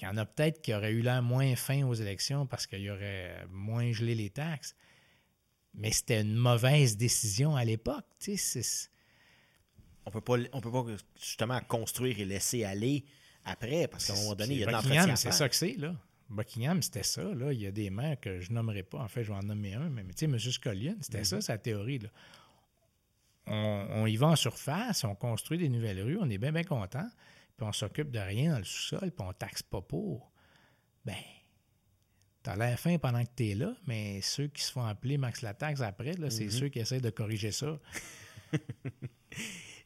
Il 0.00 0.04
y 0.04 0.06
en 0.06 0.16
a 0.16 0.24
peut-être 0.24 0.62
qui 0.62 0.72
auraient 0.72 0.92
eu 0.92 1.02
l'air 1.02 1.22
moins 1.22 1.56
fin 1.56 1.84
aux 1.84 1.94
élections 1.94 2.46
parce 2.46 2.66
qu'il 2.66 2.80
y 2.80 2.90
aurait 2.90 3.44
moins 3.50 3.90
gelé 3.92 4.14
les 4.14 4.30
taxes. 4.30 4.76
Mais 5.74 5.90
c'était 5.90 6.20
une 6.20 6.36
mauvaise 6.36 6.96
décision 6.96 7.56
à 7.56 7.64
l'époque. 7.64 8.06
On 10.06 10.10
peut 10.10 10.20
pas, 10.20 10.36
on 10.52 10.60
peut 10.60 10.72
pas 10.72 10.84
justement 11.18 11.60
construire 11.60 12.18
et 12.18 12.24
laisser 12.24 12.64
aller 12.64 13.04
après, 13.44 13.88
parce 13.88 14.06
qu'à 14.06 14.14
un 14.14 14.16
moment 14.16 14.34
donné, 14.34 14.54
il 14.54 14.60
y 14.60 14.64
a 14.64 14.66
de 14.66 14.72
l'entretien. 14.72 15.16
C'est 15.16 15.32
ça 15.32 15.48
que 15.48 15.54
c'est, 15.54 15.76
là. 15.76 15.94
Buckingham, 16.30 16.80
c'était 16.80 17.02
ça. 17.02 17.22
Là. 17.22 17.52
Il 17.52 17.60
y 17.60 17.66
a 17.66 17.72
des 17.72 17.90
maires 17.90 18.18
que 18.20 18.40
je 18.40 18.52
nommerai 18.52 18.84
pas. 18.84 18.98
En 18.98 19.08
fait, 19.08 19.24
je 19.24 19.32
vais 19.32 19.38
en 19.38 19.42
nommer 19.42 19.74
un. 19.74 19.90
Mais, 19.90 20.04
tu 20.04 20.10
sais, 20.16 20.24
M. 20.26 20.38
Scullion, 20.38 20.96
c'était 21.00 21.24
ça, 21.24 21.38
mm-hmm. 21.38 21.42
sa 21.42 21.58
théorie. 21.58 21.98
Là. 21.98 22.08
On, 23.46 24.06
y 24.06 24.16
va 24.16 24.28
en 24.28 24.36
surface, 24.36 25.02
on 25.02 25.16
construit 25.16 25.58
des 25.58 25.68
nouvelles 25.68 26.00
rues, 26.00 26.18
on 26.20 26.30
est 26.30 26.38
bien, 26.38 26.52
bien 26.52 26.62
content, 26.62 27.08
puis 27.56 27.66
on 27.66 27.72
s'occupe 27.72 28.12
de 28.12 28.20
rien 28.20 28.52
dans 28.52 28.58
le 28.58 28.64
sous-sol, 28.64 29.10
puis 29.10 29.26
on 29.26 29.32
taxe 29.32 29.64
pas 29.64 29.80
pour. 29.80 30.30
Ben, 31.04 31.16
t'as 32.44 32.54
l'air 32.54 32.78
fin 32.78 32.96
pendant 32.98 33.24
que 33.24 33.30
tu 33.34 33.48
es 33.48 33.54
là, 33.56 33.74
mais 33.88 34.20
ceux 34.20 34.46
qui 34.46 34.62
se 34.62 34.70
font 34.70 34.84
appeler 34.84 35.18
Max 35.18 35.42
la 35.42 35.54
taxe 35.54 35.80
après, 35.80 36.12
là, 36.12 36.30
c'est 36.30 36.44
mm-hmm. 36.44 36.58
ceux 36.58 36.68
qui 36.68 36.78
essaient 36.78 37.00
de 37.00 37.10
corriger 37.10 37.50
ça. 37.50 37.76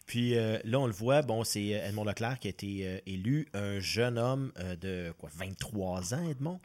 Puis 0.07 0.37
euh, 0.37 0.59
là, 0.65 0.79
on 0.81 0.87
le 0.87 0.93
voit, 0.93 1.23
bon, 1.23 1.45
c'est 1.45 1.75
euh, 1.75 1.89
Edmond 1.89 2.05
Leclerc 2.05 2.39
qui 2.39 2.49
a 2.49 2.51
été 2.51 2.87
euh, 2.87 2.99
élu, 3.07 3.49
un 3.55 3.81
jeune 3.81 4.19
homme 4.19 4.53
de 4.81 5.13
quoi, 5.19 5.31
23 5.35 6.15
ans, 6.15 6.29
Edmond. 6.29 6.61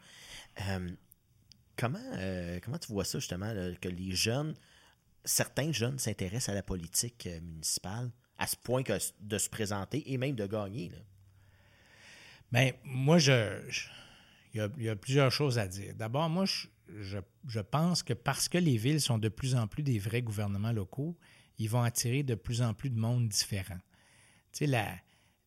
comment, 1.77 1.99
comment 2.63 2.77
tu 2.77 2.91
vois 2.91 3.05
ça, 3.05 3.19
justement, 3.19 3.53
que 3.79 3.87
les 3.87 4.11
jeunes, 4.11 4.55
certains 5.23 5.71
jeunes 5.71 5.99
s'intéressent 5.99 6.49
à 6.49 6.53
la 6.53 6.63
politique 6.63 7.29
municipale 7.41 8.11
à 8.37 8.47
ce 8.47 8.55
point 8.55 8.83
que 8.83 8.93
de 9.21 9.37
se 9.37 9.49
présenter 9.49 10.11
et 10.11 10.17
même 10.17 10.35
de 10.35 10.45
gagner? 10.45 10.89
Là? 10.89 10.97
Bien, 12.51 12.71
moi, 12.83 13.19
je, 13.19 13.61
il, 14.53 14.69
y 14.79 14.89
a, 14.89 14.95
plusieurs 14.95 15.31
choses 15.31 15.59
à 15.59 15.67
dire. 15.67 15.93
D'abord, 15.95 16.29
moi, 16.29 16.45
je, 16.45 17.19
je 17.47 17.59
pense 17.59 18.03
que 18.03 18.13
parce 18.13 18.49
que 18.49 18.57
les 18.57 18.75
villes 18.75 18.99
sont 18.99 19.17
de 19.17 19.29
plus 19.29 19.55
en 19.55 19.67
plus 19.67 19.83
des 19.83 19.99
vrais 19.99 20.23
gouvernements 20.23 20.71
locaux, 20.71 21.15
ils 21.59 21.69
vont 21.69 21.83
attirer 21.83 22.23
de 22.23 22.35
plus 22.35 22.61
en 22.61 22.73
plus 22.73 22.89
de 22.89 22.97
monde 22.97 23.27
différent. 23.27 23.79
Tu 24.53 24.65
sais, 24.65 24.67
la, 24.67 24.95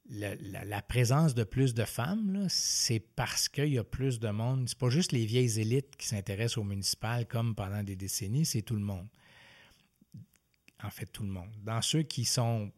la, 0.09 0.83
présence 0.83 1.35
de 1.35 1.43
plus 1.43 1.75
de 1.75 1.85
femmes, 1.85 2.47
c'est 2.49 3.01
parce 3.01 3.49
qu'il 3.49 3.73
y 3.73 3.79
a 3.79 3.85
plus 3.85 4.21
de 4.21 4.29
monde. 4.29 4.69
C'est 4.69 4.79
pas 4.79 4.91
juste 4.91 5.13
les 5.13 5.25
vieilles 5.25 5.59
élites 5.59 5.97
qui 5.97 6.07
s'intéressent 6.07 6.59
au 6.59 6.65
municipal 6.65 7.27
comme 7.27 7.55
pendant 7.55 7.83
des 7.83 7.97
décennies, 7.97 8.45
c'est 8.45 8.63
tout 8.63 8.77
le 8.77 8.83
monde. 8.83 9.09
En 10.83 10.91
fait, 10.91 11.07
tout 11.07 11.23
le 11.23 11.31
monde. 11.31 11.51
Dans 11.63 11.81
ceux 11.81 12.03
qui 12.03 12.25
sont 12.25 12.71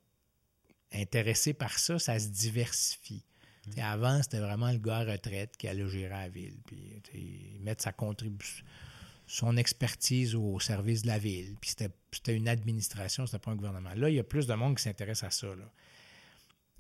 intéressés 0.93 1.55
par 1.55 1.79
ça, 1.79 1.99
ça 1.99 2.19
se 2.19 2.29
diversifie. 2.29 3.25
Mmh. 3.67 3.81
Avant, 3.81 4.23
c'était 4.23 4.41
vraiment 4.41 4.71
le 4.71 4.79
gars 4.79 4.99
à 4.99 5.05
retraite 5.05 5.57
qui 5.57 5.67
allait 5.67 5.89
gérer 5.89 6.11
la 6.11 6.29
ville, 6.29 6.59
puis 6.65 7.59
mettre 7.61 7.83
sa 7.83 7.93
contribution 7.93 8.65
son 9.27 9.57
expertise 9.57 10.35
au 10.35 10.61
service 10.61 11.03
de 11.03 11.07
la 11.09 11.19
ville. 11.19 11.57
Puis 11.61 11.71
c'était 11.71 12.37
une 12.37 12.49
administration, 12.49 13.27
c'était 13.27 13.39
pas 13.39 13.51
un 13.51 13.57
gouvernement. 13.57 13.95
Là, 13.95 14.11
il 14.11 14.17
y 14.17 14.19
a 14.19 14.25
plus 14.25 14.47
de 14.47 14.55
monde 14.55 14.77
qui 14.77 14.83
s'intéresse 14.83 15.23
à 15.23 15.31
ça. 15.31 15.49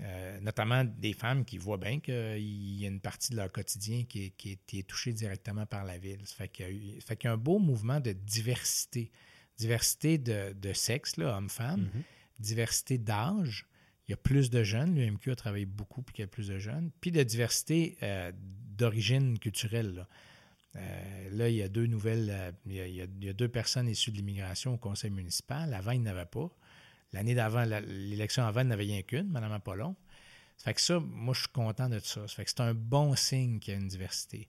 Euh, 0.00 0.40
notamment 0.40 0.82
des 0.84 1.12
femmes 1.12 1.44
qui 1.44 1.56
voient 1.56 1.78
bien 1.78 2.00
qu'il 2.00 2.40
y 2.40 2.84
a 2.84 2.88
une 2.88 3.00
partie 3.00 3.30
de 3.30 3.36
leur 3.36 3.50
quotidien 3.52 4.04
qui 4.04 4.34
est, 4.44 4.86
touchée 4.86 5.12
directement 5.12 5.66
par 5.66 5.84
la 5.84 5.98
ville. 5.98 6.20
Ça 6.24 6.34
fait 6.34 6.48
qu'il 6.48 6.96
y, 6.96 7.26
a 7.26 7.32
un 7.32 7.36
beau 7.36 7.58
mouvement 7.58 8.00
de 8.00 8.12
diversité. 8.12 9.10
Diversité 9.56 10.18
de, 10.18 10.72
sexe, 10.72 11.16
hommes-femmes, 11.16 11.84
mm-hmm. 11.84 12.02
diversité 12.40 12.98
d'âge. 12.98 13.66
Il 14.06 14.10
y 14.10 14.14
a 14.14 14.16
plus 14.16 14.50
de 14.50 14.64
jeunes. 14.64 14.96
L'UMQ 14.96 15.30
a 15.30 15.36
travaillé 15.36 15.64
beaucoup 15.64 16.02
puis 16.02 16.16
il 16.18 16.20
y 16.22 16.24
a 16.24 16.26
plus 16.26 16.48
de 16.48 16.58
jeunes. 16.58 16.90
Puis 17.00 17.12
de 17.12 17.22
diversité 17.22 17.96
euh, 18.02 18.32
d'origine 18.76 19.38
culturelle. 19.38 20.06
Euh, 20.76 21.28
là, 21.30 21.48
il 21.48 21.56
y 21.56 21.62
a 21.62 21.68
deux 21.68 21.86
nouvelles, 21.86 22.28
euh, 22.30 22.52
il, 22.66 23.24
y 23.24 23.28
a, 23.28 23.32
deux 23.32 23.48
personnes 23.48 23.88
issues 23.88 24.10
de 24.10 24.16
l'immigration 24.16 24.74
au 24.74 24.76
conseil 24.76 25.10
municipal. 25.10 25.72
Avant, 25.72 25.92
il 25.92 26.00
n'y 26.00 26.08
en 26.08 26.12
avait 26.12 26.26
pas. 26.26 26.50
L'année 27.12 27.34
d'avant, 27.34 27.64
l'élection 27.64 28.44
avant, 28.44 28.60
il 28.60 28.66
n'y 28.66 28.70
en 28.70 28.74
avait 28.74 28.84
rien 28.84 29.02
qu'une, 29.02 29.28
Mme 29.28 29.52
Apollon. 29.52 29.94
Ça 30.56 30.64
fait 30.64 30.74
que 30.74 30.80
ça, 30.80 30.98
moi, 31.00 31.34
je 31.34 31.40
suis 31.40 31.48
content 31.48 31.88
de 31.88 31.98
ça. 32.00 32.26
Ça 32.26 32.34
fait 32.34 32.44
que 32.44 32.50
c'est 32.50 32.60
un 32.60 32.74
bon 32.74 33.14
signe 33.14 33.58
qu'il 33.60 33.74
y 33.74 33.76
a 33.76 33.80
une 33.80 33.88
diversité. 33.88 34.48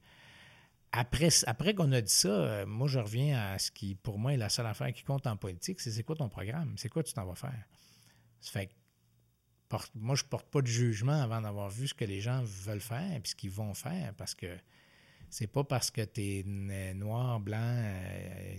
Après, 0.91 1.29
après 1.45 1.75
qu'on 1.75 1.91
a 1.91 2.01
dit 2.01 2.13
ça, 2.13 2.29
euh, 2.29 2.65
moi, 2.65 2.87
je 2.87 2.99
reviens 2.99 3.37
à 3.37 3.59
ce 3.59 3.69
qui, 3.69 3.95
pour 3.95 4.17
moi, 4.17 4.33
est 4.33 4.37
la 4.37 4.49
seule 4.49 4.65
affaire 4.65 4.93
qui 4.93 5.03
compte 5.03 5.27
en 5.27 5.35
politique, 5.35 5.81
c'est 5.81 5.91
c'est 5.91 6.03
quoi 6.03 6.15
ton 6.15 6.29
programme? 6.29 6.75
C'est 6.77 6.89
quoi 6.89 7.03
tu 7.03 7.13
t'en 7.13 7.25
vas 7.25 7.35
faire? 7.35 7.65
Ça 8.39 8.51
fait 8.51 8.67
que, 8.67 8.73
moi, 9.95 10.15
je 10.15 10.23
ne 10.23 10.29
porte 10.29 10.49
pas 10.49 10.61
de 10.61 10.67
jugement 10.67 11.21
avant 11.21 11.41
d'avoir 11.41 11.69
vu 11.69 11.87
ce 11.87 11.93
que 11.93 12.05
les 12.05 12.21
gens 12.21 12.41
veulent 12.43 12.79
faire 12.79 13.11
et 13.11 13.21
ce 13.25 13.35
qu'ils 13.35 13.51
vont 13.51 13.73
faire, 13.73 14.13
parce 14.15 14.35
que 14.35 14.57
c'est 15.29 15.47
pas 15.47 15.63
parce 15.63 15.91
que 15.91 16.01
tu 16.01 16.21
es 16.21 16.43
noir, 16.93 17.39
blanc, 17.39 17.57
euh, 17.59 18.55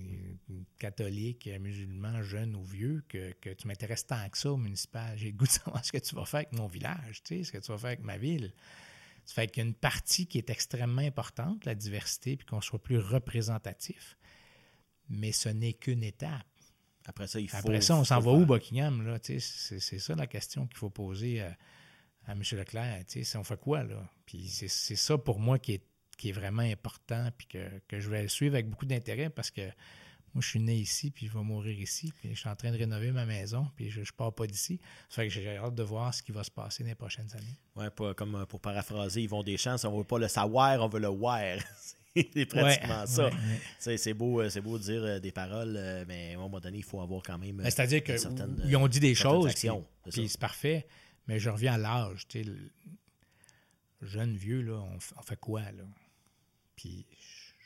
catholique, 0.79 1.49
musulman, 1.61 2.23
jeune 2.23 2.55
ou 2.55 2.63
vieux 2.63 3.05
que, 3.09 3.33
tu 3.55 3.67
m'intéresses 3.67 4.07
tant 4.07 4.29
que 4.29 4.39
ça 4.39 4.53
au 4.53 4.57
municipal. 4.57 5.17
J'ai 5.17 5.31
le 5.31 5.37
goût 5.37 5.47
de 5.47 5.51
savoir 5.51 5.85
ce 5.85 5.93
que 5.93 5.99
tu 5.99 6.15
vas 6.15 6.25
faire 6.25 6.39
avec 6.39 6.53
mon 6.53 6.67
village, 6.67 7.23
tu 7.23 7.39
sais, 7.39 7.45
ce 7.45 7.53
que 7.53 7.59
tu 7.59 7.73
vas 7.73 7.79
faire 7.79 7.89
avec 7.89 8.03
ma 8.03 8.19
ville. 8.19 8.53
Ça 9.25 9.35
fait 9.35 9.49
qu'il 9.49 9.63
y 9.63 9.67
a 9.67 9.69
une 9.69 9.75
partie 9.75 10.27
qui 10.27 10.39
est 10.39 10.51
extrêmement 10.51 11.03
importante, 11.03 11.65
la 11.65 11.75
diversité, 11.75 12.37
puis 12.37 12.47
qu'on 12.47 12.61
soit 12.61 12.83
plus 12.83 12.99
représentatif. 12.99 14.17
Mais 15.09 15.33
ce 15.33 15.49
n'est 15.49 15.73
qu'une 15.73 16.05
étape. 16.05 16.47
Après 17.07 17.27
ça, 17.27 17.41
il 17.41 17.49
faut. 17.49 17.57
Après 17.57 17.81
ça, 17.81 17.97
on 17.97 18.05
s'en 18.05 18.21
va 18.21 18.33
où, 18.33 18.47
Buckingham? 18.47 19.07
Là, 19.07 19.19
c'est, 19.23 19.41
c'est 19.41 19.99
ça 19.99 20.15
la 20.15 20.27
question 20.27 20.67
qu'il 20.67 20.77
faut 20.77 20.91
poser 20.91 21.41
à, 21.41 21.57
à 22.27 22.33
M. 22.33 22.43
Leclerc. 22.53 23.05
On 23.37 23.45
fait 23.45 23.61
quoi? 23.61 23.85
là? 23.85 24.09
Puis 24.27 24.49
c'est 24.49 24.97
ça 24.97 25.17
pour 25.17 25.39
moi 25.39 25.59
qui 25.59 25.75
est 25.75 25.85
qui 26.17 26.31
est 26.31 26.33
vraiment 26.33 26.63
important, 26.63 27.29
puis 27.37 27.47
que, 27.47 28.01
je 28.01 28.09
vais 28.09 28.29
suivre 28.29 28.55
avec 28.55 28.69
beaucoup 28.69 28.87
d'intérêt 28.87 29.31
parce 29.31 29.51
que 29.51 29.63
moi, 30.35 30.43
je 30.43 30.51
suis 30.51 30.61
né 30.61 30.77
ici, 30.77 31.11
puis 31.11 31.29
je 31.29 31.33
vais 31.33 31.43
mourir 31.43 31.81
ici, 31.81 32.13
puis 32.19 32.35
je 32.35 32.39
suis 32.39 32.49
en 32.49 32.55
train 32.55 32.71
de 32.71 32.77
rénover 32.77 33.11
ma 33.11 33.25
maison, 33.25 33.71
puis 33.75 33.89
je 33.89 34.01
ne 34.01 34.05
pars 34.15 34.35
pas 34.35 34.47
d'ici. 34.47 34.79
Ça 35.09 35.23
fait 35.23 35.29
que 35.29 35.33
j'ai 35.33 35.57
hâte 35.57 35.75
de 35.75 35.83
voir 35.83 36.13
ce 36.13 36.23
qui 36.23 36.31
va 36.31 36.45
se 36.45 36.51
passer 36.51 36.83
dans 36.83 36.91
les 36.91 36.95
prochaines 36.95 37.35
années. 37.35 37.57
Oui, 37.75 37.87
comme 38.15 38.35
euh, 38.35 38.45
pour 38.45 38.61
paraphraser, 38.61 39.23
ils 39.23 39.31
vont 39.31 39.43
des 39.43 39.57
chances, 39.57 39.87
on 39.87 39.93
ne 39.93 39.99
veut 39.99 40.05
pas 40.05 40.19
le 40.19 40.29
savoir, 40.29 40.83
on 40.83 40.89
veut 40.89 41.01
le 41.01 41.09
voir. 41.09 41.41
c'est 42.15 42.45
pratiquement 42.45 43.07
ça. 43.07 43.31
C'est 43.79 44.13
beau, 44.13 44.43
euh, 44.43 44.51
beau 44.63 44.77
de 44.77 44.83
dire 44.83 45.03
euh, 45.05 45.19
des 45.19 45.33
paroles, 45.33 46.05
mais 46.07 46.33
à 46.35 46.39
un 46.39 46.43
moment 46.43 46.61
donné, 46.61 46.79
il 46.79 46.85
faut 46.85 47.01
avoir 47.01 47.23
quand 47.23 47.39
même. 47.39 47.63
C'est-à-dire 47.65 48.05
qu'ils 48.05 48.77
ont 48.77 48.89
dit 48.89 49.01
des 49.01 49.15
choses, 49.15 49.55
puis 49.55 50.29
c'est 50.29 50.41
parfait, 50.41 50.87
mais 51.27 51.39
je 51.39 51.49
reviens 51.49 51.75
à 51.75 51.79
l'âge. 51.79 52.27
Jeune, 54.03 54.37
vieux, 54.37 54.61
là, 54.61 54.75
on, 54.75 54.99
on 55.19 55.23
fait 55.23 55.41
quoi, 55.41 55.63
là? 55.63 55.85
Puis, 56.77 57.07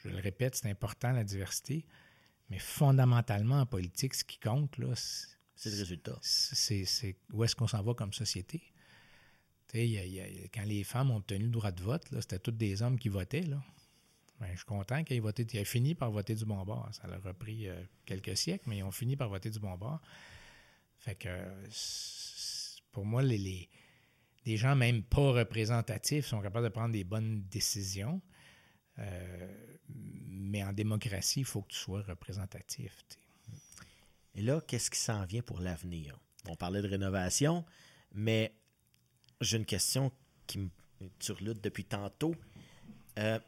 je 0.03 0.09
le 0.09 0.17
répète, 0.17 0.55
c'est 0.57 0.71
important 0.71 1.13
la 1.13 1.25
diversité, 1.25 1.85
mais 2.49 2.59
fondamentalement 2.59 3.61
en 3.61 3.67
politique, 3.67 4.15
ce 4.15 4.25
qui 4.25 4.39
compte, 4.39 4.79
là, 4.79 4.95
c'est 5.55 5.71
le 5.71 5.77
résultat. 5.77 6.19
C'est 6.23 7.17
où 7.33 7.45
est-ce 7.45 7.55
qu'on 7.55 7.69
s'en 7.69 7.83
va 7.83 7.95
comme 7.95 8.13
société. 8.13 8.63
quand 9.73 10.65
les 10.65 10.85
femmes 10.85 11.11
ont 11.11 11.17
obtenu 11.17 11.45
le 11.45 11.51
droit 11.51 11.71
de 11.71 11.83
vote, 11.83 12.07
c'était 12.21 12.39
tous 12.39 12.53
des 12.53 12.83
hommes 12.83 12.99
qui 12.99 13.09
votaient. 13.09 13.43
Là. 13.43 13.63
Ben, 14.41 14.49
je 14.53 14.57
suis 14.57 14.65
content 14.65 15.05
qu'ils 15.05 15.19
aient 15.19 15.21
voté. 15.21 15.47
Ils 15.53 15.59
aient 15.59 15.65
fini 15.65 15.95
par 15.95 16.11
voter 16.11 16.35
du 16.35 16.47
bon 16.47 16.65
bord. 16.65 16.89
Ça 16.93 17.07
leur 17.07 17.25
a 17.27 17.35
pris 17.35 17.69
euh, 17.69 17.79
quelques 18.07 18.37
siècles, 18.39 18.65
mais 18.69 18.79
ils 18.79 18.83
ont 18.83 18.91
fini 18.91 19.17
par 19.17 19.29
voter 19.29 19.51
du 19.51 19.59
bon 19.59 19.77
bord. 19.77 20.01
Fait 20.99 21.15
que 21.15 21.29
pour 22.91 23.05
moi, 23.05 23.23
les, 23.23 23.69
les 24.47 24.57
gens 24.57 24.75
même 24.75 25.03
pas 25.03 25.33
représentatifs 25.33 26.27
sont 26.27 26.41
capables 26.41 26.65
de 26.65 26.73
prendre 26.73 26.93
des 26.93 27.05
bonnes 27.05 27.43
décisions. 27.51 28.23
Euh, 29.01 29.77
mais 30.29 30.63
en 30.63 30.73
démocratie, 30.73 31.41
il 31.41 31.47
faut 31.47 31.63
que 31.63 31.69
tu 31.69 31.79
sois 31.79 32.03
représentatif. 32.03 33.05
Et 34.35 34.43
là, 34.43 34.61
qu'est-ce 34.61 34.91
qui 34.91 34.99
s'en 34.99 35.25
vient 35.25 35.43
pour 35.43 35.61
l'avenir? 35.61 36.19
On 36.49 36.57
parlait 36.57 36.83
de 36.83 36.89
rénovation, 36.89 37.65
mais 38.13 38.53
j'ai 39.41 39.57
une 39.57 39.67
question 39.67 40.13
qui 40.47 40.59
me 40.59 40.69
turlute 41.19 41.63
depuis 41.63 41.85
tantôt. 41.85 42.35
Euh, 43.19 43.39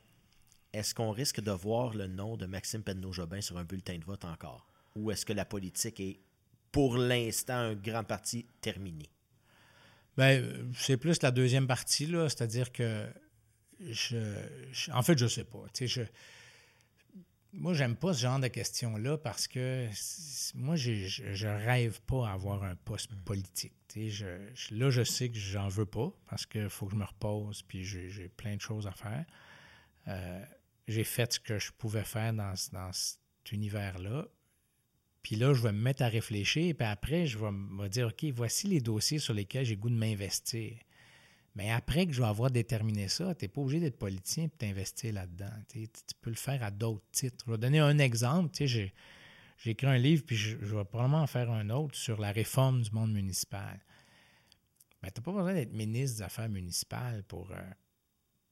est-ce 0.72 0.94
qu'on 0.94 1.10
risque 1.10 1.40
de 1.40 1.50
voir 1.50 1.94
le 1.94 2.06
nom 2.06 2.36
de 2.36 2.46
Maxime 2.46 2.82
Penneau-Jobin 2.82 3.40
sur 3.40 3.58
un 3.58 3.64
bulletin 3.64 3.98
de 3.98 4.04
vote 4.04 4.24
encore? 4.24 4.66
Ou 4.96 5.10
est-ce 5.10 5.24
que 5.24 5.32
la 5.32 5.44
politique 5.44 6.00
est, 6.00 6.20
pour 6.70 6.96
l'instant, 6.96 7.56
un 7.56 7.74
grand 7.74 8.04
parti 8.04 8.46
terminé? 8.60 9.08
Ben, 10.16 10.70
c'est 10.74 10.96
plus 10.96 11.22
la 11.22 11.30
deuxième 11.30 11.66
partie, 11.66 12.06
là, 12.06 12.28
c'est-à-dire 12.28 12.72
que 12.72 13.06
je, 13.90 14.90
en 14.92 15.02
fait, 15.02 15.18
je 15.18 15.26
sais 15.26 15.44
pas. 15.44 15.64
Tu 15.72 15.86
sais, 15.88 16.02
je, 16.02 16.02
moi, 17.52 17.74
j'aime 17.74 17.96
pas 17.96 18.14
ce 18.14 18.22
genre 18.22 18.38
de 18.38 18.48
questions-là 18.48 19.18
parce 19.18 19.46
que 19.46 19.88
moi, 20.54 20.76
je, 20.76 21.46
rêve 21.46 22.00
pas 22.02 22.28
à 22.28 22.32
avoir 22.32 22.62
un 22.64 22.76
poste 22.76 23.12
mm. 23.12 23.24
politique. 23.24 23.74
Je, 23.94 24.24
là, 24.70 24.90
je 24.90 25.04
sais 25.04 25.28
que 25.28 25.38
j'en 25.38 25.68
veux 25.68 25.86
pas 25.86 26.10
parce 26.28 26.46
qu'il 26.46 26.70
faut 26.70 26.86
que 26.86 26.92
je 26.92 26.96
me 26.96 27.04
repose 27.04 27.62
puis 27.62 27.84
j'ai 27.84 28.28
plein 28.28 28.56
de 28.56 28.60
choses 28.60 28.86
à 28.86 28.92
faire. 28.92 29.24
Euh, 30.08 30.44
j'ai 30.88 31.04
fait 31.04 31.34
ce 31.34 31.40
que 31.40 31.58
je 31.58 31.72
pouvais 31.72 32.04
faire 32.04 32.32
dans, 32.32 32.54
dans 32.72 32.92
cet 32.92 33.18
univers-là. 33.52 34.26
Puis 35.22 35.36
là, 35.36 35.54
je 35.54 35.62
vais 35.62 35.72
me 35.72 35.78
mettre 35.78 36.02
à 36.02 36.08
réfléchir, 36.08 36.74
puis 36.74 36.86
après, 36.86 37.26
je 37.26 37.38
vais 37.38 37.52
me 37.52 37.88
dire, 37.88 38.08
OK, 38.08 38.24
voici 38.34 38.66
les 38.66 38.80
dossiers 38.80 39.20
sur 39.20 39.34
lesquels 39.34 39.64
j'ai 39.64 39.76
goût 39.76 39.90
de 39.90 39.94
m'investir. 39.94 40.76
Mais 41.54 41.70
après 41.70 42.06
que 42.06 42.12
je 42.12 42.22
vais 42.22 42.28
avoir 42.28 42.50
déterminé 42.50 43.08
ça, 43.08 43.34
tu 43.34 43.44
n'es 43.44 43.48
pas 43.48 43.60
obligé 43.60 43.80
d'être 43.80 43.98
politicien 43.98 44.48
pour 44.48 44.58
t'investir 44.58 45.12
là-dedans. 45.12 45.52
Tu 45.70 45.86
peux 46.20 46.30
le 46.30 46.36
faire 46.36 46.62
à 46.62 46.70
d'autres 46.70 47.04
titres. 47.12 47.44
Je 47.46 47.52
vais 47.52 47.58
donner 47.58 47.80
un 47.80 47.98
exemple. 47.98 48.50
J'ai 48.64 48.92
écrit 49.66 49.86
un 49.86 49.98
livre, 49.98 50.24
puis 50.26 50.36
je, 50.36 50.56
vais 50.56 50.84
probablement 50.84 51.22
en 51.22 51.26
faire 51.26 51.50
un 51.50 51.68
autre 51.70 51.94
sur 51.94 52.20
la 52.20 52.32
réforme 52.32 52.82
du 52.82 52.90
monde 52.92 53.12
municipal. 53.12 53.80
Mais 55.02 55.10
tu 55.10 55.20
n'as 55.20 55.24
pas 55.24 55.32
besoin 55.32 55.52
d'être 55.52 55.72
ministre 55.72 56.18
des 56.18 56.22
Affaires 56.22 56.48
municipales 56.48 57.22
pour, 57.24 57.50
euh, 57.50 57.60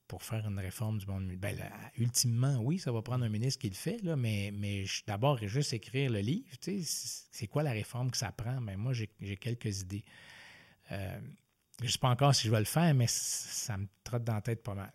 pour 0.06 0.22
faire 0.22 0.46
une 0.46 0.58
réforme 0.58 0.98
du 0.98 1.06
monde 1.06 1.24
municipal. 1.24 1.56
Ben, 1.56 1.70
ultimement, 1.96 2.58
oui, 2.58 2.78
ça 2.78 2.92
va 2.92 3.00
prendre 3.00 3.24
un 3.24 3.28
ministre 3.30 3.60
qui 3.60 3.70
le 3.70 3.76
fait, 3.76 4.02
là, 4.02 4.14
mais, 4.14 4.50
mais 4.52 4.84
d'abord, 5.06 5.38
juste 5.38 5.72
écrire 5.72 6.10
le 6.10 6.18
livre. 6.18 6.46
C'est 6.60 7.46
quoi 7.46 7.62
la 7.62 7.72
réforme 7.72 8.10
que 8.10 8.18
ça 8.18 8.30
prend? 8.30 8.60
Ben, 8.60 8.76
moi, 8.76 8.92
j'ai 8.92 9.36
quelques 9.36 9.80
idées. 9.80 10.04
Euh, 10.92 11.20
je 11.80 11.86
ne 11.86 11.90
sais 11.90 11.98
pas 11.98 12.10
encore 12.10 12.34
si 12.34 12.46
je 12.46 12.52
vais 12.52 12.58
le 12.58 12.64
faire, 12.64 12.94
mais 12.94 13.06
ça 13.08 13.76
me 13.76 13.86
trotte 14.04 14.24
dans 14.24 14.34
la 14.34 14.42
tête 14.42 14.62
pas 14.62 14.74
mal. 14.74 14.92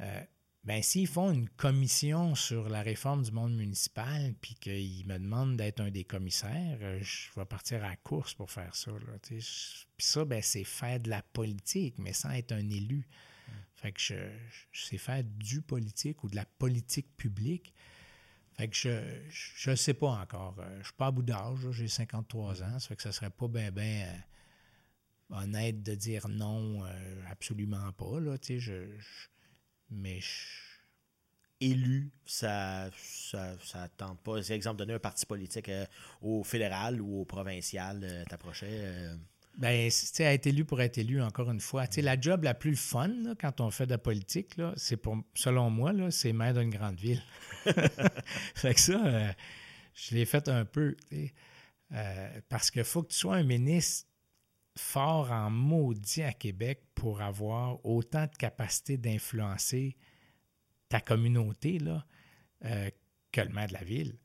Euh, 0.00 0.22
ben, 0.64 0.80
s'ils 0.82 1.08
font 1.08 1.32
une 1.32 1.48
commission 1.48 2.34
sur 2.34 2.68
la 2.68 2.82
réforme 2.82 3.22
du 3.22 3.32
monde 3.32 3.56
municipal, 3.56 4.34
puis 4.40 4.54
qu'ils 4.54 5.06
me 5.06 5.18
demandent 5.18 5.56
d'être 5.56 5.80
un 5.80 5.90
des 5.90 6.04
commissaires, 6.04 6.78
euh, 6.82 7.00
je 7.02 7.28
vais 7.36 7.44
partir 7.44 7.84
à 7.84 7.90
la 7.90 7.96
course 7.96 8.34
pour 8.34 8.50
faire 8.50 8.74
ça. 8.74 8.92
puis 9.22 9.42
ça, 9.98 10.24
ben, 10.24 10.40
c'est 10.42 10.64
faire 10.64 11.00
de 11.00 11.10
la 11.10 11.22
politique, 11.22 11.98
mais 11.98 12.12
sans 12.12 12.30
être 12.30 12.52
un 12.52 12.70
élu. 12.70 13.08
Fait 13.74 13.90
que 13.90 14.00
je, 14.00 14.14
sais 14.72 14.98
faire 14.98 15.24
du 15.24 15.60
politique 15.60 16.22
ou 16.22 16.28
de 16.28 16.36
la 16.36 16.44
politique 16.44 17.16
publique. 17.16 17.74
Fait 18.52 18.68
que 18.68 18.76
je 18.76 19.70
ne 19.70 19.74
sais 19.74 19.94
pas 19.94 20.10
encore. 20.10 20.54
Euh, 20.60 20.78
je 20.78 20.84
suis 20.84 20.94
pas 20.94 21.06
à 21.06 21.10
bout 21.10 21.22
d'âge, 21.22 21.70
j'ai 21.72 21.88
53 21.88 22.62
ans, 22.62 22.78
ça 22.78 22.88
fait 22.88 22.96
que 22.96 23.02
ça 23.02 23.10
serait 23.10 23.30
pas 23.30 23.48
bien 23.48 23.72
ben, 23.72 24.06
honnête 25.32 25.82
de 25.82 25.94
dire 25.94 26.28
non, 26.28 26.84
euh, 26.84 27.22
absolument 27.30 27.92
pas. 27.92 28.20
Là, 28.20 28.36
je, 28.42 28.58
je, 28.58 28.86
mais 29.90 30.20
élu, 31.60 32.10
ça 32.26 32.90
ça, 32.96 33.88
tente 33.96 34.20
pas. 34.20 34.42
C'est 34.42 34.54
exemple 34.54 34.78
donner 34.78 34.94
un 34.94 34.98
parti 34.98 35.26
politique 35.26 35.68
euh, 35.68 35.86
au 36.20 36.44
fédéral 36.44 37.00
ou 37.00 37.20
au 37.20 37.24
provincial, 37.24 38.00
euh, 38.02 38.24
t'approchais. 38.28 39.08
Ben, 39.58 39.90
tu 39.90 40.22
être 40.22 40.46
élu 40.46 40.64
pour 40.64 40.80
être 40.80 40.96
élu, 40.96 41.20
encore 41.20 41.50
une 41.50 41.60
fois. 41.60 41.84
La 41.98 42.18
job 42.18 42.42
la 42.42 42.54
plus 42.54 42.74
fun 42.74 43.34
quand 43.38 43.60
on 43.60 43.70
fait 43.70 43.84
de 43.84 43.90
la 43.90 43.98
politique, 43.98 44.56
c'est 44.76 44.96
pour, 44.96 45.18
selon 45.34 45.68
moi, 45.68 45.92
là, 45.92 46.10
c'est 46.10 46.32
maire 46.32 46.54
d'une 46.54 46.70
grande 46.70 46.98
ville. 46.98 47.22
fait 48.54 48.72
que 48.72 48.80
ça, 48.80 49.34
je 49.94 50.14
l'ai 50.14 50.24
fait 50.24 50.48
un 50.48 50.64
peu. 50.64 50.96
parce 52.48 52.70
qu'il 52.70 52.84
faut 52.84 53.02
que 53.02 53.12
tu 53.12 53.18
sois 53.18 53.36
un 53.36 53.42
ministre 53.42 54.06
fort 54.76 55.30
en 55.30 55.50
maudit 55.50 56.22
à 56.22 56.32
Québec 56.32 56.82
pour 56.94 57.20
avoir 57.20 57.84
autant 57.84 58.24
de 58.24 58.36
capacité 58.36 58.96
d'influencer 58.96 59.96
ta 60.88 61.00
communauté 61.00 61.78
là, 61.78 62.06
euh, 62.64 62.90
que 63.32 63.40
le 63.40 63.48
maire 63.48 63.68
de 63.68 63.72
la 63.74 63.84
ville. 63.84 64.18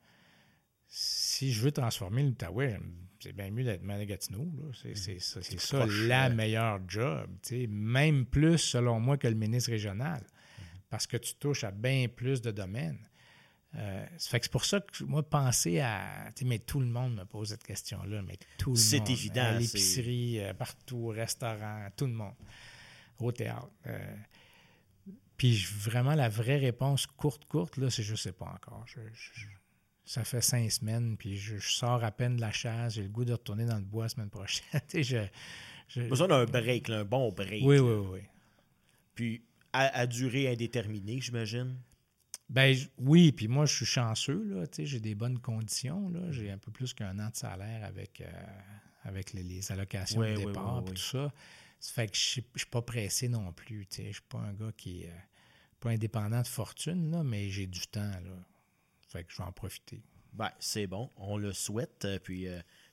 Si 0.87 1.51
je 1.51 1.61
veux 1.61 1.71
transformer 1.71 2.23
l'Outaouais, 2.23 2.79
c'est 3.19 3.33
bien 3.33 3.51
mieux 3.51 3.63
d'être 3.63 3.83
maire 3.83 3.99
de 3.99 4.05
Gatineau. 4.05 4.49
C'est 4.73 5.19
ça, 5.19 5.85
la 5.85 6.29
meilleure 6.29 6.79
job. 6.87 7.29
Même 7.69 8.25
plus, 8.25 8.57
selon 8.57 8.99
moi, 8.99 9.17
que 9.17 9.27
le 9.27 9.35
ministre 9.35 9.71
régional. 9.71 10.25
Parce 10.89 11.07
que 11.07 11.17
tu 11.17 11.35
touches 11.35 11.63
à 11.63 11.71
bien 11.71 12.07
plus 12.07 12.41
de 12.41 12.51
domaines. 12.51 12.99
Euh, 13.77 14.05
c'est 14.17 14.49
pour 14.49 14.65
ça 14.65 14.79
que 14.79 15.03
moi, 15.03 15.21
penser 15.27 15.79
à. 15.79 16.29
Mais 16.43 16.59
tout 16.59 16.79
le 16.79 16.87
monde 16.87 17.15
me 17.15 17.25
pose 17.25 17.49
cette 17.49 17.63
question-là. 17.63 18.21
Mais 18.23 18.37
tout 18.57 18.71
le 18.71 18.75
monde. 18.75 18.77
C'est 18.77 19.09
évident. 19.09 19.43
À 19.43 19.59
l'épicerie, 19.59 20.39
euh, 20.39 20.53
partout, 20.53 20.97
au 20.97 21.09
restaurant, 21.09 21.87
tout 21.95 22.07
le 22.07 22.13
monde. 22.13 22.33
Au 23.19 23.31
théâtre. 23.31 23.69
Euh, 23.87 24.15
puis 25.37 25.63
vraiment, 25.79 26.15
la 26.15 26.29
vraie 26.29 26.57
réponse 26.57 27.05
courte, 27.05 27.45
courte, 27.45 27.77
là, 27.77 27.89
c'est 27.91 28.03
je 28.03 28.15
sais 28.15 28.31
pas 28.31 28.45
encore. 28.45 28.85
ça 30.05 30.23
fait 30.23 30.41
cinq 30.41 30.71
semaines, 30.71 31.15
puis 31.17 31.37
je, 31.37 31.59
sors 31.59 32.03
à 32.03 32.11
peine 32.11 32.37
de 32.37 32.41
la 32.41 32.51
chasse. 32.51 32.95
J'ai 32.95 33.03
le 33.03 33.09
goût 33.09 33.25
de 33.25 33.33
retourner 33.33 33.65
dans 33.65 33.77
le 33.77 33.83
bois 33.83 34.05
la 34.05 34.09
semaine 34.09 34.29
prochaine. 34.29 34.81
je, 34.93 35.27
besoin 36.09 36.27
d'un 36.27 36.45
break, 36.45 36.89
un 36.89 37.05
bon 37.05 37.31
break. 37.31 37.63
Oui, 37.63 37.77
oui, 37.77 38.07
oui. 38.11 38.19
Puis 39.13 39.43
à, 39.73 39.99
à 39.99 40.07
durée 40.07 40.47
indéterminée, 40.47 41.21
j'imagine? 41.21 41.77
Ben 42.49 42.77
oui, 42.97 43.33
puis 43.33 43.47
moi, 43.47 43.65
je 43.65 43.75
suis 43.75 43.85
chanceux, 43.85 44.43
là, 44.45 44.65
j'ai 44.77 44.99
des 45.01 45.15
bonnes 45.15 45.39
conditions, 45.39 46.09
là, 46.09 46.31
j'ai 46.31 46.49
un 46.49 46.57
peu 46.57 46.71
plus 46.71 46.93
qu'un 46.93 47.19
an 47.19 47.29
de 47.29 47.35
salaire 47.35 47.83
avec, 47.83 48.21
euh, 48.21 48.31
avec 49.03 49.33
les, 49.33 49.71
allocations 49.71 50.21
de 50.21 50.45
départ 50.45 50.83
et 50.87 50.91
tout 50.91 50.95
ça. 50.95 51.33
Ça 51.79 51.93
fait 51.93 52.07
que 52.07 52.17
je 52.17 52.39
ne 52.39 52.45
suis 52.55 52.69
pas 52.69 52.81
pressé 52.81 53.27
non 53.27 53.51
plus, 53.51 53.85
je 53.91 54.01
ne 54.01 54.11
suis 54.13 54.21
pas 54.29 54.39
un 54.39 54.53
gars 54.53 54.71
qui 54.77 55.03
est 55.03 55.09
euh, 55.09 55.19
pas 55.81 55.89
indépendant 55.89 56.41
de 56.41 56.47
fortune, 56.47 57.11
là, 57.11 57.21
mais 57.21 57.49
j'ai 57.49 57.67
du 57.67 57.85
temps, 57.87 57.99
là. 58.01 58.45
Fait 59.09 59.23
que 59.23 59.31
je 59.31 59.37
vais 59.37 59.43
en 59.43 59.51
profiter. 59.51 60.01
Ben, 60.33 60.51
c'est 60.59 60.87
bon, 60.87 61.11
on 61.17 61.37
le 61.37 61.51
souhaite, 61.51 62.05
euh, 62.05 62.19
puis 62.19 62.47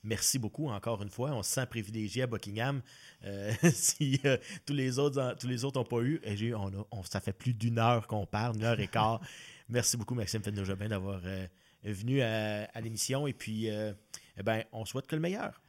merci 0.04 0.38
beaucoup 0.38 0.68
encore 0.68 1.02
une 1.02 1.10
fois. 1.10 1.32
On 1.32 1.42
se 1.42 1.50
sent 1.50 1.66
privilégié 1.66 2.22
à 2.22 2.26
Buckingham. 2.26 2.82
si 3.72 4.20
tous 4.66 4.74
les 4.74 4.98
autres 4.98 5.34
tous 5.40 5.48
les 5.48 5.64
autres 5.64 5.80
n'ont 5.80 5.86
pas 5.86 6.00
eu, 6.02 6.20
et 6.24 6.54
on, 6.54 6.68
a, 6.68 7.02
ça 7.04 7.20
fait 7.20 7.32
plus 7.32 7.54
d'une 7.54 7.78
heure 7.78 8.06
qu'on 8.06 8.26
parle, 8.26 8.56
une 8.56 8.64
heure 8.64 8.78
et 8.78 8.88
quart. 8.88 9.20
Merci 9.68 9.96
beaucoup, 9.96 10.14
Maxime 10.14 10.42
Fenno-Jobin, 10.42 10.88
d'avoir 10.88 11.20
euh, 11.24 11.46
venu 11.82 12.20
à, 12.20 12.80
l'émission. 12.80 13.26
Et 13.26 13.32
puis, 13.32 13.70
euh, 13.70 13.92
eh 14.36 14.42
ben, 14.42 14.64
on 14.72 14.84
souhaite 14.84 15.06
que 15.06 15.14
le 15.14 15.22
meilleur. 15.22 15.62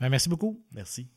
Ben, 0.00 0.08
merci 0.08 0.28
beaucoup. 0.28 0.64
Merci. 0.72 1.08